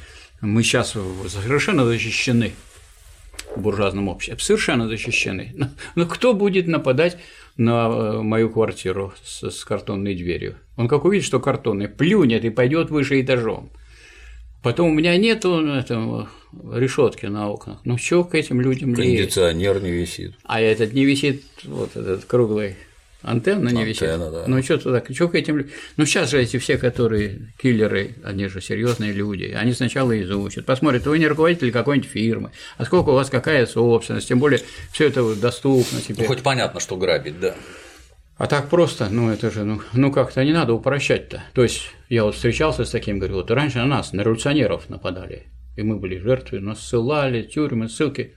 мы 0.45 0.63
сейчас 0.63 0.91
совершенно 0.91 1.85
защищены 1.85 2.53
в 3.55 3.61
буржуазном 3.61 4.07
обществе, 4.07 4.37
совершенно 4.39 4.87
защищены. 4.87 5.51
Но, 5.55 5.69
но 5.95 6.05
кто 6.05 6.33
будет 6.33 6.67
нападать 6.67 7.17
на 7.57 7.87
э, 7.87 8.21
мою 8.21 8.49
квартиру 8.49 9.13
с, 9.23 9.49
с 9.49 9.65
картонной 9.65 10.15
дверью? 10.15 10.55
Он 10.77 10.87
как 10.87 11.05
увидит, 11.05 11.25
что 11.25 11.39
картонный, 11.39 11.87
плюнет 11.87 12.43
и 12.43 12.49
пойдет 12.49 12.89
выше 12.89 13.21
этажом. 13.21 13.69
Потом 14.61 14.89
у 14.89 14.93
меня 14.93 15.15
нету 15.17 15.63
этого 15.63 16.27
решетки 16.73 17.27
на 17.27 17.49
окнах. 17.49 17.79
Ну 17.85 17.97
что 17.97 18.23
к 18.23 18.33
этим 18.35 18.61
людям? 18.61 18.95
Кондиционер 18.95 19.81
не 19.81 19.91
висит. 19.91 20.33
А 20.43 20.59
этот 20.59 20.93
не 20.93 21.05
висит, 21.05 21.43
вот 21.63 21.95
этот 21.95 22.25
круглый 22.25 22.75
антенна 23.25 23.69
не 23.69 23.83
висит. 23.83 24.03
Антенна, 24.03 24.31
да. 24.31 24.43
Ну 24.47 24.61
что 24.63 24.77
туда, 24.77 25.03
что 25.09 25.27
к 25.27 25.35
этим? 25.35 25.67
Ну 25.97 26.05
сейчас 26.05 26.29
же 26.29 26.41
эти 26.41 26.57
все, 26.57 26.77
которые 26.77 27.53
киллеры, 27.61 28.15
они 28.23 28.47
же 28.47 28.61
серьезные 28.61 29.11
люди. 29.11 29.55
Они 29.57 29.73
сначала 29.73 30.19
изучат, 30.21 30.65
посмотрят, 30.65 31.05
вы 31.05 31.19
не 31.19 31.27
руководитель 31.27 31.71
какой-нибудь 31.71 32.09
фирмы, 32.09 32.51
а 32.77 32.85
сколько 32.85 33.09
у 33.09 33.13
вас 33.13 33.29
какая 33.29 33.65
собственность, 33.65 34.27
тем 34.27 34.39
более 34.39 34.61
все 34.91 35.07
это 35.07 35.35
доступно 35.35 35.97
Ну, 35.97 36.01
теперь. 36.07 36.27
хоть 36.27 36.41
понятно, 36.43 36.79
что 36.79 36.95
грабить, 36.97 37.39
да. 37.39 37.55
А 38.37 38.47
так 38.47 38.69
просто, 38.69 39.07
ну 39.09 39.29
это 39.31 39.49
же, 39.49 39.63
ну, 39.63 39.81
ну 39.93 40.11
как-то 40.11 40.43
не 40.43 40.51
надо 40.51 40.73
упрощать-то. 40.73 41.41
То 41.53 41.63
есть 41.63 41.83
я 42.09 42.25
вот 42.25 42.35
встречался 42.35 42.83
с 42.83 42.89
таким, 42.89 43.17
говорю, 43.17 43.35
вот 43.35 43.49
раньше 43.49 43.77
на 43.77 43.85
нас, 43.85 44.11
на 44.11 44.21
революционеров 44.21 44.89
нападали, 44.89 45.43
и 45.77 45.83
мы 45.83 45.95
были 45.97 46.17
жертвы, 46.17 46.59
нас 46.59 46.81
ссылали, 46.85 47.43
тюрьмы, 47.43 47.87
ссылки. 47.87 48.35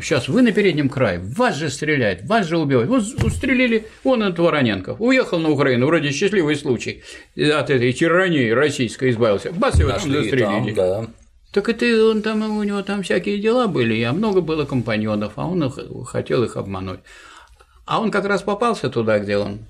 Сейчас 0.00 0.26
вы 0.28 0.42
на 0.42 0.50
переднем 0.52 0.88
крае, 0.88 1.20
вас 1.20 1.56
же 1.56 1.70
стреляют, 1.70 2.24
вас 2.24 2.46
же 2.48 2.58
убивают. 2.58 2.88
Вот 2.90 3.04
устрелили, 3.22 3.86
вон 4.02 4.22
этот 4.24 4.40
Вороненков, 4.40 5.00
уехал 5.00 5.38
на 5.38 5.50
Украину, 5.50 5.86
вроде 5.86 6.10
счастливый 6.10 6.56
случай, 6.56 7.02
от 7.36 7.70
этой 7.70 7.92
тирании 7.92 8.50
российской 8.50 9.10
избавился, 9.10 9.52
бац, 9.52 9.78
его 9.78 9.90
там 9.90 10.00
застрелили. 10.00 10.72
там, 10.72 10.74
да. 10.74 11.06
Так 11.52 11.68
это 11.68 11.86
он 12.10 12.22
там, 12.22 12.56
у 12.56 12.62
него 12.64 12.82
там 12.82 13.04
всякие 13.04 13.38
дела 13.38 13.68
были, 13.68 14.02
а 14.02 14.12
много 14.12 14.40
было 14.40 14.64
компаньонов, 14.64 15.34
а 15.36 15.46
он 15.46 15.62
их- 15.62 15.78
хотел 16.08 16.42
их 16.42 16.56
обмануть. 16.56 16.98
А 17.86 18.00
он 18.00 18.10
как 18.10 18.24
раз 18.24 18.42
попался 18.42 18.90
туда, 18.90 19.20
где 19.20 19.36
он 19.36 19.60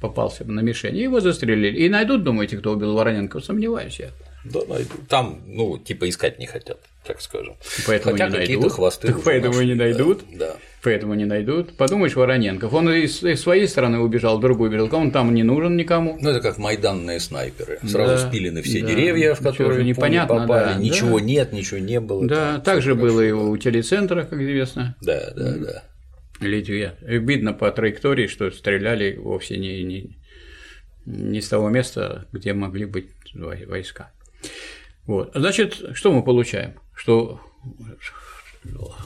попался 0.00 0.44
на 0.44 0.60
мишень, 0.60 0.96
и 0.96 1.02
его 1.02 1.20
застрелили. 1.20 1.78
И 1.78 1.88
найдут, 1.88 2.24
думаете, 2.24 2.56
кто 2.56 2.72
убил 2.72 2.94
Вороненко? 2.94 3.38
Сомневаюсь 3.40 4.00
я. 4.00 4.10
Да, 4.44 4.60
найду. 4.68 4.90
Там, 5.08 5.42
ну, 5.46 5.78
типа 5.78 6.08
искать 6.08 6.38
не 6.38 6.46
хотят, 6.46 6.78
так 7.04 7.20
скажем. 7.20 7.56
Поэтому 7.86 8.12
Хотя 8.12 8.28
не 8.28 8.36
найдут. 8.36 8.72
хвосты 8.72 9.08
Так 9.08 9.22
поэтому 9.24 9.54
нашли, 9.54 9.66
не 9.68 9.74
да, 9.74 9.84
найдут. 9.84 10.24
Да. 10.32 10.56
Поэтому 10.82 11.14
не 11.14 11.24
найдут. 11.24 11.76
Подумаешь, 11.76 12.14
Вороненков. 12.14 12.72
Он 12.72 12.88
из 12.90 13.22
из 13.24 13.40
своей 13.40 13.66
стороны 13.66 13.98
убежал, 13.98 14.38
в 14.38 14.40
другую 14.40 14.70
убежал. 14.70 14.88
Он 14.94 15.10
там 15.10 15.34
не 15.34 15.42
нужен 15.42 15.76
никому. 15.76 16.18
Ну, 16.20 16.30
это 16.30 16.40
как 16.40 16.56
майданные 16.58 17.18
снайперы. 17.20 17.78
Сразу 17.82 18.22
Да, 18.24 18.28
спилены 18.30 18.62
все 18.62 18.80
да. 18.80 18.86
деревья, 18.88 19.34
в 19.34 19.40
которые 19.42 19.84
непонятно, 19.84 20.36
попали. 20.40 20.74
да, 20.74 20.78
Ничего 20.78 21.18
да. 21.18 21.24
нет, 21.24 21.52
ничего 21.52 21.78
не 21.80 22.00
было. 22.00 22.26
Да, 22.26 22.52
там 22.54 22.62
так 22.62 22.82
же 22.82 22.94
было 22.94 23.20
и 23.20 23.32
у 23.32 23.56
телецентрах, 23.56 24.28
как 24.30 24.40
известно. 24.40 24.94
Да, 25.02 25.30
да, 25.36 25.56
да. 25.56 25.82
Литве. 26.40 26.94
Видно 27.02 27.52
по 27.52 27.70
траектории, 27.72 28.28
что 28.28 28.50
стреляли 28.52 29.16
вовсе 29.16 29.58
не, 29.58 29.82
не, 29.82 30.16
не 31.04 31.40
с 31.40 31.48
того 31.48 31.68
места, 31.68 32.28
где 32.32 32.52
могли 32.52 32.84
быть 32.84 33.10
вой- 33.34 33.66
войска. 33.66 34.12
Вот. 35.06 35.30
Значит, 35.34 35.82
что 35.94 36.12
мы 36.12 36.22
получаем? 36.22 36.74
Что 36.94 37.40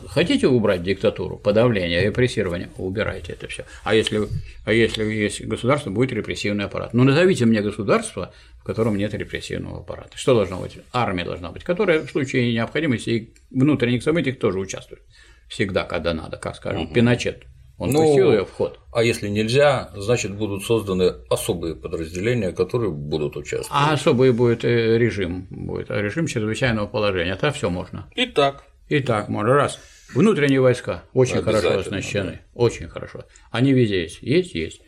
хотите 0.09 0.49
убрать 0.49 0.83
диктатуру, 0.83 1.39
подавление, 1.39 2.03
репрессирование, 2.03 2.71
убирайте 2.77 3.33
это 3.33 3.49
все. 3.49 3.65
А 3.85 3.95
если, 3.95 4.29
а 4.65 4.73
если 4.73 5.05
есть 5.05 5.45
государство, 5.45 5.91
будет 5.91 6.13
репрессивный 6.13 6.65
аппарат. 6.65 6.95
Ну, 6.95 7.05
назовите 7.05 7.45
мне 7.45 7.61
государство, 7.61 8.33
в 8.61 8.65
котором 8.65 8.97
нет 8.97 9.15
репрессивного 9.15 9.81
аппарата. 9.81 10.17
Что 10.17 10.35
должно 10.35 10.61
быть? 10.61 10.79
Армия 10.93 11.25
должна 11.25 11.51
быть, 11.51 11.65
которая 11.65 12.01
в 12.01 12.11
случае 12.11 12.53
необходимости 12.53 13.11
и 13.11 13.35
внутренних 13.51 14.03
событий 14.03 14.33
тоже 14.33 14.59
участвует. 14.59 15.03
Всегда, 15.49 15.85
когда 15.85 16.15
надо, 16.15 16.37
как 16.37 16.57
скажем, 16.57 16.93
Пиночет. 16.93 17.45
Он 17.83 17.91
Ну, 17.91 18.05
пустил 18.05 18.31
ее 18.31 18.45
в 18.45 18.53
ход. 18.53 18.79
А 18.93 19.03
если 19.03 19.29
нельзя, 19.29 19.91
значит, 19.97 20.33
будут 20.37 20.65
созданы 20.65 21.15
особые 21.29 21.75
подразделения, 21.75 22.53
которые 22.53 22.93
будут 22.93 23.37
участвовать. 23.37 23.71
А 23.73 23.93
особый 23.93 24.33
будет 24.33 24.65
э, 24.65 24.99
режим, 24.99 25.49
будет 25.51 25.91
а 25.91 26.01
режим 26.01 26.29
чрезвычайного 26.29 26.87
положения, 26.87 27.35
тогда 27.35 27.51
все 27.51 27.71
можно. 27.71 28.09
И 28.15 28.27
так. 28.27 28.63
И 28.89 29.01
так 29.01 29.29
можно. 29.29 29.55
Раз. 29.55 29.81
Внутренние 30.15 30.61
войска 30.61 31.03
очень 31.13 31.43
хорошо 31.43 31.79
оснащены. 31.79 32.41
Очень 32.55 32.89
хорошо. 32.89 33.25
Они 33.51 33.73
везде 33.73 34.03
есть. 34.03 34.23
Есть, 34.23 34.55
есть. 34.55 34.83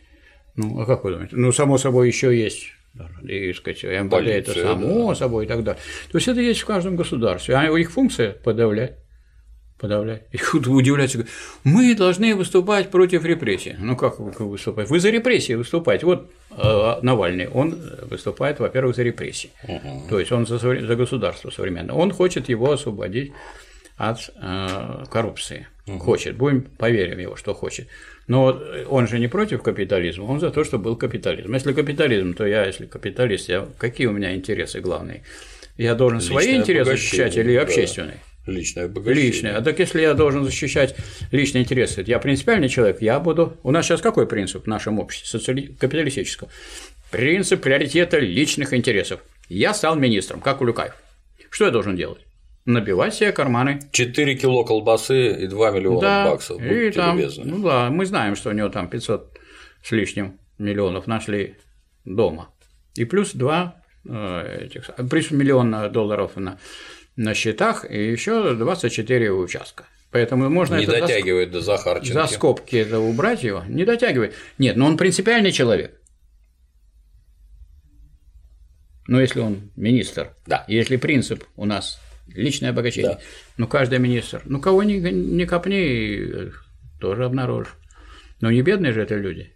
Ну, 0.55 0.79
а 0.79 0.85
как 0.85 1.03
вы 1.03 1.11
думаете? 1.11 1.35
Ну, 1.35 1.51
само 1.51 1.77
собой, 1.77 2.07
еще 2.07 2.33
есть. 2.33 2.67
И, 3.27 3.51
сказать, 3.51 3.83
МВД 3.83 4.27
это 4.29 4.53
само 4.53 5.13
собой 5.15 5.43
и 5.43 5.47
так 5.49 5.65
далее. 5.65 5.81
То 6.11 6.17
есть 6.17 6.29
это 6.29 6.39
есть 6.39 6.61
в 6.61 6.65
каждом 6.65 6.95
государстве. 6.95 7.57
А 7.57 7.65
их 7.65 7.91
функция 7.91 8.31
подавлять. 8.31 8.99
Подавлять. 9.77 10.23
И 10.31 10.37
удивляются, 10.57 11.25
мы 11.63 11.93
должны 11.95 12.35
выступать 12.35 12.89
против 12.89 13.25
репрессий. 13.25 13.75
Ну 13.77 13.97
как 13.97 14.19
вы 14.19 14.31
выступаете? 14.31 14.91
Вы 14.91 14.99
за 14.99 15.09
репрессии 15.09 15.53
выступаете. 15.53 16.05
Вот 16.05 16.31
э, 16.51 16.99
Навальный, 17.01 17.47
он 17.47 17.77
выступает, 18.09 18.59
во-первых, 18.59 18.95
за 18.95 19.03
репрессии. 19.03 19.51
То 20.09 20.19
есть 20.19 20.31
он 20.31 20.45
за, 20.47 20.57
за 20.59 20.95
государство 20.95 21.49
современное. 21.49 21.95
Он 21.95 22.11
хочет 22.11 22.47
его 22.47 22.71
освободить 22.71 23.33
от 23.97 24.29
э, 24.41 25.03
коррупции. 25.09 25.67
хочет, 25.99 26.35
будем 26.37 26.61
поверим 26.61 27.19
его, 27.19 27.35
что 27.35 27.53
хочет. 27.53 27.87
Но 28.27 28.59
он 28.89 29.07
же 29.07 29.19
не 29.19 29.27
против 29.27 29.61
капитализма, 29.61 30.23
он 30.23 30.39
за 30.39 30.49
то, 30.49 30.63
чтобы 30.63 30.85
был 30.85 30.95
капитализм. 30.95 31.53
Если 31.53 31.73
капитализм, 31.73 32.33
то 32.33 32.45
я, 32.45 32.65
если 32.65 32.85
капиталист, 32.85 33.49
я, 33.49 33.67
какие 33.77 34.07
у 34.07 34.11
меня 34.11 34.35
интересы 34.35 34.79
главные? 34.79 35.23
Я 35.77 35.95
должен 35.95 36.19
Личное 36.19 36.41
свои 36.41 36.55
интересы 36.55 36.91
защищать 36.91 37.37
или 37.37 37.55
да. 37.55 37.61
общественные? 37.61 38.19
Личное 38.45 38.85
обогащение. 38.85 39.31
Личные. 39.31 39.53
А 39.53 39.61
так 39.61 39.79
если 39.79 40.01
я 40.01 40.13
должен 40.13 40.43
защищать 40.43 40.95
личные 41.31 41.63
интересы, 41.63 42.03
я 42.05 42.19
принципиальный 42.19 42.69
человек, 42.69 43.01
я 43.01 43.19
буду. 43.19 43.57
У 43.63 43.71
нас 43.71 43.85
сейчас 43.85 44.01
какой 44.01 44.27
принцип 44.27 44.65
в 44.65 44.67
нашем 44.67 44.99
обществе, 44.99 45.27
социали... 45.27 45.75
капиталистическом? 45.79 46.49
Принцип 47.11 47.61
приоритета 47.61 48.19
личных 48.19 48.73
интересов. 48.73 49.21
Я 49.49 49.73
стал 49.73 49.95
министром, 49.95 50.41
как 50.41 50.61
Улюкаев. 50.61 50.93
Что 51.49 51.65
я 51.65 51.71
должен 51.71 51.95
делать? 51.95 52.25
Набивать 52.65 53.15
себе 53.15 53.31
карманы. 53.31 53.79
4 53.91 54.35
кило 54.35 54.63
колбасы 54.63 55.43
и 55.43 55.47
2 55.47 55.71
миллиона 55.71 56.01
да, 56.01 56.25
баксов. 56.29 56.61
и 56.61 56.67
Будьте 56.67 56.91
там, 56.91 57.17
любезны. 57.17 57.45
ну 57.45 57.63
да, 57.63 57.89
мы 57.89 58.05
знаем, 58.05 58.35
что 58.35 58.49
у 58.49 58.53
него 58.53 58.69
там 58.69 58.89
500 58.89 59.39
с 59.83 59.91
лишним 59.91 60.39
миллионов 60.57 61.07
нашли 61.07 61.55
дома. 62.03 62.49
И 62.95 63.05
плюс 63.05 63.33
2 63.33 63.75
этих, 64.05 64.89
плюс 65.09 65.31
миллион 65.31 65.91
долларов 65.91 66.35
на, 66.35 66.59
на 67.15 67.33
счетах 67.33 67.85
и 67.89 68.11
еще 68.11 68.53
24 68.55 69.31
участка. 69.31 69.85
Поэтому 70.11 70.49
можно 70.49 70.75
Не 70.75 70.83
это 70.83 70.99
дотягивает 71.01 71.51
до 71.51 71.61
Захарченко. 71.61 72.13
за 72.13 72.27
скобки 72.33 72.75
это 72.77 72.99
убрать 72.99 73.43
его, 73.43 73.63
не 73.67 73.83
дотягивает. 73.85 74.33
Нет, 74.57 74.75
но 74.77 74.85
он 74.85 74.97
принципиальный 74.97 75.51
человек. 75.51 75.99
Но 79.07 79.19
если 79.21 79.39
он 79.39 79.71
министр, 79.75 80.33
Да. 80.47 80.65
если 80.67 80.97
принцип 80.97 81.43
у 81.55 81.65
нас 81.65 81.99
личное 82.27 82.71
обогащение, 82.71 83.11
Да. 83.15 83.19
ну 83.57 83.67
каждый 83.67 83.99
министр, 83.99 84.41
ну 84.45 84.59
кого 84.59 84.83
ни, 84.83 84.93
ни 84.95 85.45
копни, 85.45 86.51
тоже 86.99 87.25
обнаружишь. 87.25 87.75
Но 88.41 88.51
не 88.51 88.61
бедные 88.61 88.93
же 88.93 89.01
это 89.01 89.15
люди. 89.15 89.53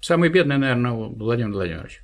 Самый 0.00 0.28
бедный, 0.30 0.58
наверное, 0.58 0.92
Владимир 0.92 1.52
Владимирович. 1.52 2.00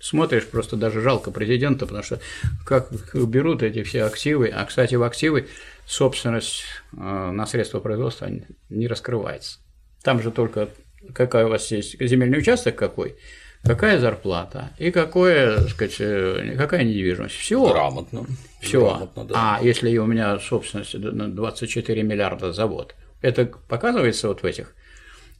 Смотришь, 0.00 0.46
просто 0.46 0.76
даже 0.76 1.00
жалко 1.00 1.30
президента, 1.30 1.84
потому 1.86 2.04
что 2.04 2.20
как 2.64 2.90
берут 3.14 3.62
эти 3.62 3.82
все 3.82 4.04
активы, 4.04 4.48
а, 4.48 4.64
кстати, 4.64 4.94
в 4.94 5.02
активы 5.02 5.48
собственность 5.86 6.62
э, 6.92 6.96
на 6.96 7.46
средства 7.46 7.80
производства 7.80 8.30
не 8.68 8.86
раскрывается. 8.86 9.58
Там 10.02 10.22
же 10.22 10.30
только 10.30 10.68
какая 11.14 11.46
у 11.46 11.48
вас 11.48 11.70
есть 11.70 12.00
земельный 12.00 12.38
участок 12.38 12.76
какой, 12.76 13.16
какая 13.62 13.98
зарплата 13.98 14.70
и 14.78 14.90
какое, 14.90 15.66
сказать, 15.68 15.96
э, 16.00 16.54
какая 16.56 16.84
недвижимость. 16.84 17.34
Все. 17.34 17.66
Грамотно. 17.66 18.26
Все. 18.60 18.86
Грамотно, 18.86 19.24
да. 19.24 19.34
А 19.36 19.62
если 19.62 19.96
у 19.98 20.06
меня 20.06 20.38
собственность 20.38 20.94
на 20.94 21.28
24 21.28 22.02
миллиарда 22.02 22.52
завод, 22.52 22.94
это 23.20 23.46
показывается 23.46 24.28
вот 24.28 24.42
в 24.42 24.44
этих 24.44 24.74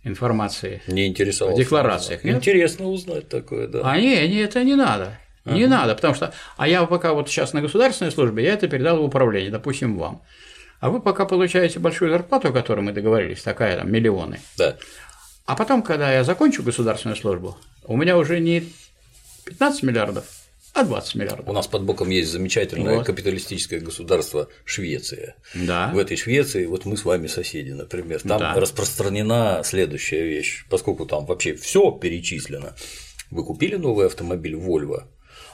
информации. 0.04 0.82
Не 0.86 1.06
интересовался. 1.06 1.60
В 1.60 1.64
декларациях, 1.64 2.24
нет? 2.24 2.36
Интересно 2.36 2.86
узнать 2.88 3.28
такое, 3.28 3.68
да. 3.68 3.80
А 3.84 3.98
не, 3.98 4.26
не, 4.28 4.38
это 4.38 4.62
не 4.64 4.74
надо. 4.74 5.18
Не 5.44 5.66
надо, 5.66 5.94
потому 5.94 6.14
что. 6.14 6.34
А 6.56 6.68
я 6.68 6.84
пока 6.84 7.14
вот 7.14 7.28
сейчас 7.28 7.52
на 7.52 7.62
государственной 7.62 8.10
службе, 8.10 8.44
я 8.44 8.52
это 8.52 8.68
передал 8.68 8.98
в 8.98 9.04
управление, 9.04 9.50
допустим, 9.50 9.96
вам. 9.96 10.22
А 10.80 10.90
вы 10.90 11.00
пока 11.00 11.24
получаете 11.24 11.78
большую 11.80 12.10
зарплату, 12.10 12.48
о 12.48 12.52
которой 12.52 12.80
мы 12.80 12.92
договорились, 12.92 13.42
такая 13.42 13.78
там 13.78 13.90
миллионы. 13.90 14.40
Да. 14.56 14.76
А 15.46 15.56
потом, 15.56 15.82
когда 15.82 16.12
я 16.12 16.24
закончу 16.24 16.62
государственную 16.62 17.16
службу, 17.16 17.56
у 17.84 17.96
меня 17.96 18.16
уже 18.16 18.38
не 18.38 18.70
15 19.46 19.82
миллиардов, 19.82 20.26
а 20.78 20.84
20 20.84 21.14
миллиардов. 21.16 21.48
У 21.48 21.52
нас 21.52 21.66
под 21.66 21.82
боком 21.82 22.10
есть 22.10 22.30
замечательное 22.30 22.96
Вот. 22.98 23.06
капиталистическое 23.06 23.80
государство 23.80 24.48
Швеция. 24.64 25.36
Да. 25.54 25.90
В 25.92 25.98
этой 25.98 26.16
Швеции, 26.16 26.66
вот 26.66 26.84
мы 26.84 26.96
с 26.96 27.04
вами 27.04 27.26
соседи, 27.26 27.70
например, 27.70 28.20
там 28.22 28.38
Да. 28.38 28.54
распространена 28.54 29.62
следующая 29.64 30.24
вещь, 30.24 30.64
поскольку 30.70 31.06
там 31.06 31.26
вообще 31.26 31.54
все 31.54 31.90
перечислено. 31.90 32.74
Вы 33.30 33.44
купили 33.44 33.76
новый 33.76 34.06
автомобиль 34.06 34.54
Volvo, 34.54 35.04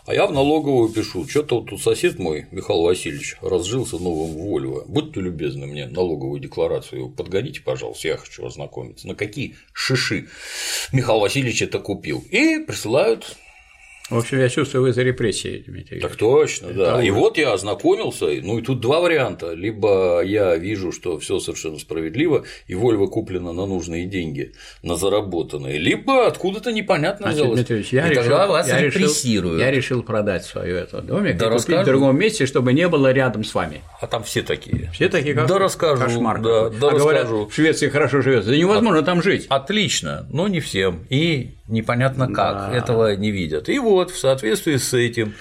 а 0.06 0.12
я 0.14 0.26
в 0.26 0.32
налоговую 0.32 0.90
пишу, 0.90 1.26
что-то 1.26 1.60
вот 1.60 1.70
тут 1.70 1.80
сосед 1.82 2.18
мой, 2.18 2.46
Михаил 2.50 2.82
Васильевич, 2.82 3.36
разжился 3.40 3.96
новым 3.98 4.36
Volvo. 4.36 4.84
Будьте 4.86 5.20
любезны 5.20 5.66
мне 5.66 5.86
налоговую 5.86 6.40
декларацию 6.40 7.08
подгоните, 7.08 7.62
пожалуйста, 7.62 8.08
я 8.08 8.16
хочу 8.18 8.44
ознакомиться. 8.44 9.08
На 9.08 9.14
какие 9.14 9.56
шиши 9.72 10.28
Михаил 10.92 11.20
Васильевич 11.20 11.62
это 11.62 11.78
купил? 11.78 12.22
И 12.30 12.58
присылают 12.58 13.36
В 14.10 14.18
общем, 14.18 14.38
я 14.38 14.50
чувствую, 14.50 14.82
вы 14.82 14.92
за 14.92 15.02
репрессии, 15.02 15.64
Дмитрий. 15.66 15.98
так 15.98 16.16
точно, 16.16 16.68
да. 16.74 16.92
Это 16.96 17.00
И 17.00 17.10
вот 17.10 17.38
я 17.38 17.54
ознакомился, 17.54 18.26
ну 18.42 18.58
и 18.58 18.62
тут 18.62 18.80
два 18.80 19.00
варианта. 19.00 19.54
Либо 19.54 20.20
я 20.22 20.56
вижу, 20.56 20.92
что 20.92 21.18
все 21.18 21.38
совершенно 21.40 21.78
справедливо, 21.78 22.44
и 22.66 22.74
Вольво 22.74 23.06
куплена 23.06 23.52
на 23.54 23.64
нужные 23.64 24.04
деньги, 24.04 24.52
на 24.82 24.96
заработанные, 24.96 25.78
либо 25.78 26.26
откуда-то 26.26 26.70
непонятно 26.70 27.28
Значит, 27.32 27.40
взялось. 27.40 27.56
Дмитрий 27.66 27.86
я 27.92 28.06
и 28.06 28.10
решил, 28.10 28.22
тогда 28.24 28.46
вас 28.46 28.68
я 28.68 28.80
решил- 28.82 29.56
я 29.58 29.70
решил 29.70 30.02
продать 30.02 30.44
свою 30.44 30.76
эту 30.76 31.00
домик 31.00 31.38
Да 31.38 31.46
и 31.46 31.48
купить 31.48 31.54
расскажу. 31.54 31.82
в 31.82 31.86
другом 31.86 32.18
месте, 32.18 32.44
чтобы 32.44 32.74
не 32.74 32.86
было 32.88 33.10
рядом 33.10 33.42
с 33.42 33.54
вами. 33.54 33.80
А 34.02 34.06
там 34.06 34.22
все 34.22 34.42
такие. 34.42 34.90
Все 34.92 35.08
такие 35.08 35.34
как 35.34 35.46
Да 35.48 35.58
расскажу, 35.58 36.02
кошмар. 36.04 36.42
да, 36.42 36.68
да 36.68 36.88
а 36.88 36.98
говорят, 36.98 37.22
расскажу. 37.22 37.46
в 37.46 37.54
Швеции 37.54 37.88
хорошо 37.88 38.20
живется. 38.20 38.50
Да 38.50 38.56
невозможно 38.58 39.00
там 39.02 39.22
жить. 39.22 39.46
Отлично, 39.48 40.26
но 40.30 40.46
не 40.46 40.60
всем. 40.60 41.06
И 41.08 41.52
непонятно 41.68 42.26
как, 42.26 42.70
Да. 42.70 42.76
этого 42.76 43.16
не 43.16 43.30
видят. 43.30 43.70
И 43.70 43.78
вот 43.78 43.93
в 44.02 44.18
соответствии 44.18 44.76
с 44.76 44.92
этим 44.94 45.34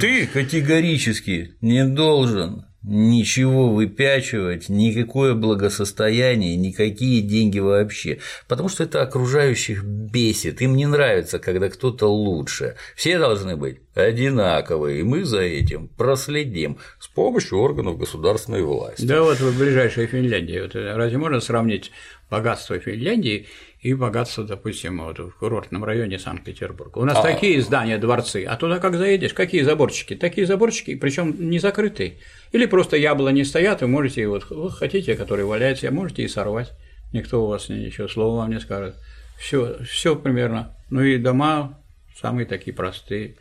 ты 0.00 0.26
категорически 0.26 1.54
не 1.60 1.84
должен 1.84 2.66
ничего 2.84 3.70
выпячивать, 3.70 4.68
никакое 4.68 5.34
благосостояние, 5.34 6.56
никакие 6.56 7.22
деньги 7.22 7.58
вообще, 7.58 8.18
потому 8.46 8.68
что 8.68 8.84
это 8.84 9.00
окружающих 9.02 9.82
бесит, 9.84 10.60
им 10.60 10.76
не 10.76 10.86
нравится, 10.86 11.38
когда 11.38 11.70
кто-то 11.70 12.06
лучше, 12.06 12.76
все 12.94 13.18
должны 13.18 13.56
быть 13.56 13.78
одинаковые, 13.94 15.00
и 15.00 15.02
мы 15.02 15.24
за 15.24 15.40
этим 15.40 15.88
проследим 15.88 16.78
с 17.00 17.08
помощью 17.08 17.58
органов 17.58 17.96
государственной 17.96 18.62
власти. 18.62 19.06
Да 19.06 19.22
вот 19.22 19.38
в 19.40 19.58
ближайшей 19.58 20.06
Финляндии. 20.06 20.60
Вот, 20.60 20.76
э, 20.76 20.94
разве 20.94 21.16
можно 21.16 21.40
сравнить 21.40 21.90
богатство 22.28 22.78
Финляндии 22.78 23.46
и 23.84 23.92
богатство, 23.92 24.44
допустим, 24.44 25.04
вот 25.04 25.18
в 25.18 25.32
курортном 25.32 25.84
районе 25.84 26.18
Санкт-Петербурга? 26.18 26.96
У 26.98 27.04
нас 27.04 27.18
А. 27.18 27.22
такие 27.22 27.60
здания, 27.60 27.98
дворцы, 27.98 28.42
а 28.48 28.56
туда 28.56 28.78
как 28.78 28.96
заедешь, 28.96 29.34
какие 29.34 29.60
заборчики? 29.60 30.16
Такие 30.16 30.46
заборчики, 30.46 30.94
причем 30.96 31.50
не 31.50 31.58
закрытые. 31.58 32.14
Или 32.52 32.64
просто 32.64 32.96
яблони 32.96 33.42
стоят, 33.42 33.82
вы 33.82 33.88
можете, 33.88 34.26
вот 34.26 34.48
вы 34.48 34.70
хотите, 34.70 35.14
которые 35.16 35.44
валяются, 35.44 35.90
можете 35.90 36.22
и 36.22 36.28
сорвать. 36.28 36.72
Никто 37.12 37.44
у 37.44 37.46
вас 37.46 37.68
ничего 37.68 38.08
слова 38.08 38.38
вам 38.38 38.50
не 38.52 38.58
скажет. 38.58 38.96
Все, 39.38 39.76
все 39.84 40.16
примерно. 40.16 40.74
Ну 40.88 41.02
и 41.02 41.18
дома 41.18 41.78
самые 42.18 42.46
такие 42.46 42.74
простые. 42.74 43.36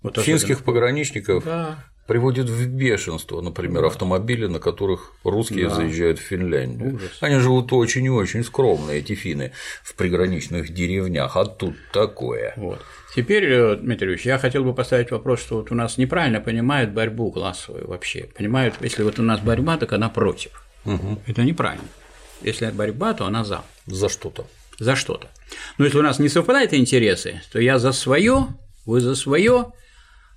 Вот 0.00 0.18
Финских 0.18 0.64
пограничников 0.64 1.44
Да. 1.44 1.84
Приводит 2.10 2.50
в 2.50 2.66
бешенство, 2.66 3.40
например, 3.40 3.84
автомобили, 3.84 4.46
на 4.46 4.58
которых 4.58 5.12
русские 5.22 5.68
Да. 5.68 5.76
заезжают 5.76 6.18
в 6.18 6.22
Финляндию. 6.22 6.96
Ужас. 6.96 7.12
Они 7.20 7.38
живут 7.38 7.72
очень 7.72 8.04
и 8.04 8.10
очень 8.10 8.42
скромно, 8.42 8.90
эти 8.90 9.14
финны, 9.14 9.52
в 9.84 9.94
приграничных 9.94 10.74
деревнях, 10.74 11.36
а 11.36 11.44
тут 11.44 11.76
такое. 11.92 12.52
Вот. 12.56 12.80
Теперь, 13.14 13.44
э, 13.44 13.76
Дмитрий 13.76 14.08
Ильич, 14.08 14.26
я 14.26 14.38
хотел 14.38 14.64
бы 14.64 14.74
поставить 14.74 15.12
вопрос, 15.12 15.38
что 15.40 15.58
вот 15.58 15.70
у 15.70 15.76
нас 15.76 15.98
неправильно 15.98 16.40
понимают 16.40 16.90
борьбу 16.90 17.30
классовую 17.30 17.86
вообще. 17.86 18.26
Понимают, 18.36 18.74
если 18.80 19.04
вот 19.04 19.20
у 19.20 19.22
нас 19.22 19.38
борьба, 19.38 19.76
так 19.76 19.92
она 19.92 20.08
против. 20.08 20.50
Это 21.28 21.42
неправильно. 21.44 21.86
Если 22.42 22.68
борьба, 22.72 23.14
то 23.14 23.24
она 23.24 23.44
за. 23.44 23.62
За 23.86 24.08
что-то. 24.08 24.46
За 24.80 24.96
что-то. 24.96 25.28
Но 25.78 25.84
если 25.84 25.98
у 25.98 26.02
нас 26.02 26.18
не 26.18 26.28
совпадают 26.28 26.74
интересы, 26.74 27.40
то 27.52 27.60
я 27.60 27.78
за 27.78 27.92
свое, 27.92 28.48
вы 28.84 29.00
за 29.00 29.14
свое, 29.14 29.66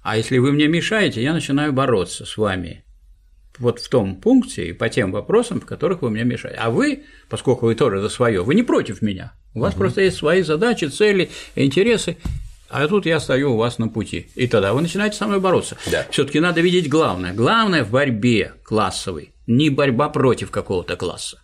а 0.04 0.18
если 0.18 0.38
вы 0.38 0.52
мне 0.52 0.68
мешаете, 0.68 1.24
я 1.24 1.34
начинаю 1.34 1.72
бороться 1.74 2.26
с 2.26 2.38
вами 2.38 2.84
вот 3.58 3.80
в 3.80 3.90
том 3.90 4.16
пункте 4.16 4.68
и 4.68 4.74
по 4.74 4.90
тем 4.90 5.12
вопросам, 5.12 5.62
в 5.62 5.66
которых 5.66 6.02
вы 6.02 6.10
мне 6.10 6.24
мешаете. 6.24 6.58
А 6.60 6.70
вы, 6.70 7.04
поскольку 7.30 7.68
вы 7.68 7.76
тоже 7.76 8.02
за 8.02 8.10
свое, 8.10 8.44
вы 8.44 8.56
не 8.56 8.64
против 8.64 9.02
меня. 9.02 9.34
У 9.54 9.60
вас 9.60 9.74
просто 9.76 10.02
есть 10.02 10.18
свои 10.18 10.42
задачи, 10.42 10.86
цели, 10.86 11.30
интересы. 11.56 12.18
А 12.70 12.88
тут 12.88 13.06
я 13.06 13.20
стою 13.20 13.54
у 13.54 13.58
вас 13.58 13.78
на 13.78 13.88
пути. 13.88 14.32
И 14.36 14.48
тогда 14.48 14.74
вы 14.74 14.82
начинаете 14.82 15.16
со 15.16 15.28
мной 15.28 15.40
бороться. 15.40 15.78
Да. 15.92 16.08
Все-таки 16.10 16.40
надо 16.40 16.62
видеть 16.62 16.90
главное. 16.90 17.32
Главное 17.34 17.84
в 17.84 17.92
борьбе 17.92 18.54
классовой 18.64 19.34
не 19.46 19.70
борьба 19.70 20.10
против 20.10 20.50
какого-то 20.50 20.96
класса. 20.96 21.40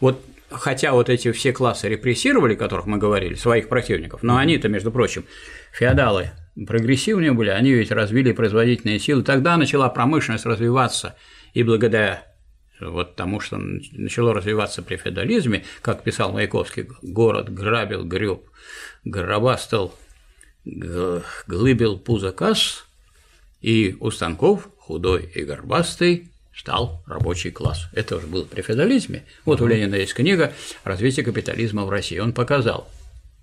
Вот 0.00 0.24
хотя 0.50 0.92
вот 0.92 1.10
эти 1.10 1.30
все 1.32 1.52
классы 1.52 1.88
репрессировали, 1.88 2.54
о 2.54 2.56
которых 2.56 2.86
мы 2.86 2.96
говорили, 2.96 3.34
своих 3.34 3.68
противников, 3.68 4.22
но 4.22 4.38
они-то, 4.38 4.68
между 4.68 4.90
прочим, 4.90 5.26
феодалы 5.72 6.30
прогрессивнее 6.66 7.32
были, 7.32 7.50
они 7.50 7.72
ведь 7.72 7.90
развили 7.90 8.32
производительные 8.32 8.98
силы. 8.98 9.22
Тогда 9.22 9.56
начала 9.56 9.88
промышленность 9.88 10.46
развиваться, 10.46 11.16
и 11.52 11.62
благодаря 11.62 12.24
вот 12.80 13.16
тому, 13.16 13.40
что 13.40 13.58
начало 13.58 14.34
развиваться 14.34 14.82
при 14.82 14.96
феодализме, 14.96 15.64
как 15.82 16.02
писал 16.02 16.32
Маяковский, 16.32 16.88
город 17.02 17.52
грабил, 17.52 18.04
греб, 18.04 18.42
гробастал, 19.04 19.94
г- 20.64 21.22
глыбил 21.46 21.98
пузо 21.98 22.32
касс, 22.32 22.86
и 23.60 23.96
у 24.00 24.10
станков 24.10 24.68
худой 24.78 25.30
и 25.34 25.42
горбастый 25.42 26.30
стал 26.54 27.02
рабочий 27.06 27.50
класс. 27.50 27.86
Это 27.92 28.16
уже 28.16 28.26
было 28.26 28.44
при 28.44 28.62
феодализме. 28.62 29.24
Вот 29.44 29.60
у 29.60 29.66
Ленина 29.66 29.94
есть 29.94 30.14
книга 30.14 30.52
«Развитие 30.84 31.24
капитализма 31.24 31.84
в 31.84 31.90
России». 31.90 32.18
Он 32.18 32.32
показал, 32.32 32.88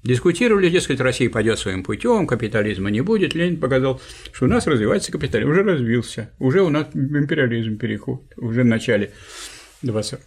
Дискутировали, 0.04 0.70
дескать, 0.70 1.00
Россия 1.00 1.30
пойдет 1.30 1.60
своим 1.60 1.82
путем, 1.82 2.28
капитализма 2.28 2.92
не 2.92 3.00
будет. 3.00 3.36
Ленин 3.36 3.58
показал, 3.58 4.02
что 4.34 4.46
у 4.46 4.48
нас 4.50 4.68
развивается 4.68 5.14
капитализм, 5.14 5.52
уже 5.52 5.64
развился, 5.64 6.30
уже 6.40 6.62
у 6.62 6.70
нас 6.70 6.88
империализм 6.94 7.78
переходит. 7.78 8.34
Уже 8.36 8.64
в 8.64 8.66
начале 8.66 9.12
20, 9.82 10.20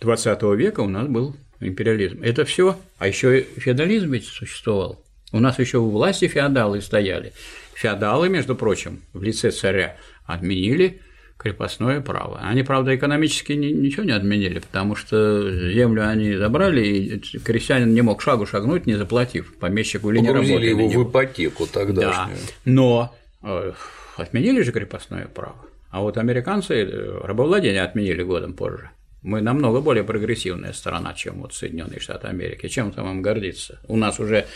20 0.00 0.42
века 0.54 0.80
у 0.80 0.88
нас 0.88 1.08
был 1.08 1.34
империализм. 1.60 2.22
Это 2.22 2.44
все, 2.44 2.78
а 2.98 3.08
еще 3.08 3.40
феодализм 3.56 4.12
ведь 4.12 4.26
существовал. 4.26 5.02
У 5.32 5.40
нас 5.40 5.58
еще 5.58 5.78
у 5.78 5.88
власти 5.88 6.28
феодалы 6.28 6.82
стояли. 6.82 7.32
Феодалы, 7.74 8.28
между 8.28 8.54
прочим, 8.54 9.00
в 9.14 9.22
лице 9.22 9.50
царя 9.50 9.96
отменили 10.26 11.00
крепостное 11.42 12.00
право. 12.00 12.40
Они, 12.40 12.62
правда, 12.62 12.94
экономически 12.94 13.52
ничего 13.52 14.04
не 14.04 14.12
отменили, 14.12 14.60
потому 14.60 14.94
что 14.94 15.50
землю 15.70 16.08
они 16.08 16.34
забрали, 16.36 16.86
и 16.86 17.18
крестьянин 17.38 17.92
не 17.92 18.02
мог 18.02 18.22
шагу 18.22 18.46
шагнуть, 18.46 18.86
не 18.86 18.94
заплатив 18.94 19.54
помещику 19.56 20.10
или 20.10 20.20
не 20.20 20.30
работали. 20.30 20.66
его 20.66 20.88
в 20.88 21.10
ипотеку 21.10 21.66
тогдашнюю. 21.66 22.36
Да, 22.36 22.52
но 22.64 23.14
э, 23.42 23.72
отменили 24.16 24.62
же 24.62 24.72
крепостное 24.72 25.26
право. 25.26 25.56
А 25.90 26.00
вот 26.00 26.16
американцы 26.16 26.74
э, 26.74 27.20
рабовладение 27.22 27.82
отменили 27.82 28.22
годом 28.22 28.54
позже. 28.54 28.90
Мы 29.22 29.40
намного 29.40 29.80
более 29.80 30.04
прогрессивная 30.04 30.72
страна, 30.72 31.14
чем 31.14 31.42
вот 31.42 31.54
Соединенные 31.54 32.00
Штаты 32.00 32.28
Америки. 32.28 32.68
Чем 32.68 32.90
там 32.90 33.10
им 33.10 33.22
гордиться? 33.22 33.78
У 33.86 33.96
нас 33.96 34.18
уже 34.18 34.46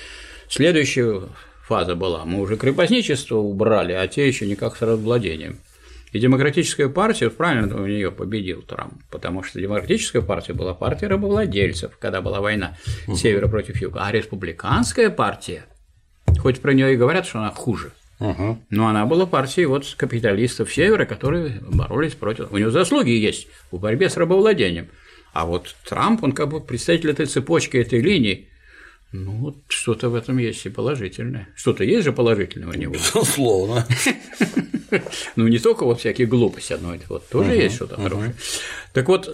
следующая 0.48 1.22
фаза 1.62 1.94
была. 1.94 2.24
Мы 2.24 2.40
уже 2.40 2.56
крепостничество 2.56 3.36
убрали, 3.36 3.92
а 3.92 4.06
те 4.08 4.26
еще 4.26 4.46
никак 4.46 4.76
с 4.76 4.82
рабовладением. 4.82 5.58
И 6.16 6.18
демократическая 6.18 6.88
партия, 6.88 7.28
правильно 7.28 7.76
у 7.76 7.86
нее 7.86 8.10
победил 8.10 8.62
Трамп, 8.62 8.94
потому 9.10 9.42
что 9.42 9.60
демократическая 9.60 10.22
партия 10.22 10.54
была 10.54 10.72
партия 10.72 11.08
рабовладельцев, 11.08 11.98
когда 11.98 12.22
была 12.22 12.40
война 12.40 12.78
севера 13.14 13.48
против 13.48 13.82
юга, 13.82 14.00
а 14.02 14.12
республиканская 14.12 15.10
партия, 15.10 15.66
хоть 16.38 16.62
про 16.62 16.72
нее 16.72 16.94
и 16.94 16.96
говорят, 16.96 17.26
что 17.26 17.40
она 17.40 17.50
хуже, 17.50 17.92
Угу. 18.18 18.58
Но 18.70 18.88
она 18.88 19.04
была 19.04 19.26
партией 19.26 19.66
вот 19.66 19.94
капиталистов 19.94 20.72
Севера, 20.72 21.04
которые 21.04 21.60
боролись 21.60 22.14
против. 22.14 22.50
У 22.50 22.56
него 22.56 22.70
заслуги 22.70 23.10
есть 23.10 23.46
в 23.70 23.78
борьбе 23.78 24.08
с 24.08 24.16
рабовладением. 24.16 24.88
А 25.34 25.44
вот 25.44 25.76
Трамп, 25.86 26.24
он 26.24 26.32
как 26.32 26.48
бы 26.48 26.62
представитель 26.62 27.10
этой 27.10 27.26
цепочки, 27.26 27.76
этой 27.76 28.00
линии. 28.00 28.48
Ну, 29.12 29.32
вот 29.32 29.56
что-то 29.68 30.08
в 30.08 30.14
этом 30.14 30.38
есть 30.38 30.64
и 30.64 30.70
положительное. 30.70 31.50
Что-то 31.56 31.84
есть 31.84 32.04
же 32.04 32.12
положительное 32.14 32.68
у 32.68 32.72
него. 32.72 32.94
Безусловно. 32.94 33.86
Ну, 35.36 35.48
не 35.48 35.58
только 35.58 35.84
вот 35.84 36.00
всякие 36.00 36.26
глупости 36.26 36.72
одной, 36.72 37.00
вот 37.08 37.28
тоже 37.28 37.52
есть 37.52 37.76
что-то 37.76 37.96
хорошее. 37.96 38.34
Так 38.92 39.08
вот, 39.08 39.28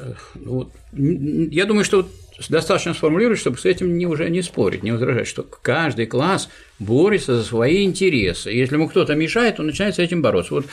я 0.93 1.67
думаю, 1.67 1.85
что 1.85 2.09
достаточно 2.49 2.95
сформулировать, 2.95 3.39
чтобы 3.39 3.59
с 3.59 3.65
этим 3.65 3.97
не, 3.97 4.07
уже 4.07 4.29
не 4.31 4.43
спорить, 4.43 4.83
не 4.83 4.93
возражать, 4.93 5.27
что 5.27 5.43
каждый 5.43 6.07
класс 6.07 6.49
борется 6.79 7.37
за 7.37 7.45
свои 7.45 7.85
интересы. 7.85 8.51
Если 8.51 8.75
ему 8.75 8.89
кто-то 8.89 9.15
мешает, 9.15 9.61
он 9.61 9.67
начинает 9.67 9.95
с 9.95 9.99
этим 9.99 10.23
бороться. 10.23 10.55
Вот 10.55 10.67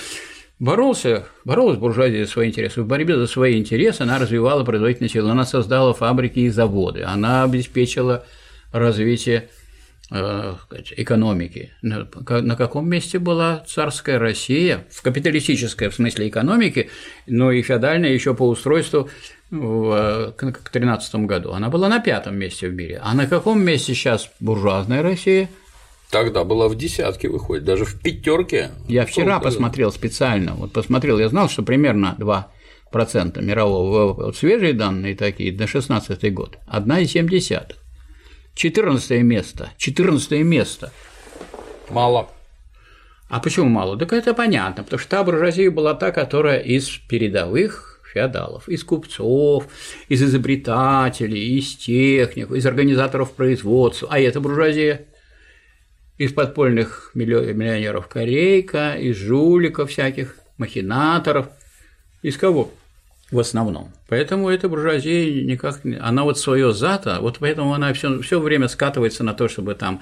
боролся, 0.60 1.26
боролась 1.46 1.78
буржуазия 1.78 2.26
за 2.26 2.32
свои 2.32 2.50
интересы. 2.50 2.82
В 2.82 2.88
борьбе 2.88 3.18
за 3.18 3.28
свои 3.28 3.58
интересы 3.58 4.02
она 4.02 4.20
развивала 4.20 4.64
производительную 4.64 5.10
силу, 5.10 5.30
она 5.30 5.46
создала 5.46 5.94
фабрики 5.94 6.40
и 6.40 6.50
заводы, 6.50 7.04
она 7.04 7.44
обеспечила 7.44 8.26
развитие 8.72 9.50
экономики. 10.12 11.72
На 11.82 12.56
каком 12.56 12.90
месте 12.90 13.20
была 13.20 13.64
царская 13.68 14.18
Россия, 14.20 14.86
в 14.92 15.02
капиталистической 15.02 15.90
в 15.90 15.96
смысле 15.96 16.28
экономики, 16.30 16.90
но 17.28 17.52
и 17.52 17.62
феодальная 17.62 18.12
еще 18.12 18.34
по 18.34 18.48
устройству 18.48 19.10
в 19.52 20.34
13 20.72 21.16
году. 21.16 21.52
Она 21.54 21.70
была 21.70 21.90
на 21.90 22.00
пятом 22.00 22.38
месте 22.38 22.68
в 22.70 22.74
мире. 22.74 23.00
А 23.04 23.14
на 23.14 23.28
каком 23.28 23.62
месте 23.62 23.94
сейчас 23.94 24.30
буржуазная 24.40 25.02
Россия? 25.02 25.50
Тогда 26.12 26.44
была 26.44 26.68
в 26.70 26.76
десятке, 26.76 27.30
выходит, 27.30 27.66
даже 27.66 27.86
в 27.86 28.02
пятерке. 28.02 28.72
Я 28.88 29.06
вчера 29.06 29.36
Сколько? 29.36 29.44
посмотрел 29.44 29.92
специально, 29.92 30.54
вот 30.56 30.74
посмотрел, 30.74 31.20
я 31.20 31.30
знал, 31.30 31.50
что 31.50 31.62
примерно 31.62 32.16
2% 32.18 33.44
мирового 33.44 34.14
Вот 34.14 34.36
свежие 34.36 34.74
данные 34.74 35.16
такие, 35.16 35.56
на 35.56 35.68
16 35.68 36.34
год, 36.34 36.58
1,7. 36.68 37.76
14 38.60 39.22
место. 39.24 39.72
14 39.78 40.44
место. 40.44 40.92
Мало. 41.90 42.30
А 43.30 43.40
почему 43.40 43.70
мало? 43.70 43.98
Так 43.98 44.12
это 44.12 44.34
понятно, 44.34 44.84
потому 44.84 45.00
что 45.00 45.10
та 45.10 45.24
буржуазия 45.24 45.72
была 45.72 45.94
та, 45.94 46.12
которая 46.12 46.60
из 46.60 46.90
передовых 46.90 48.02
феодалов, 48.14 48.68
из 48.68 48.84
купцов, 48.84 49.70
из 50.10 50.22
изобретателей, 50.22 51.58
из 51.58 51.74
техников, 51.78 52.58
из 52.58 52.66
организаторов 52.66 53.32
производства. 53.32 54.10
А 54.12 54.20
это 54.20 54.42
буржуазия 54.42 55.06
из 56.18 56.34
подпольных 56.34 57.12
миллионеров 57.14 58.10
Корейка, 58.10 58.96
из 58.96 59.16
жуликов 59.16 59.90
всяких, 59.90 60.36
махинаторов. 60.58 61.48
Из 62.24 62.36
кого? 62.36 62.74
В 63.32 63.40
основном. 63.40 63.92
Поэтому 64.08 64.50
эта 64.50 64.70
буржуазия 64.70 65.44
никак 65.44 65.84
не... 65.86 65.96
Она 65.96 66.24
вот 66.24 66.40
свое 66.40 66.74
зато, 66.74 67.20
вот 67.22 67.38
поэтому 67.40 67.74
она 67.74 67.94
все, 67.94 68.22
все 68.22 68.40
время 68.40 68.68
скатывается 68.68 69.24
на 69.24 69.34
то, 69.34 69.48
чтобы 69.48 69.76
там 69.76 70.02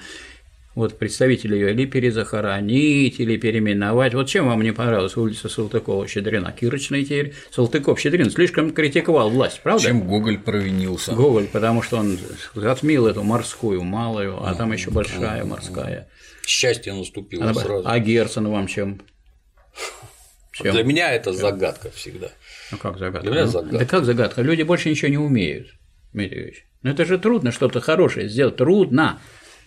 вот 0.74 0.96
представители 0.96 1.56
ее 1.56 1.72
или 1.72 1.86
перезахоронить, 1.86 3.18
или 3.18 3.36
переименовать. 3.36 4.14
Вот 4.14 4.28
чем 4.28 4.46
вам 4.46 4.62
не 4.62 4.72
понравилась 4.72 5.16
улица 5.16 5.48
Салтыкова-Щедрина? 5.48 6.52
Кирочный 6.52 7.04
теперь. 7.04 7.34
Салтыков-Щедрин 7.50 8.30
слишком 8.30 8.70
критиковал 8.70 9.28
власть, 9.28 9.60
правда? 9.62 9.82
Чем 9.82 10.06
Гоголь 10.06 10.38
провинился? 10.38 11.14
Гоголь, 11.14 11.48
потому 11.48 11.82
что 11.82 11.96
он 11.96 12.16
затмил 12.54 13.08
эту 13.08 13.24
морскую, 13.24 13.82
малую, 13.82 14.40
а 14.40 14.54
там 14.54 14.72
еще 14.72 14.90
большая 14.90 15.44
морская. 15.44 16.08
Счастье 16.46 16.94
наступило 16.94 17.52
сразу. 17.52 17.82
А 17.84 17.98
Герцен 17.98 18.46
вам 18.48 18.68
чем? 18.68 19.00
Чем? 20.62 20.72
Для 20.74 20.84
меня 20.84 21.12
это 21.12 21.32
загадка 21.32 21.90
всегда. 21.90 22.28
Ну 22.70 22.78
как 22.78 22.98
загадка? 22.98 23.22
Для 23.22 23.30
меня 23.30 23.44
ну, 23.44 23.50
загадка. 23.50 23.78
Да 23.78 23.84
как 23.84 24.04
загадка? 24.04 24.42
Люди 24.42 24.62
больше 24.62 24.90
ничего 24.90 25.10
не 25.10 25.18
умеют, 25.18 25.68
Дмитрий 26.12 26.42
Ильич. 26.42 26.64
Ну 26.82 26.90
это 26.90 27.04
же 27.04 27.18
трудно 27.18 27.52
что-то 27.52 27.80
хорошее 27.80 28.28
сделать, 28.28 28.56
трудно. 28.56 29.20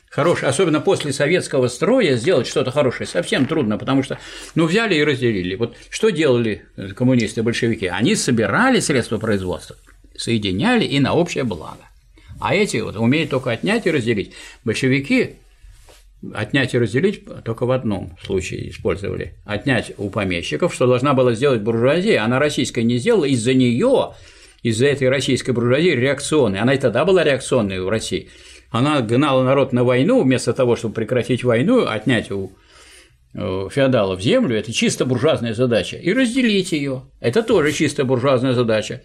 Хорошее, 0.10 0.50
особенно 0.50 0.82
после 0.82 1.14
советского 1.14 1.70
строя 1.70 2.18
сделать 2.18 2.46
что-то 2.46 2.70
хорошее 2.70 3.08
совсем 3.08 3.46
трудно, 3.46 3.78
потому 3.78 4.04
что, 4.04 4.20
ну, 4.56 4.66
взяли 4.66 4.96
и 4.96 5.04
разделили. 5.06 5.56
Вот 5.56 5.78
что 5.90 6.10
делали 6.10 6.66
коммунисты, 6.98 7.44
большевики? 7.44 7.88
Они 7.88 8.16
собирали 8.16 8.82
средства 8.82 9.20
производства, 9.20 9.78
соединяли 10.18 10.84
и 10.84 11.00
на 11.00 11.14
общее 11.14 11.46
благо. 11.46 11.86
А 12.42 12.54
эти 12.54 12.78
вот 12.78 12.98
умеют 12.98 13.30
только 13.30 13.52
отнять 13.52 13.86
и 13.86 13.92
разделить. 13.92 14.34
Большевики 14.66 15.36
отнять 16.34 16.74
и 16.74 16.80
разделить 16.80 17.24
только 17.44 17.66
в 17.66 17.72
одном 17.72 18.18
случае 18.24 18.70
использовали. 18.70 19.36
Отнять 19.46 19.94
у 19.98 20.10
помещиков, 20.10 20.74
что 20.74 20.88
должна 20.88 21.14
была 21.14 21.34
сделать 21.34 21.62
буржуазия, 21.62 22.24
она 22.24 22.40
российская 22.40 22.84
не 22.84 22.98
сделала, 22.98 23.26
из-за 23.26 23.54
нее, 23.54 24.14
из-за 24.64 24.88
этой 24.88 25.10
российской 25.10 25.52
буржуазии 25.52 25.90
реакционной, 25.90 26.60
она 26.60 26.74
и 26.74 26.78
тогда 26.78 27.06
была 27.06 27.24
реакционной 27.24 27.82
в 27.82 27.90
России, 27.90 28.30
она 28.70 29.02
гнала 29.02 29.44
народ 29.44 29.74
на 29.74 29.84
войну, 29.84 30.22
вместо 30.22 30.54
того, 30.54 30.76
чтобы 30.76 30.94
прекратить 30.94 31.44
войну, 31.44 31.86
отнять 31.88 32.32
у 32.32 32.52
э, 33.34 33.68
феодалов 33.72 34.22
землю, 34.22 34.56
это 34.56 34.72
чисто 34.72 35.06
буржуазная 35.06 35.54
задача, 35.54 35.98
и 35.98 36.14
разделить 36.14 36.72
ее, 36.72 37.04
это 37.20 37.42
тоже 37.44 37.72
чисто 37.72 38.06
буржуазная 38.06 38.54
задача. 38.54 39.02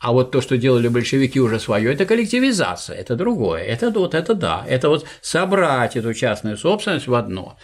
А 0.00 0.12
вот 0.12 0.30
то, 0.30 0.40
что 0.40 0.56
делали 0.56 0.88
большевики 0.88 1.40
уже 1.40 1.58
свое, 1.58 1.92
это 1.92 2.06
коллективизация, 2.06 2.96
это 2.96 3.16
другое. 3.16 3.62
Это 3.62 3.90
вот 3.90 4.14
это 4.14 4.34
да, 4.34 4.64
это 4.68 4.88
вот 4.88 5.04
собрать 5.20 5.96
эту 5.96 6.14
частную 6.14 6.56
собственность 6.56 7.08
в 7.08 7.14
одно. 7.14 7.58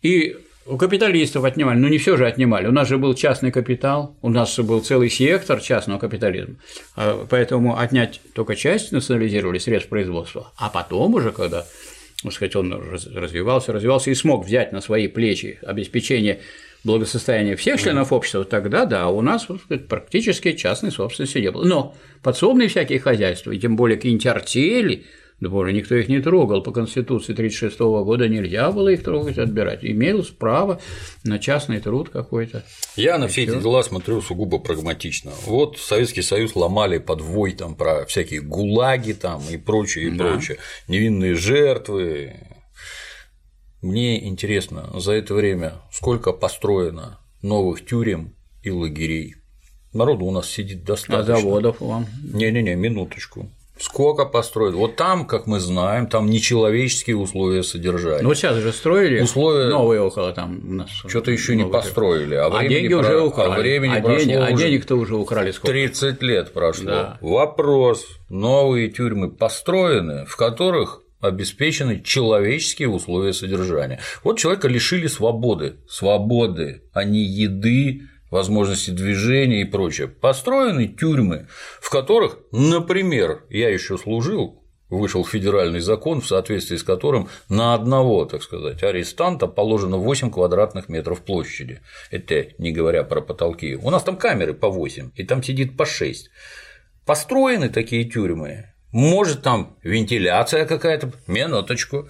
И 0.00 0.36
у 0.66 0.76
капиталистов 0.76 1.44
отнимали, 1.44 1.78
ну 1.78 1.88
не 1.88 1.98
все 1.98 2.16
же 2.16 2.26
отнимали. 2.26 2.66
У 2.66 2.72
нас 2.72 2.88
же 2.88 2.96
был 2.96 3.14
частный 3.14 3.50
капитал, 3.50 4.16
у 4.22 4.30
нас 4.30 4.58
был 4.58 4.80
целый 4.80 5.10
сектор 5.10 5.60
частного 5.60 5.98
капитализма. 5.98 6.56
А 6.96 7.26
поэтому 7.28 7.78
отнять 7.78 8.20
только 8.34 8.56
часть 8.56 8.92
национализировали 8.92 9.58
средств 9.58 9.90
производства, 9.90 10.52
а 10.56 10.70
потом 10.70 11.14
уже, 11.14 11.32
когда 11.32 11.66
так 12.22 12.32
сказать, 12.32 12.54
он 12.54 12.72
развивался, 12.72 13.72
развивался 13.72 14.10
и 14.10 14.14
смог 14.14 14.44
взять 14.44 14.72
на 14.72 14.80
свои 14.80 15.08
плечи 15.08 15.58
обеспечение 15.62 16.40
благосостояния 16.84 17.56
всех 17.56 17.80
членов 17.80 18.12
общества, 18.12 18.44
тогда 18.44 18.84
да, 18.84 19.08
у 19.08 19.20
нас 19.20 19.46
практически 19.88 20.52
частной 20.52 20.90
собственности 20.90 21.38
не 21.38 21.50
было. 21.50 21.64
Но 21.64 21.94
подсобные 22.22 22.68
всякие 22.68 23.00
хозяйства, 23.00 23.52
и 23.52 23.58
тем 23.58 23.76
более 23.76 23.96
какие-нибудь 23.96 24.26
артели, 24.26 25.04
да 25.40 25.48
боже, 25.48 25.72
никто 25.72 25.94
их 25.94 26.08
не 26.08 26.20
трогал. 26.20 26.62
По 26.62 26.70
Конституции 26.70 27.32
1936 27.32 27.80
года 27.80 28.28
нельзя 28.28 28.70
было 28.70 28.90
их 28.90 29.02
трогать, 29.02 29.38
отбирать. 29.38 29.82
Имелось 29.82 30.28
право 30.28 30.80
на 31.24 31.38
частный 31.38 31.80
труд 31.80 32.10
какой-то. 32.10 32.62
Я 32.94 33.16
на 33.16 33.26
все 33.28 33.44
эти 33.44 33.58
дела 33.58 33.82
смотрю 33.82 34.20
сугубо 34.20 34.58
прагматично. 34.58 35.32
Вот 35.46 35.78
Советский 35.78 36.22
Союз 36.22 36.54
ломали 36.54 36.98
подвой 36.98 37.52
там 37.52 37.74
про 37.74 38.04
всякие 38.04 38.42
гулаги 38.42 39.12
там 39.12 39.42
и 39.50 39.56
прочее, 39.56 40.08
и 40.08 40.10
да. 40.10 40.24
прочее. 40.24 40.58
Невинные 40.88 41.34
жертвы, 41.34 42.34
мне 43.82 44.26
интересно, 44.28 44.90
за 44.94 45.12
это 45.12 45.34
время 45.34 45.74
сколько 45.92 46.32
построено 46.32 47.18
новых 47.42 47.84
тюрем 47.86 48.34
и 48.62 48.70
лагерей? 48.70 49.34
Народу 49.92 50.26
у 50.26 50.30
нас 50.30 50.48
сидит 50.48 50.84
достаточно. 50.84 51.34
А 51.34 51.40
заводов 51.40 51.80
вам? 51.80 52.06
Не-не-не, 52.22 52.74
минуточку. 52.76 53.50
Сколько 53.78 54.26
построили? 54.26 54.74
Вот 54.76 54.96
там, 54.96 55.26
как 55.26 55.46
мы 55.46 55.58
знаем, 55.58 56.06
там 56.06 56.26
нечеловеческие 56.28 57.16
условия 57.16 57.62
содержания. 57.62 58.20
Ну, 58.22 58.28
вот 58.28 58.36
сейчас 58.36 58.56
же 58.56 58.72
строили 58.74 59.22
Условия- 59.22 59.68
новые 59.70 60.02
около 60.02 60.32
там 60.34 60.60
у 60.68 60.72
нас. 60.74 60.90
Что-то 60.90 61.30
еще 61.30 61.56
не 61.56 61.64
построили, 61.64 62.34
а, 62.34 62.48
А 62.48 62.68
деньги 62.68 62.88
про- 62.88 62.98
уже 63.00 63.18
а 63.20 63.24
украли. 63.24 63.58
времени 63.60 63.96
а, 63.96 64.02
прошло 64.02 64.18
денег, 64.26 64.38
а 64.48 64.52
уже 64.52 64.64
денег-то 64.66 64.96
уже 64.96 65.16
украли 65.16 65.50
сколько? 65.52 65.72
30 65.72 66.20
лет 66.22 66.52
прошло. 66.52 66.84
Да. 66.84 67.18
Вопрос. 67.22 68.04
Новые 68.28 68.90
тюрьмы 68.90 69.30
построены, 69.30 70.26
в 70.26 70.36
которых 70.36 71.00
обеспечены 71.20 72.00
человеческие 72.02 72.88
условия 72.88 73.32
содержания. 73.32 74.00
Вот 74.24 74.38
человека 74.38 74.68
лишили 74.68 75.06
свободы, 75.06 75.76
свободы, 75.88 76.82
а 76.92 77.04
не 77.04 77.20
еды, 77.20 78.02
возможности 78.30 78.90
движения 78.90 79.62
и 79.62 79.64
прочее. 79.64 80.08
Построены 80.08 80.88
тюрьмы, 80.88 81.48
в 81.80 81.90
которых, 81.90 82.38
например, 82.52 83.44
я 83.50 83.68
еще 83.68 83.98
служил, 83.98 84.60
вышел 84.88 85.24
федеральный 85.24 85.80
закон, 85.80 86.20
в 86.20 86.26
соответствии 86.26 86.76
с 86.76 86.82
которым 86.82 87.28
на 87.48 87.74
одного, 87.74 88.24
так 88.24 88.42
сказать, 88.42 88.82
арестанта 88.82 89.46
положено 89.46 89.96
8 89.96 90.30
квадратных 90.30 90.88
метров 90.88 91.22
площади. 91.22 91.80
Это 92.10 92.48
не 92.58 92.72
говоря 92.72 93.04
про 93.04 93.20
потолки. 93.20 93.76
У 93.76 93.90
нас 93.90 94.02
там 94.02 94.16
камеры 94.16 94.52
по 94.54 94.68
8, 94.68 95.12
и 95.14 95.24
там 95.24 95.42
сидит 95.42 95.76
по 95.76 95.86
6. 95.86 96.30
Построены 97.06 97.68
такие 97.68 98.04
тюрьмы. 98.04 98.69
Может, 98.92 99.42
там 99.42 99.76
вентиляция 99.82 100.66
какая-то, 100.66 101.12
минуточку, 101.26 102.08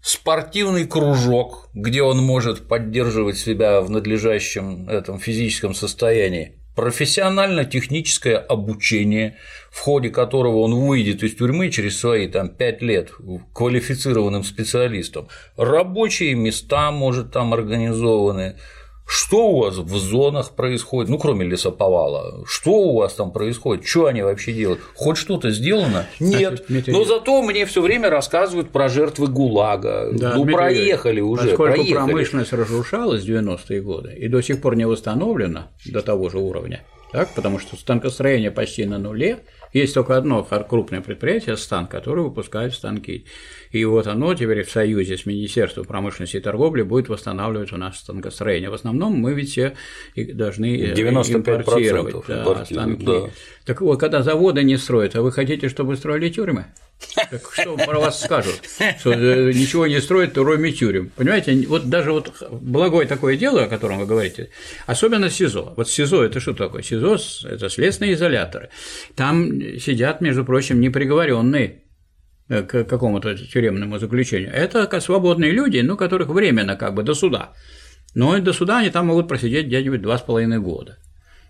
спортивный 0.00 0.86
кружок, 0.86 1.68
где 1.74 2.02
он 2.02 2.18
может 2.18 2.68
поддерживать 2.68 3.38
себя 3.38 3.80
в 3.80 3.90
надлежащем 3.90 4.88
этом 4.88 5.18
физическом 5.18 5.74
состоянии, 5.74 6.58
профессионально-техническое 6.74 8.36
обучение, 8.36 9.36
в 9.70 9.80
ходе 9.80 10.10
которого 10.10 10.58
он 10.58 10.74
выйдет 10.74 11.22
из 11.22 11.36
тюрьмы 11.36 11.70
через 11.70 11.98
свои 11.98 12.28
там 12.28 12.48
5 12.48 12.82
лет 12.82 13.12
квалифицированным 13.52 14.44
специалистом, 14.44 15.28
рабочие 15.56 16.34
места, 16.34 16.90
может, 16.90 17.32
там 17.32 17.54
организованы, 17.54 18.56
что 19.06 19.48
у 19.48 19.60
вас 19.60 19.76
в 19.76 19.96
зонах 19.96 20.52
происходит, 20.52 21.10
ну, 21.10 21.18
кроме 21.18 21.44
лесоповала, 21.44 22.44
что 22.46 22.70
у 22.70 22.98
вас 22.98 23.14
там 23.14 23.32
происходит, 23.32 23.86
что 23.86 24.06
они 24.06 24.22
вообще 24.22 24.52
делают, 24.52 24.80
хоть 24.94 25.18
что-то 25.18 25.50
сделано? 25.50 26.06
Нет, 26.20 26.64
Дмитрий 26.68 26.92
но 26.92 27.04
зато 27.04 27.42
мне 27.42 27.66
все 27.66 27.82
время 27.82 28.10
рассказывают 28.10 28.70
про 28.70 28.88
жертвы 28.88 29.28
ГУЛАГа, 29.28 30.10
Да, 30.12 30.34
ну, 30.34 30.44
Дмитрий 30.44 30.54
проехали 30.54 31.18
Юрьевич, 31.18 31.40
уже, 31.40 31.48
Поскольку 31.50 31.74
проехали. 31.74 31.92
промышленность 31.92 32.52
разрушалась 32.52 33.22
в 33.22 33.28
90-е 33.28 33.82
годы 33.82 34.14
и 34.14 34.28
до 34.28 34.40
сих 34.42 34.60
пор 34.60 34.76
не 34.76 34.86
восстановлена 34.86 35.68
до 35.86 36.02
того 36.02 36.30
же 36.30 36.38
уровня, 36.38 36.84
так, 37.12 37.28
потому 37.34 37.60
что 37.60 37.76
станкостроение 37.76 38.50
почти 38.50 38.84
на 38.86 38.98
нуле, 38.98 39.44
есть 39.72 39.94
только 39.94 40.16
одно 40.16 40.42
крупное 40.42 41.00
предприятие 41.00 41.56
«Стан», 41.56 41.86
которое 41.86 42.22
выпускает 42.22 42.74
станки. 42.74 43.26
И 43.74 43.84
вот 43.84 44.06
оно 44.06 44.32
теперь 44.34 44.62
в 44.62 44.70
союзе 44.70 45.18
с 45.18 45.26
Министерством 45.26 45.84
промышленности 45.84 46.36
и 46.36 46.40
торговли 46.40 46.82
будет 46.82 47.08
восстанавливать 47.08 47.72
у 47.72 47.76
нас 47.76 47.98
станкостроение. 47.98 48.70
В 48.70 48.74
основном 48.74 49.14
мы 49.14 49.34
ведь 49.34 49.50
все 49.50 49.74
должны 50.14 50.76
э, 50.80 50.94
95% 50.94 51.56
импортировать 51.56 52.14
да, 52.28 52.64
станки. 52.64 53.04
да. 53.04 53.30
Так 53.64 53.80
вот, 53.80 53.98
когда 53.98 54.22
заводы 54.22 54.62
не 54.62 54.76
строят, 54.76 55.16
а 55.16 55.22
вы 55.22 55.32
хотите, 55.32 55.68
чтобы 55.68 55.96
строили 55.96 56.28
тюрьмы? 56.28 56.66
Так 57.16 57.50
что 57.52 57.76
про 57.76 57.98
вас 57.98 58.22
скажут? 58.22 58.60
Что 59.00 59.12
э, 59.12 59.52
ничего 59.52 59.88
не 59.88 60.00
строят, 60.00 60.34
кроме 60.34 60.70
тюрем. 60.70 61.10
Понимаете, 61.16 61.66
вот 61.66 61.90
даже 61.90 62.12
вот 62.12 62.32
благое 62.52 63.08
такое 63.08 63.36
дело, 63.36 63.64
о 63.64 63.66
котором 63.66 63.98
вы 63.98 64.06
говорите, 64.06 64.50
особенно 64.86 65.30
СИЗО. 65.30 65.74
Вот 65.76 65.88
СИЗО– 65.88 66.22
это 66.24 66.38
что 66.38 66.54
такое? 66.54 66.82
СИЗО– 66.82 67.18
это 67.44 67.68
следственные 67.68 68.14
изоляторы. 68.14 68.70
Там 69.16 69.60
сидят, 69.80 70.20
между 70.20 70.44
прочим, 70.44 70.80
неприговоренные 70.80 71.80
к 72.48 72.84
какому-то 72.84 73.36
тюремному 73.36 73.98
заключению. 73.98 74.52
Это 74.52 74.86
как 74.86 75.02
свободные 75.02 75.52
люди, 75.52 75.78
ну, 75.78 75.96
которых 75.96 76.28
временно 76.28 76.76
как 76.76 76.94
бы 76.94 77.02
до 77.02 77.14
суда. 77.14 77.52
Но 78.14 78.38
до 78.38 78.52
суда 78.52 78.78
они 78.78 78.90
там 78.90 79.06
могут 79.06 79.28
просидеть 79.28 79.66
где-нибудь 79.66 80.02
два 80.02 80.18
с 80.18 80.22
половиной 80.22 80.60
года. 80.60 80.98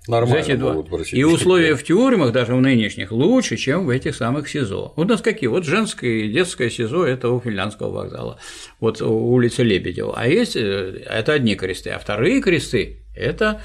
Нормально 0.07 0.43
эти 0.43 0.55
два. 0.55 0.75
могут 0.75 0.91
просидеть. 0.91 1.19
И 1.19 1.25
условия 1.25 1.75
в 1.75 1.83
тюрьмах, 1.83 2.33
даже 2.33 2.55
в 2.55 2.61
нынешних, 2.61 3.11
лучше, 3.11 3.57
чем 3.57 3.87
в 3.87 3.91
этих 3.91 4.15
самых 4.15 4.49
СИЗО. 4.49 4.93
Вот 4.97 5.07
у 5.07 5.09
нас 5.09 5.23
какие? 5.23 5.49
Вот 5.49 5.65
женское 5.65 6.25
и 6.25 6.33
детское 6.33 6.69
СИЗО– 6.69 7.05
это 7.07 7.31
у 7.31 7.41
Финляндского 7.41 7.91
вокзала, 7.91 8.39
вот 8.81 9.01
у 9.01 9.11
улицы 9.11 9.63
Лебедева. 9.63 10.15
А 10.15 10.27
есть 10.27 10.57
э,– 10.57 11.03
это 11.11 11.33
одни 11.33 11.55
кресты, 11.55 11.91
а 11.91 11.99
вторые 11.99 12.43
кресты– 12.43 12.99
это 13.17 13.63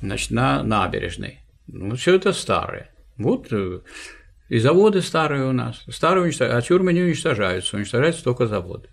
значит, 0.00 0.30
на 0.30 0.62
набережной. 0.62 1.40
Ну, 1.66 1.96
все 1.96 2.14
это 2.14 2.32
старые. 2.32 2.90
Вот 3.18 3.48
э, 3.50 3.80
и 4.52 4.58
заводы 4.58 5.00
старые 5.00 5.46
у 5.46 5.52
нас. 5.52 5.80
Старые 5.88 6.24
уничтожаются, 6.24 6.58
а 6.58 6.60
тюрьмы 6.60 6.92
не 6.92 7.00
уничтожаются, 7.00 7.74
уничтожаются 7.74 8.22
только 8.22 8.46
заводы. 8.46 8.90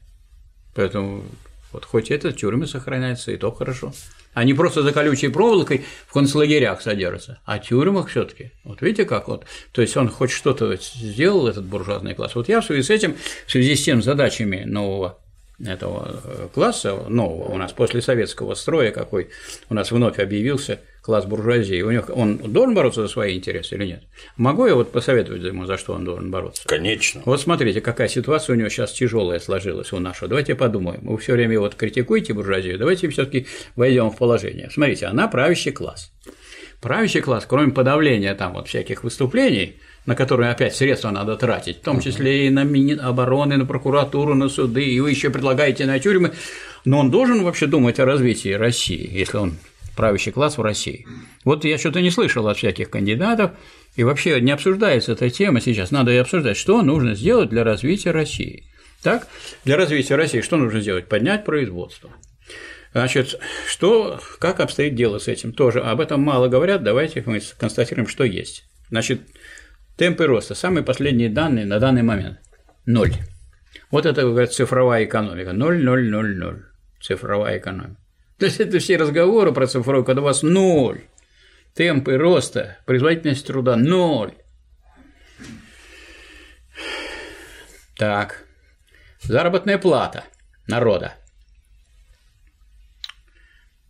Поэтому 0.73 1.26
вот 1.73 1.84
хоть 1.84 2.11
это 2.11 2.31
тюрьмы 2.31 2.65
сохраняются, 2.65 3.34
и 3.34 3.36
то 3.36 3.52
хорошо. 3.52 3.91
Они 4.34 4.53
просто 4.53 4.84
за 4.84 4.94
колючей 4.94 5.27
проволокой 5.27 5.84
в 6.07 6.14
концлагерях 6.14 6.81
содержатся, 6.81 7.41
а 7.44 7.60
тюрьмах 7.60 8.07
все 8.07 8.23
таки 8.23 8.53
Вот 8.64 8.81
видите, 8.81 9.03
как 9.03 9.27
вот. 9.27 9.44
То 9.73 9.81
есть 9.81 9.98
он 9.98 10.07
хоть 10.07 10.31
что-то 10.31 10.73
сделал, 10.77 11.49
этот 11.49 11.65
буржуазный 11.65 12.15
класс. 12.15 12.36
Вот 12.36 12.48
я 12.48 12.61
в 12.61 12.65
связи 12.65 12.84
с 12.84 12.90
этим, 12.90 13.18
в 13.45 13.52
связи 13.52 13.76
с 13.76 13.84
тем 13.84 14.02
задачами 14.02 14.64
нового 14.64 15.19
этого 15.65 16.22
э, 16.23 16.48
класса 16.53 16.95
нового 17.07 17.49
у 17.49 17.57
нас 17.57 17.73
после 17.73 18.02
советского 18.02 18.53
строя, 18.53 18.91
какой 18.91 19.30
у 19.69 19.73
нас 19.73 19.91
вновь 19.91 20.19
объявился 20.19 20.80
класс 21.02 21.26
буржуазии, 21.26 21.81
у 21.81 21.91
него 21.91 22.03
он 22.14 22.38
должен 22.38 22.76
бороться 22.76 23.02
за 23.02 23.07
свои 23.07 23.36
интересы 23.36 23.76
или 23.76 23.86
нет? 23.86 24.03
Могу 24.38 24.68
я 24.68 24.76
вот 24.76 24.91
посоветовать 24.91 25.44
ему, 25.44 25.65
за 25.65 25.77
что 25.77 25.94
он 25.94 26.06
должен 26.06 26.31
бороться? 26.31 26.64
Конечно. 26.68 27.22
Вот 27.26 27.41
смотрите, 27.41 27.81
какая 27.81 28.07
ситуация 28.07 28.56
у 28.56 28.57
него 28.57 28.69
сейчас 28.69 28.91
тяжелая 28.94 29.40
сложилась 29.40 29.91
у 29.91 29.99
нашего. 29.99 30.27
Давайте 30.30 30.56
подумаем. 30.56 31.02
Вы 31.03 31.18
все 31.18 31.34
время 31.34 31.60
вот 31.60 31.76
критикуете 31.76 32.34
буржуазию, 32.34 32.77
давайте 32.77 33.10
все-таки 33.10 33.48
войдем 33.76 34.11
в 34.11 34.18
положение. 34.18 34.69
Смотрите, 34.72 35.07
она 35.07 35.27
правящий 35.27 35.72
класс. 35.72 36.11
Правящий 36.81 37.22
класс, 37.22 37.45
кроме 37.48 37.73
подавления 37.73 38.34
там 38.36 38.53
вот 38.53 38.69
всяких 38.69 39.03
выступлений, 39.03 39.80
на 40.05 40.15
которые 40.15 40.51
опять 40.51 40.76
средства 40.76 41.11
надо 41.11 41.35
тратить, 41.35 41.77
в 41.77 41.81
том 41.81 41.99
числе 41.99 42.47
и 42.47 42.49
на 42.49 42.63
Минобороны, 42.63 43.57
на 43.57 43.65
прокуратуру, 43.65 44.35
на 44.35 44.49
суды, 44.49 44.85
и 44.85 44.99
вы 44.99 45.11
еще 45.11 45.30
предлагаете 45.30 45.85
на 45.85 45.99
тюрьмы, 45.99 46.34
но 46.85 46.99
он 46.99 47.11
должен 47.11 47.43
вообще 47.43 47.67
думать 47.67 47.99
о 47.99 48.05
развитии 48.05 48.53
России, 48.53 49.09
если 49.11 49.38
он 49.38 49.57
правящий 49.95 50.31
класс 50.31 50.57
в 50.57 50.61
России. 50.61 51.05
Вот 51.43 51.65
я 51.65 51.77
что-то 51.77 52.01
не 52.01 52.09
слышал 52.09 52.47
от 52.47 52.57
всяких 52.57 52.89
кандидатов, 52.89 53.51
и 53.95 54.03
вообще 54.03 54.39
не 54.39 54.51
обсуждается 54.51 55.11
эта 55.11 55.30
тема 55.30 55.59
сейчас. 55.59 55.91
Надо 55.91 56.11
и 56.11 56.17
обсуждать, 56.17 56.55
что 56.55 56.81
нужно 56.81 57.15
сделать 57.15 57.49
для 57.49 57.65
развития 57.65 58.11
России. 58.11 58.63
Так, 59.03 59.27
для 59.65 59.76
развития 59.76 60.15
России 60.15 60.41
что 60.41 60.57
нужно 60.57 60.80
сделать? 60.80 61.07
Поднять 61.07 61.43
производство. 61.43 62.09
Значит, 62.93 63.39
что, 63.67 64.19
как 64.39 64.61
обстоит 64.61 64.95
дело 64.95 65.19
с 65.19 65.27
этим? 65.27 65.53
Тоже 65.53 65.81
об 65.81 65.99
этом 65.99 66.21
мало 66.21 66.47
говорят, 66.47 66.81
давайте 66.81 67.21
мы 67.26 67.41
констатируем, 67.57 68.07
что 68.07 68.23
есть. 68.23 68.63
Значит, 68.89 69.21
темпы 69.99 70.26
роста, 70.27 70.55
самые 70.55 70.84
последние 70.84 71.30
данные 71.30 71.65
на 71.65 71.77
данный 71.80 72.03
момент– 72.03 72.39
ноль. 72.85 73.13
Вот 73.91 74.05
это, 74.05 74.21
говорят, 74.21 74.53
цифровая 74.53 75.03
экономика– 75.03 75.51
ноль, 75.53 75.84
ноль, 75.84 76.09
ноль, 76.09 76.38
ноль, 76.38 76.63
цифровая 77.01 77.57
экономика. 77.57 77.99
То 78.38 78.45
есть 78.45 78.61
это 78.61 78.80
все 78.80 78.95
разговоры 78.95 79.51
про 79.51 79.67
цифровую, 79.67 80.05
когда 80.05 80.21
у 80.21 80.23
вас 80.26 80.41
ноль, 80.41 81.01
темпы 81.73 82.15
роста, 82.15 82.77
производительность 82.85 83.45
труда– 83.45 83.76
ноль. 83.77 84.31
Так, 87.97 88.45
заработная 89.21 89.77
плата 89.77 90.23
народа. 90.65 91.15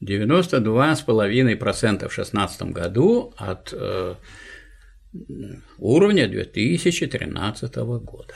92,5% 0.01 1.95
в 1.95 1.99
2016 1.99 2.61
году 2.63 3.31
от 3.37 3.69
э, 3.73 4.15
уровня 5.77 6.27
2013 6.27 7.75
года. 7.75 8.35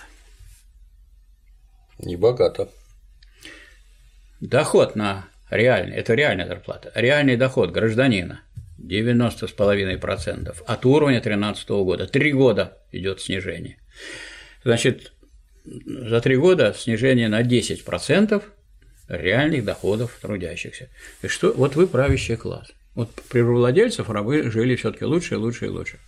Небогато. 2.00 2.70
Доход 4.42 4.96
на 4.96 5.28
реальный, 5.50 5.96
это 5.96 6.14
реальная 6.16 6.48
зарплата, 6.48 6.92
реальный 6.96 7.38
доход 7.38 7.72
гражданина 7.72 8.42
90,5% 8.80 10.64
от 10.66 10.86
уровня 10.86 11.22
2013 11.22 11.70
года. 11.70 12.08
Три 12.08 12.34
года 12.34 12.78
идет 12.92 13.22
снижение. 13.22 13.78
Значит, 14.64 15.14
за 15.64 16.20
три 16.22 16.36
года 16.36 16.76
снижение 16.78 17.30
на 17.30 17.42
10% 17.42 18.44
реальных 19.08 19.64
доходов 19.64 20.18
трудящихся. 20.22 20.90
И 21.22 21.28
что, 21.28 21.54
вот 21.54 21.76
вы 21.76 21.88
правящий 21.88 22.36
класс. 22.36 22.72
Вот 22.96 23.10
при 23.30 23.42
владельцев 23.42 24.10
рабы 24.10 24.52
жили 24.52 24.76
все-таки 24.76 25.06
лучше, 25.06 25.38
лучше 25.38 25.66
и 25.66 25.70
лучше. 25.70 26.00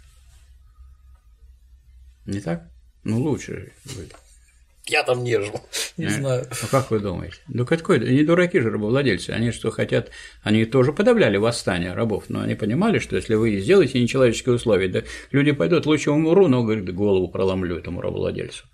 Не 2.26 2.40
так? 2.40 2.70
Ну, 3.04 3.20
лучше 3.20 3.72
жили. 3.86 4.10
Я 4.88 5.04
там 5.04 5.24
не 5.24 5.40
жил, 5.40 5.60
не 5.98 6.08
знаю. 6.08 6.46
А 6.50 6.68
как 6.68 6.92
вы 6.92 7.00
думаете? 7.00 7.38
Ну 7.48 7.66
какой? 7.66 8.00
Не 8.00 8.24
дураки 8.24 8.60
же 8.60 8.70
рабовладельцы. 8.70 9.32
Они 9.32 9.52
что 9.52 9.72
хотят? 9.72 10.12
Они 10.44 10.66
тоже 10.66 10.94
подавляли 10.94 11.38
восстание 11.38 11.94
рабов, 11.94 12.26
но 12.30 12.42
они 12.42 12.56
понимали, 12.56 13.00
что 13.00 13.16
если 13.16 13.36
вы 13.36 13.60
сделаете 13.60 14.02
нечеловеческие 14.02 14.56
условия, 14.56 14.88
да 14.88 15.04
люди 15.32 15.52
пойдут, 15.52 15.86
лучше 15.86 16.12
умру, 16.12 16.48
но 16.48 16.64
говорит, 16.64 16.94
голову 16.94 17.28
проломлю 17.28 17.78
этому 17.78 18.02
рабовладельцу. 18.02 18.66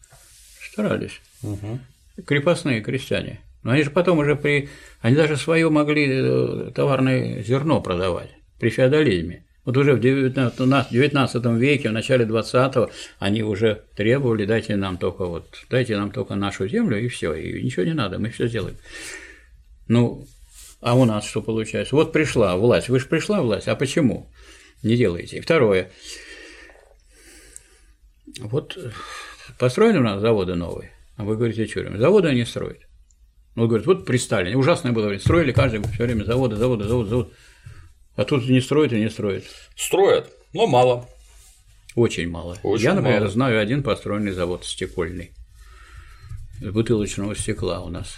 Старались. 0.71 1.21
Угу. 1.43 1.79
Крепостные 2.25 2.81
крестьяне. 2.81 3.41
Но 3.63 3.71
они 3.71 3.83
же 3.83 3.91
потом 3.91 4.19
уже 4.19 4.35
при. 4.35 4.69
Они 5.01 5.15
даже 5.15 5.37
свое 5.37 5.69
могли 5.69 6.07
э, 6.09 6.71
товарное 6.73 7.43
зерно 7.43 7.79
продавать 7.81 8.31
при 8.59 8.69
феодализме. 8.69 9.45
Вот 9.63 9.77
уже 9.77 9.93
в 9.93 9.99
19, 9.99 10.59
у 10.59 10.65
нас 10.65 10.87
в 10.87 10.91
19 10.91 11.45
веке, 11.57 11.89
в 11.89 11.93
начале 11.93 12.25
20-го 12.25 12.89
они 13.19 13.43
уже 13.43 13.83
требовали, 13.95 14.45
дайте 14.45 14.75
нам 14.75 14.97
только 14.97 15.25
вот, 15.25 15.45
дайте 15.69 15.95
нам 15.97 16.11
только 16.11 16.35
нашу 16.35 16.67
землю 16.67 16.99
и 16.99 17.07
все, 17.07 17.33
и 17.35 17.61
ничего 17.61 17.85
не 17.85 17.93
надо, 17.93 18.17
мы 18.17 18.31
все 18.31 18.47
сделаем. 18.47 18.75
Ну, 19.87 20.27
а 20.79 20.95
у 20.95 21.05
нас 21.05 21.25
что 21.27 21.43
получается? 21.43 21.95
Вот 21.95 22.11
пришла 22.11 22.57
власть, 22.57 22.89
вы 22.89 22.99
же 22.99 23.05
пришла 23.05 23.41
власть, 23.41 23.67
а 23.67 23.75
почему 23.75 24.31
не 24.81 24.97
делаете? 24.97 25.37
И 25.37 25.41
второе, 25.41 25.91
вот 28.39 28.77
построили 29.59 29.99
у 29.99 30.03
нас 30.03 30.21
заводы 30.21 30.55
новые, 30.55 30.91
а 31.17 31.23
вы 31.23 31.37
говорите, 31.37 31.67
что 31.67 31.97
заводы 31.97 32.29
они 32.29 32.45
строят. 32.45 32.79
Он 33.55 33.67
говорит, 33.67 33.85
вот 33.85 34.05
при 34.05 34.17
Сталине, 34.17 34.55
ужасное 34.55 34.91
было 34.91 35.07
время, 35.07 35.19
строили 35.19 35.51
каждый 35.51 35.83
все 35.83 36.05
время 36.05 36.23
заводы, 36.23 36.55
заводы, 36.55 36.85
заводы, 36.85 37.09
заводы. 37.09 37.29
А 38.15 38.25
тут 38.25 38.47
не 38.47 38.61
строят 38.61 38.93
и 38.93 38.99
не 38.99 39.09
строят. 39.09 39.45
Строят, 39.75 40.31
но 40.53 40.67
мало. 40.67 41.07
Очень 41.95 42.29
мало. 42.29 42.57
Очень 42.63 42.83
Я, 42.85 42.93
например, 42.93 43.21
мало. 43.21 43.31
знаю 43.31 43.59
один 43.59 43.83
построенный 43.83 44.31
завод 44.31 44.65
стекольный 44.65 45.31
бутылочного 46.61 47.35
стекла 47.35 47.81
у 47.81 47.89
нас 47.89 48.15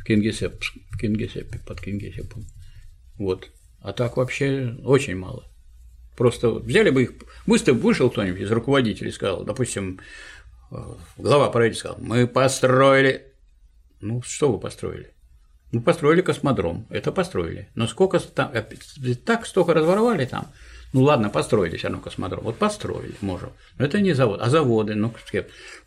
в 0.00 0.04
Кингисепп, 0.04 0.62
в 0.90 0.98
Кингисеппе, 0.98 1.58
под 1.66 1.80
Кингисеппом. 1.80 2.44
Вот. 3.18 3.50
А 3.80 3.92
так 3.92 4.16
вообще 4.16 4.76
очень 4.84 5.16
мало. 5.16 5.46
Просто 6.16 6.50
взяли 6.50 6.90
бы 6.90 7.04
их, 7.04 7.12
быстро 7.46 7.72
вышел 7.72 8.10
кто-нибудь 8.10 8.40
из 8.40 8.50
руководителей 8.50 9.08
и 9.08 9.12
сказал, 9.12 9.44
допустим, 9.44 10.00
э, 10.70 10.76
глава 11.16 11.50
правительства 11.50 11.90
сказал, 11.90 12.06
мы 12.06 12.26
построили. 12.26 13.26
Ну, 14.00 14.22
что 14.22 14.52
вы 14.52 14.58
построили? 14.58 15.12
Ну, 15.72 15.80
построили 15.80 16.20
космодром, 16.20 16.86
это 16.90 17.12
построили. 17.12 17.68
Но 17.74 17.86
сколько 17.86 18.18
там, 18.18 18.52
так 19.24 19.46
столько 19.46 19.74
разворовали 19.74 20.24
там. 20.24 20.48
Ну 20.92 21.02
ладно, 21.02 21.30
построили 21.30 21.76
все 21.76 21.86
равно 21.86 22.02
космодром. 22.02 22.42
Вот 22.42 22.56
построили, 22.56 23.14
можем. 23.20 23.50
Но 23.78 23.84
это 23.84 24.00
не 24.00 24.12
завод. 24.12 24.40
А 24.42 24.50
заводы, 24.50 24.96
ну, 24.96 25.14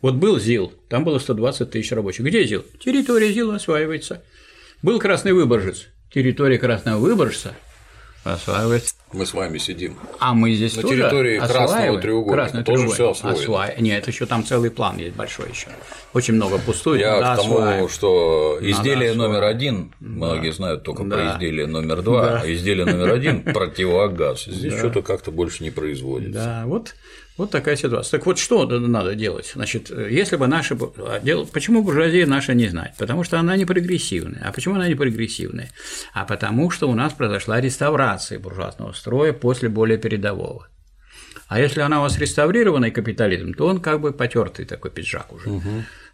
вот 0.00 0.14
был 0.14 0.40
ЗИЛ, 0.40 0.72
там 0.88 1.04
было 1.04 1.18
120 1.18 1.70
тысяч 1.70 1.92
рабочих. 1.92 2.24
Где 2.24 2.44
ЗИЛ? 2.44 2.64
Территория 2.82 3.30
ЗИЛа 3.30 3.56
осваивается. 3.56 4.22
Был 4.82 4.98
Красный 4.98 5.32
Выборжец. 5.32 5.88
Территория 6.10 6.58
Красного 6.58 6.98
Выборжца 6.98 7.54
осваивается. 8.32 8.94
Мы 9.12 9.26
с 9.26 9.32
вами 9.34 9.58
сидим. 9.58 9.96
А 10.18 10.34
мы 10.34 10.52
здесь 10.54 10.74
На 10.76 10.82
тоже 10.82 10.94
территории 10.96 11.38
Красного 11.38 12.00
треугольника 12.00 12.34
Красный 12.50 12.64
тоже 12.64 12.88
всё 12.88 13.10
освоено. 13.10 13.38
Осва- 13.38 13.80
Нет, 13.80 14.08
еще 14.08 14.26
там 14.26 14.44
целый 14.44 14.70
план 14.70 14.96
есть 14.98 15.14
большой 15.14 15.50
еще. 15.50 15.68
Очень 16.14 16.34
много 16.34 16.58
пустует. 16.58 17.00
Я 17.00 17.20
надо 17.20 17.40
к 17.40 17.44
тому, 17.44 17.58
осваивать. 17.58 17.92
что 17.92 18.58
изделие 18.60 19.10
осваивать. 19.10 19.16
номер 19.16 19.42
один, 19.44 19.92
многие 20.00 20.52
знают 20.52 20.82
только 20.82 21.04
про 21.04 21.16
Да. 21.16 21.34
изделие 21.36 21.66
номер 21.66 22.02
два, 22.02 22.22
Да. 22.26 22.40
а 22.42 22.52
изделие 22.52 22.86
номер 22.86 23.12
один 23.12 23.42
противогаз. 23.42 24.44
Здесь 24.46 24.76
что-то 24.78 25.02
как-то 25.02 25.30
больше 25.30 25.62
не 25.62 25.70
производится. 25.70 26.32
Да, 26.44 26.62
вот, 26.66 26.94
вот 27.36 27.50
такая 27.50 27.76
ситуация. 27.76 28.18
Так 28.18 28.26
вот, 28.26 28.38
что 28.38 28.64
надо 28.66 29.14
делать? 29.14 29.50
Значит, 29.54 29.90
если 29.90 30.36
бы 30.36 30.46
наши… 30.46 30.74
а 30.98 31.20
Почему 31.52 31.82
буржуазия 31.82 32.26
наша 32.26 32.54
не 32.54 32.68
знать? 32.68 32.94
Потому 32.98 33.24
что 33.24 33.38
она 33.40 33.56
не 33.56 33.64
прогрессивная. 33.64 34.42
А 34.44 34.52
почему 34.52 34.76
она 34.76 34.86
не 34.88 34.94
прогрессивная? 34.94 35.70
А 36.12 36.24
потому 36.24 36.70
что 36.70 36.88
у 36.88 36.94
нас 36.94 37.12
произошла 37.12 37.60
реставрация 37.60 38.38
буржуазного 38.38 38.92
строя 38.92 39.32
после 39.32 39.68
более 39.68 39.98
передового. 39.98 40.68
А 41.48 41.60
если 41.60 41.80
она 41.80 41.98
у 41.98 42.02
вас 42.02 42.18
реставрированный 42.18 42.90
капитализм, 42.90 43.52
то 43.52 43.66
он 43.66 43.80
как 43.80 44.00
бы 44.00 44.12
потертый 44.12 44.64
такой 44.64 44.90
пиджак 44.90 45.32
уже, 45.32 45.50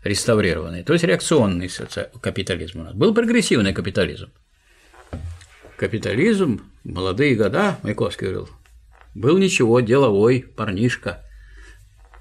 реставрированный. 0.02 0.82
То 0.82 0.92
есть 0.94 1.05
реакционный 1.05 1.66
соци- 1.66 2.09
капитализм 2.20 2.80
у 2.80 2.82
нас. 2.84 2.94
Был 2.94 3.14
прогрессивный 3.14 3.72
капитализм. 3.72 4.30
Капитализм, 5.76 6.60
молодые 6.84 7.34
года, 7.36 7.78
Маяковский 7.82 8.26
говорил, 8.26 8.51
был 9.14 9.38
ничего, 9.38 9.80
деловой, 9.80 10.44
парнишка. 10.56 11.24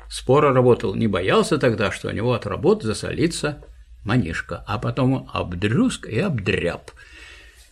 Споро 0.09 0.53
работал, 0.53 0.95
не 0.95 1.07
боялся 1.07 1.57
тогда, 1.57 1.91
что 1.91 2.07
у 2.07 2.11
него 2.11 2.33
от 2.33 2.47
работы 2.47 2.87
засолится 2.87 3.63
манишка, 4.03 4.63
а 4.67 4.79
потом 4.79 5.13
он 5.13 5.29
обдрюск 5.31 6.07
и 6.07 6.19
обдряб. 6.19 6.91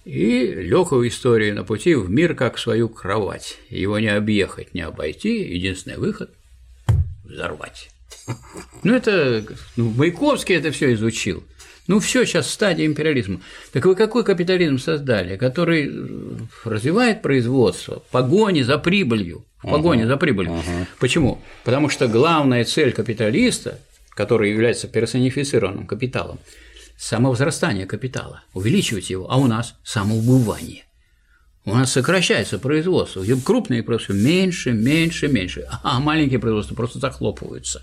И 0.05 0.53
лег 0.53 0.91
в 0.91 1.05
историю 1.07 1.55
на 1.55 1.63
пути 1.63 1.95
в 1.95 2.09
мир, 2.09 2.35
как 2.35 2.57
свою 2.57 2.87
кровать. 2.87 3.57
Его 3.69 3.99
не 3.99 4.07
объехать, 4.07 4.73
не 4.73 4.81
обойти, 4.81 5.41
единственный 5.53 5.97
выход– 5.97 6.31
взорвать. 7.25 7.89
Ну, 8.83 8.93
это 8.93 9.43
ну, 9.75 9.89
Маяковский 9.91 10.55
это 10.55 10.71
все 10.71 10.93
изучил. 10.93 11.43
Ну, 11.87 11.99
все 11.99 12.25
сейчас 12.25 12.47
в 12.47 12.51
стадии 12.51 12.85
империализма. 12.85 13.39
Так 13.71 13.85
вы 13.85 13.95
какой 13.95 14.25
капитализм 14.25 14.77
создали, 14.77 15.37
который 15.37 15.87
э, 15.89 16.37
развивает 16.65 17.21
производство, 17.21 18.01
в 18.01 18.11
погоне 18.11 18.65
за 18.65 18.77
прибылью, 18.77 19.45
в 19.63 19.69
погоне 19.69 20.05
за 20.05 20.17
прибылью. 20.17 20.61
Почему? 20.99 21.41
Потому 21.63 21.87
что 21.89 22.07
главная 22.07 22.65
цель 22.65 22.91
капиталиста, 22.91 23.79
который 24.09 24.51
является 24.51 24.89
персонифицированным 24.89 25.87
капиталом, 25.87 26.39
самовзрастание 26.97 27.85
капитала, 27.85 28.43
увеличивать 28.53 29.09
его, 29.09 29.31
а 29.31 29.37
у 29.37 29.47
нас 29.47 29.75
самоубывание. 29.83 30.83
У 31.63 31.73
нас 31.73 31.91
сокращается 31.91 32.59
производство, 32.59 33.23
крупные 33.45 33.83
производства 33.83 34.13
меньше, 34.13 34.71
меньше, 34.71 35.27
меньше, 35.27 35.67
а 35.83 35.99
маленькие 35.99 36.39
производства 36.39 36.75
просто 36.75 36.99
захлопываются. 36.99 37.81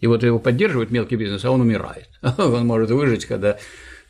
И 0.00 0.06
вот 0.06 0.22
его 0.22 0.38
поддерживает 0.38 0.90
мелкий 0.90 1.16
бизнес, 1.16 1.44
а 1.44 1.50
он 1.50 1.60
умирает. 1.60 2.08
Он 2.38 2.66
может 2.66 2.90
выжить, 2.90 3.26
когда, 3.26 3.58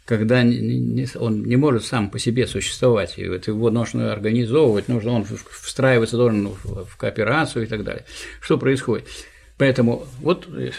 когда 0.05 0.41
он 0.41 1.43
не 1.45 1.57
может 1.57 1.85
сам 1.85 2.11
по 2.11 2.19
себе 2.19 2.47
существовать. 2.47 3.15
И 3.19 3.29
вот 3.29 3.47
его 3.47 3.71
нужно 3.71 4.13
организовывать, 4.13 4.89
нужно 4.89 5.13
он 5.13 5.25
встраиваться 5.25 6.17
должен 6.17 6.49
в 6.49 6.97
кооперацию 6.97 7.65
и 7.65 7.67
так 7.67 7.85
далее. 7.85 8.05
Что 8.41 8.59
происходит? 8.59 9.07
Поэтому 9.57 10.07
вот 10.21 10.47
э, 10.55 10.71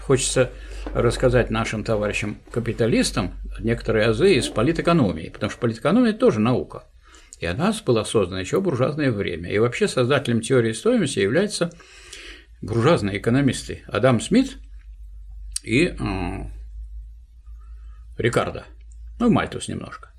хочется 0.00 0.50
рассказать 0.94 1.50
нашим 1.50 1.84
товарищам 1.84 2.38
капиталистам 2.50 3.34
некоторые 3.60 4.06
азы 4.06 4.34
из 4.34 4.48
политэкономии, 4.48 5.30
потому 5.32 5.50
что 5.50 5.60
политэкономия– 5.60 6.12
тоже 6.14 6.40
наука. 6.40 6.84
И 7.38 7.46
она 7.46 7.72
была 7.84 8.04
создана 8.04 8.40
еще 8.40 8.60
в 8.60 8.62
буржуазное 8.62 9.10
время. 9.10 9.50
И 9.50 9.58
вообще 9.58 9.88
создателем 9.88 10.40
теории 10.40 10.72
стоимости 10.72 11.18
являются 11.18 11.72
буржуазные 12.62 13.18
экономисты 13.18 13.82
Адам 13.86 14.20
Смит 14.20 14.56
и 15.62 15.88
м, 15.88 16.52
Рикардо, 18.16 18.64
ну, 19.18 19.30
Мальтус 19.30 19.68
немножко. 19.68 20.10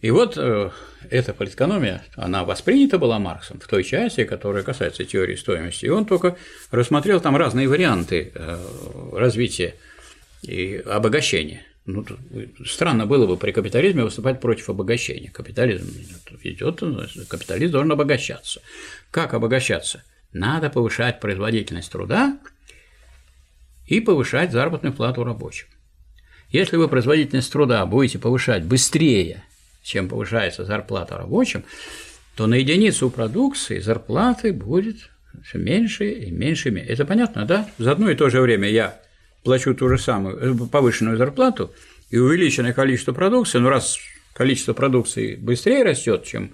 И 0.00 0.12
вот 0.12 0.36
э, 0.36 0.70
эта 1.10 1.34
политэкономия, 1.34 2.04
она 2.14 2.44
воспринята 2.44 2.98
была 2.98 3.18
Марксом 3.18 3.58
в 3.58 3.66
той 3.66 3.82
части, 3.82 4.24
которая 4.24 4.62
касается 4.62 5.04
теории 5.04 5.34
стоимости, 5.34 5.86
и 5.86 5.88
он 5.88 6.04
только 6.04 6.36
рассмотрел 6.70 7.20
там 7.20 7.36
разные 7.36 7.68
варианты 7.68 8.30
э, 8.32 8.58
развития 9.12 9.74
и 10.42 10.76
обогащения. 10.76 11.62
Ну, 11.84 12.04
странно 12.66 13.06
было 13.06 13.26
бы 13.26 13.36
при 13.36 13.50
капитализме 13.50 14.04
выступать 14.04 14.40
против 14.40 14.68
обогащения. 14.68 15.30
Капитализм 15.30 15.88
идет, 16.44 16.80
капиталист 17.28 17.72
должен 17.72 17.90
обогащаться. 17.90 18.60
Как 19.10 19.32
обогащаться? 19.34 20.04
Надо 20.32 20.70
повышать 20.70 21.20
производительность 21.20 21.90
труда 21.90 22.38
и 23.86 24.00
повышать 24.00 24.52
заработную 24.52 24.92
плату 24.92 25.24
рабочим. 25.24 25.66
Если 26.50 26.76
вы 26.76 26.88
производительность 26.88 27.52
труда 27.52 27.84
будете 27.86 28.18
повышать 28.18 28.64
быстрее, 28.64 29.44
чем 29.82 30.08
повышается 30.08 30.64
зарплата 30.64 31.16
рабочим, 31.16 31.64
то 32.36 32.46
на 32.46 32.54
единицу 32.54 33.10
продукции 33.10 33.80
зарплаты 33.80 34.52
будет 34.52 35.10
все 35.44 35.58
меньше 35.58 36.10
и 36.10 36.30
меньше. 36.30 36.70
Это 36.70 37.04
понятно, 37.04 37.44
да? 37.44 37.68
За 37.78 37.92
одно 37.92 38.10
и 38.10 38.14
то 38.14 38.30
же 38.30 38.40
время 38.40 38.68
я 38.68 39.00
плачу 39.44 39.74
ту 39.74 39.88
же 39.88 39.98
самую 39.98 40.36
э, 40.36 40.68
повышенную 40.68 41.16
зарплату 41.16 41.72
и 42.10 42.18
увеличенное 42.18 42.72
количество 42.72 43.12
продукции, 43.12 43.58
но 43.58 43.70
раз 43.70 43.98
количество 44.34 44.72
продукции 44.72 45.36
быстрее 45.36 45.84
растет, 45.84 46.24
чем 46.24 46.52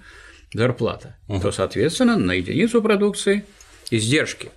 зарплата, 0.53 1.17
то, 1.41 1.51
соответственно, 1.51 2.17
на 2.17 2.33
единицу 2.33 2.81
продукции 2.81 3.43
издержки, 3.91 4.49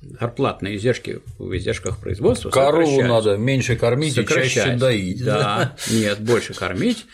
зарплатные 0.00 0.76
издержки 0.76 1.20
в 1.38 1.56
издержках 1.56 1.98
производства 1.98 2.50
Корову 2.50 3.02
надо 3.02 3.36
меньше 3.36 3.76
кормить 3.76 4.16
и 4.16 4.26
чаще 4.26 4.76
доить. 4.76 5.24
Да, 5.24 5.76
нет, 5.90 6.20
больше 6.20 6.54
кормить, 6.54 7.06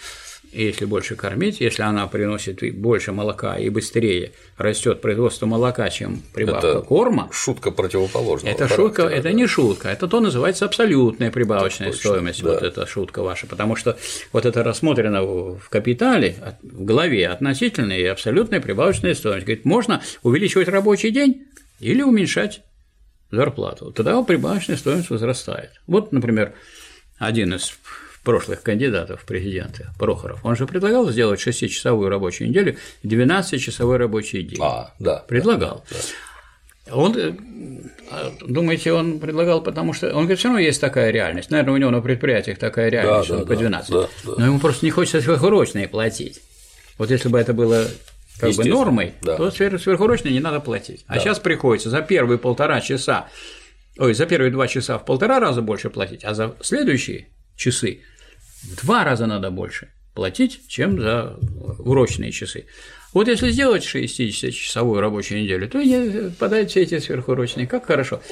если 0.53 0.85
больше 0.85 1.17
кормить, 1.17 1.61
если 1.61 1.83
она 1.83 2.07
приносит 2.07 2.61
больше 2.77 3.13
молока 3.13 3.57
и 3.57 3.69
быстрее 3.69 4.33
растет 4.57 5.01
производство 5.01 5.47
молока, 5.47 5.89
чем 5.91 6.23
прибавка 6.35 6.67
это 6.67 6.81
корма. 6.81 7.29
Шутка 7.33 7.71
противоположная. 7.71 8.53
Это 8.53 8.69
шутка, 8.69 9.03
это 9.03 9.33
не 9.33 9.47
шутка, 9.47 9.89
это 9.89 10.09
то 10.09 10.21
называется 10.21 10.65
абсолютная 10.65 11.31
прибавочная 11.31 11.93
Точно, 11.93 12.11
стоимость. 12.11 12.43
да. 12.43 12.53
Вот 12.53 12.63
эта 12.63 12.87
шутка 12.87 13.23
ваша, 13.23 13.47
потому 13.47 13.77
что 13.77 13.97
вот 14.33 14.47
это 14.47 14.63
рассмотрено 14.65 15.23
в 15.23 15.69
капитале, 15.69 16.57
в 16.63 16.85
главе 16.85 17.29
относительная 17.29 17.99
и 17.99 18.05
абсолютная 18.05 18.61
прибавочная 18.61 19.15
стоимость. 19.15 19.47
Говорит, 19.47 19.65
можно 19.65 20.03
увеличивать 20.23 20.69
рабочий 20.69 21.11
день 21.11 21.47
или 21.79 22.03
уменьшать 22.03 22.63
зарплату. 23.31 23.93
Тогда 23.93 24.23
прибавочная 24.23 24.77
стоимость 24.77 25.11
возрастает. 25.11 25.71
Вот, 25.87 26.13
например, 26.13 26.55
один 27.19 27.55
из 27.55 27.73
прошлых 28.25 28.63
кандидатов 28.63 29.23
в 29.23 29.25
президенты, 29.25 29.87
Прохоров, 29.99 30.45
он 30.45 30.57
же 30.57 30.67
предлагал 30.67 31.09
сделать 31.11 31.41
6-часовую 31.47 32.09
рабочую 32.09 32.49
неделю, 32.49 32.77
12-часовой 33.03 33.97
рабочий 33.97 34.43
день. 34.43 34.61
А, 34.63 34.95
да. 34.99 35.25
Предлагал. 35.27 35.85
Он, 36.91 37.15
э, 37.17 37.33
думаете, 38.47 38.93
он 38.93 39.21
предлагал, 39.21 39.63
потому 39.63 39.93
что 39.93 40.09
он 40.09 40.23
говорит, 40.23 40.39
все 40.39 40.49
равно 40.49 40.61
есть 40.61 40.81
такая 40.81 41.11
реальность. 41.11 41.51
Наверное, 41.51 41.75
у 41.75 41.77
него 41.77 41.91
на 41.91 42.01
предприятиях 42.01 42.59
такая 42.59 42.89
реальность, 42.89 43.29
Да, 43.29 43.35
да, 43.37 43.41
он 43.43 43.47
по 43.47 43.55
да, 43.55 43.61
12. 43.61 43.91
да, 43.91 44.09
да. 44.25 44.33
Но 44.39 44.47
ему 44.47 44.59
просто 44.59 44.85
не 44.85 44.91
хочется 44.91 45.21
сверхурочные 45.21 45.89
платить. 45.89 46.41
Вот 46.99 47.11
если 47.11 47.29
бы 47.29 47.39
это 47.39 47.55
было 47.55 47.87
как 48.41 48.55
бы 48.55 48.65
нормой, 48.65 49.15
да. 49.23 49.37
то 49.37 49.49
свер- 49.49 49.79
сверхурочные 49.79 50.33
не 50.33 50.41
надо 50.41 50.61
платить. 50.61 51.05
А 51.07 51.19
сейчас 51.19 51.39
приходится 51.39 51.91
за 51.91 52.03
первые 52.03 52.39
полтора 52.39 52.81
часа, 52.81 53.29
ой, 53.99 54.15
за 54.15 54.27
первые 54.27 54.51
два 54.51 54.67
часа 54.67 54.99
в 54.99 55.05
полтора 55.05 55.39
раза 55.39 55.63
больше 55.63 55.91
платить, 55.91 56.25
а 56.25 56.35
за 56.35 56.55
следующие 56.61 57.29
часы 57.57 58.01
два 58.83 59.05
раза 59.05 59.27
надо 59.27 59.51
больше 59.51 59.89
платить, 60.15 60.63
чем 60.69 61.01
за 61.01 61.39
урочные 61.79 62.33
часы. 62.33 62.67
Вот 63.13 63.27
если 63.27 63.51
сделать 63.51 63.83
60-часовую 63.85 65.01
рабочую 65.01 65.43
неделю, 65.43 65.69
то 65.69 65.83
не 65.83 66.31
подать 66.31 66.71
все 66.71 66.83
эти 66.83 66.99
сверхурочные, 67.01 67.67
как 67.67 67.87
хорошо. 67.87 68.23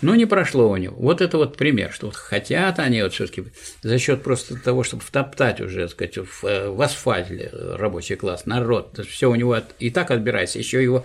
Но 0.00 0.14
не 0.14 0.26
прошло 0.26 0.68
у 0.70 0.76
него. 0.76 0.94
Вот 0.96 1.20
это 1.20 1.38
вот 1.38 1.56
пример, 1.56 1.92
что 1.92 2.06
вот 2.06 2.14
хотят 2.14 2.78
они 2.78 3.02
вот 3.02 3.12
все 3.14 3.26
таки 3.26 3.44
за 3.82 3.98
счет 3.98 4.22
просто 4.22 4.54
того, 4.56 4.84
чтобы 4.84 5.02
втоптать 5.02 5.60
уже, 5.60 5.82
так 5.88 5.90
сказать, 5.90 6.18
в, 6.18 6.44
э, 6.44 6.70
в 6.70 6.80
асфальте 6.80 7.50
рабочий 7.52 8.14
класс, 8.14 8.46
народ, 8.46 9.00
все 9.08 9.28
у 9.28 9.34
него 9.34 9.54
от- 9.54 9.74
и 9.80 9.90
так 9.90 10.12
отбирается, 10.12 10.58
еще 10.60 10.80
его 10.82 11.04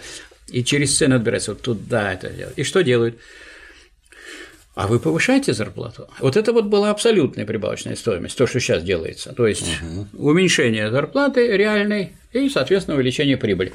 и 0.50 0.64
через 0.64 0.96
цены 0.96 1.16
отбирается, 1.16 1.54
вот 1.54 1.62
туда 1.62 2.14
это 2.14 2.30
делать. 2.30 2.54
И 2.58 2.64
что 2.64 2.84
делают? 2.84 3.18
А 4.76 4.88
вы 4.88 5.00
повышаете 5.00 5.54
зарплату? 5.54 6.08
Вот 6.20 6.36
это 6.36 6.52
вот 6.52 6.66
была 6.66 6.90
абсолютная 6.90 7.46
прибавочная 7.46 7.96
стоимость, 7.96 8.38
то, 8.38 8.48
что 8.48 8.60
сейчас 8.60 8.84
делается. 8.84 9.34
То 9.34 9.46
есть 9.46 9.66
уменьшение 10.14 10.90
зарплаты 10.90 11.56
реальной 11.56 12.14
и, 12.32 12.50
соответственно, 12.50 12.98
увеличение 12.98 13.38
прибыли. 13.38 13.74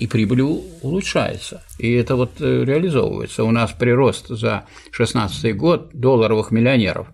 И 0.00 0.06
прибыль 0.06 0.40
улучшается. 0.40 1.62
И 1.78 1.92
это 1.92 2.16
вот 2.16 2.40
э, 2.40 2.64
реализовывается. 2.64 3.44
У 3.44 3.50
нас 3.50 3.70
прирост 3.72 4.28
за 4.28 4.64
2016 4.96 5.54
год 5.56 5.90
долларовых 5.92 6.50
миллионеров 6.50 7.08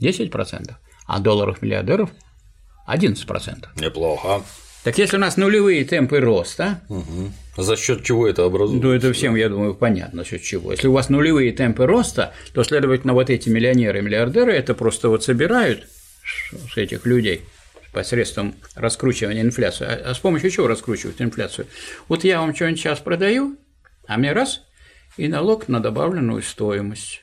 10%, 0.00 0.70
а 1.06 1.18
долларовых 1.20 1.60
миллиардеров 1.60 2.10
11%. 2.88 3.66
Неплохо. 3.76 4.42
Так 4.88 4.98
если 4.98 5.16
у 5.16 5.20
нас 5.20 5.36
нулевые 5.36 5.84
темпы 5.84 6.18
роста, 6.18 6.80
Мгм. 6.88 7.32
За 7.58 7.76
счет 7.76 8.04
чего 8.04 8.26
это 8.26 8.44
образуется? 8.44 8.86
Ну, 8.86 8.92
это 8.92 9.12
всем, 9.12 9.34
я 9.34 9.48
думаю, 9.48 9.74
понятно, 9.74 10.24
счет 10.24 10.42
чего. 10.42 10.70
Если 10.70 10.86
у 10.86 10.92
вас 10.92 11.08
нулевые 11.08 11.52
темпы 11.52 11.86
роста, 11.86 12.32
то, 12.54 12.62
следовательно, 12.62 13.14
вот 13.14 13.30
эти 13.30 13.48
миллионеры 13.48 13.98
и 13.98 14.02
миллиардеры 14.02 14.52
это 14.52 14.74
просто 14.74 15.08
вот 15.08 15.24
собирают 15.24 15.84
с 16.72 16.76
этих 16.76 17.04
людей 17.04 17.42
посредством 17.92 18.54
раскручивания 18.76 19.42
инфляции. 19.42 19.86
А 19.86 20.10
а 20.10 20.14
с 20.14 20.18
помощью 20.20 20.50
чего 20.50 20.68
раскручивать 20.68 21.20
инфляцию? 21.20 21.66
Вот 22.06 22.24
я 22.24 22.40
вам 22.40 22.54
что-нибудь 22.54 22.78
сейчас 22.78 23.00
продаю, 23.00 23.56
а 24.06 24.16
мне 24.16 24.32
раз 24.32 24.62
и 25.16 25.28
налог 25.28 25.68
на 25.68 25.80
добавленную 25.80 26.42
стоимость. 26.42 27.22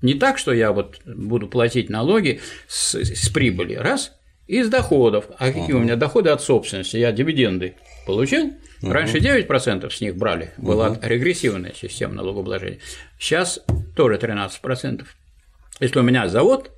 Не 0.00 0.14
так, 0.14 0.38
что 0.38 0.52
я 0.52 0.72
вот 0.72 1.00
буду 1.04 1.48
платить 1.48 1.90
налоги 1.90 2.40
с, 2.68 2.94
с 2.94 3.28
прибыли, 3.28 3.74
раз, 3.74 4.12
и 4.46 4.62
с 4.62 4.68
доходов. 4.68 5.26
А 5.38 5.52
какие 5.52 5.72
у 5.72 5.78
меня 5.78 5.96
доходы 5.96 6.30
от 6.30 6.42
собственности? 6.42 6.96
Я 6.96 7.12
дивиденды 7.12 7.74
получил. 8.06 8.52
Раньше 8.82 9.18
9% 9.18 9.90
с 9.90 10.00
них 10.00 10.16
брали, 10.16 10.52
была 10.58 10.98
регрессивная 11.00 11.72
система 11.74 12.14
налогообложения. 12.14 12.80
Сейчас 13.18 13.60
тоже 13.96 14.16
13%. 14.16 15.06
Если 15.80 15.98
у 15.98 16.02
меня 16.02 16.28
завод, 16.28 16.70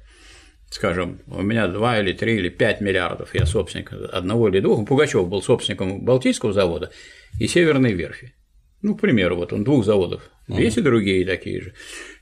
скажем, 0.70 1.20
у 1.26 1.42
меня 1.42 1.66
2 1.66 2.00
или 2.00 2.12
3 2.12 2.36
или 2.36 2.48
5 2.48 2.80
миллиардов, 2.80 3.34
я 3.34 3.44
собственник 3.44 3.92
одного 3.92 4.48
или 4.48 4.60
двух, 4.60 4.86
Пугачев 4.86 5.28
был 5.28 5.42
собственником 5.42 6.04
Балтийского 6.04 6.52
завода 6.52 6.92
и 7.40 7.48
Северной 7.48 7.92
верфи. 7.92 8.34
Ну, 8.82 8.94
к 8.94 9.00
примеру, 9.00 9.36
вот 9.36 9.52
он 9.52 9.64
двух 9.64 9.84
заводов, 9.84 10.22
есть 10.46 10.78
и 10.78 10.82
другие 10.82 11.26
такие 11.26 11.60
же. 11.60 11.74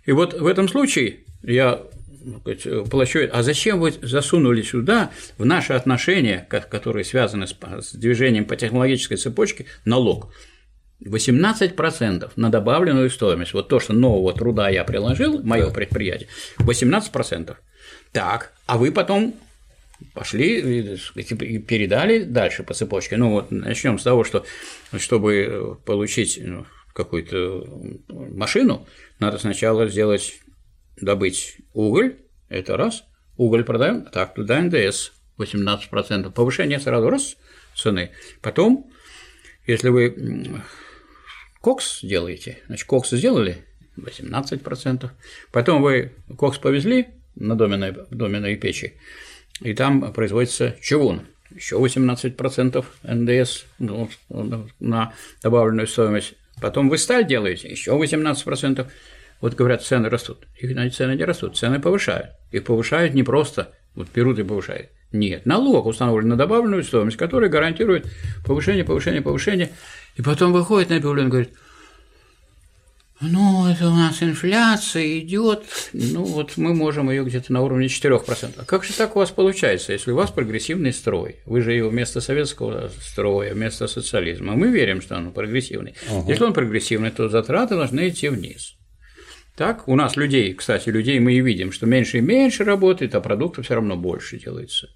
И 0.07 0.13
вот 0.13 0.33
в 0.33 0.47
этом 0.47 0.69
случае 0.69 1.25
я 1.43 1.83
ну, 2.25 2.85
плачу, 2.85 3.29
а 3.33 3.43
зачем 3.43 3.81
вы 3.81 3.93
засунули 4.03 4.63
сюда 4.63 5.11
в 5.39 5.45
наши 5.45 5.73
отношения, 5.73 6.47
ко- 6.49 6.61
которые 6.61 7.05
связаны 7.05 7.47
с, 7.47 7.55
с 7.55 7.93
движением 7.93 8.45
по 8.47 8.57
технологической 8.57 9.17
цепочке, 9.17 9.67
налог? 9.85 10.33
18% 11.05 12.31
на 12.37 12.51
добавленную 12.51 13.11
стоимость. 13.11 13.53
Вот 13.53 13.69
то, 13.69 13.79
что 13.81 13.93
нового 13.93 14.33
труда 14.33 14.69
я 14.69 14.85
приложил, 14.85 15.43
мое 15.43 15.71
предприятие, 15.71 16.29
18%. 16.59 17.55
Так, 18.13 18.53
а 18.67 18.79
вы 18.79 18.91
потом 18.91 19.35
пошли 20.13 20.61
и 20.61 21.59
передали 21.59 22.23
дальше 22.23 22.63
по 22.63 22.75
цепочке. 22.75 23.17
Ну 23.17 23.31
вот 23.31 23.51
начнем 23.51 23.99
с 23.99 24.03
того, 24.03 24.25
что 24.25 24.45
чтобы 24.97 25.79
получить 25.85 26.39
ну, 26.43 26.67
какую-то 26.93 27.67
машину, 28.09 28.87
надо 29.19 29.39
сначала 29.39 29.89
сделать, 29.89 30.41
добыть 31.01 31.59
уголь, 31.75 32.17
это 32.49 32.77
раз, 32.77 33.05
уголь 33.37 33.65
продаем, 33.65 34.07
так, 34.07 34.35
туда 34.35 34.61
НДС. 34.63 35.13
18%, 35.39 36.31
повышение 36.31 36.79
сразу 36.79 37.11
раз. 37.11 37.37
Цены, 37.75 38.13
потом, 38.41 38.89
если 39.67 39.89
вы 39.89 40.63
кокс 41.61 42.01
делаете, 42.03 42.59
значит, 42.67 42.87
кокс 42.87 43.11
сделали 43.11 43.65
18%, 43.97 45.11
потом 45.51 45.83
вы 45.83 46.13
кокс 46.37 46.59
повезли 46.59 47.09
на 47.35 47.57
доменной, 47.57 47.93
доменной 48.11 48.55
печи, 48.57 48.95
и 49.61 49.75
там 49.75 50.13
производится 50.13 50.77
чугун, 50.81 51.23
еще 51.53 51.77
18% 51.77 52.85
НДС 53.03 53.65
ну, 53.79 54.09
на 54.79 55.15
добавленную 55.43 55.89
стоимость. 55.89 56.35
Потом 56.61 56.89
вы 56.89 56.99
сталь 56.99 57.27
делаете, 57.27 57.69
еще 57.69 57.91
18%. 57.93 58.87
Вот 59.41 59.55
говорят, 59.55 59.83
цены 59.83 60.09
растут. 60.09 60.47
Их 60.59 60.95
цены 60.95 61.17
не 61.17 61.25
растут, 61.25 61.57
цены 61.57 61.81
повышают. 61.81 62.31
Их 62.51 62.65
повышают 62.65 63.15
не 63.15 63.23
просто, 63.23 63.73
вот 63.95 64.09
берут 64.15 64.39
и 64.39 64.43
повышают. 64.43 64.91
Нет, 65.13 65.47
налог 65.47 65.87
установлен 65.87 66.29
на 66.29 66.37
добавленную 66.37 66.83
стоимость, 66.83 67.17
который 67.17 67.49
гарантирует 67.49 68.07
повышение, 68.45 68.85
повышение, 68.85 69.23
повышение. 69.23 69.71
И 70.17 70.23
потом 70.23 70.53
выходит 70.53 70.91
на 70.91 70.97
объявление 70.97 71.29
и 71.29 71.31
говорит, 71.31 71.51
ну, 73.21 73.69
это 73.69 73.89
у 73.89 73.95
нас 73.95 74.23
инфляция 74.23 75.19
идет, 75.21 75.65
ну, 75.93 76.25
вот 76.25 76.57
мы 76.57 76.75
можем 76.75 77.11
ее 77.11 77.25
где-то 77.25 77.53
на 77.53 77.63
уровне 77.63 77.87
4%. 77.87 78.55
А 78.57 78.65
как 78.65 78.85
же 78.85 78.93
так 78.93 79.15
у 79.15 79.21
вас 79.21 79.31
получается, 79.31 79.93
если 79.93 80.11
у 80.11 80.17
вас 80.17 80.31
прогрессивный 80.31 80.93
строй? 80.93 81.37
Вы 81.47 81.61
же 81.61 81.73
его 81.73 81.91
вместо 81.91 82.21
советского 82.21 82.91
строя, 83.01 83.55
вместо 83.55 83.87
социализма. 83.87 84.55
Мы 84.55 84.69
верим, 84.69 85.01
что 85.01 85.17
он 85.17 85.33
прогрессивный. 85.33 85.95
Угу. 86.11 86.29
Если 86.29 86.45
он 86.45 86.53
прогрессивный, 86.53 87.11
то 87.11 87.29
затраты 87.29 87.77
должны 87.77 88.09
идти 88.09 88.29
вниз. 88.29 88.75
Так, 89.57 89.87
у 89.87 89.95
нас 89.95 90.17
людей, 90.17 90.53
кстати, 90.55 90.89
людей 90.89 91.21
мы 91.21 91.35
и 91.35 91.41
видим, 91.41 91.71
что 91.71 91.87
меньше 91.87 92.19
и 92.19 92.21
меньше 92.21 92.65
работает, 92.65 93.15
а 93.15 93.21
продуктов 93.21 93.65
все 93.67 93.75
равно 93.75 93.97
больше 93.97 94.39
делается. 94.39 94.89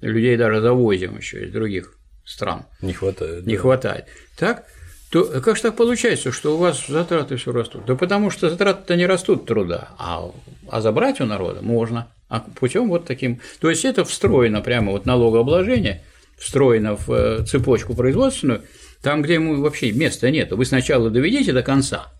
Людей 0.00 0.36
даже 0.36 0.60
завозим 0.60 1.16
еще 1.16 1.44
из 1.44 1.52
других 1.52 1.96
стран. 2.24 2.66
Не 2.80 2.92
хватает. 2.92 3.46
Не 3.46 3.56
да. 3.56 3.60
хватает. 3.60 4.04
Так, 4.38 4.64
то 5.10 5.24
как 5.40 5.56
же 5.56 5.62
так 5.62 5.76
получается, 5.76 6.30
что 6.30 6.54
у 6.54 6.58
вас 6.58 6.86
затраты 6.86 7.36
все 7.36 7.50
растут? 7.50 7.84
Да 7.86 7.96
потому 7.96 8.30
что 8.30 8.48
затраты-то 8.48 8.94
не 8.94 9.06
растут 9.06 9.46
труда, 9.46 9.88
а, 9.98 10.30
а 10.68 10.80
забрать 10.80 11.20
у 11.20 11.26
народа 11.26 11.60
можно. 11.62 12.12
А 12.28 12.40
путем 12.40 12.88
вот 12.88 13.06
таким. 13.06 13.40
То 13.60 13.70
есть 13.70 13.84
это 13.84 14.04
встроено 14.04 14.60
прямо 14.60 14.92
вот 14.92 15.04
налогообложение, 15.04 16.04
встроено 16.38 16.94
в 16.94 17.10
э, 17.10 17.44
цепочку 17.44 17.94
производственную, 17.94 18.62
там, 19.02 19.22
где 19.22 19.34
ему 19.34 19.60
вообще 19.60 19.90
места 19.90 20.30
нет. 20.30 20.52
Вы 20.52 20.64
сначала 20.64 21.10
доведите 21.10 21.52
до 21.52 21.64
конца. 21.64 22.12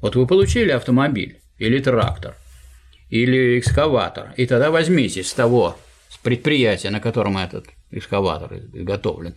Вот 0.00 0.16
вы 0.16 0.26
получили 0.26 0.70
автомобиль 0.70 1.40
или 1.58 1.78
трактор, 1.80 2.36
или 3.10 3.58
экскаватор, 3.58 4.32
и 4.36 4.46
тогда 4.46 4.70
возьмите 4.70 5.22
с 5.22 5.32
того 5.32 5.76
с 6.08 6.16
предприятия, 6.18 6.90
на 6.90 7.00
котором 7.00 7.36
этот 7.36 7.66
экскаватор 7.90 8.54
изготовлен, 8.72 9.34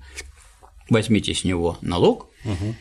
возьмите 0.90 1.34
с 1.34 1.44
него 1.44 1.78
налог, 1.82 2.30
угу. 2.46 2.76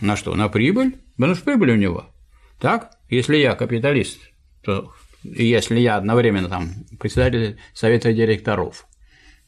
на 0.00 0.16
что? 0.16 0.34
На 0.34 0.48
прибыль, 0.48 0.96
потому 1.16 1.34
что 1.34 1.44
прибыль 1.44 1.72
у 1.72 1.76
него. 1.76 2.10
Так, 2.58 2.90
если 3.08 3.36
я 3.36 3.54
капиталист, 3.54 4.20
то 4.62 4.92
если 5.22 5.78
я 5.78 5.96
одновременно 5.96 6.48
там 6.48 6.72
председатель 6.98 7.58
совета 7.74 8.12
директоров, 8.12 8.86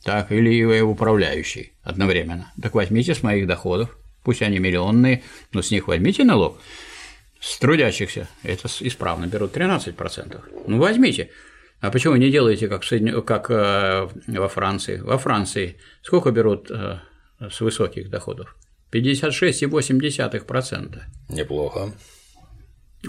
так, 0.02 0.32
или 0.32 0.80
управляющий 0.80 1.72
одновременно. 1.82 2.52
Так 2.60 2.74
возьмите 2.74 3.14
с 3.14 3.22
моих 3.22 3.47
доходов, 3.47 3.97
пусть 4.24 4.43
они 4.43 4.59
миллионные, 4.59 5.22
но 5.52 5.62
с 5.62 5.70
них 5.70 5.86
возьмите 5.89 6.24
налог. 6.24 6.60
С 7.43 7.59
трудящихся 7.59 8.28
это 8.44 8.69
исправно 8.81 9.27
берут 9.27 9.56
13%. 9.56 10.40
Ну, 10.69 10.78
возьмите. 10.78 11.31
А 11.81 11.90
почему 11.90 12.14
не 12.14 12.31
делаете, 12.31 12.69
как, 12.69 12.85
Соедин... 12.85 13.20
как 13.23 13.51
э, 13.51 14.09
во 14.28 14.48
Франции? 14.48 15.01
Во 15.01 15.19
Франции 15.19 15.77
сколько 16.02 16.31
берут 16.31 16.70
э, 16.70 17.01
с 17.51 17.60
высоких 17.60 18.10
доходов? 18.10 18.56
56,8%. 18.93 21.01
Неплохо. 21.31 21.93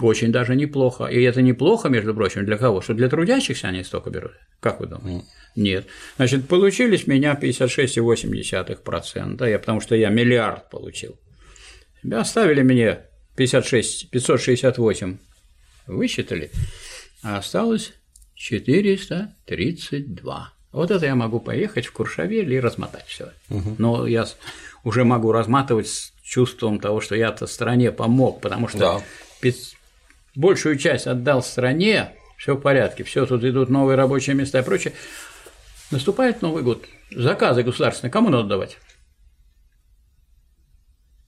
Очень 0.00 0.32
даже 0.32 0.56
неплохо. 0.56 1.04
И 1.04 1.22
это 1.22 1.40
неплохо, 1.40 1.88
между 1.88 2.12
прочим, 2.12 2.44
для 2.44 2.58
кого? 2.58 2.80
Что 2.80 2.94
для 2.94 3.08
трудящихся 3.08 3.68
они 3.68 3.84
столько 3.84 4.10
берут? 4.10 4.32
Как 4.58 4.80
вы 4.80 4.88
думаете? 4.88 5.20
Mm. 5.20 5.24
Нет. 5.54 5.86
Значит, 6.16 6.48
получились 6.48 7.06
меня 7.06 7.38
56,8%, 7.40 9.48
я, 9.48 9.60
потому 9.60 9.80
что 9.80 9.94
я 9.94 10.08
миллиард 10.08 10.70
получил. 10.70 11.20
Оставили 12.10 12.62
мне 12.62 13.04
56, 13.36 14.10
568 14.10 15.18
высчитали, 15.86 16.50
а 17.22 17.38
осталось 17.38 17.92
432. 18.34 20.52
Вот 20.72 20.90
это 20.90 21.06
я 21.06 21.14
могу 21.14 21.38
поехать 21.40 21.86
в 21.86 21.92
Куршавель 21.92 22.52
и 22.52 22.60
размотать 22.60 23.06
все. 23.06 23.30
Угу. 23.50 23.76
Но 23.78 24.06
я 24.06 24.26
уже 24.82 25.04
могу 25.04 25.32
разматывать 25.32 25.88
с 25.88 26.12
чувством 26.22 26.80
того, 26.80 27.00
что 27.00 27.14
я-то 27.14 27.46
стране 27.46 27.92
помог, 27.92 28.40
потому 28.40 28.68
что 28.68 29.02
да. 29.42 29.50
большую 30.34 30.78
часть 30.78 31.06
отдал 31.06 31.42
стране, 31.42 32.14
все 32.36 32.56
в 32.56 32.60
порядке, 32.60 33.04
все 33.04 33.24
тут 33.26 33.44
идут 33.44 33.70
новые 33.70 33.96
рабочие 33.96 34.34
места 34.34 34.58
и 34.60 34.62
прочее. 34.62 34.94
Наступает 35.90 36.40
Новый 36.42 36.62
год. 36.62 36.84
Заказы 37.10 37.62
государственные 37.62 38.10
кому 38.10 38.30
надо 38.30 38.48
давать? 38.48 38.78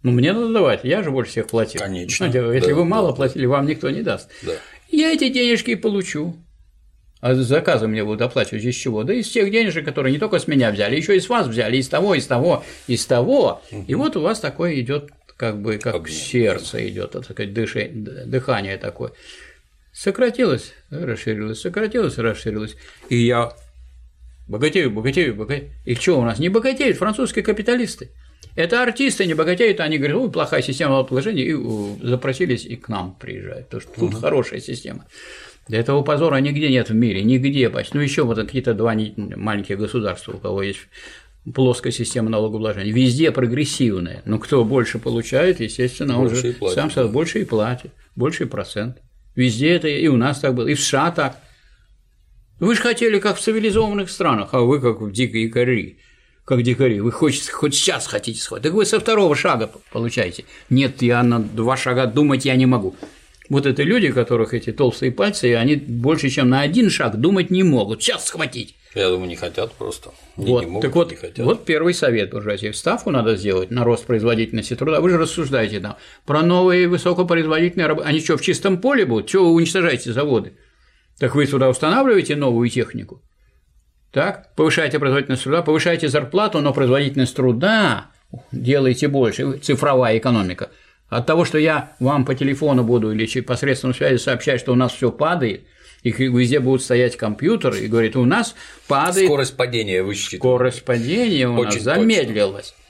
Ну, 0.07 0.13
мне 0.13 0.33
надо 0.33 0.53
давать, 0.53 0.85
я 0.85 1.03
же 1.03 1.11
больше 1.11 1.33
всех 1.33 1.49
платил. 1.49 1.81
Конечно. 1.81 2.31
Знаете, 2.31 2.55
если 2.55 2.71
да, 2.71 2.77
вы 2.77 2.85
мало 2.85 3.09
да, 3.09 3.17
платили, 3.17 3.45
вам 3.45 3.67
никто 3.67 3.91
не 3.91 4.03
даст. 4.03 4.31
Да. 4.43 4.53
Я 4.89 5.13
эти 5.13 5.29
денежки 5.31 5.73
и 5.73 5.75
получу. 5.75 6.37
А 7.21 7.35
заказы 7.35 7.89
мне 7.89 8.05
будут 8.05 8.23
оплачивать 8.23 8.63
из 8.63 8.77
чего? 8.77 9.03
Да 9.03 9.13
из 9.13 9.29
тех 9.29 9.51
денежек, 9.51 9.85
которые 9.85 10.13
не 10.13 10.21
только 10.21 10.39
с 10.39 10.47
меня 10.47 10.71
взяли, 10.71 10.95
еще 10.95 11.17
и 11.17 11.19
с 11.19 11.29
вас 11.29 11.49
взяли, 11.49 11.79
из 11.79 11.89
того, 11.89 12.15
из 12.15 12.25
того, 12.25 12.63
из 12.87 13.05
того. 13.05 13.63
Угу. 13.73 13.85
И 13.89 13.95
вот 13.97 14.17
у 14.17 14.21
вас 14.21 14.39
такое 14.39 14.79
идет, 14.79 15.11
как 15.37 15.61
бы, 15.61 15.77
как 15.79 15.97
Огня. 15.97 16.15
сердце 16.15 16.89
идет, 16.89 17.11
так 17.11 17.25
сказать, 17.25 17.53
дыхание 17.53 18.77
такое. 18.77 19.11
Сократилось, 19.93 20.73
расширилось, 20.91 21.61
сократилось, 21.61 22.17
расширилось. 22.19 22.77
И 23.09 23.17
я 23.17 23.57
богатею, 24.47 24.93
богатею, 24.93 25.35
богатею. 25.35 25.73
И 25.85 25.97
что 25.97 26.21
у 26.21 26.23
нас? 26.23 26.39
Не 26.39 26.49
богатеют 26.49 26.97
французские 26.97 27.43
капиталисты. 27.43 28.11
Это 28.57 28.83
артисты 28.83 29.27
не 29.27 29.35
богатеют, 29.35 29.81
они 29.81 29.99
говорят, 29.99 30.17
ой, 30.17 30.31
плохая 30.31 30.63
система 30.63 30.93
налогообложения, 30.93 31.45
и 31.45 32.07
запросились 32.07 32.65
и 32.65 32.77
к 32.77 32.89
нам 32.89 33.15
приезжают, 33.21 33.67
потому 33.67 33.83
что 33.83 33.93
тут 33.93 34.15
угу. 34.15 34.21
хорошая 34.21 34.61
система. 34.61 35.07
Для 35.69 35.81
этого 35.81 36.03
позора 36.03 36.37
нигде 36.37 36.71
нет 36.71 36.89
в 36.89 36.95
мире, 36.95 37.23
нигде 37.23 37.69
почти. 37.69 37.97
Ну, 37.97 38.03
еще 38.03 38.25
вот 38.25 38.39
какие-то 38.39 38.73
два 38.73 38.95
маленьких 38.95 39.79
государства, 39.79 40.33
у 40.33 40.39
кого 40.39 40.63
есть 40.63 40.81
плоская 41.55 41.93
система 41.93 42.31
налогообложения. 42.31 42.93
Везде 42.93 43.31
прогрессивная. 43.31 44.23
Но 44.25 44.39
кто 44.39 44.65
больше 44.65 44.99
получает, 44.99 45.61
естественно, 45.61 46.17
больше 46.17 46.37
он 46.37 46.43
же 46.43 46.53
платит, 46.55 46.75
сам 46.75 46.91
да. 46.95 47.09
больше 47.09 47.41
и 47.41 47.45
платит, 47.45 47.91
больше 48.15 48.45
и 48.45 48.47
процент. 48.47 48.99
Везде 49.35 49.71
это 49.71 49.89
и 49.89 50.07
у 50.09 50.17
нас 50.17 50.41
так 50.41 50.55
было, 50.55 50.67
и 50.67 50.75
в 50.75 50.81
США 50.81 51.11
так. 51.11 51.41
Вы 52.59 52.75
же 52.75 52.81
хотели, 52.81 53.19
как 53.19 53.37
в 53.37 53.41
цивилизованных 53.41 54.09
странах, 54.09 54.51
а 54.53 54.61
вы 54.61 54.81
как 54.81 55.01
в 55.01 55.13
дикой 55.13 55.49
кори 55.51 55.99
как 56.47 56.63
дикари, 56.63 57.01
вы 57.01 57.11
хоть, 57.11 57.51
хоть 57.51 57.75
сейчас 57.75 58.07
хотите 58.07 58.41
сходить, 58.41 58.63
так 58.63 58.73
вы 58.73 58.87
со 58.87 59.01
второго 59.01 59.35
шага 59.35 59.69
получаете. 59.93 60.45
Нет, 60.71 61.03
я 61.03 61.23
на 61.25 61.41
два 61.41 61.77
шага 61.77 62.07
думать 62.07 62.45
я 62.45 62.55
не 62.55 62.67
могу. 62.67 62.95
Вот 63.49 63.67
это 63.67 63.83
люди, 63.83 64.13
которых 64.13 64.55
эти 64.55 64.73
толстые 64.73 65.11
пальцы, 65.11 65.57
они 65.57 65.75
больше, 65.75 66.31
чем 66.31 66.49
на 66.49 66.61
один 66.61 66.89
шаг 66.89 67.17
думать 67.17 67.51
не 67.51 67.65
могут. 67.65 68.03
Сейчас 68.03 68.27
схватить. 68.27 68.77
Я 68.95 69.11
думаю, 69.11 69.29
не 69.29 69.37
хотят 69.37 69.73
просто. 69.73 70.13
Вот, 70.37 70.61
не 70.63 70.67
могут, 70.71 70.83
так 70.83 70.95
вот, 70.95 71.11
не 71.11 71.17
хотят. 71.17 71.45
вот 71.45 71.65
первый 71.65 71.95
совет 71.95 72.31
буржуазии. 72.31 72.71
Ставку 72.71 73.11
надо 73.11 73.37
сделать 73.37 73.71
на 73.71 73.85
рост 73.85 74.07
производительности 74.07 74.75
труда. 74.75 75.01
Вы 75.01 75.11
же 75.11 75.19
рассуждаете 75.19 75.81
там 75.81 75.97
про 76.25 76.43
новые 76.43 76.89
высокопроизводительные 76.89 77.89
работы. 77.89 78.09
Они 78.09 78.21
что, 78.21 78.37
в 78.37 78.43
чистом 78.43 78.81
поле 78.81 79.05
будут? 79.05 79.27
Чего 79.27 79.47
вы 79.47 79.55
уничтожаете 79.57 80.13
заводы? 80.13 80.53
Так 81.19 81.35
вы 81.35 81.47
сюда 81.47 81.69
устанавливаете 81.69 82.37
новую 82.37 82.69
технику. 82.71 83.21
Так, 84.17 84.55
повышаете 84.57 84.99
производительность 84.99 85.43
труда, 85.43 85.61
повышаете 85.61 86.09
зарплату, 86.09 86.63
но 86.63 86.73
производительность 86.73 87.37
труда 87.37 88.07
делаете 88.51 89.09
больше. 89.09 89.59
Цифровая 89.59 90.17
экономика– 90.17 90.71
от 91.11 91.27
того, 91.27 91.45
что 91.45 91.59
я 91.59 91.93
вам 92.01 92.25
по 92.25 92.35
телефону 92.35 92.83
буду 92.83 93.13
или 93.13 93.41
посредством 93.43 93.93
связи 93.93 94.17
сообщать, 94.17 94.59
что 94.59 94.73
у 94.73 94.75
нас 94.75 94.93
все 94.93 95.13
падает, 95.13 95.67
и 96.03 96.11
везде 96.11 96.61
будут 96.61 96.83
стоять 96.83 97.19
компьютеры, 97.19 97.81
и 97.81 97.89
говорит, 97.89 98.17
у 98.17 98.25
нас 98.25 98.55
падает… 98.89 99.27
Скорость 99.27 99.57
падения 99.59 100.03
высчитывает. 100.03 100.41
Скорость 100.41 100.85
падения 100.85 101.47
у 101.49 101.55
Очень 101.55 101.75
нас 101.75 101.83
замедлилась. 101.83 102.71
Точно. 102.71 102.83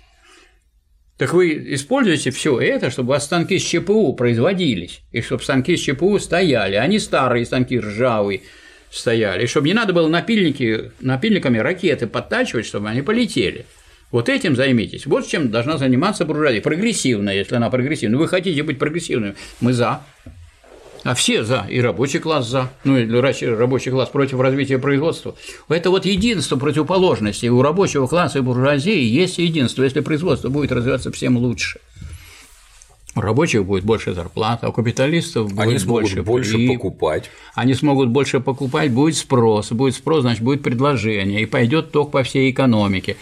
Так 1.19 1.32
вы 1.35 1.74
используете 1.74 2.31
все 2.31 2.61
это, 2.61 2.90
чтобы 2.90 3.09
у 3.09 3.12
вас 3.15 3.24
станки 3.24 3.59
с 3.59 3.62
ЧПУ 3.62 4.12
производились, 4.12 5.01
и 5.11 5.23
чтобы 5.23 5.43
станки 5.43 5.77
с 5.77 5.81
ЧПУ 5.81 6.20
стояли, 6.20 6.77
не 6.86 7.01
старые 7.01 7.44
станки 7.47 7.81
ржавые 7.81 8.43
стояли, 8.91 9.45
и 9.45 9.47
чтобы 9.47 9.69
не 9.69 9.75
надо 9.75 9.93
было 9.93 10.09
напильники, 10.09 10.93
напильниками 11.01 11.59
ракеты 11.59 12.07
подтачивать, 12.07 12.67
чтобы 12.67 12.89
они 12.89 13.03
полетели. 13.03 13.67
Вот 14.13 14.29
этим 14.29 14.55
займитесь. 14.57 15.07
Вот 15.07 15.27
чем 15.27 15.51
должна 15.51 15.79
заниматься 15.79 16.25
буржуазия. 16.25 16.63
Прогрессивная, 16.63 17.35
если 17.35 17.57
она 17.57 17.71
прогрессивная. 17.71 18.19
Вы 18.19 18.29
хотите 18.29 18.63
быть 18.63 18.79
прогрессивными, 18.79 19.35
мы 19.61 19.73
за. 19.73 20.03
А 21.03 21.15
все 21.15 21.45
за, 21.45 21.67
и 21.69 21.81
рабочий 21.81 22.19
класс 22.19 22.49
за, 22.49 22.73
ну 22.83 22.99
и 22.99 23.09
рабочий 23.09 23.91
класс 23.91 24.09
против 24.09 24.41
развития 24.41 24.79
производства. 24.79 25.37
Это 25.69 25.91
вот 25.91 26.05
единство 26.05 26.57
противоположностей. 26.57 27.49
У 27.49 27.63
рабочего 27.63 28.09
класса 28.09 28.39
и 28.39 28.43
буржуазии 28.43 29.03
есть 29.03 29.39
единство, 29.39 29.85
если 29.85 30.01
производство 30.01 30.49
будет 30.49 30.73
развиваться 30.73 31.13
всем 31.13 31.37
лучше. 31.37 31.79
У 33.17 33.21
рабочих 33.21 33.65
будет 33.65 33.83
больше 33.83 34.13
зарплат, 34.13 34.63
а 34.63 34.69
у 34.69 34.73
капиталистов 34.73 35.49
будет 35.49 35.61
Они 35.61 35.79
смогут 35.79 36.03
больше, 36.03 36.23
больше 36.23 36.69
покупать. 36.69 37.31
Они 37.55 37.73
смогут 37.73 38.11
больше 38.11 38.41
покупать, 38.41 38.93
будет 38.93 39.17
спрос, 39.17 39.73
будет 39.73 39.95
спрос, 39.95 40.21
значит, 40.21 40.43
будет 40.43 40.63
предложение, 40.63 41.41
и 41.41 41.47
пойдет 41.47 41.93
ток 41.93 42.11
по 42.11 42.23
всей 42.23 42.51
экономике. 42.51 43.17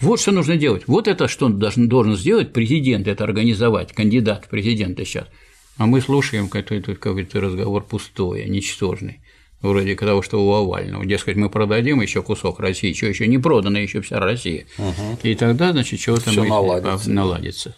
Вот 0.00 0.20
что 0.20 0.30
нужно 0.30 0.56
делать. 0.56 0.84
Вот 0.86 1.08
это 1.08 1.26
что 1.26 1.48
должен, 1.48 1.88
должен 1.88 2.16
сделать 2.16 2.52
президент, 2.52 3.08
это 3.08 3.24
организовать, 3.24 3.92
кандидат 3.92 4.44
в 4.44 4.48
президенты 4.48 5.04
сейчас. 5.04 5.26
А 5.78 5.86
мы 5.86 6.00
слушаем 6.00 6.48
какой-то, 6.48 6.94
какой-то 6.94 7.40
разговор 7.40 7.82
пустой, 7.82 8.48
ничтожный 8.48 9.20
вроде 9.62 9.94
того, 9.94 10.22
что 10.22 10.44
у 10.44 10.52
Овального. 10.52 11.04
Дескать, 11.04 11.36
мы 11.36 11.50
продадим 11.50 12.00
еще 12.00 12.22
кусок 12.22 12.60
России, 12.60 12.92
что 12.92 13.06
еще 13.06 13.26
не 13.26 13.38
продано, 13.38 13.78
еще 13.78 14.00
вся 14.00 14.18
Россия. 14.18 14.66
Угу. 14.78 15.18
И 15.22 15.34
тогда, 15.34 15.72
значит, 15.72 16.00
чего-то 16.00 16.32
наладится. 16.32 17.10
наладится. 17.10 17.74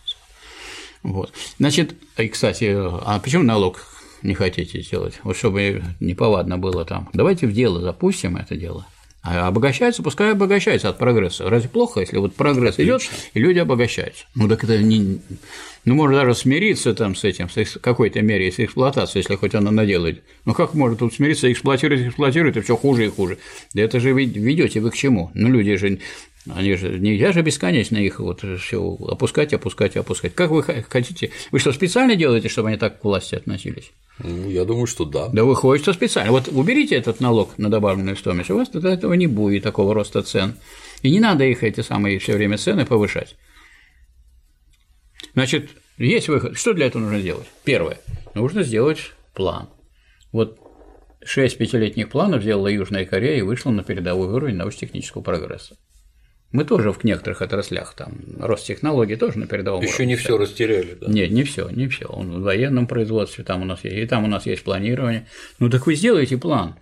Вот. 1.03 1.33
Значит, 1.59 1.95
и, 2.17 2.29
кстати, 2.29 2.75
а 2.75 3.21
почему 3.23 3.43
налог 3.43 3.87
не 4.23 4.35
хотите 4.35 4.81
сделать? 4.83 5.21
Вот 5.25 5.37
чтобы 5.37 5.83
неповадно 6.01 6.59
было 6.59 6.85
там. 6.85 7.09
Давайте 7.13 7.47
в 7.47 7.53
дело 7.53 7.81
запустим 7.81 8.37
это 8.37 8.57
дело. 8.57 8.87
А 9.25 9.47
обогащаются, 9.47 10.03
пускай 10.03 10.33
обогащаются 10.33 10.89
от 10.89 10.99
прогресса. 10.99 11.49
Разве 11.49 11.69
плохо, 11.69 12.01
если 12.01 12.17
вот 12.19 12.35
прогресс 12.35 12.81
идет 12.81 13.03
и 13.35 13.39
люди 13.39 13.61
обогащаются? 13.61 14.25
Ну 14.35 14.49
так 14.49 14.65
это 14.65 14.79
не. 14.79 15.21
Ну, 15.85 15.95
можно 15.95 16.17
даже 16.17 16.35
смириться 16.35 16.93
там 16.93 17.15
с 17.15 17.23
этим, 17.23 17.49
с 17.49 17.79
какой-то 17.81 18.21
мере, 18.21 18.51
с 18.51 18.59
эксплуатацией, 18.59 19.23
если 19.23 19.37
хоть 19.37 19.55
она 19.55 19.71
наделает. 19.71 20.23
Ну 20.45 20.55
как 20.55 20.75
можно 20.75 20.97
тут 20.97 21.15
смириться, 21.15 21.51
эксплуатировать, 21.53 22.07
эксплуатировать, 22.07 22.57
и 22.57 22.61
все 22.63 22.77
хуже 22.77 23.07
и 23.07 23.09
хуже. 23.09 23.39
Да 23.75 23.83
это 23.83 24.01
же 24.01 24.13
ведете 24.13 24.81
вы 24.81 24.91
к 24.91 24.97
чему? 24.97 25.31
Ну, 25.35 25.49
люди 25.49 25.77
же 25.77 26.01
они 26.51 26.75
же 26.75 26.99
нельзя 26.99 27.33
же 27.33 27.43
бесконечно 27.43 27.97
их 27.97 28.19
вот 28.19 28.45
все 28.61 28.97
опускать, 29.09 29.53
опускать, 29.53 29.97
опускать. 29.97 30.35
Как 30.35 30.51
вы 30.51 30.63
хотите? 30.63 31.31
Вы 31.53 31.61
что, 31.61 31.73
специально 31.73 32.17
делаете, 32.17 32.49
чтобы 32.49 32.69
они 32.69 32.79
так 32.79 33.01
к 33.01 33.05
власти 33.05 33.37
относились? 33.37 33.93
Ну, 34.19 34.51
я 34.51 34.65
думаю, 34.65 34.87
что 34.87 35.05
да. 35.05 35.29
Да 35.29 35.45
выходит, 35.45 35.83
что 35.83 35.93
специально. 35.93 36.33
Вот 36.33 36.49
уберите 36.49 36.97
этот 36.97 37.21
налог 37.21 37.57
на 37.59 37.71
добавленную 37.71 38.17
стоимость, 38.17 38.51
у 38.51 38.57
вас 38.57 38.69
тогда 38.69 38.93
этого 38.93 39.13
не 39.15 39.29
будет, 39.29 39.63
такого 39.63 39.95
роста 39.95 40.23
цен. 40.23 40.57
И 41.03 41.11
не 41.11 41.21
надо 41.21 41.45
их 41.45 41.63
эти 41.63 41.81
самые 41.81 42.19
все 42.19 42.35
время 42.35 42.59
цены 42.59 42.85
повышать. 42.85 43.37
Значит, 45.35 45.71
есть 45.97 46.29
выход. 46.29 46.57
Что 46.59 46.75
для 46.75 46.87
этого 46.87 47.03
нужно 47.03 47.21
сделать? 47.21 47.47
Первое. 47.65 47.99
Нужно 48.35 48.65
сделать 48.65 49.13
план. 49.35 49.69
Вот 50.33 50.59
шесть 51.25 51.57
пятилетних 51.57 52.11
планов 52.11 52.43
сделала 52.43 52.67
Южная 52.67 53.05
Корея 53.05 53.39
и 53.39 53.43
вышла 53.43 53.71
на 53.71 53.85
передовой 53.85 54.29
уровень 54.29 54.57
научно-технического 54.57 55.23
прогресса. 55.23 55.77
Мы 56.53 56.65
тоже 56.65 56.93
в 56.93 57.03
некоторых 57.03 57.41
отраслях, 57.41 57.95
там, 57.95 58.13
рост 58.39 58.67
технологий 58.67 59.17
тоже 59.17 59.39
на 59.39 59.47
передовом 59.47 59.83
Еще 59.83 60.05
не 60.05 60.17
все 60.17 60.37
растеряли, 60.37 60.99
да? 61.01 61.07
Нет, 61.11 61.31
не 61.31 61.45
все, 61.45 61.71
не 61.71 61.89
все. 61.89 62.07
Он 62.07 62.41
в 62.41 62.43
военном 62.43 62.87
производстве 62.87 63.43
там 63.43 63.63
у 63.63 63.65
нас 63.65 63.85
есть, 63.85 63.97
и 63.97 64.07
там 64.07 64.25
у 64.25 64.27
нас 64.27 64.45
есть 64.45 64.63
планирование. 64.63 65.27
Ну 65.59 65.71
так 65.71 65.87
вы 65.87 65.95
сделаете 65.95 66.37
план. 66.37 66.77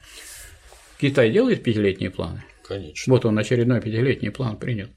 Китай 1.00 1.30
делает 1.30 1.62
пятилетние 1.62 2.10
планы? 2.10 2.42
Конечно. 2.66 3.12
Вот 3.12 3.24
он 3.24 3.38
очередной 3.38 3.80
пятилетний 3.80 4.32
план 4.32 4.56
принял. 4.56 4.88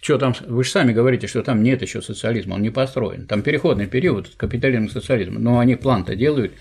Что 0.00 0.16
там, 0.16 0.34
вы 0.46 0.64
же 0.64 0.70
сами 0.70 0.92
говорите, 0.92 1.26
что 1.26 1.42
там 1.42 1.62
нет 1.62 1.82
еще 1.82 2.00
социализма, 2.00 2.54
он 2.54 2.62
не 2.62 2.70
построен. 2.70 3.26
Там 3.26 3.42
переходный 3.42 3.86
период 3.86 4.30
капитализм 4.36 4.88
к 4.88 4.92
социализму. 4.92 5.38
Но 5.38 5.58
они 5.58 5.76
план-то 5.76 6.16
делают 6.16 6.52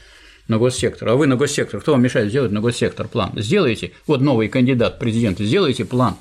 на 0.47 0.57
госсектор. 0.57 1.09
А 1.09 1.15
вы 1.15 1.27
на 1.27 1.37
госсектор, 1.37 1.79
кто 1.79 1.93
вам 1.93 2.01
мешает 2.01 2.29
сделать 2.29 2.51
на 2.51 2.59
госсектор 2.59 3.07
план? 3.07 3.31
Сделайте, 3.35 3.91
вот 4.05 4.21
новый 4.21 4.49
кандидат 4.49 4.99
президента, 4.99 5.45
сделайте 5.45 5.85
план. 5.85 6.17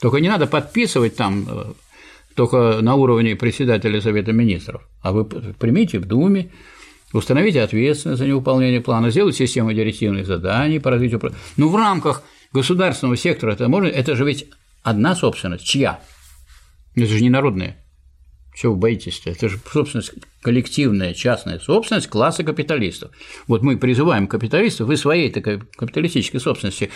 Только 0.00 0.18
не 0.18 0.28
надо 0.28 0.46
подписывать 0.46 1.16
там 1.16 1.46
э, 1.48 1.72
только 2.34 2.80
на 2.82 2.94
уровне 2.94 3.36
председателя 3.36 4.00
Совета 4.00 4.32
Министров, 4.32 4.82
а 5.02 5.12
вы 5.12 5.24
примите 5.24 5.98
в 5.98 6.06
Думе, 6.06 6.50
установите 7.12 7.62
ответственность 7.62 8.18
за 8.18 8.26
невыполнение 8.26 8.80
плана, 8.80 9.10
сделайте 9.10 9.46
систему 9.46 9.72
директивных 9.72 10.26
заданий 10.26 10.80
по 10.80 10.90
развитию. 10.90 11.32
Ну, 11.56 11.68
в 11.68 11.76
рамках 11.76 12.22
государственного 12.52 13.16
сектора 13.16 13.52
это 13.52 13.68
можно, 13.68 13.86
это 13.86 14.16
же 14.16 14.24
ведь 14.24 14.46
одна 14.82 15.14
собственность, 15.14 15.64
чья? 15.64 16.00
Это 16.94 17.06
же 17.06 17.22
не 17.22 17.30
народная. 17.30 17.76
Чего 18.54 18.74
вы 18.74 18.78
боитесь-то? 18.78 19.30
Это 19.30 19.48
же 19.48 19.58
собственность 19.72 20.12
коллективная, 20.44 21.14
частная 21.14 21.58
собственность 21.58 22.08
класса 22.08 22.44
капиталистов. 22.44 23.10
Вот 23.48 23.62
мы 23.62 23.78
призываем 23.78 24.26
капиталистов, 24.26 24.86
вы 24.86 24.98
своей 24.98 25.30
такой 25.30 25.60
капиталистической 25.76 26.38
собственности, 26.38 26.90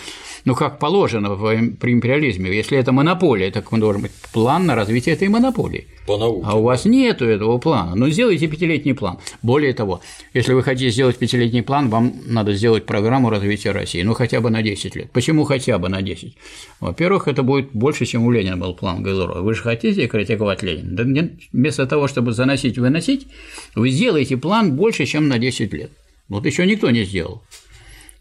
ну, 0.45 0.53
как 0.55 0.77
положено 0.77 1.31
в, 1.31 1.71
при 1.79 1.91
империализме, 1.91 2.55
если 2.55 2.77
это 2.77 2.91
монополия, 2.91 3.49
так 3.49 3.67
должен 3.71 4.03
быть 4.03 4.11
план 4.31 4.67
на 4.67 4.75
развитие 4.75 5.15
этой 5.15 5.29
монополии. 5.29 5.87
По 6.05 6.17
науке. 6.17 6.45
А 6.45 6.59
у 6.59 6.63
вас 6.63 6.85
нет 6.85 7.21
этого 7.21 7.57
плана. 7.57 7.95
Ну, 7.95 8.09
сделайте 8.09 8.47
пятилетний 8.47 8.93
план. 8.93 9.17
Более 9.41 9.73
того, 9.73 10.01
если 10.33 10.53
вы 10.53 10.61
хотите 10.61 10.91
сделать 10.91 11.17
пятилетний 11.17 11.63
план, 11.63 11.89
вам 11.89 12.13
надо 12.27 12.53
сделать 12.53 12.85
программу 12.85 13.31
развития 13.31 13.71
России, 13.71 14.03
ну, 14.03 14.13
хотя 14.13 14.41
бы 14.41 14.51
на 14.51 14.61
10 14.61 14.95
лет. 14.95 15.11
Почему 15.11 15.43
хотя 15.43 15.79
бы 15.79 15.89
на 15.89 16.03
10? 16.03 16.35
Во-первых, 16.81 17.27
это 17.27 17.41
будет 17.41 17.71
больше, 17.73 18.05
чем 18.05 18.25
у 18.25 18.31
Ленина 18.31 18.57
был 18.57 18.75
план 18.75 19.01
Гайлурова. 19.01 19.41
Вы 19.41 19.55
же 19.55 19.63
хотите 19.63 20.07
критиковать 20.07 20.61
Ленина? 20.61 20.95
Да 20.95 21.03
вместо 21.51 21.87
того, 21.87 22.07
чтобы 22.07 22.31
заносить, 22.31 22.77
выносить, 22.77 23.27
вы 23.75 23.89
сделаете 23.89 24.37
план 24.37 24.75
больше, 24.75 25.05
чем 25.05 25.27
на 25.27 25.39
10 25.39 25.73
лет. 25.73 25.91
Вот 26.27 26.45
еще 26.45 26.65
никто 26.65 26.89
не 26.91 27.03
сделал. 27.03 27.43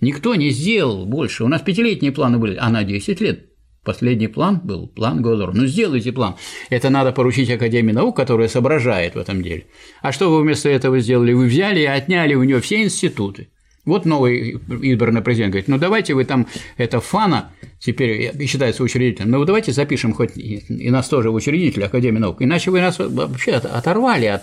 Никто 0.00 0.34
не 0.34 0.50
сделал 0.50 1.06
больше. 1.06 1.44
У 1.44 1.48
нас 1.48 1.62
пятилетние 1.62 2.12
планы 2.12 2.38
были, 2.38 2.56
а 2.56 2.70
на 2.70 2.84
10 2.84 3.20
лет 3.20 3.48
Последний 3.88 4.28
план 4.28 4.60
был 4.62 4.86
план 4.86 5.22
Голдор. 5.22 5.54
Ну, 5.54 5.64
сделайте 5.64 6.12
план. 6.12 6.36
Это 6.68 6.90
надо 6.90 7.10
поручить 7.10 7.50
Академии 7.50 7.92
наук, 7.92 8.14
которая 8.16 8.46
соображает 8.46 9.14
в 9.14 9.18
этом 9.18 9.42
деле. 9.42 9.64
А 10.02 10.12
что 10.12 10.30
вы 10.30 10.42
вместо 10.42 10.68
этого 10.68 11.00
сделали? 11.00 11.32
Вы 11.32 11.46
взяли 11.46 11.80
и 11.80 11.86
отняли 11.86 12.34
у 12.34 12.42
нее 12.42 12.60
все 12.60 12.82
институты. 12.82 13.48
Вот 13.86 14.04
новый 14.04 14.60
избранный 14.82 15.22
президент 15.22 15.52
говорит, 15.52 15.68
ну 15.68 15.78
давайте 15.78 16.12
вы 16.12 16.26
там, 16.26 16.46
это 16.76 17.00
ФАНа, 17.00 17.50
теперь 17.78 18.30
считается 18.46 18.82
учредителем, 18.82 19.30
ну 19.30 19.42
давайте 19.46 19.72
запишем 19.72 20.12
хоть 20.12 20.36
и 20.36 20.90
нас 20.90 21.08
тоже 21.08 21.30
в 21.30 21.34
учредителя 21.34 21.86
Академии 21.86 22.18
наук, 22.18 22.42
иначе 22.42 22.70
вы 22.70 22.82
нас 22.82 22.98
вообще 22.98 23.52
оторвали 23.52 24.26
от 24.26 24.42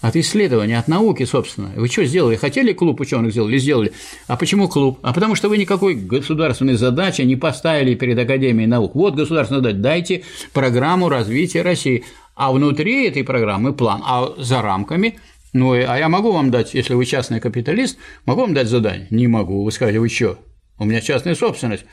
от 0.00 0.16
исследования, 0.16 0.78
от 0.78 0.88
науки, 0.88 1.24
собственно. 1.24 1.72
Вы 1.76 1.88
что 1.88 2.04
сделали? 2.04 2.36
Хотели 2.36 2.72
клуб 2.72 3.00
ученых 3.00 3.32
сделали? 3.32 3.58
Сделали. 3.58 3.92
А 4.26 4.36
почему 4.36 4.68
клуб? 4.68 4.98
А 5.02 5.12
потому 5.12 5.34
что 5.34 5.48
вы 5.48 5.58
никакой 5.58 5.94
государственной 5.94 6.74
задачи 6.74 7.22
не 7.22 7.36
поставили 7.36 7.94
перед 7.94 8.18
Академией 8.18 8.66
наук. 8.66 8.94
Вот 8.94 9.14
государственная 9.14 9.62
задача. 9.62 9.78
Дайте 9.78 10.24
программу 10.52 11.08
развития 11.08 11.62
России. 11.62 12.04
А 12.34 12.52
внутри 12.52 13.08
этой 13.08 13.24
программы 13.24 13.72
план. 13.72 14.02
А 14.04 14.34
за 14.36 14.62
рамками 14.62 15.18
ну, 15.56 15.72
а 15.72 15.96
я 15.96 16.10
могу 16.10 16.32
вам 16.32 16.50
дать, 16.50 16.74
если 16.74 16.92
вы 16.92 17.06
частный 17.06 17.40
капиталист, 17.40 17.96
могу 18.26 18.42
вам 18.42 18.52
дать 18.52 18.68
задание? 18.68 19.06
Не 19.08 19.26
могу. 19.26 19.64
Вы 19.64 19.72
скажете, 19.72 20.00
вы 20.00 20.10
что? 20.10 20.38
У 20.78 20.84
меня 20.84 21.00
частная 21.00 21.34
собственность. 21.34 21.86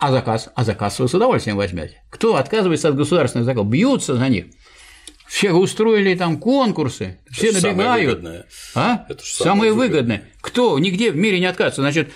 А 0.00 0.10
заказ? 0.10 0.50
А 0.56 0.64
заказ 0.64 0.98
вы 0.98 1.06
с 1.06 1.14
удовольствием 1.14 1.56
возьмете. 1.56 2.02
Кто 2.10 2.34
отказывается 2.34 2.88
от 2.88 2.96
государственных 2.96 3.46
заказов? 3.46 3.68
Бьются 3.68 4.16
за 4.16 4.28
них. 4.28 4.46
Все 5.26 5.52
устроили 5.52 6.14
там 6.14 6.38
конкурсы, 6.38 7.18
все 7.30 7.48
это 7.48 7.62
набегают. 7.62 7.76
Самое 7.84 8.06
выгодное. 8.06 8.46
А? 8.74 9.06
Это 9.08 9.24
самое, 9.24 9.54
самое 9.54 9.72
выгодное. 9.72 10.18
выгодное. 10.18 10.32
Кто 10.40 10.78
нигде 10.78 11.10
в 11.10 11.16
мире 11.16 11.40
не 11.40 11.46
отказывается? 11.46 11.82
Значит, 11.82 12.12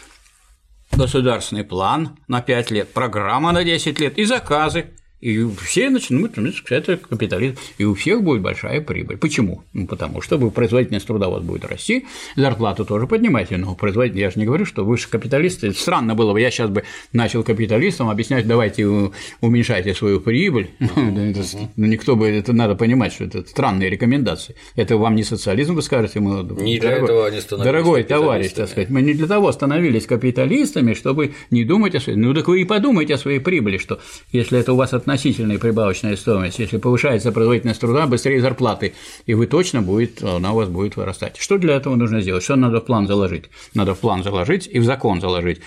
государственный 0.92 1.64
план 1.64 2.18
на 2.28 2.40
5 2.42 2.70
лет, 2.70 2.92
программа 2.92 3.52
на 3.52 3.64
10 3.64 3.98
лет 3.98 4.18
и 4.18 4.24
заказы. 4.24 4.94
И 5.20 5.44
все 5.62 5.90
начнут, 5.90 6.36
ну, 6.36 6.50
это 6.70 6.96
капитализм, 6.96 7.56
и 7.76 7.84
у 7.84 7.94
всех 7.94 8.22
будет 8.22 8.40
большая 8.40 8.80
прибыль. 8.80 9.16
Почему? 9.16 9.64
Ну, 9.72 9.86
потому 9.86 10.20
что 10.20 10.38
производительность 10.50 11.06
труда 11.08 11.28
у 11.28 11.32
вас 11.32 11.42
будет 11.42 11.64
расти, 11.64 12.06
зарплату 12.36 12.84
тоже 12.84 13.08
поднимайте, 13.08 13.56
но 13.56 13.74
производительность, 13.74 14.22
я 14.22 14.30
же 14.30 14.38
не 14.38 14.46
говорю, 14.46 14.64
что 14.64 14.84
вы 14.84 14.96
же 14.96 15.08
капиталисты, 15.08 15.72
странно 15.72 16.14
было 16.14 16.32
бы, 16.32 16.40
я 16.40 16.52
сейчас 16.52 16.70
бы 16.70 16.84
начал 17.12 17.42
капиталистам 17.42 18.08
объяснять, 18.10 18.46
давайте 18.46 19.10
уменьшайте 19.40 19.92
свою 19.92 20.20
прибыль, 20.20 20.70
ну, 20.78 21.86
никто 21.86 22.14
бы, 22.14 22.28
это 22.28 22.52
надо 22.52 22.76
понимать, 22.76 23.12
что 23.12 23.24
это 23.24 23.42
странные 23.42 23.90
рекомендации, 23.90 24.54
это 24.76 24.96
вам 24.96 25.16
не 25.16 25.24
социализм, 25.24 25.74
вы 25.74 25.82
скажете, 25.82 26.20
мы, 26.20 26.44
не 26.62 26.78
для 26.78 26.92
этого 26.92 27.26
они 27.26 27.40
становились 27.40 27.72
дорогой 27.72 28.04
товарищ, 28.04 28.52
так 28.52 28.68
сказать, 28.68 28.88
мы 28.88 29.02
не 29.02 29.14
для 29.14 29.26
того 29.26 29.50
становились 29.50 30.06
капиталистами, 30.06 30.94
чтобы 30.94 31.34
не 31.50 31.64
думать 31.64 31.96
о 31.96 32.00
своей, 32.00 32.18
ну 32.18 32.32
так 32.34 32.46
вы 32.46 32.60
и 32.60 32.64
подумайте 32.64 33.14
о 33.14 33.18
своей 33.18 33.40
прибыли, 33.40 33.78
что 33.78 33.98
если 34.30 34.60
это 34.60 34.74
у 34.74 34.76
вас 34.76 34.92
от 34.92 35.07
относительная 35.10 35.58
прибавочная 35.58 36.16
стоимость. 36.16 36.58
Если 36.58 36.76
повышается 36.76 37.32
производительность 37.32 37.80
труда, 37.80 38.06
быстрее 38.06 38.40
зарплаты, 38.40 38.94
и 39.26 39.34
вы 39.34 39.46
точно 39.46 39.82
будет, 39.82 40.22
она 40.22 40.52
у 40.52 40.56
вас 40.56 40.68
будет 40.68 40.96
вырастать. 40.96 41.36
Что 41.38 41.58
для 41.58 41.74
этого 41.74 41.96
нужно 41.96 42.20
сделать? 42.20 42.44
Что 42.44 42.56
надо 42.56 42.80
в 42.80 42.84
план 42.84 43.06
заложить? 43.06 43.44
Надо 43.74 43.94
в 43.94 43.98
план 43.98 44.22
заложить 44.22 44.68
и 44.70 44.78
в 44.78 44.84
закон 44.84 45.20
заложить, 45.20 45.60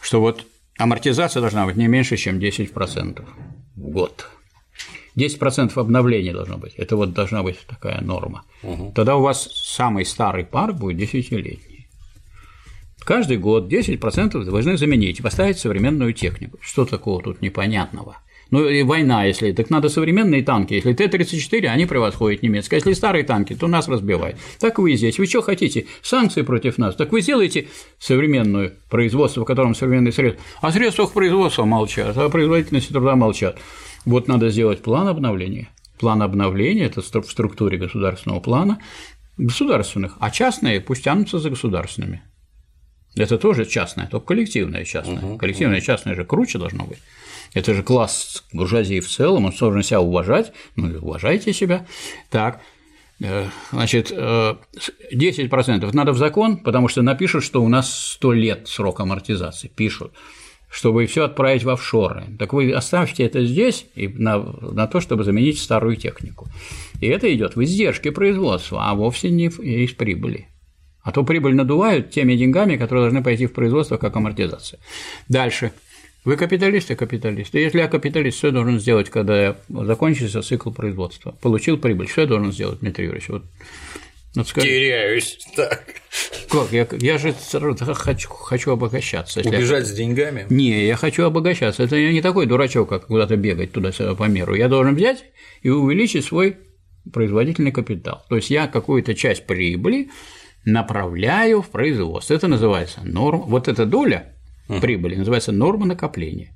что 0.00 0.20
вот 0.20 0.46
амортизация 0.78 1.40
должна 1.40 1.66
быть 1.66 1.76
не 1.76 1.88
меньше, 1.88 2.16
чем 2.16 2.38
10% 2.38 3.24
в 3.76 3.80
год. 3.80 4.26
10% 5.16 5.72
обновления 5.76 6.32
должно 6.32 6.58
быть. 6.58 6.74
Это 6.74 6.96
вот 6.96 7.12
должна 7.12 7.42
быть 7.42 7.58
такая 7.68 8.00
норма. 8.00 8.44
Угу. 8.62 8.92
Тогда 8.94 9.16
у 9.16 9.22
вас 9.22 9.48
самый 9.52 10.04
старый 10.04 10.44
парк 10.44 10.76
будет 10.76 10.98
десятилетний. 10.98 11.88
Каждый 13.04 13.36
год 13.36 13.70
10% 13.70 14.44
должны 14.44 14.78
заменить 14.78 15.20
и 15.20 15.22
поставить 15.22 15.58
современную 15.58 16.14
технику. 16.14 16.58
Что 16.60 16.84
такого 16.84 17.22
тут 17.22 17.42
непонятного? 17.42 18.16
Ну 18.50 18.68
и 18.68 18.82
война, 18.82 19.24
если 19.24 19.52
так 19.52 19.70
надо 19.70 19.88
современные 19.88 20.42
танки. 20.42 20.74
Если 20.74 20.92
Т-34, 20.92 21.66
они 21.66 21.86
превосходят 21.86 22.42
немецкие. 22.42 22.78
Если 22.78 22.92
старые 22.92 23.24
танки, 23.24 23.54
то 23.54 23.66
нас 23.66 23.88
разбивают. 23.88 24.36
Так 24.60 24.78
вы 24.78 24.92
и 24.92 24.96
здесь. 24.96 25.18
Вы 25.18 25.26
что 25.26 25.42
хотите? 25.42 25.86
Санкции 26.02 26.42
против 26.42 26.78
нас? 26.78 26.94
Так 26.96 27.12
вы 27.12 27.20
сделаете 27.20 27.68
современное 27.98 28.74
производство, 28.90 29.42
в 29.42 29.44
котором 29.44 29.74
современные 29.74 30.12
средства. 30.12 30.42
О 30.60 30.72
средствах 30.72 31.12
производства 31.12 31.64
молчат, 31.64 32.16
о 32.16 32.28
производительности 32.28 32.92
труда 32.92 33.16
молчат. 33.16 33.58
Вот 34.04 34.28
надо 34.28 34.50
сделать 34.50 34.82
план 34.82 35.08
обновления. 35.08 35.68
План 35.98 36.22
обновления– 36.22 36.84
это 36.86 37.00
в 37.00 37.30
структуре 37.30 37.78
государственного 37.78 38.40
плана 38.40 38.78
государственных, 39.36 40.16
а 40.20 40.30
частные 40.30 40.80
пусть 40.80 41.04
тянутся 41.04 41.38
за 41.38 41.50
государственными. 41.50 42.22
Это 43.16 43.38
тоже 43.38 43.64
частное, 43.64 44.06
только 44.06 44.26
коллективное 44.26 44.84
частное. 44.84 45.22
Угу, 45.22 45.38
коллективное 45.38 45.78
угу. 45.78 45.86
частное 45.86 46.14
же 46.14 46.24
круче 46.24 46.58
должно 46.58 46.84
быть. 46.84 46.98
Это 47.54 47.72
же 47.72 47.82
класс 47.82 48.44
буржуазии 48.52 49.00
в 49.00 49.08
целом, 49.08 49.46
он 49.46 49.52
должен 49.58 49.82
себя 49.82 50.00
уважать, 50.00 50.52
ну, 50.76 50.98
уважайте 50.98 51.52
себя. 51.52 51.86
Так, 52.30 52.60
э, 53.20 53.46
Значит, 53.70 54.10
10% 54.10 54.58
э, 55.12 55.90
надо 55.92 56.12
в 56.12 56.18
закон, 56.18 56.58
потому 56.58 56.88
что 56.88 57.02
напишут, 57.02 57.44
что 57.44 57.62
у 57.62 57.68
нас 57.68 58.12
100 58.14 58.32
лет 58.32 58.68
срок 58.68 59.00
амортизации, 59.00 59.68
пишут, 59.68 60.12
чтобы 60.68 61.06
все 61.06 61.24
отправить 61.24 61.62
в 61.62 61.70
офшоры. 61.70 62.24
Так 62.38 62.52
вы 62.52 62.72
оставьте 62.72 63.22
это 63.22 63.44
здесь 63.44 63.86
и 63.94 64.08
на, 64.08 64.38
на 64.38 64.88
то, 64.88 65.00
чтобы 65.00 65.22
заменить 65.22 65.60
старую 65.60 65.94
технику. 65.94 66.48
И 67.00 67.06
это 67.06 67.32
идет 67.32 67.54
в 67.54 67.62
издержки 67.62 68.10
производства, 68.10 68.90
а 68.90 68.94
вовсе 68.94 69.30
не 69.30 69.46
из 69.46 69.92
прибыли. 69.92 70.48
А 71.04 71.12
то 71.12 71.22
прибыль 71.22 71.54
надувают 71.54 72.10
теми 72.10 72.34
деньгами, 72.34 72.76
которые 72.76 73.04
должны 73.04 73.22
пойти 73.22 73.46
в 73.46 73.52
производство 73.52 73.98
как 73.98 74.16
амортизация. 74.16 74.80
Дальше. 75.28 75.72
Вы 76.24 76.36
капиталист 76.36 76.90
и 76.90 76.94
капиталист. 76.94 77.54
если 77.54 77.78
я 77.78 77.88
капиталист, 77.88 78.38
что 78.38 78.46
я 78.46 78.52
должен 78.54 78.80
сделать, 78.80 79.10
когда 79.10 79.56
закончится 79.68 80.42
цикл 80.42 80.70
производства? 80.70 81.32
Получил 81.42 81.76
прибыль, 81.76 82.08
что 82.08 82.22
я 82.22 82.26
должен 82.26 82.50
сделать, 82.50 82.80
Дмитрий 82.80 83.04
Юрьевич? 83.04 83.28
Вот, 83.28 83.44
вот 84.34 84.48
скажи. 84.48 84.66
Теряюсь. 84.66 85.38
Так. 85.54 85.84
Как? 86.50 86.72
Я, 86.72 86.88
я 86.92 87.18
же 87.18 87.34
хочу, 87.94 88.28
хочу 88.30 88.72
обогащаться. 88.72 89.40
Убежать 89.40 89.84
я... 89.84 89.84
с 89.84 89.92
деньгами? 89.92 90.46
Не, 90.48 90.86
я 90.86 90.96
хочу 90.96 91.24
обогащаться. 91.24 91.82
Это 91.82 91.96
я 91.96 92.10
не 92.12 92.22
такой 92.22 92.46
дурачок, 92.46 92.88
как 92.88 93.06
куда-то 93.06 93.36
бегать 93.36 93.72
туда-сюда 93.72 94.14
по 94.14 94.24
миру. 94.24 94.54
Я 94.54 94.68
должен 94.68 94.94
взять 94.94 95.24
и 95.62 95.68
увеличить 95.68 96.24
свой 96.24 96.56
производительный 97.12 97.72
капитал. 97.72 98.24
То 98.30 98.36
есть 98.36 98.48
я 98.50 98.66
какую-то 98.66 99.14
часть 99.14 99.46
прибыли 99.46 100.10
направляю 100.64 101.60
в 101.60 101.68
производство. 101.68 102.32
Это 102.32 102.48
называется 102.48 103.00
норм. 103.04 103.42
Вот 103.42 103.68
эта 103.68 103.84
доля 103.84 104.33
прибыли, 104.68 105.16
называется 105.16 105.52
норма 105.52 105.86
накопления. 105.86 106.52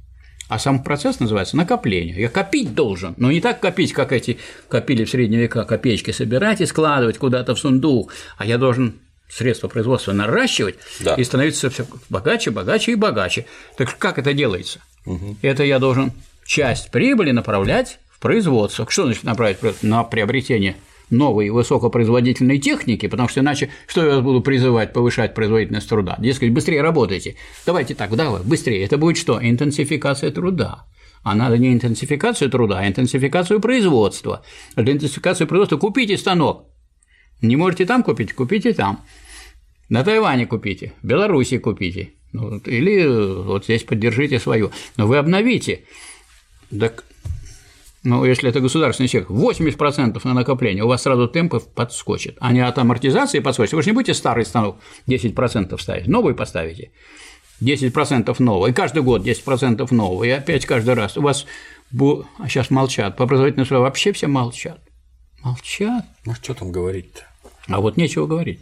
А 0.49 0.59
сам 0.59 0.83
процесс 0.83 1.21
называется 1.21 1.57
накопление. 1.57 2.19
Я 2.19 2.31
копить 2.31 2.75
должен, 2.75 3.15
но 3.19 3.31
не 3.31 3.41
так 3.41 3.61
копить, 3.61 3.93
как 3.93 4.13
эти 4.13 4.39
копили 4.69 5.05
в 5.05 5.11
средние 5.11 5.43
века, 5.43 5.65
копеечки 5.65 6.11
собирать 6.11 6.63
и 6.63 6.67
складывать 6.67 7.19
куда-то 7.19 7.55
в 7.55 7.59
сундук, 7.59 8.15
а 8.39 8.47
я 8.47 8.57
должен 8.57 8.95
средства 9.29 9.69
производства 9.69 10.13
наращивать 10.13 10.77
да. 11.01 11.15
и 11.15 11.25
становиться 11.25 11.69
все 11.69 11.87
богаче, 12.09 12.51
богаче 12.51 12.93
и 12.93 12.95
богаче. 12.95 13.45
Так 13.77 13.99
как 13.99 14.19
это 14.19 14.33
делается? 14.33 14.81
Это 15.43 15.65
я 15.65 15.79
должен 15.79 16.13
часть 16.47 16.91
прибыли 16.91 17.31
направлять 17.31 17.99
в 18.11 18.19
производство. 18.19 18.87
Что 18.89 19.05
значит 19.05 19.25
направить 19.25 19.59
на 19.83 20.03
приобретение 20.05 20.77
новой 21.11 21.51
высокопроизводительной 21.51 22.59
техники, 22.59 23.09
потому 23.09 23.29
что 23.29 23.41
иначе 23.41 23.71
что 23.87 24.05
я 24.05 24.15
вас 24.15 24.21
буду 24.21 24.41
призывать 24.41 24.93
повышать 24.93 25.35
производительность 25.35 25.89
труда? 25.89 26.17
Дескать, 26.19 26.51
быстрее 26.51 26.83
работайте. 26.83 27.37
Давайте 27.67 27.95
так, 27.95 28.15
давай, 28.15 28.43
быстрее. 28.43 28.85
Это 28.85 28.99
будет 28.99 29.17
что? 29.17 29.39
Интенсификация 29.41 30.31
труда. 30.31 30.87
А 31.23 31.35
надо 31.35 31.59
не 31.59 31.73
интенсификацию 31.73 32.51
труда, 32.51 32.79
а 32.79 32.87
интенсификацию 32.87 33.61
производства. 33.61 34.43
Для 34.77 34.93
интенсификации 34.93 35.45
производства 35.45 35.77
купите 35.77 36.17
станок. 36.17 36.67
Не 37.43 37.57
можете 37.57 37.87
там 37.87 38.03
купить, 38.03 38.33
купите 38.33 38.73
там. 38.73 39.05
На 39.89 40.05
Тайване 40.05 40.47
купите, 40.47 40.93
в 41.03 41.07
Беларуси 41.07 41.59
купите. 41.59 42.11
Ну, 42.33 42.59
или 42.59 43.07
вот 43.07 43.65
здесь 43.65 43.85
поддержите 43.85 44.39
свою. 44.39 44.71
Но 44.97 45.07
вы 45.07 45.17
обновите. 45.17 45.85
Так 46.79 47.05
ну, 48.09 48.25
если 48.25 48.49
это 48.49 48.61
государственный 48.61 49.07
сектор, 49.07 49.37
80% 49.37 50.19
на 50.25 50.33
накопление, 50.33 50.83
у 50.83 50.89
вас 50.89 51.03
сразу 51.03 51.29
темпы 51.29 51.61
подскочат, 51.61 52.37
а 52.41 52.53
не 52.55 52.61
от 52.61 52.79
амортизации 52.79 53.41
подскочит. 53.41 53.75
Вы 53.75 53.83
же 53.83 53.91
не 53.91 53.95
будете 53.95 54.15
старый 54.15 54.47
станок 54.47 54.79
10% 55.07 55.79
ставить, 55.79 56.09
новый 56.09 56.35
поставите. 56.35 56.91
10% 57.61 58.35
нового, 58.39 58.69
и 58.69 58.73
каждый 58.73 59.03
год 59.03 59.27
10% 59.27 59.87
нового, 59.93 60.25
и 60.25 60.31
опять 60.31 60.65
каждый 60.65 60.95
раз. 60.95 61.19
У 61.19 61.21
вас 61.21 61.45
а 62.39 62.49
сейчас 62.49 62.71
молчат, 62.71 63.15
по 63.15 63.25
образовательной 63.25 63.67
сфере 63.67 63.83
вообще 63.83 64.13
все 64.13 64.27
молчат. 64.27 64.81
Молчат. 65.43 66.07
Ну, 66.25 66.33
что 66.35 66.55
там 66.55 66.73
говорить-то? 66.73 67.25
А 67.67 67.81
вот 67.83 67.99
нечего 67.99 68.27
говорить. 68.27 68.61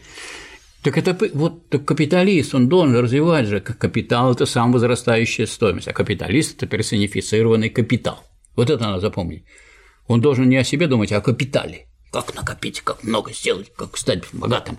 Так 0.83 0.99
это 0.99 1.17
вот 1.35 1.69
так 1.69 1.85
капиталист, 1.85 2.53
он 2.53 2.69
должен 2.69 2.97
развивать 2.97 3.47
же, 3.47 3.61
капитал– 3.61 4.33
это 4.33 4.45
сам 4.45 4.73
возрастающая 4.73 5.47
стоимость, 5.47 5.87
а 5.87 5.93
капиталист– 5.93 6.57
это 6.57 6.67
персонифицированный 6.67 7.71
капитал. 7.71 8.25
Вот 8.57 8.71
это 8.71 8.83
надо 8.83 9.01
запомнить. 9.01 9.45
Он 10.09 10.21
должен 10.21 10.49
не 10.49 10.57
о 10.57 10.65
себе 10.65 10.87
думать, 10.87 11.13
а 11.13 11.19
о 11.19 11.21
капитале. 11.21 11.87
Как 12.11 12.35
накопить, 12.35 12.81
как 12.81 13.05
много 13.05 13.33
сделать, 13.33 13.73
как 13.77 13.97
стать 13.97 14.25
богатым. 14.33 14.79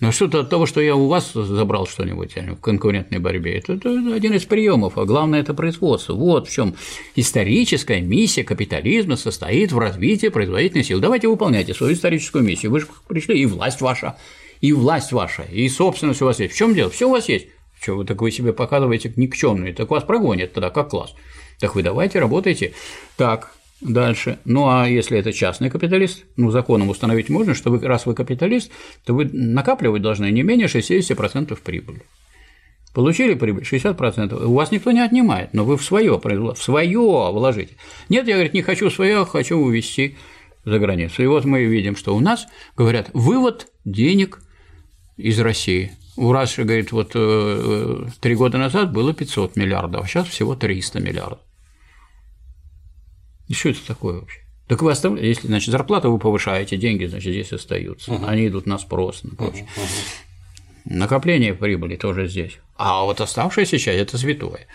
Но 0.00 0.12
что-то 0.12 0.40
от 0.40 0.48
того, 0.48 0.64
что 0.64 0.80
я 0.80 0.96
у 0.96 1.08
вас 1.08 1.32
забрал 1.34 1.86
что-нибудь 1.86 2.34
в 2.34 2.56
конкурентной 2.56 3.18
борьбе, 3.18 3.58
это, 3.58 3.74
это 3.74 4.14
один 4.14 4.32
из 4.32 4.46
приемов, 4.46 4.96
а 4.96 5.04
главное 5.04 5.40
это 5.40 5.52
производство. 5.52 6.14
Вот 6.14 6.48
в 6.48 6.52
чем 6.52 6.74
историческая 7.16 8.00
миссия 8.00 8.42
капитализма 8.42 9.16
состоит 9.16 9.72
в 9.72 9.78
развитии 9.78 10.28
производительной 10.28 10.84
силы. 10.84 11.02
Давайте 11.02 11.28
выполняйте 11.28 11.74
свою 11.74 11.92
историческую 11.92 12.42
миссию. 12.42 12.72
Вы 12.72 12.80
же 12.80 12.86
пришли, 13.08 13.40
и 13.40 13.44
власть 13.44 13.82
ваша, 13.82 14.16
и 14.62 14.72
власть 14.72 15.12
ваша, 15.12 15.42
и 15.42 15.68
собственность 15.68 16.22
у 16.22 16.24
вас 16.24 16.40
есть. 16.40 16.54
В 16.54 16.56
чем 16.56 16.74
дело? 16.74 16.90
Все 16.90 17.06
у 17.06 17.12
вас 17.12 17.28
есть. 17.28 17.48
Что 17.78 17.96
вы 17.96 18.04
так 18.06 18.20
вы 18.22 18.30
себе 18.30 18.54
показываете 18.54 19.12
никчемные, 19.16 19.74
так 19.74 19.90
вас 19.90 20.04
прогонят 20.04 20.54
тогда 20.54 20.70
как 20.70 20.90
класс. 20.90 21.14
Так 21.60 21.74
вы 21.74 21.82
давайте 21.82 22.18
работайте 22.18 22.72
так, 23.16 23.52
Дальше. 23.80 24.38
Ну 24.44 24.68
а 24.68 24.86
если 24.86 25.18
это 25.18 25.32
частный 25.32 25.70
капиталист, 25.70 26.24
ну 26.36 26.50
законом 26.50 26.90
установить 26.90 27.30
можно, 27.30 27.54
что 27.54 27.70
вы, 27.70 27.78
раз 27.80 28.04
вы 28.04 28.14
капиталист, 28.14 28.70
то 29.06 29.14
вы 29.14 29.24
накапливать 29.24 30.02
должны 30.02 30.30
не 30.30 30.42
менее 30.42 30.66
60% 30.66 31.58
прибыли. 31.62 32.02
Получили 32.92 33.34
прибыль 33.34 33.62
60%, 33.62 34.44
у 34.44 34.52
вас 34.52 34.70
никто 34.70 34.90
не 34.90 35.00
отнимает, 35.00 35.54
но 35.54 35.64
вы 35.64 35.76
в 35.78 35.84
свое 35.84 36.20
в 36.22 36.56
свое 36.56 36.98
вложите. 36.98 37.74
Нет, 38.08 38.26
я 38.28 38.34
говорю, 38.34 38.50
не 38.52 38.62
хочу 38.62 38.90
свое, 38.90 39.24
хочу 39.24 39.56
увезти 39.56 40.16
за 40.64 40.78
границу. 40.78 41.22
И 41.22 41.26
вот 41.26 41.44
мы 41.44 41.64
видим, 41.64 41.96
что 41.96 42.14
у 42.14 42.20
нас 42.20 42.48
говорят 42.76 43.10
вывод 43.14 43.68
денег 43.84 44.40
из 45.16 45.38
России. 45.38 45.92
У 46.16 46.32
Раши, 46.32 46.64
говорит, 46.64 46.92
вот 46.92 47.12
э, 47.14 47.18
э, 47.18 48.06
три 48.20 48.34
года 48.34 48.58
назад 48.58 48.92
было 48.92 49.14
500 49.14 49.56
миллиардов, 49.56 50.04
а 50.04 50.08
сейчас 50.08 50.26
всего 50.26 50.54
300 50.54 51.00
миллиардов. 51.00 51.38
И 53.50 53.54
что 53.54 53.70
это 53.70 53.84
такое 53.84 54.20
вообще? 54.20 54.38
Так 54.68 54.80
вы 54.80 54.92
оставляете, 54.92 55.28
если, 55.28 55.48
значит, 55.48 55.72
зарплату 55.72 56.12
вы 56.12 56.20
повышаете, 56.20 56.76
деньги, 56.76 57.06
значит, 57.06 57.32
здесь 57.32 57.52
остаются, 57.52 58.12
uh-huh. 58.12 58.24
они 58.24 58.46
идут 58.46 58.66
на 58.66 58.78
спрос, 58.78 59.24
на 59.24 59.34
прочее. 59.34 59.66
Uh-huh. 59.76 60.18
Накопление 60.84 61.52
прибыли 61.54 61.96
тоже 61.96 62.28
здесь. 62.28 62.58
А 62.76 63.02
вот 63.02 63.20
оставшаяся 63.20 63.76
часть– 63.76 63.98
это 64.00 64.16
святое. 64.18 64.68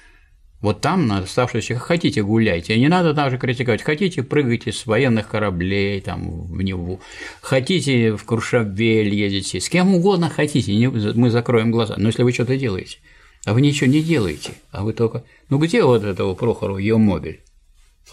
Вот 0.60 0.81
там 0.81 1.07
на 1.07 1.19
оставшуюся 1.19 1.80
хотите 1.80 2.22
гуляйте, 2.22 2.77
не 2.77 2.89
надо 2.89 3.14
даже 3.14 3.38
критиковать, 3.38 3.81
хотите 3.81 4.23
прыгайте 4.23 4.73
с 4.73 4.85
военных 4.85 5.30
кораблей 5.30 6.02
там 6.02 6.47
в 6.47 6.61
него, 6.61 6.99
хотите 7.39 8.18
в 8.18 8.26
Куршавель 8.26 9.15
ездите, 9.15 9.61
с 9.61 9.69
кем 9.69 9.95
угодно 9.95 10.30
хотите, 10.30 10.89
мы 10.89 11.30
закроем 11.30 11.72
глаза, 11.72 11.95
но 11.97 12.10
если 12.10 12.23
вы 12.23 12.34
что-то 12.34 12.57
делаете, 12.57 12.97
а 13.45 13.53
вы 13.53 13.61
ничего 13.61 13.89
не 13.89 14.02
делаете, 14.02 14.52
а 14.72 14.84
вы 14.84 14.91
только… 14.91 15.23
Ну 15.47 15.60
где 15.60 15.81
вот 15.81 16.03
этого 16.03 16.34
Прохорова 16.34 16.77
ее 16.77 16.97
мобиль? 16.97 17.44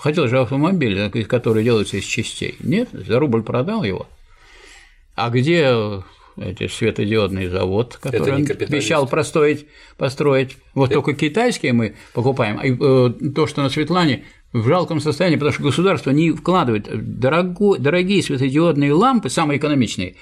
Хотел 0.02 0.26
же 0.26 0.40
автомобиль, 0.40 1.08
который 1.28 1.62
делается 1.62 1.96
из 1.96 2.02
частей. 2.02 2.56
Нет, 2.58 2.88
за 2.92 3.20
рубль 3.20 3.44
продал 3.44 3.84
его. 3.84 4.08
А 5.14 5.30
где 5.30 6.02
эти 6.36 6.66
светодиодный 6.66 7.46
завод, 7.46 8.00
который 8.02 8.32
он 8.34 8.42
обещал 8.42 9.06
простроить, 9.06 9.66
построить. 9.96 10.56
Вот 10.74 10.86
Это... 10.86 10.94
только 10.94 11.12
китайские 11.12 11.72
мы 11.72 11.94
покупаем, 12.14 12.58
а 12.58 12.66
э, 12.66 13.30
то, 13.30 13.46
что 13.46 13.62
на 13.62 13.70
Светлане 13.70 14.24
в 14.52 14.66
жалком 14.66 14.98
состоянии, 14.98 15.36
потому 15.36 15.52
что 15.52 15.62
государство 15.62 16.10
не 16.10 16.32
вкладывает 16.32 16.88
дорогой, 17.20 17.78
дорогие 17.78 18.24
светодиодные 18.24 18.92
лампы, 18.92 19.30
самые 19.30 19.58
экономичные, 19.58 20.16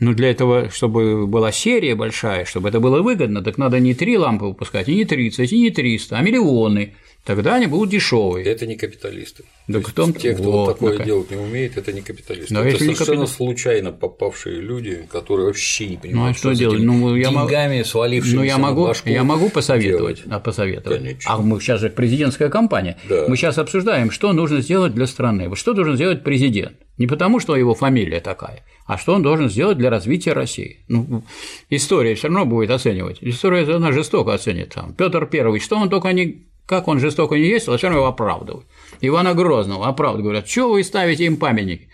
но 0.00 0.12
для 0.12 0.30
этого, 0.30 0.70
чтобы 0.70 1.28
была 1.28 1.52
серия 1.52 1.94
большая, 1.94 2.46
чтобы 2.46 2.68
это 2.70 2.80
было 2.80 3.00
выгодно, 3.00 3.44
так 3.44 3.58
надо 3.58 3.78
не 3.78 3.94
три 3.94 4.18
лампы 4.18 4.46
выпускать, 4.46 4.88
и 4.88 4.96
не 4.96 5.04
30, 5.04 5.52
и 5.52 5.60
не 5.60 5.70
300, 5.70 6.16
а 6.16 6.20
миллионы 6.20 6.94
тогда 7.24 7.54
они 7.54 7.66
будут 7.66 7.90
дешевые. 7.90 8.46
Это 8.46 8.66
не 8.66 8.76
капиталисты. 8.76 9.44
Да 9.68 9.80
кто 9.80 10.10
те, 10.12 10.34
кто 10.34 10.50
вот, 10.50 10.72
такое 10.72 10.92
наконец. 10.92 11.06
делать 11.06 11.30
не 11.30 11.36
умеет, 11.36 11.76
это 11.76 11.92
не 11.92 12.00
капиталисты. 12.00 12.52
Но 12.52 12.62
это 12.62 12.78
совершенно 12.78 13.06
капитал... 13.06 13.26
случайно 13.28 13.92
попавшие 13.92 14.60
люди, 14.60 15.06
которые 15.10 15.46
вообще 15.46 15.88
не 15.88 15.96
понимают, 15.96 16.14
ну, 16.14 16.30
а 16.30 16.34
что, 16.34 16.54
что 16.54 16.58
делать? 16.58 16.82
Ну, 16.82 17.14
я 17.14 17.30
деньгами 17.30 17.76
могу... 17.78 17.84
свалившимися 17.84 18.36
ну, 18.36 18.42
я 18.42 18.58
могу, 18.58 18.86
башку 18.86 19.08
я 19.08 19.22
могу 19.22 19.48
посоветовать, 19.48 20.16
делать. 20.16 20.32
а 20.32 20.40
посоветовать. 20.40 20.98
Конечно. 20.98 21.32
А 21.32 21.38
мы 21.38 21.60
сейчас 21.60 21.80
же 21.80 21.90
президентская 21.90 22.48
кампания. 22.48 22.98
Да. 23.08 23.26
Мы 23.28 23.36
сейчас 23.36 23.58
обсуждаем, 23.58 24.10
что 24.10 24.32
нужно 24.32 24.60
сделать 24.60 24.94
для 24.94 25.06
страны. 25.06 25.54
Что 25.54 25.72
должен 25.72 25.94
сделать 25.96 26.24
президент? 26.24 26.78
Не 26.98 27.06
потому, 27.06 27.40
что 27.40 27.56
его 27.56 27.74
фамилия 27.74 28.20
такая, 28.20 28.64
а 28.86 28.98
что 28.98 29.14
он 29.14 29.22
должен 29.22 29.48
сделать 29.48 29.78
для 29.78 29.88
развития 29.88 30.32
России. 30.32 30.84
Ну, 30.88 31.22
история 31.70 32.14
все 32.14 32.28
равно 32.28 32.44
будет 32.44 32.70
оценивать. 32.70 33.18
История 33.22 33.62
она 33.74 33.92
жестоко 33.92 34.34
оценит. 34.34 34.74
Там. 34.74 34.92
Петр 34.94 35.26
Первый, 35.26 35.60
что 35.60 35.76
он 35.76 35.88
только 35.88 36.12
не 36.12 36.49
как 36.70 36.86
он 36.86 37.00
жестоко 37.00 37.34
не 37.34 37.48
есть, 37.48 37.66
а 37.66 37.72
равно 37.72 37.98
его 37.98 38.06
оправдывают. 38.06 38.64
Ивана 39.00 39.34
Грозного 39.34 39.88
оправдывают, 39.88 40.22
говорят, 40.22 40.48
что 40.48 40.70
вы 40.70 40.84
ставите 40.84 41.24
им 41.24 41.36
памятники? 41.36 41.88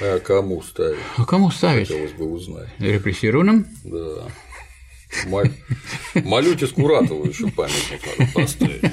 А 0.00 0.18
кому 0.20 0.62
ставить? 0.62 0.96
А 1.18 1.26
кому 1.26 1.50
ставить? 1.50 1.88
Хотелось 1.88 2.12
бы 2.12 2.32
узнать. 2.32 2.68
Репрессированным? 2.78 3.66
Да. 3.84 4.24
Малюте 6.14 6.66
Скуратову 6.66 7.26
еще 7.26 7.50
памятник 7.50 8.00
надо 8.18 8.32
поставить. 8.32 8.92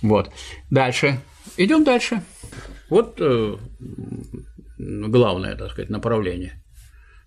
Вот. 0.00 0.30
Дальше. 0.70 1.18
Идем 1.56 1.82
дальше. 1.82 2.22
Вот 2.90 3.16
э, 3.18 3.56
главное, 4.78 5.56
так 5.56 5.72
сказать, 5.72 5.90
направление 5.90 6.60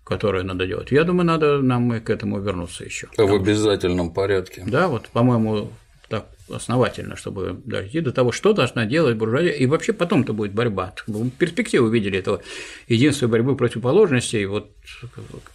которое 0.04 0.42
надо 0.42 0.66
делать. 0.66 0.90
Я 0.90 1.04
думаю, 1.04 1.26
надо 1.26 1.60
нам 1.60 2.00
к 2.00 2.08
этому 2.08 2.40
вернуться 2.40 2.82
еще. 2.82 3.08
В 3.18 3.34
обязательном 3.34 4.14
порядке. 4.14 4.64
Да, 4.66 4.88
вот, 4.88 5.10
по-моему, 5.10 5.70
так 6.08 6.26
основательно, 6.48 7.16
чтобы 7.16 7.60
дойти 7.64 8.00
до 8.00 8.12
того, 8.12 8.32
что 8.32 8.52
должна 8.52 8.86
делать 8.86 9.16
буржуазия, 9.16 9.52
и 9.52 9.66
вообще 9.66 9.92
потом-то 9.92 10.32
будет 10.32 10.52
борьба. 10.52 10.94
Мы 11.06 11.30
перспективу 11.30 11.88
видели 11.88 12.18
этого 12.18 12.42
единства 12.88 13.26
борьбы 13.26 13.56
противоположностей 13.56 14.46
вот 14.46 14.70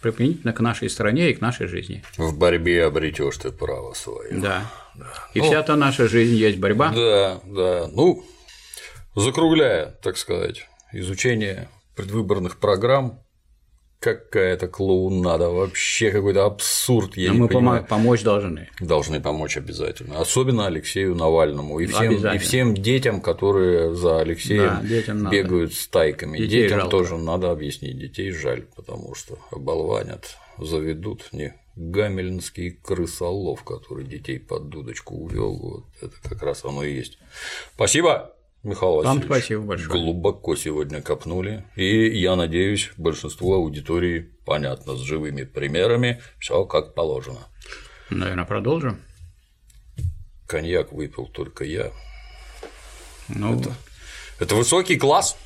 применительно 0.00 0.52
к 0.52 0.60
нашей 0.60 0.88
стране 0.88 1.30
и 1.30 1.34
к 1.34 1.40
нашей 1.40 1.66
жизни. 1.66 2.04
В 2.16 2.36
борьбе 2.38 2.84
обретешь 2.84 3.36
ты 3.38 3.50
право 3.50 3.92
свое. 3.94 4.32
Да. 4.34 4.70
да. 4.94 5.06
И 5.34 5.40
ну, 5.40 5.46
вся 5.46 5.62
та 5.62 5.76
наша 5.76 6.08
жизнь 6.08 6.34
есть 6.34 6.58
борьба. 6.58 6.92
Да, 6.94 7.40
да. 7.44 7.88
Ну, 7.92 8.24
закругляя, 9.16 9.86
так 10.02 10.16
сказать, 10.16 10.68
изучение 10.92 11.68
предвыборных 11.96 12.58
программ, 12.58 13.23
какая-то 14.00 14.68
клоунада, 14.68 15.48
вообще 15.48 16.10
какой-то 16.10 16.44
абсурд. 16.44 17.16
Я 17.16 17.32
Но 17.32 17.40
мы 17.40 17.48
понимаю. 17.48 17.86
помочь 17.88 18.22
должны. 18.22 18.68
Должны 18.80 19.20
помочь 19.20 19.56
обязательно. 19.56 20.20
Особенно 20.20 20.66
Алексею 20.66 21.14
Навальному 21.14 21.80
и 21.80 21.86
всем, 21.86 22.12
и 22.12 22.38
всем 22.38 22.74
детям, 22.74 23.20
которые 23.20 23.94
за 23.94 24.20
Алексеем 24.20 24.80
да, 24.82 25.30
бегают 25.30 25.70
надо. 25.70 25.82
стайками. 25.82 26.36
Детей 26.38 26.62
детям 26.64 26.80
жалко. 26.80 26.90
тоже 26.90 27.16
надо 27.16 27.50
объяснить. 27.50 27.98
Детей 27.98 28.30
жаль, 28.30 28.62
потому 28.76 29.14
что 29.14 29.38
оболванят, 29.50 30.36
заведут 30.58 31.28
не 31.32 31.54
гамельнский 31.76 32.70
крысолов, 32.70 33.64
который 33.64 34.04
детей 34.04 34.38
под 34.38 34.68
дудочку 34.68 35.14
увел. 35.16 35.56
Вот 35.56 35.84
это 36.00 36.14
как 36.28 36.42
раз 36.42 36.64
оно 36.64 36.84
и 36.84 36.94
есть. 36.94 37.18
Спасибо. 37.74 38.33
Михаил 38.64 39.02
Вам 39.02 39.18
Васильевич, 39.18 39.26
спасибо 39.26 39.62
большое. 39.62 39.90
Глубоко 39.90 40.56
сегодня 40.56 41.02
копнули. 41.02 41.64
И 41.76 42.18
я 42.18 42.34
надеюсь, 42.34 42.90
большинство 42.96 43.56
аудитории 43.56 44.30
понятно, 44.46 44.96
с 44.96 45.00
живыми 45.00 45.44
примерами, 45.44 46.22
все 46.38 46.64
как 46.64 46.94
положено. 46.94 47.40
Наверное, 48.08 48.46
продолжим. 48.46 49.00
коньяк 50.46 50.92
выпил 50.92 51.26
только 51.26 51.64
я. 51.64 51.92
Ну, 53.28 53.60
Это, 53.60 53.74
это 54.40 54.54
высокий 54.54 54.96
класс, 54.96 55.36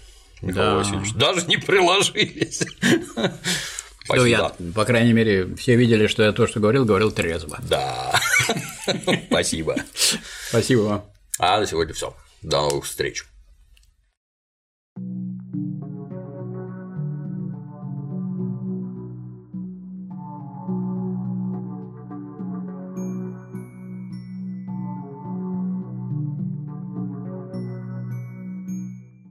Михаил 0.41 0.65
Да. 0.65 0.77
Васильевич. 0.77 1.13
Даже 1.15 1.47
не 1.47 1.57
приложились. 1.57 2.63
ну, 4.09 4.25
я, 4.25 4.49
Спасибо. 4.51 4.73
по 4.75 4.85
крайней 4.85 5.13
мере, 5.13 5.57
все 5.57 5.75
видели, 5.75 6.07
что 6.07 6.23
я 6.23 6.31
то, 6.33 6.47
что 6.47 6.61
говорил, 6.61 6.85
говорил 6.85 7.11
трезво. 7.11 7.59
Да. 7.69 8.15
Спасибо. 9.27 9.75
Спасибо 10.51 10.81
вам. 10.83 11.05
А 11.41 11.59
на 11.59 11.67
сегодня 11.67 11.95
все. 11.95 12.15
До 12.43 12.63
новых 12.63 12.85
встреч. 12.85 13.25